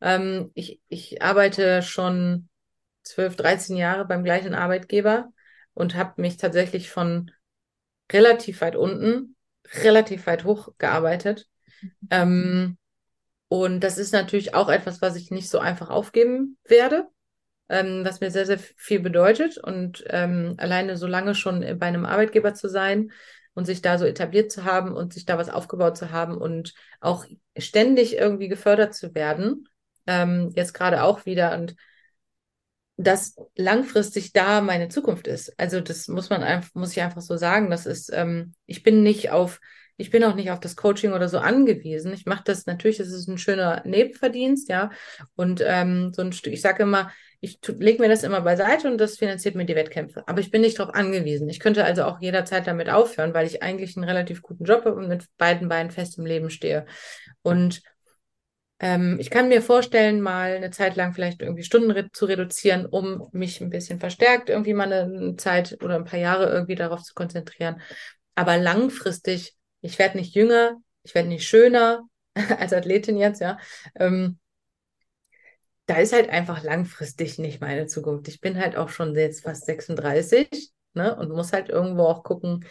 Ähm, 0.00 0.50
ich, 0.54 0.80
ich 0.88 1.22
arbeite 1.22 1.80
schon 1.80 2.50
12, 3.04 3.36
13 3.36 3.76
Jahre 3.76 4.04
beim 4.04 4.22
gleichen 4.24 4.54
Arbeitgeber 4.54 5.32
und 5.72 5.94
habe 5.94 6.20
mich 6.20 6.36
tatsächlich 6.36 6.90
von 6.90 7.30
relativ 8.14 8.62
weit 8.62 8.76
unten, 8.76 9.36
relativ 9.82 10.26
weit 10.26 10.44
hoch 10.44 10.70
gearbeitet. 10.78 11.46
Ähm, 12.10 12.78
und 13.48 13.80
das 13.80 13.98
ist 13.98 14.12
natürlich 14.12 14.54
auch 14.54 14.68
etwas, 14.68 15.02
was 15.02 15.16
ich 15.16 15.30
nicht 15.30 15.50
so 15.50 15.58
einfach 15.58 15.90
aufgeben 15.90 16.56
werde, 16.64 17.06
ähm, 17.68 18.04
was 18.04 18.20
mir 18.20 18.30
sehr, 18.30 18.46
sehr 18.46 18.58
viel 18.58 19.00
bedeutet. 19.00 19.58
Und 19.58 20.04
ähm, 20.08 20.54
alleine 20.56 20.96
so 20.96 21.06
lange 21.06 21.34
schon 21.34 21.60
bei 21.78 21.86
einem 21.86 22.06
Arbeitgeber 22.06 22.54
zu 22.54 22.68
sein 22.68 23.10
und 23.54 23.66
sich 23.66 23.82
da 23.82 23.98
so 23.98 24.04
etabliert 24.04 24.50
zu 24.50 24.64
haben 24.64 24.94
und 24.94 25.12
sich 25.12 25.26
da 25.26 25.36
was 25.36 25.48
aufgebaut 25.48 25.96
zu 25.96 26.10
haben 26.10 26.38
und 26.38 26.74
auch 27.00 27.26
ständig 27.56 28.16
irgendwie 28.16 28.48
gefördert 28.48 28.94
zu 28.94 29.14
werden, 29.14 29.68
ähm, 30.06 30.50
jetzt 30.54 30.72
gerade 30.72 31.02
auch 31.02 31.26
wieder. 31.26 31.54
Und 31.54 31.76
dass 32.96 33.36
langfristig 33.56 34.32
da 34.32 34.60
meine 34.60 34.88
Zukunft 34.88 35.26
ist. 35.26 35.52
Also 35.58 35.80
das 35.80 36.06
muss 36.08 36.30
man 36.30 36.42
einfach, 36.42 36.74
muss 36.74 36.92
ich 36.92 37.02
einfach 37.02 37.22
so 37.22 37.36
sagen. 37.36 37.70
Das 37.70 37.86
ist, 37.86 38.10
ähm, 38.12 38.54
ich 38.66 38.82
bin 38.82 39.02
nicht 39.02 39.30
auf, 39.30 39.60
ich 39.96 40.10
bin 40.10 40.24
auch 40.24 40.34
nicht 40.34 40.50
auf 40.50 40.60
das 40.60 40.76
Coaching 40.76 41.12
oder 41.12 41.28
so 41.28 41.38
angewiesen. 41.38 42.12
Ich 42.12 42.26
mache 42.26 42.44
das 42.44 42.66
natürlich, 42.66 42.98
das 42.98 43.08
ist 43.08 43.28
ein 43.28 43.38
schöner 43.38 43.82
Nebenverdienst, 43.84 44.68
ja. 44.68 44.90
Und 45.34 45.62
ähm, 45.64 46.12
so 46.12 46.22
ein 46.22 46.32
Stück, 46.32 46.52
ich 46.52 46.62
sage 46.62 46.84
immer, 46.84 47.10
ich 47.40 47.58
lege 47.66 48.00
mir 48.00 48.08
das 48.08 48.22
immer 48.22 48.40
beiseite 48.40 48.90
und 48.90 48.98
das 48.98 49.18
finanziert 49.18 49.54
mir 49.54 49.66
die 49.66 49.74
Wettkämpfe. 49.74 50.26
Aber 50.26 50.40
ich 50.40 50.50
bin 50.50 50.62
nicht 50.62 50.78
darauf 50.78 50.94
angewiesen. 50.94 51.48
Ich 51.48 51.60
könnte 51.60 51.84
also 51.84 52.04
auch 52.04 52.20
jederzeit 52.20 52.66
damit 52.66 52.88
aufhören, 52.88 53.34
weil 53.34 53.46
ich 53.46 53.62
eigentlich 53.62 53.96
einen 53.96 54.08
relativ 54.08 54.40
guten 54.40 54.64
Job 54.64 54.84
habe 54.84 54.96
und 54.96 55.08
mit 55.08 55.26
beiden 55.36 55.68
Beinen 55.68 55.90
fest 55.90 56.16
im 56.16 56.26
Leben 56.26 56.48
stehe. 56.48 56.86
Und 57.42 57.82
ähm, 58.80 59.18
ich 59.20 59.30
kann 59.30 59.48
mir 59.48 59.62
vorstellen, 59.62 60.20
mal 60.20 60.56
eine 60.56 60.70
Zeit 60.70 60.96
lang 60.96 61.14
vielleicht 61.14 61.40
irgendwie 61.40 61.62
Stunden 61.62 61.90
re 61.90 62.10
zu 62.12 62.26
reduzieren, 62.26 62.86
um 62.86 63.28
mich 63.32 63.60
ein 63.60 63.70
bisschen 63.70 64.00
verstärkt 64.00 64.48
irgendwie 64.50 64.74
mal 64.74 64.92
eine 64.92 65.36
Zeit 65.36 65.78
oder 65.82 65.96
ein 65.96 66.04
paar 66.04 66.18
Jahre 66.18 66.50
irgendwie 66.50 66.74
darauf 66.74 67.02
zu 67.02 67.14
konzentrieren. 67.14 67.80
Aber 68.34 68.58
langfristig, 68.58 69.56
ich 69.80 69.98
werde 69.98 70.18
nicht 70.18 70.34
jünger, 70.34 70.76
ich 71.02 71.14
werde 71.14 71.28
nicht 71.28 71.46
schöner 71.48 72.02
als 72.58 72.72
Athletin 72.72 73.16
jetzt, 73.16 73.40
ja. 73.40 73.58
Ähm, 73.94 74.38
da 75.86 75.96
ist 75.96 76.12
halt 76.12 76.30
einfach 76.30 76.62
langfristig 76.62 77.38
nicht 77.38 77.60
meine 77.60 77.86
Zukunft. 77.86 78.28
Ich 78.28 78.40
bin 78.40 78.58
halt 78.58 78.76
auch 78.76 78.88
schon 78.88 79.14
jetzt 79.14 79.42
fast 79.44 79.66
36, 79.66 80.72
ne, 80.94 81.14
und 81.16 81.30
muss 81.30 81.52
halt 81.52 81.68
irgendwo 81.68 82.04
auch 82.04 82.24
gucken, 82.24 82.64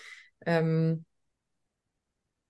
ähm, 0.46 1.06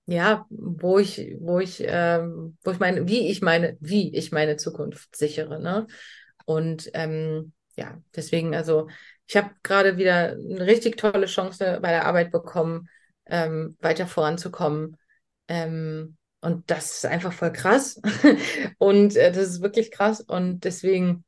ja, 0.05 0.45
wo 0.49 0.99
ich, 0.99 1.35
wo 1.39 1.59
ich, 1.59 1.83
ähm, 1.85 2.57
wo 2.63 2.71
ich 2.71 2.79
meine, 2.79 3.07
wie 3.07 3.29
ich 3.29 3.41
meine, 3.41 3.77
wie 3.79 4.13
ich 4.15 4.31
meine 4.31 4.57
Zukunft 4.57 5.15
sichere, 5.15 5.61
ne? 5.61 5.87
Und 6.45 6.89
ähm, 6.93 7.53
ja, 7.75 8.01
deswegen, 8.15 8.53
also 8.55 8.89
ich 9.27 9.37
habe 9.37 9.51
gerade 9.63 9.97
wieder 9.97 10.31
eine 10.33 10.65
richtig 10.65 10.97
tolle 10.97 11.27
Chance 11.27 11.79
bei 11.81 11.89
der 11.89 12.05
Arbeit 12.05 12.31
bekommen, 12.31 12.89
ähm, 13.25 13.77
weiter 13.79 14.07
voranzukommen. 14.07 14.97
Ähm, 15.47 16.17
und 16.41 16.69
das 16.69 16.97
ist 16.97 17.05
einfach 17.05 17.31
voll 17.31 17.53
krass. 17.53 18.01
und 18.77 19.15
äh, 19.15 19.31
das 19.31 19.47
ist 19.47 19.61
wirklich 19.61 19.91
krass. 19.91 20.19
Und 20.19 20.65
deswegen, 20.65 21.23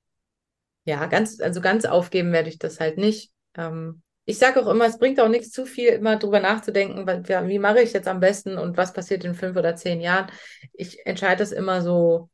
ja, 0.83 1.05
ganz, 1.05 1.39
also 1.39 1.61
ganz 1.61 1.85
aufgeben 1.85 2.33
werde 2.33 2.49
ich 2.49 2.59
das 2.59 2.81
halt 2.81 2.97
nicht. 2.97 3.31
Ähm, 3.55 4.01
ich 4.25 4.39
sage 4.39 4.61
auch 4.61 4.67
immer, 4.67 4.85
es 4.85 4.97
bringt 4.97 5.19
auch 5.19 5.29
nichts 5.29 5.51
zu 5.51 5.65
viel, 5.65 5.89
immer 5.89 6.17
drüber 6.17 6.39
nachzudenken, 6.39 7.07
wie, 7.47 7.59
mache 7.59 7.81
ich 7.81 7.93
jetzt 7.93 8.07
am 8.07 8.19
besten 8.19 8.57
und 8.57 8.75
was 8.75 8.91
passiert 8.91 9.23
in 9.23 9.35
fünf 9.35 9.55
oder 9.55 9.75
zehn 9.75 10.01
Jahren. 10.01 10.31
Ich 10.73 11.05
entscheide 11.05 11.39
das 11.39 11.51
immer 11.51 11.81
so, 11.81 12.29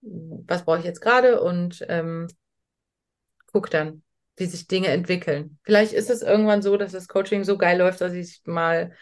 was 0.00 0.64
brauche 0.64 0.78
ich 0.78 0.84
jetzt 0.84 1.00
gerade 1.00 1.42
und 1.42 1.84
ähm, 1.88 2.28
guck 3.52 3.70
dann, 3.70 4.02
wie 4.36 4.46
sich 4.46 4.68
Dinge 4.68 4.88
entwickeln. 4.88 5.58
Vielleicht 5.64 5.92
ist 5.92 6.08
es 6.08 6.22
irgendwann 6.22 6.62
so, 6.62 6.76
dass 6.78 6.92
das 6.92 7.08
Coaching 7.08 7.44
so 7.44 7.58
geil 7.58 7.78
läuft, 7.78 8.00
dass 8.00 8.14
ich 8.14 8.40
mal, 8.44 8.94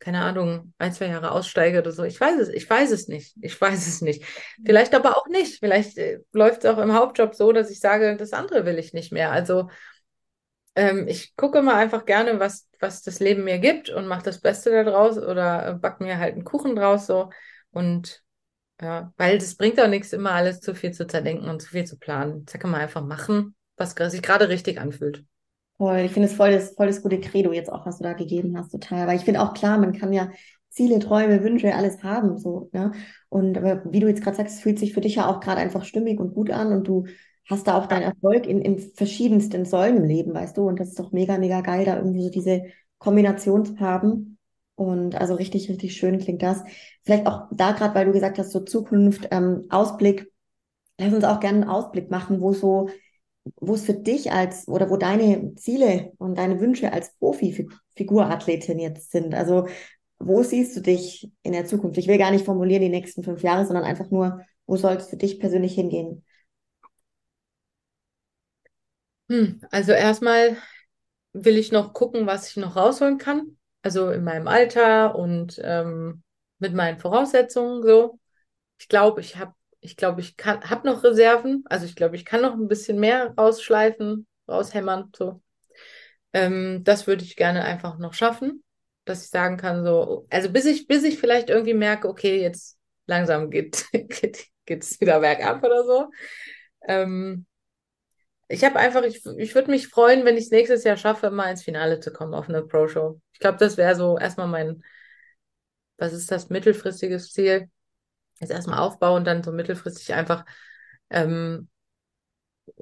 keine 0.00 0.20
Ahnung, 0.20 0.74
ein, 0.78 0.92
zwei 0.92 1.06
Jahre 1.06 1.30
aussteige 1.30 1.78
oder 1.78 1.92
so. 1.92 2.02
Ich 2.04 2.20
weiß 2.20 2.40
es, 2.40 2.48
ich 2.48 2.68
weiß 2.68 2.90
es 2.90 3.08
nicht. 3.08 3.36
Ich 3.40 3.58
weiß 3.58 3.86
es 3.86 4.02
nicht. 4.02 4.24
Vielleicht 4.64 4.94
aber 4.94 5.16
auch 5.16 5.28
nicht. 5.28 5.60
Vielleicht 5.60 5.96
äh, 5.96 6.20
läuft 6.32 6.64
es 6.64 6.70
auch 6.70 6.78
im 6.78 6.92
Hauptjob 6.92 7.34
so, 7.34 7.52
dass 7.52 7.70
ich 7.70 7.80
sage, 7.80 8.16
das 8.16 8.32
andere 8.32 8.66
will 8.66 8.78
ich 8.78 8.92
nicht 8.92 9.12
mehr. 9.12 9.30
Also 9.30 9.68
ähm, 10.74 11.06
ich 11.08 11.36
gucke 11.36 11.62
mal 11.62 11.74
einfach 11.76 12.04
gerne, 12.06 12.40
was, 12.40 12.68
was 12.80 13.02
das 13.02 13.20
Leben 13.20 13.44
mir 13.44 13.58
gibt 13.58 13.90
und 13.90 14.06
mache 14.06 14.22
das 14.24 14.40
Beste 14.40 14.70
daraus 14.84 15.18
oder 15.18 15.74
back 15.74 16.00
mir 16.00 16.18
halt 16.18 16.34
einen 16.34 16.44
Kuchen 16.44 16.76
draus 16.76 17.06
so. 17.06 17.30
Und 17.70 18.22
Ja, 18.82 19.12
weil 19.18 19.38
das 19.38 19.56
bringt 19.56 19.80
auch 19.80 19.88
nichts, 19.88 20.12
immer 20.12 20.32
alles 20.32 20.60
zu 20.60 20.74
viel 20.74 20.92
zu 20.92 21.06
zerdenken 21.06 21.48
und 21.48 21.62
zu 21.62 21.70
viel 21.70 21.84
zu 21.86 21.98
planen. 21.98 22.46
Da 22.46 22.58
kann 22.58 22.70
man 22.72 22.80
einfach 22.82 23.04
machen, 23.04 23.56
was 23.76 23.92
sich 24.12 24.22
gerade 24.22 24.48
richtig 24.50 24.80
anfühlt. 24.80 25.24
Voll, 25.78 25.98
ich 26.00 26.12
finde 26.12 26.28
es 26.28 26.34
voll 26.34 26.52
das, 26.52 26.74
voll 26.76 26.86
das 26.86 27.02
gute 27.02 27.18
Credo 27.20 27.52
jetzt 27.52 27.72
auch, 27.72 27.86
was 27.86 27.98
du 27.98 28.04
da 28.04 28.12
gegeben 28.12 28.56
hast, 28.56 28.70
total. 28.70 29.06
Weil 29.06 29.16
ich 29.16 29.24
finde 29.24 29.40
auch 29.42 29.54
klar, 29.54 29.78
man 29.78 29.92
kann 29.92 30.12
ja 30.12 30.30
Ziele, 30.68 30.98
Träume, 31.00 31.42
Wünsche, 31.42 31.74
alles 31.74 32.02
haben, 32.02 32.38
so, 32.38 32.70
ne? 32.72 32.92
Und 33.28 33.58
aber 33.58 33.82
wie 33.92 34.00
du 34.00 34.06
jetzt 34.08 34.22
gerade 34.22 34.36
sagst, 34.36 34.56
es 34.56 34.60
fühlt 34.62 34.78
sich 34.78 34.92
für 34.94 35.00
dich 35.00 35.16
ja 35.16 35.26
auch 35.28 35.40
gerade 35.40 35.60
einfach 35.60 35.84
stimmig 35.84 36.20
und 36.20 36.34
gut 36.34 36.50
an 36.50 36.72
und 36.72 36.84
du 36.86 37.06
hast 37.48 37.66
da 37.66 37.76
auch 37.76 37.86
deinen 37.86 38.02
Erfolg 38.02 38.46
in, 38.46 38.60
in 38.62 38.78
verschiedensten 38.78 39.64
Säulen 39.64 39.98
im 39.98 40.04
Leben, 40.04 40.34
weißt 40.34 40.56
du? 40.56 40.66
Und 40.68 40.80
das 40.80 40.88
ist 40.88 40.98
doch 40.98 41.12
mega, 41.12 41.38
mega 41.38 41.60
geil, 41.60 41.84
da 41.84 41.96
irgendwie 41.96 42.22
so 42.22 42.30
diese 42.30 42.62
Kombination 42.98 43.64
zu 43.64 43.80
haben. 43.80 44.38
Und 44.74 45.14
also 45.16 45.34
richtig, 45.34 45.68
richtig 45.68 45.96
schön 45.96 46.18
klingt 46.18 46.42
das. 46.42 46.62
Vielleicht 47.04 47.26
auch 47.26 47.48
da 47.50 47.72
gerade, 47.72 47.94
weil 47.94 48.06
du 48.06 48.12
gesagt 48.12 48.38
hast, 48.38 48.52
so 48.52 48.60
Zukunft, 48.60 49.28
ähm, 49.30 49.66
Ausblick. 49.70 50.30
Lass 50.98 51.12
uns 51.12 51.24
auch 51.24 51.40
gerne 51.40 51.62
einen 51.62 51.70
Ausblick 51.70 52.10
machen, 52.10 52.40
wo 52.40 52.52
so, 52.52 52.88
wo 53.56 53.74
es 53.74 53.84
für 53.84 53.94
dich 53.94 54.32
als 54.32 54.68
oder 54.68 54.88
wo 54.90 54.96
deine 54.96 55.54
Ziele 55.56 56.12
und 56.18 56.38
deine 56.38 56.60
Wünsche 56.60 56.92
als 56.92 57.16
Profi-Figurathletin 57.18 58.78
jetzt 58.78 59.10
sind. 59.10 59.34
Also 59.34 59.66
wo 60.18 60.42
siehst 60.42 60.76
du 60.76 60.80
dich 60.80 61.32
in 61.42 61.52
der 61.52 61.66
Zukunft? 61.66 61.98
Ich 61.98 62.06
will 62.06 62.18
gar 62.18 62.30
nicht 62.30 62.44
formulieren 62.44 62.82
die 62.82 62.88
nächsten 62.88 63.24
fünf 63.24 63.42
Jahre, 63.42 63.66
sondern 63.66 63.84
einfach 63.84 64.10
nur, 64.10 64.40
wo 64.66 64.76
soll 64.76 64.94
es 64.94 65.08
für 65.08 65.16
dich 65.16 65.40
persönlich 65.40 65.74
hingehen? 65.74 66.24
Hm, 69.32 69.62
also 69.70 69.92
erstmal 69.92 70.58
will 71.32 71.56
ich 71.56 71.72
noch 71.72 71.94
gucken, 71.94 72.26
was 72.26 72.50
ich 72.50 72.58
noch 72.58 72.76
rausholen 72.76 73.16
kann. 73.16 73.56
Also 73.80 74.10
in 74.10 74.24
meinem 74.24 74.46
Alter 74.46 75.14
und 75.14 75.58
ähm, 75.64 76.22
mit 76.58 76.74
meinen 76.74 76.98
Voraussetzungen 76.98 77.82
so. 77.82 78.18
Ich 78.78 78.88
glaube, 78.88 79.22
ich 79.22 79.36
habe, 79.36 79.54
ich 79.80 79.96
glaube, 79.96 80.20
ich 80.20 80.36
kann, 80.36 80.68
habe 80.68 80.86
noch 80.86 81.02
Reserven. 81.02 81.64
Also 81.66 81.86
ich 81.86 81.96
glaube, 81.96 82.14
ich 82.16 82.26
kann 82.26 82.42
noch 82.42 82.52
ein 82.52 82.68
bisschen 82.68 83.00
mehr 83.00 83.32
rausschleifen, 83.38 84.26
raushämmern. 84.46 85.10
So. 85.16 85.42
Ähm, 86.34 86.84
das 86.84 87.06
würde 87.06 87.24
ich 87.24 87.36
gerne 87.36 87.64
einfach 87.64 87.96
noch 87.98 88.12
schaffen, 88.12 88.62
dass 89.06 89.24
ich 89.24 89.30
sagen 89.30 89.56
kann, 89.56 89.82
so, 89.82 90.26
also 90.28 90.50
bis 90.52 90.66
ich, 90.66 90.86
bis 90.88 91.04
ich 91.04 91.18
vielleicht 91.18 91.48
irgendwie 91.48 91.74
merke, 91.74 92.06
okay, 92.06 92.42
jetzt 92.42 92.78
langsam 93.06 93.48
geht, 93.50 93.86
geht, 93.92 94.46
geht's 94.66 95.00
wieder 95.00 95.20
bergab 95.20 95.64
oder 95.64 95.84
so. 95.84 96.10
Ähm, 96.86 97.46
ich 98.52 98.64
habe 98.64 98.78
einfach, 98.78 99.02
ich, 99.02 99.24
ich 99.38 99.54
würde 99.54 99.70
mich 99.70 99.88
freuen, 99.88 100.26
wenn 100.26 100.36
ich 100.36 100.44
es 100.44 100.50
nächstes 100.50 100.84
Jahr 100.84 100.98
schaffe, 100.98 101.30
mal 101.30 101.50
ins 101.50 101.62
Finale 101.62 102.00
zu 102.00 102.12
kommen 102.12 102.34
auf 102.34 102.50
eine 102.50 102.62
Pro-Show. 102.62 103.18
Ich 103.32 103.38
glaube, 103.38 103.56
das 103.56 103.78
wäre 103.78 103.94
so 103.94 104.18
erstmal 104.18 104.46
mein, 104.46 104.82
was 105.96 106.12
ist 106.12 106.30
das, 106.30 106.50
mittelfristiges 106.50 107.32
Ziel? 107.32 107.70
Jetzt 108.40 108.50
erstmal 108.50 108.80
aufbauen 108.80 109.18
und 109.18 109.24
dann 109.24 109.42
so 109.42 109.52
mittelfristig 109.52 110.12
einfach, 110.12 110.44
ähm, 111.08 111.68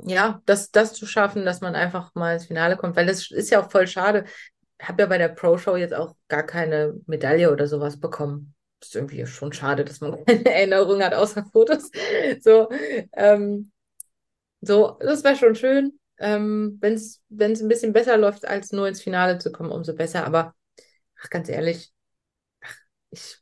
ja, 0.05 0.43
das, 0.45 0.73
das 0.73 0.93
zu 0.93 1.07
schaffen, 1.07 1.45
dass 1.45 1.61
man 1.61 1.77
einfach 1.77 2.15
mal 2.15 2.35
ins 2.35 2.47
Finale 2.47 2.77
kommt, 2.77 2.97
weil 2.97 3.07
das 3.07 3.31
ist 3.31 3.51
ja 3.51 3.63
auch 3.65 3.71
voll 3.71 3.87
schade. 3.87 4.25
Ich 4.81 4.89
habe 4.89 5.03
ja 5.03 5.07
bei 5.07 5.19
der 5.19 5.29
Pro-Show 5.29 5.77
jetzt 5.77 5.95
auch 5.95 6.17
gar 6.27 6.43
keine 6.43 6.95
Medaille 7.07 7.53
oder 7.53 7.69
sowas 7.69 8.01
bekommen. 8.01 8.55
Das 8.81 8.89
ist 8.89 8.97
irgendwie 8.97 9.25
schon 9.27 9.53
schade, 9.53 9.85
dass 9.85 10.01
man 10.01 10.25
keine 10.27 10.53
Erinnerung 10.53 11.01
hat 11.03 11.15
außer 11.15 11.45
Fotos. 11.53 11.91
So, 12.41 12.69
ähm, 13.13 13.71
so, 14.61 14.97
das 15.01 15.25
wäre 15.25 15.37
schon 15.37 15.55
schön. 15.55 15.99
Ähm, 16.19 16.77
wenn 16.81 16.95
es 16.95 17.21
ein 17.31 17.69
bisschen 17.69 17.93
besser 17.93 18.17
läuft, 18.19 18.45
als 18.47 18.73
nur 18.73 18.87
ins 18.89 19.01
Finale 19.03 19.39
zu 19.39 19.51
kommen, 19.53 19.71
umso 19.73 19.95
besser. 19.95 20.27
Aber 20.27 20.55
ach, 21.21 21.31
ganz 21.31 21.49
ehrlich, 21.49 21.93
ach, 22.63 22.77
ich, 23.11 23.39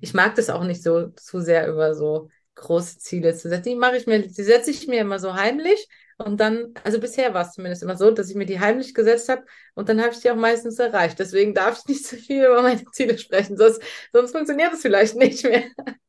ich 0.00 0.14
mag 0.14 0.34
das 0.36 0.50
auch 0.50 0.64
nicht 0.64 0.82
so 0.82 1.08
zu 1.10 1.40
sehr 1.40 1.68
über 1.68 1.94
so 1.94 2.30
große 2.56 2.98
Ziele 2.98 3.34
zu 3.34 3.48
setzen. 3.48 3.70
Die 3.70 3.76
mache 3.76 3.96
ich 3.96 4.06
mir, 4.06 4.20
die 4.22 4.30
setze 4.42 4.70
ich 4.70 4.86
mir 4.88 5.00
immer 5.00 5.18
so 5.18 5.34
heimlich 5.34 5.88
und 6.24 6.40
dann, 6.40 6.74
also 6.84 7.00
bisher 7.00 7.34
war 7.34 7.42
es 7.42 7.52
zumindest 7.52 7.82
immer 7.82 7.96
so, 7.96 8.10
dass 8.10 8.30
ich 8.30 8.36
mir 8.36 8.46
die 8.46 8.60
heimlich 8.60 8.94
gesetzt 8.94 9.28
habe 9.28 9.44
und 9.74 9.88
dann 9.88 10.00
habe 10.00 10.12
ich 10.12 10.20
die 10.20 10.30
auch 10.30 10.36
meistens 10.36 10.78
erreicht. 10.78 11.18
Deswegen 11.18 11.54
darf 11.54 11.78
ich 11.78 11.88
nicht 11.88 12.06
zu 12.06 12.16
so 12.16 12.22
viel 12.22 12.44
über 12.44 12.62
meine 12.62 12.84
Ziele 12.92 13.18
sprechen, 13.18 13.56
sonst, 13.56 13.82
sonst 14.12 14.32
funktioniert 14.32 14.72
es 14.72 14.82
vielleicht 14.82 15.16
nicht 15.16 15.44
mehr. 15.44 15.62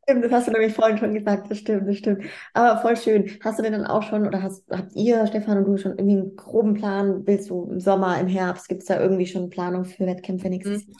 Stimmt, 0.03 0.25
das 0.25 0.31
hast 0.31 0.47
du 0.47 0.51
nämlich 0.51 0.73
vorhin 0.73 0.97
schon 0.97 1.13
gesagt, 1.13 1.49
das 1.49 1.59
stimmt, 1.59 1.87
das 1.87 1.97
stimmt. 1.97 2.25
Aber 2.53 2.81
voll 2.81 2.97
schön. 2.97 3.39
Hast 3.43 3.59
du 3.59 3.63
denn 3.63 3.73
dann 3.73 3.85
auch 3.85 4.03
schon, 4.03 4.27
oder 4.27 4.41
hast, 4.41 4.63
habt 4.69 4.95
ihr, 4.95 5.25
Stefan 5.27 5.59
und 5.59 5.65
du, 5.65 5.77
schon 5.77 5.91
irgendwie 5.91 6.17
einen 6.17 6.35
groben 6.35 6.73
Plan? 6.73 7.25
Willst 7.25 7.49
du 7.49 7.69
im 7.71 7.79
Sommer, 7.79 8.19
im 8.19 8.27
Herbst, 8.27 8.67
gibt 8.67 8.81
es 8.81 8.87
da 8.87 8.99
irgendwie 8.99 9.27
schon 9.27 9.49
Planung 9.49 9.85
für 9.85 10.05
Wettkämpfe 10.05 10.49
nächstes 10.49 10.87
Jahr? 10.87 10.97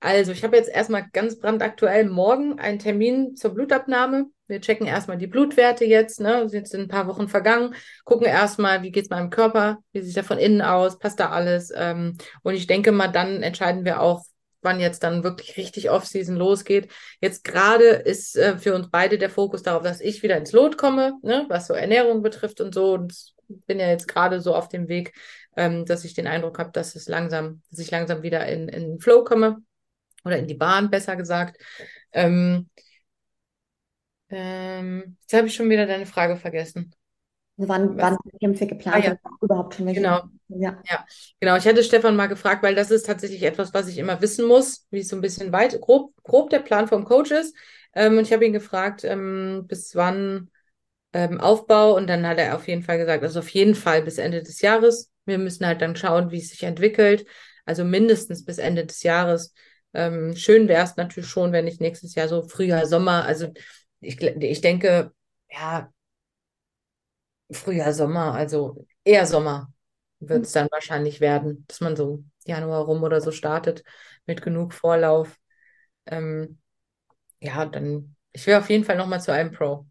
Also, 0.00 0.32
ich 0.32 0.44
habe 0.44 0.56
jetzt 0.56 0.70
erstmal 0.70 1.06
ganz 1.12 1.38
brandaktuell 1.38 2.08
morgen 2.08 2.58
einen 2.58 2.78
Termin 2.78 3.34
zur 3.34 3.54
Blutabnahme. 3.54 4.26
Wir 4.48 4.60
checken 4.60 4.86
erstmal 4.86 5.18
die 5.18 5.26
Blutwerte 5.26 5.84
jetzt, 5.84 6.20
ne? 6.20 6.46
Jetzt 6.50 6.70
sind 6.70 6.82
ein 6.82 6.88
paar 6.88 7.06
Wochen 7.06 7.28
vergangen, 7.28 7.74
gucken 8.04 8.26
erstmal, 8.26 8.82
wie 8.82 8.92
geht 8.92 9.04
es 9.04 9.10
meinem 9.10 9.30
Körper, 9.30 9.78
wie 9.92 10.00
sieht 10.00 10.16
er 10.16 10.24
von 10.24 10.38
innen 10.38 10.62
aus, 10.62 10.98
passt 10.98 11.20
da 11.20 11.30
alles. 11.30 11.72
Ähm, 11.74 12.16
und 12.42 12.54
ich 12.54 12.66
denke 12.66 12.92
mal, 12.92 13.08
dann 13.08 13.42
entscheiden 13.42 13.84
wir 13.84 14.00
auch, 14.00 14.24
wann 14.62 14.80
jetzt 14.80 15.02
dann 15.02 15.22
wirklich 15.22 15.56
richtig 15.56 15.90
Off-Season 15.90 16.36
losgeht. 16.36 16.90
Jetzt 17.20 17.44
gerade 17.44 17.84
ist 17.86 18.36
äh, 18.36 18.58
für 18.58 18.74
uns 18.74 18.90
beide 18.90 19.16
der 19.16 19.30
Fokus 19.30 19.62
darauf, 19.62 19.82
dass 19.82 20.00
ich 20.00 20.22
wieder 20.22 20.36
ins 20.36 20.52
Lot 20.52 20.76
komme, 20.76 21.14
ne? 21.22 21.46
was 21.48 21.66
so 21.66 21.74
Ernährung 21.74 22.22
betrifft 22.22 22.60
und 22.60 22.74
so. 22.74 22.94
Und 22.94 23.14
bin 23.48 23.78
ja 23.78 23.88
jetzt 23.88 24.08
gerade 24.08 24.40
so 24.40 24.54
auf 24.54 24.68
dem 24.68 24.88
Weg, 24.88 25.12
ähm, 25.56 25.84
dass 25.86 26.04
ich 26.04 26.14
den 26.14 26.26
Eindruck 26.26 26.58
habe, 26.58 26.72
dass 26.72 26.96
es 26.96 27.08
langsam, 27.08 27.62
dass 27.70 27.78
ich 27.78 27.90
langsam 27.90 28.22
wieder 28.22 28.46
in, 28.46 28.68
in 28.68 28.82
den 28.82 29.00
Flow 29.00 29.24
komme 29.24 29.58
oder 30.24 30.36
in 30.36 30.46
die 30.46 30.54
Bahn, 30.54 30.90
besser 30.90 31.16
gesagt. 31.16 31.60
Ähm, 32.12 32.68
ähm, 34.38 35.16
jetzt 35.22 35.32
habe 35.32 35.46
ich 35.46 35.54
schon 35.54 35.70
wieder 35.70 35.86
deine 35.86 36.04
Frage 36.04 36.36
vergessen. 36.36 36.92
Wann, 37.56 37.96
wann 37.96 38.18
Kämpfe 38.38 38.66
geplant 38.66 39.04
ah, 39.06 39.08
ja. 39.08 39.16
überhaupt 39.40 39.74
schon 39.74 39.86
welche? 39.86 40.02
Genau. 40.02 40.24
Ja. 40.48 40.78
ja, 40.88 41.06
genau. 41.40 41.56
Ich 41.56 41.66
hatte 41.66 41.82
Stefan 41.82 42.14
mal 42.14 42.26
gefragt, 42.26 42.62
weil 42.62 42.74
das 42.74 42.90
ist 42.90 43.06
tatsächlich 43.06 43.42
etwas, 43.42 43.72
was 43.72 43.88
ich 43.88 43.96
immer 43.96 44.20
wissen 44.20 44.46
muss, 44.46 44.86
wie 44.90 44.98
es 44.98 45.08
so 45.08 45.16
ein 45.16 45.22
bisschen 45.22 45.52
weit, 45.52 45.80
grob, 45.80 46.12
grob 46.22 46.50
der 46.50 46.58
Plan 46.58 46.86
vom 46.86 47.04
Coach 47.04 47.30
ist. 47.30 47.56
Ähm, 47.94 48.18
und 48.18 48.24
ich 48.24 48.32
habe 48.34 48.44
ihn 48.44 48.52
gefragt, 48.52 49.04
ähm, 49.04 49.64
bis 49.66 49.96
wann 49.96 50.50
ähm, 51.14 51.40
Aufbau 51.40 51.96
und 51.96 52.08
dann 52.08 52.26
hat 52.26 52.36
er 52.36 52.56
auf 52.56 52.68
jeden 52.68 52.82
Fall 52.82 52.98
gesagt, 52.98 53.22
also 53.22 53.38
auf 53.38 53.48
jeden 53.48 53.74
Fall 53.74 54.02
bis 54.02 54.18
Ende 54.18 54.42
des 54.42 54.60
Jahres. 54.60 55.10
Wir 55.24 55.38
müssen 55.38 55.66
halt 55.66 55.80
dann 55.80 55.96
schauen, 55.96 56.30
wie 56.30 56.38
es 56.38 56.50
sich 56.50 56.62
entwickelt. 56.62 57.26
Also 57.64 57.84
mindestens 57.84 58.44
bis 58.44 58.58
Ende 58.58 58.84
des 58.84 59.02
Jahres. 59.02 59.54
Ähm, 59.94 60.36
schön 60.36 60.68
wäre 60.68 60.84
es 60.84 60.96
natürlich 60.96 61.30
schon, 61.30 61.52
wenn 61.52 61.66
ich 61.66 61.80
nächstes 61.80 62.14
Jahr 62.14 62.28
so 62.28 62.42
Frühjahr, 62.42 62.86
Sommer, 62.86 63.24
also 63.24 63.48
ich, 64.00 64.20
ich 64.22 64.60
denke, 64.60 65.12
ja, 65.50 65.92
Frühjahr, 67.50 67.92
Sommer, 67.92 68.34
also 68.34 68.86
eher 69.04 69.26
Sommer 69.26 69.72
wird 70.18 70.46
es 70.46 70.52
dann 70.52 70.68
wahrscheinlich 70.70 71.20
werden, 71.20 71.64
dass 71.68 71.80
man 71.80 71.94
so 71.96 72.24
Januar 72.44 72.84
rum 72.84 73.02
oder 73.02 73.20
so 73.20 73.30
startet 73.30 73.84
mit 74.26 74.42
genug 74.42 74.72
Vorlauf. 74.74 75.36
Ähm, 76.06 76.60
ja, 77.40 77.66
dann, 77.66 78.16
ich 78.32 78.46
will 78.46 78.56
auf 78.56 78.70
jeden 78.70 78.84
Fall 78.84 78.96
nochmal 78.96 79.20
zu 79.22 79.32
einem 79.32 79.52
Pro. 79.52 79.86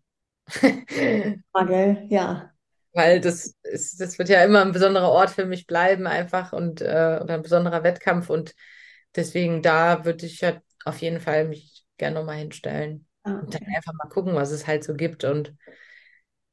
Frage, 1.52 2.06
ja. 2.10 2.52
Weil 2.94 3.20
das 3.22 3.56
ist, 3.64 4.00
das 4.00 4.18
wird 4.20 4.30
ja 4.30 4.44
immer 4.44 4.62
ein 4.62 4.72
besonderer 4.72 5.10
Ort 5.12 5.32
für 5.32 5.46
mich 5.46 5.68
bleiben, 5.68 6.08
einfach 6.08 6.54
und 6.54 6.82
äh, 6.82 7.20
oder 7.22 7.36
ein 7.36 7.42
besonderer 7.44 7.84
Wettkampf. 7.84 8.30
Und 8.30 8.56
deswegen 9.16 9.62
da 9.62 10.06
würde 10.06 10.26
ich 10.26 10.42
ja 10.42 10.62
auf 10.86 11.00
jeden 11.02 11.20
Fall 11.20 11.48
mich 11.48 11.86
gerne 11.98 12.16
nochmal 12.20 12.38
hinstellen. 12.38 13.08
Und 13.26 13.54
dann 13.54 13.64
einfach 13.76 13.94
mal 13.94 14.10
gucken, 14.10 14.36
was 14.36 14.52
es 14.52 14.68
halt 14.68 14.84
so 14.84 14.94
gibt. 14.94 15.24
Und 15.24 15.54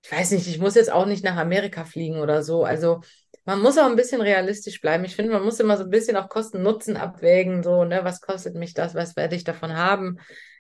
ich 0.03 0.11
weiß 0.11 0.33
nicht, 0.33 0.49
ich 0.49 0.59
muss 0.59 0.75
jetzt 0.75 0.91
auch 0.91 1.07
nicht 1.07 1.25
nach 1.25 1.37
Amerika 1.37 1.85
fliegen 1.85 2.21
oder 2.21 2.43
so. 2.43 2.65
Also 2.65 3.03
man 3.45 3.61
muss 3.61 3.79
auch 3.79 3.87
ein 3.87 3.97
bisschen 3.97 4.21
realistisch 4.21 4.81
bleiben. 4.81 5.05
Ich 5.05 5.15
finde, 5.15 5.33
man 5.33 5.45
muss 5.45 5.61
immer 5.61 5.77
so 5.77 5.85
ein 5.85 5.91
bisschen 5.91 6.17
auch 6.17 6.29
Kosten-Nutzen 6.29 6.97
abwägen. 6.97 7.63
So, 7.63 7.85
ne, 7.85 8.05
was 8.05 8.21
kostet 8.21 8.55
mich 8.55 8.75
das? 8.75 8.95
Was 8.95 9.17
werde 9.17 9.37
ich 9.37 9.45
davon 9.45 9.77
haben? 9.77 10.19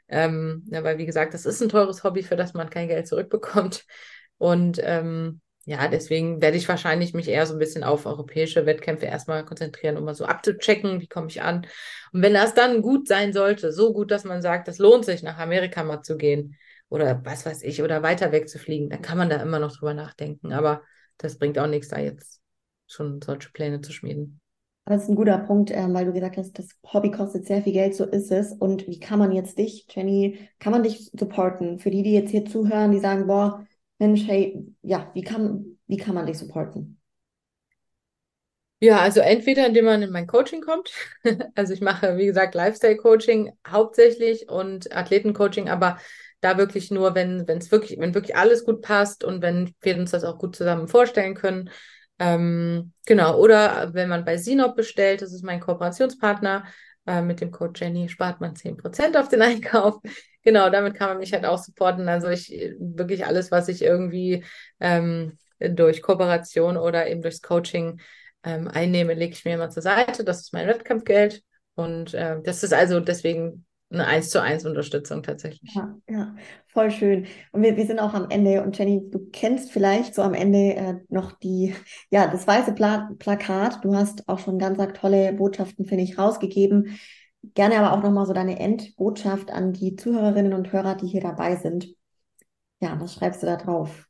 Ähm, 0.08 0.64
ja, 0.70 0.84
weil, 0.84 0.98
wie 0.98 1.06
gesagt, 1.06 1.34
das 1.34 1.46
ist 1.46 1.60
ein 1.62 1.68
teures 1.68 2.04
Hobby, 2.04 2.22
für 2.22 2.36
das 2.36 2.54
man 2.54 2.70
kein 2.70 2.88
Geld 2.88 3.08
zurückbekommt. 3.08 3.84
Und 4.38 4.80
ähm, 4.82 5.40
ja, 5.64 5.86
deswegen 5.88 6.40
werde 6.40 6.56
ich 6.56 6.68
wahrscheinlich 6.68 7.14
mich 7.14 7.28
eher 7.28 7.46
so 7.46 7.54
ein 7.54 7.58
bisschen 7.58 7.84
auf 7.84 8.04
europäische 8.04 8.66
Wettkämpfe 8.66 9.06
erstmal 9.06 9.44
konzentrieren, 9.44 9.96
um 9.96 10.04
mal 10.04 10.14
so 10.14 10.24
abzuchecken, 10.24 11.00
wie 11.00 11.06
komme 11.06 11.28
ich 11.28 11.42
an. 11.42 11.66
Und 12.12 12.22
wenn 12.22 12.34
das 12.34 12.54
dann 12.54 12.82
gut 12.82 13.06
sein 13.06 13.32
sollte, 13.32 13.72
so 13.72 13.92
gut, 13.92 14.10
dass 14.10 14.24
man 14.24 14.42
sagt, 14.42 14.66
das 14.66 14.78
lohnt 14.78 15.04
sich, 15.04 15.22
nach 15.22 15.38
Amerika 15.38 15.84
mal 15.84 16.02
zu 16.02 16.16
gehen 16.16 16.56
oder 16.88 17.24
was 17.24 17.46
weiß 17.46 17.62
ich, 17.62 17.82
oder 17.82 18.02
weiter 18.02 18.32
wegzufliegen, 18.32 18.90
dann 18.90 19.02
kann 19.02 19.18
man 19.18 19.30
da 19.30 19.36
immer 19.36 19.60
noch 19.60 19.76
drüber 19.76 19.94
nachdenken. 19.94 20.52
Aber 20.52 20.82
das 21.16 21.38
bringt 21.38 21.58
auch 21.58 21.68
nichts, 21.68 21.88
da 21.88 21.98
jetzt 21.98 22.40
schon 22.88 23.22
solche 23.22 23.50
Pläne 23.52 23.80
zu 23.80 23.92
schmieden. 23.92 24.40
Aber 24.84 24.96
das 24.96 25.04
ist 25.04 25.10
ein 25.10 25.16
guter 25.16 25.38
Punkt, 25.38 25.70
ähm, 25.70 25.94
weil 25.94 26.06
du 26.06 26.12
gesagt 26.12 26.36
hast, 26.36 26.58
das 26.58 26.70
Hobby 26.92 27.12
kostet 27.12 27.46
sehr 27.46 27.62
viel 27.62 27.72
Geld, 27.72 27.94
so 27.94 28.04
ist 28.04 28.32
es. 28.32 28.52
Und 28.52 28.88
wie 28.88 28.98
kann 28.98 29.20
man 29.20 29.30
jetzt 29.30 29.56
dich, 29.56 29.86
Jenny, 29.88 30.48
kann 30.58 30.72
man 30.72 30.82
dich 30.82 31.10
supporten? 31.16 31.78
Für 31.78 31.90
die, 31.90 32.02
die 32.02 32.12
jetzt 32.12 32.32
hier 32.32 32.44
zuhören, 32.44 32.90
die 32.90 32.98
sagen, 32.98 33.28
boah, 33.28 33.64
Mensch, 34.02 34.24
hey, 34.26 34.66
ja, 34.82 35.10
wie 35.14 35.22
kann, 35.22 35.78
wie 35.86 35.96
kann 35.96 36.14
man 36.14 36.26
dich 36.26 36.36
supporten? 36.38 37.00
Ja, 38.80 38.98
also 39.00 39.20
entweder 39.20 39.64
indem 39.66 39.84
man 39.84 40.02
in 40.02 40.10
mein 40.10 40.26
Coaching 40.26 40.60
kommt. 40.60 40.90
Also 41.54 41.72
ich 41.72 41.80
mache, 41.80 42.16
wie 42.16 42.26
gesagt, 42.26 42.54
Lifestyle-Coaching 42.54 43.52
hauptsächlich 43.68 44.48
und 44.48 44.94
Athletencoaching, 44.94 45.68
aber 45.68 45.98
da 46.40 46.58
wirklich 46.58 46.90
nur, 46.90 47.14
wenn 47.14 47.46
es 47.48 47.70
wirklich, 47.70 47.98
wenn 48.00 48.14
wirklich 48.14 48.34
alles 48.36 48.64
gut 48.64 48.82
passt 48.82 49.22
und 49.22 49.40
wenn 49.42 49.72
wir 49.80 49.96
uns 49.96 50.10
das 50.10 50.24
auch 50.24 50.38
gut 50.38 50.56
zusammen 50.56 50.88
vorstellen 50.88 51.34
können. 51.34 51.70
Ähm, 52.18 52.92
genau, 53.06 53.38
oder 53.38 53.94
wenn 53.94 54.08
man 54.08 54.24
bei 54.24 54.36
Sinop 54.36 54.74
bestellt, 54.74 55.22
das 55.22 55.32
ist 55.32 55.44
mein 55.44 55.60
Kooperationspartner, 55.60 56.64
äh, 57.06 57.22
mit 57.22 57.40
dem 57.40 57.50
Code 57.50 57.72
Jenny 57.76 58.08
spart 58.08 58.40
man 58.40 58.54
10% 58.54 59.16
auf 59.16 59.28
den 59.28 59.42
Einkauf. 59.42 60.00
Genau, 60.42 60.70
damit 60.70 60.94
kann 60.94 61.08
man 61.08 61.18
mich 61.18 61.32
halt 61.32 61.44
auch 61.44 61.58
supporten. 61.58 62.08
Also 62.08 62.28
ich 62.28 62.50
wirklich 62.78 63.26
alles, 63.26 63.50
was 63.50 63.68
ich 63.68 63.82
irgendwie 63.82 64.44
ähm, 64.80 65.38
durch 65.60 66.02
Kooperation 66.02 66.76
oder 66.76 67.08
eben 67.08 67.22
durchs 67.22 67.42
Coaching 67.42 68.00
ähm, 68.44 68.68
einnehme, 68.68 69.14
lege 69.14 69.34
ich 69.34 69.44
mir 69.44 69.54
immer 69.54 69.70
zur 69.70 69.82
Seite. 69.82 70.24
Das 70.24 70.40
ist 70.40 70.52
mein 70.52 70.66
Wettkampfgeld. 70.66 71.42
Und 71.74 72.12
äh, 72.14 72.40
das 72.42 72.62
ist 72.62 72.74
also 72.74 73.00
deswegen 73.00 73.64
eine 73.90 74.06
1 74.06 74.30
zu 74.30 74.40
1 74.40 74.64
Unterstützung 74.64 75.22
tatsächlich. 75.22 75.74
Ja, 75.74 75.96
ja, 76.08 76.34
voll 76.72 76.90
schön. 76.90 77.26
Und 77.52 77.62
wir, 77.62 77.76
wir 77.76 77.86
sind 77.86 78.00
auch 78.00 78.14
am 78.14 78.30
Ende. 78.30 78.62
Und 78.62 78.76
Jenny, 78.76 79.08
du 79.10 79.18
kennst 79.30 79.72
vielleicht 79.72 80.14
so 80.14 80.22
am 80.22 80.34
Ende 80.34 80.74
äh, 80.74 80.94
noch 81.08 81.32
die, 81.32 81.74
ja, 82.10 82.26
das 82.26 82.46
weiße 82.46 82.72
Pla 82.72 83.10
Plakat. 83.18 83.84
Du 83.84 83.94
hast 83.94 84.28
auch 84.28 84.38
schon 84.38 84.58
ganz 84.58 84.78
tolle 84.98 85.32
Botschaften, 85.32 85.84
finde 85.84 86.04
ich, 86.04 86.18
rausgegeben. 86.18 86.98
Gerne 87.54 87.78
aber 87.78 87.92
auch 87.96 88.02
nochmal 88.02 88.26
so 88.26 88.32
deine 88.32 88.58
Endbotschaft 88.58 89.50
an 89.50 89.72
die 89.72 89.96
Zuhörerinnen 89.96 90.54
und 90.54 90.72
Hörer, 90.72 90.94
die 90.94 91.08
hier 91.08 91.20
dabei 91.20 91.56
sind. 91.56 91.88
Ja, 92.80 92.98
was 93.00 93.14
schreibst 93.14 93.42
du 93.42 93.46
da 93.46 93.56
drauf? 93.56 94.08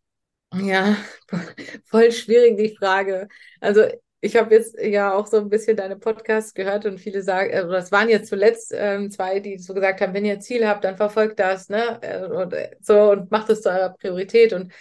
Ja, 0.55 0.97
voll 1.86 2.12
schwierig 2.12 2.59
die 2.59 2.76
Frage. 2.76 3.28
Also 3.60 3.84
ich 4.24 4.36
habe 4.36 4.54
jetzt 4.54 4.78
ja 4.80 5.12
auch 5.12 5.26
so 5.26 5.38
ein 5.38 5.48
bisschen 5.48 5.76
deine 5.76 5.96
Podcasts 5.96 6.54
gehört 6.54 6.86
und 6.86 6.98
viele 7.00 7.22
sagen, 7.22 7.52
also 7.52 7.72
das 7.72 7.90
waren 7.90 8.08
jetzt 8.08 8.28
zuletzt 8.28 8.72
ähm, 8.72 9.10
zwei, 9.10 9.40
die 9.40 9.58
so 9.58 9.74
gesagt 9.74 10.00
haben, 10.00 10.14
wenn 10.14 10.24
ihr 10.24 10.38
Ziel 10.38 10.66
habt, 10.66 10.84
dann 10.84 10.96
verfolgt 10.96 11.40
das, 11.40 11.68
ne? 11.68 11.98
Äh, 12.02 12.24
und 12.26 12.52
äh, 12.52 12.70
so 12.80 13.10
und 13.10 13.32
macht 13.32 13.50
es 13.50 13.62
zu 13.62 13.70
eurer 13.70 13.90
Priorität. 13.90 14.52
Und 14.52 14.72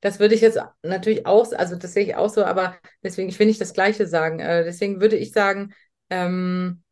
das 0.00 0.18
würde 0.20 0.34
ich 0.34 0.40
jetzt 0.40 0.58
natürlich 0.82 1.26
auch, 1.26 1.52
also 1.52 1.76
das 1.76 1.92
sehe 1.92 2.04
ich 2.04 2.16
auch 2.16 2.30
so, 2.30 2.44
aber 2.46 2.78
deswegen, 3.02 3.28
ich 3.28 3.38
will 3.38 3.46
nicht 3.46 3.60
das 3.60 3.74
Gleiche 3.74 4.06
sagen. 4.06 4.40
Äh, 4.40 4.64
deswegen 4.64 5.02
würde 5.02 5.16
ich 5.16 5.32
sagen, 5.32 5.74
ähm, 6.08 6.82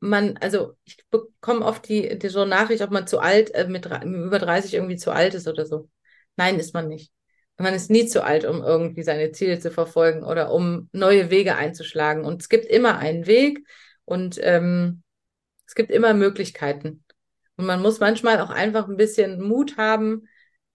man, 0.00 0.36
also 0.38 0.76
ich 0.84 0.98
bekomme 1.10 1.64
oft 1.64 1.88
die, 1.88 2.18
die 2.18 2.28
so 2.28 2.44
Nachricht, 2.44 2.82
ob 2.82 2.90
man 2.90 3.06
zu 3.06 3.18
alt, 3.20 3.54
äh, 3.54 3.66
mit 3.66 3.86
über 3.86 4.38
30 4.38 4.74
irgendwie 4.74 4.96
zu 4.96 5.10
alt 5.12 5.32
ist 5.34 5.48
oder 5.48 5.64
so. 5.64 5.88
Nein, 6.36 6.58
ist 6.58 6.74
man 6.74 6.88
nicht 6.88 7.12
man 7.58 7.74
ist 7.74 7.90
nie 7.90 8.06
zu 8.06 8.24
alt, 8.24 8.44
um 8.44 8.62
irgendwie 8.62 9.02
seine 9.02 9.32
Ziele 9.32 9.58
zu 9.58 9.70
verfolgen 9.70 10.24
oder 10.24 10.52
um 10.52 10.88
neue 10.92 11.30
Wege 11.30 11.56
einzuschlagen. 11.56 12.24
Und 12.24 12.42
es 12.42 12.48
gibt 12.48 12.66
immer 12.66 12.98
einen 12.98 13.26
Weg 13.26 13.66
und 14.04 14.38
ähm, 14.42 15.02
es 15.66 15.74
gibt 15.74 15.90
immer 15.90 16.14
Möglichkeiten. 16.14 17.04
Und 17.56 17.66
man 17.66 17.82
muss 17.82 18.00
manchmal 18.00 18.40
auch 18.40 18.50
einfach 18.50 18.88
ein 18.88 18.96
bisschen 18.96 19.40
Mut 19.40 19.76
haben, 19.76 20.28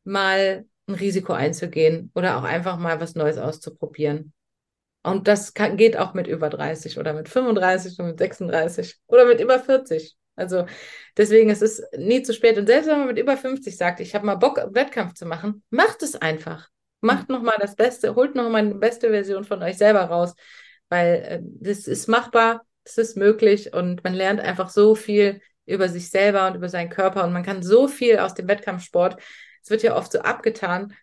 mal 0.03 0.65
ein 0.87 0.95
Risiko 0.95 1.33
einzugehen 1.33 2.11
oder 2.15 2.37
auch 2.37 2.43
einfach 2.43 2.77
mal 2.77 3.01
was 3.01 3.15
Neues 3.15 3.37
auszuprobieren. 3.37 4.33
Und 5.03 5.27
das 5.27 5.53
kann, 5.53 5.77
geht 5.77 5.97
auch 5.97 6.13
mit 6.13 6.27
über 6.27 6.49
30 6.49 6.97
oder 6.99 7.13
mit 7.13 7.29
35 7.29 7.99
oder 7.99 8.09
mit 8.09 8.19
36 8.19 8.99
oder 9.07 9.25
mit 9.25 9.39
über 9.39 9.59
40. 9.59 10.17
Also 10.37 10.65
deswegen 11.17 11.49
ist 11.49 11.61
es 11.61 11.83
nie 11.97 12.21
zu 12.23 12.33
spät. 12.33 12.57
Und 12.57 12.67
selbst 12.67 12.87
wenn 12.87 12.99
man 12.99 13.07
mit 13.07 13.19
über 13.19 13.35
50 13.35 13.75
sagt, 13.75 13.99
ich 13.99 14.15
habe 14.15 14.25
mal 14.25 14.35
Bock, 14.35 14.61
Wettkampf 14.71 15.15
zu 15.15 15.25
machen, 15.25 15.63
macht 15.69 16.01
es 16.03 16.15
einfach. 16.15 16.69
Macht 17.01 17.29
nochmal 17.29 17.57
das 17.59 17.75
Beste, 17.75 18.15
holt 18.15 18.35
nochmal 18.35 18.61
eine 18.61 18.75
beste 18.75 19.09
Version 19.09 19.43
von 19.43 19.61
euch 19.61 19.77
selber 19.77 20.03
raus, 20.03 20.33
weil 20.89 21.13
äh, 21.27 21.39
das 21.41 21.87
ist 21.87 22.07
machbar, 22.07 22.65
das 22.83 22.97
ist 22.97 23.17
möglich 23.17 23.73
und 23.73 24.03
man 24.03 24.13
lernt 24.13 24.39
einfach 24.39 24.69
so 24.69 24.95
viel 24.95 25.41
über 25.65 25.89
sich 25.89 26.09
selber 26.09 26.47
und 26.47 26.55
über 26.55 26.69
seinen 26.69 26.89
Körper 26.89 27.23
und 27.25 27.33
man 27.33 27.43
kann 27.43 27.61
so 27.61 27.87
viel 27.87 28.19
aus 28.19 28.33
dem 28.33 28.47
Wettkampfsport. 28.47 29.21
Es 29.61 29.69
wird 29.69 29.83
ja 29.83 29.95
oft 29.95 30.11
so 30.11 30.19
abgetan, 30.19 30.93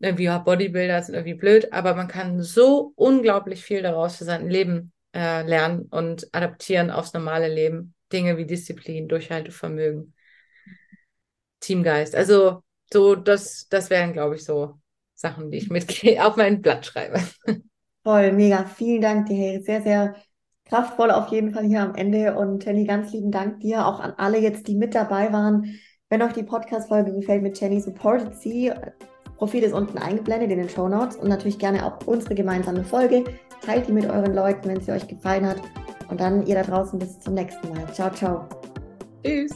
irgendwie 0.00 0.24
ja, 0.24 0.38
Bodybuilder 0.38 1.02
sind 1.02 1.14
irgendwie 1.14 1.34
blöd, 1.34 1.72
aber 1.72 1.94
man 1.94 2.08
kann 2.08 2.42
so 2.42 2.92
unglaublich 2.96 3.62
viel 3.62 3.82
daraus 3.82 4.16
für 4.16 4.24
sein 4.24 4.48
Leben 4.48 4.92
äh, 5.14 5.42
lernen 5.42 5.86
und 5.90 6.28
adaptieren 6.32 6.90
aufs 6.90 7.12
normale 7.12 7.48
Leben. 7.48 7.93
Dinge 8.14 8.38
wie 8.38 8.46
Disziplin, 8.46 9.08
Durchhaltevermögen, 9.08 10.14
Teamgeist. 11.60 12.14
Also 12.14 12.62
so, 12.92 13.14
das, 13.14 13.66
das 13.68 13.90
wären, 13.90 14.12
glaube 14.12 14.36
ich, 14.36 14.44
so 14.44 14.78
Sachen, 15.14 15.50
die 15.50 15.58
ich 15.58 15.70
mit 15.70 16.02
auf 16.20 16.36
mein 16.36 16.62
Blatt 16.62 16.86
schreibe. 16.86 17.20
Voll, 18.02 18.32
mega. 18.32 18.64
Vielen 18.64 19.02
Dank 19.02 19.26
dir. 19.26 19.60
Sehr, 19.62 19.82
sehr 19.82 20.14
kraftvoll 20.66 21.10
auf 21.10 21.28
jeden 21.28 21.52
Fall 21.52 21.64
hier 21.64 21.82
am 21.82 21.94
Ende. 21.94 22.36
Und 22.36 22.64
Jenny, 22.64 22.84
ganz 22.84 23.12
lieben 23.12 23.30
Dank 23.30 23.60
dir, 23.60 23.86
auch 23.86 24.00
an 24.00 24.14
alle 24.16 24.38
jetzt, 24.38 24.68
die 24.68 24.76
mit 24.76 24.94
dabei 24.94 25.32
waren. 25.32 25.78
Wenn 26.08 26.22
euch 26.22 26.32
die 26.32 26.42
Podcast-Folge 26.42 27.12
gefällt 27.12 27.42
mit 27.42 27.58
Jenny, 27.60 27.80
supportet 27.80 28.36
sie. 28.36 28.72
Profil 29.36 29.64
ist 29.64 29.72
unten 29.72 29.98
eingeblendet 29.98 30.50
in 30.50 30.58
den 30.58 30.68
Show 30.68 30.88
Notes 30.88 31.16
und 31.16 31.28
natürlich 31.28 31.58
gerne 31.58 31.84
auch 31.84 32.06
unsere 32.06 32.34
gemeinsame 32.34 32.84
Folge. 32.84 33.24
Teilt 33.62 33.88
die 33.88 33.92
mit 33.92 34.04
euren 34.04 34.34
Leuten, 34.34 34.68
wenn 34.68 34.80
sie 34.80 34.92
euch 34.92 35.08
gefallen 35.08 35.46
hat. 35.46 35.60
Und 36.14 36.20
dann 36.20 36.46
ihr 36.46 36.54
da 36.54 36.62
draußen 36.62 36.96
bis 36.96 37.18
zum 37.18 37.34
nächsten 37.34 37.70
Mal. 37.70 37.92
Ciao, 37.92 38.08
ciao. 38.08 38.46
Tschüss. 39.24 39.50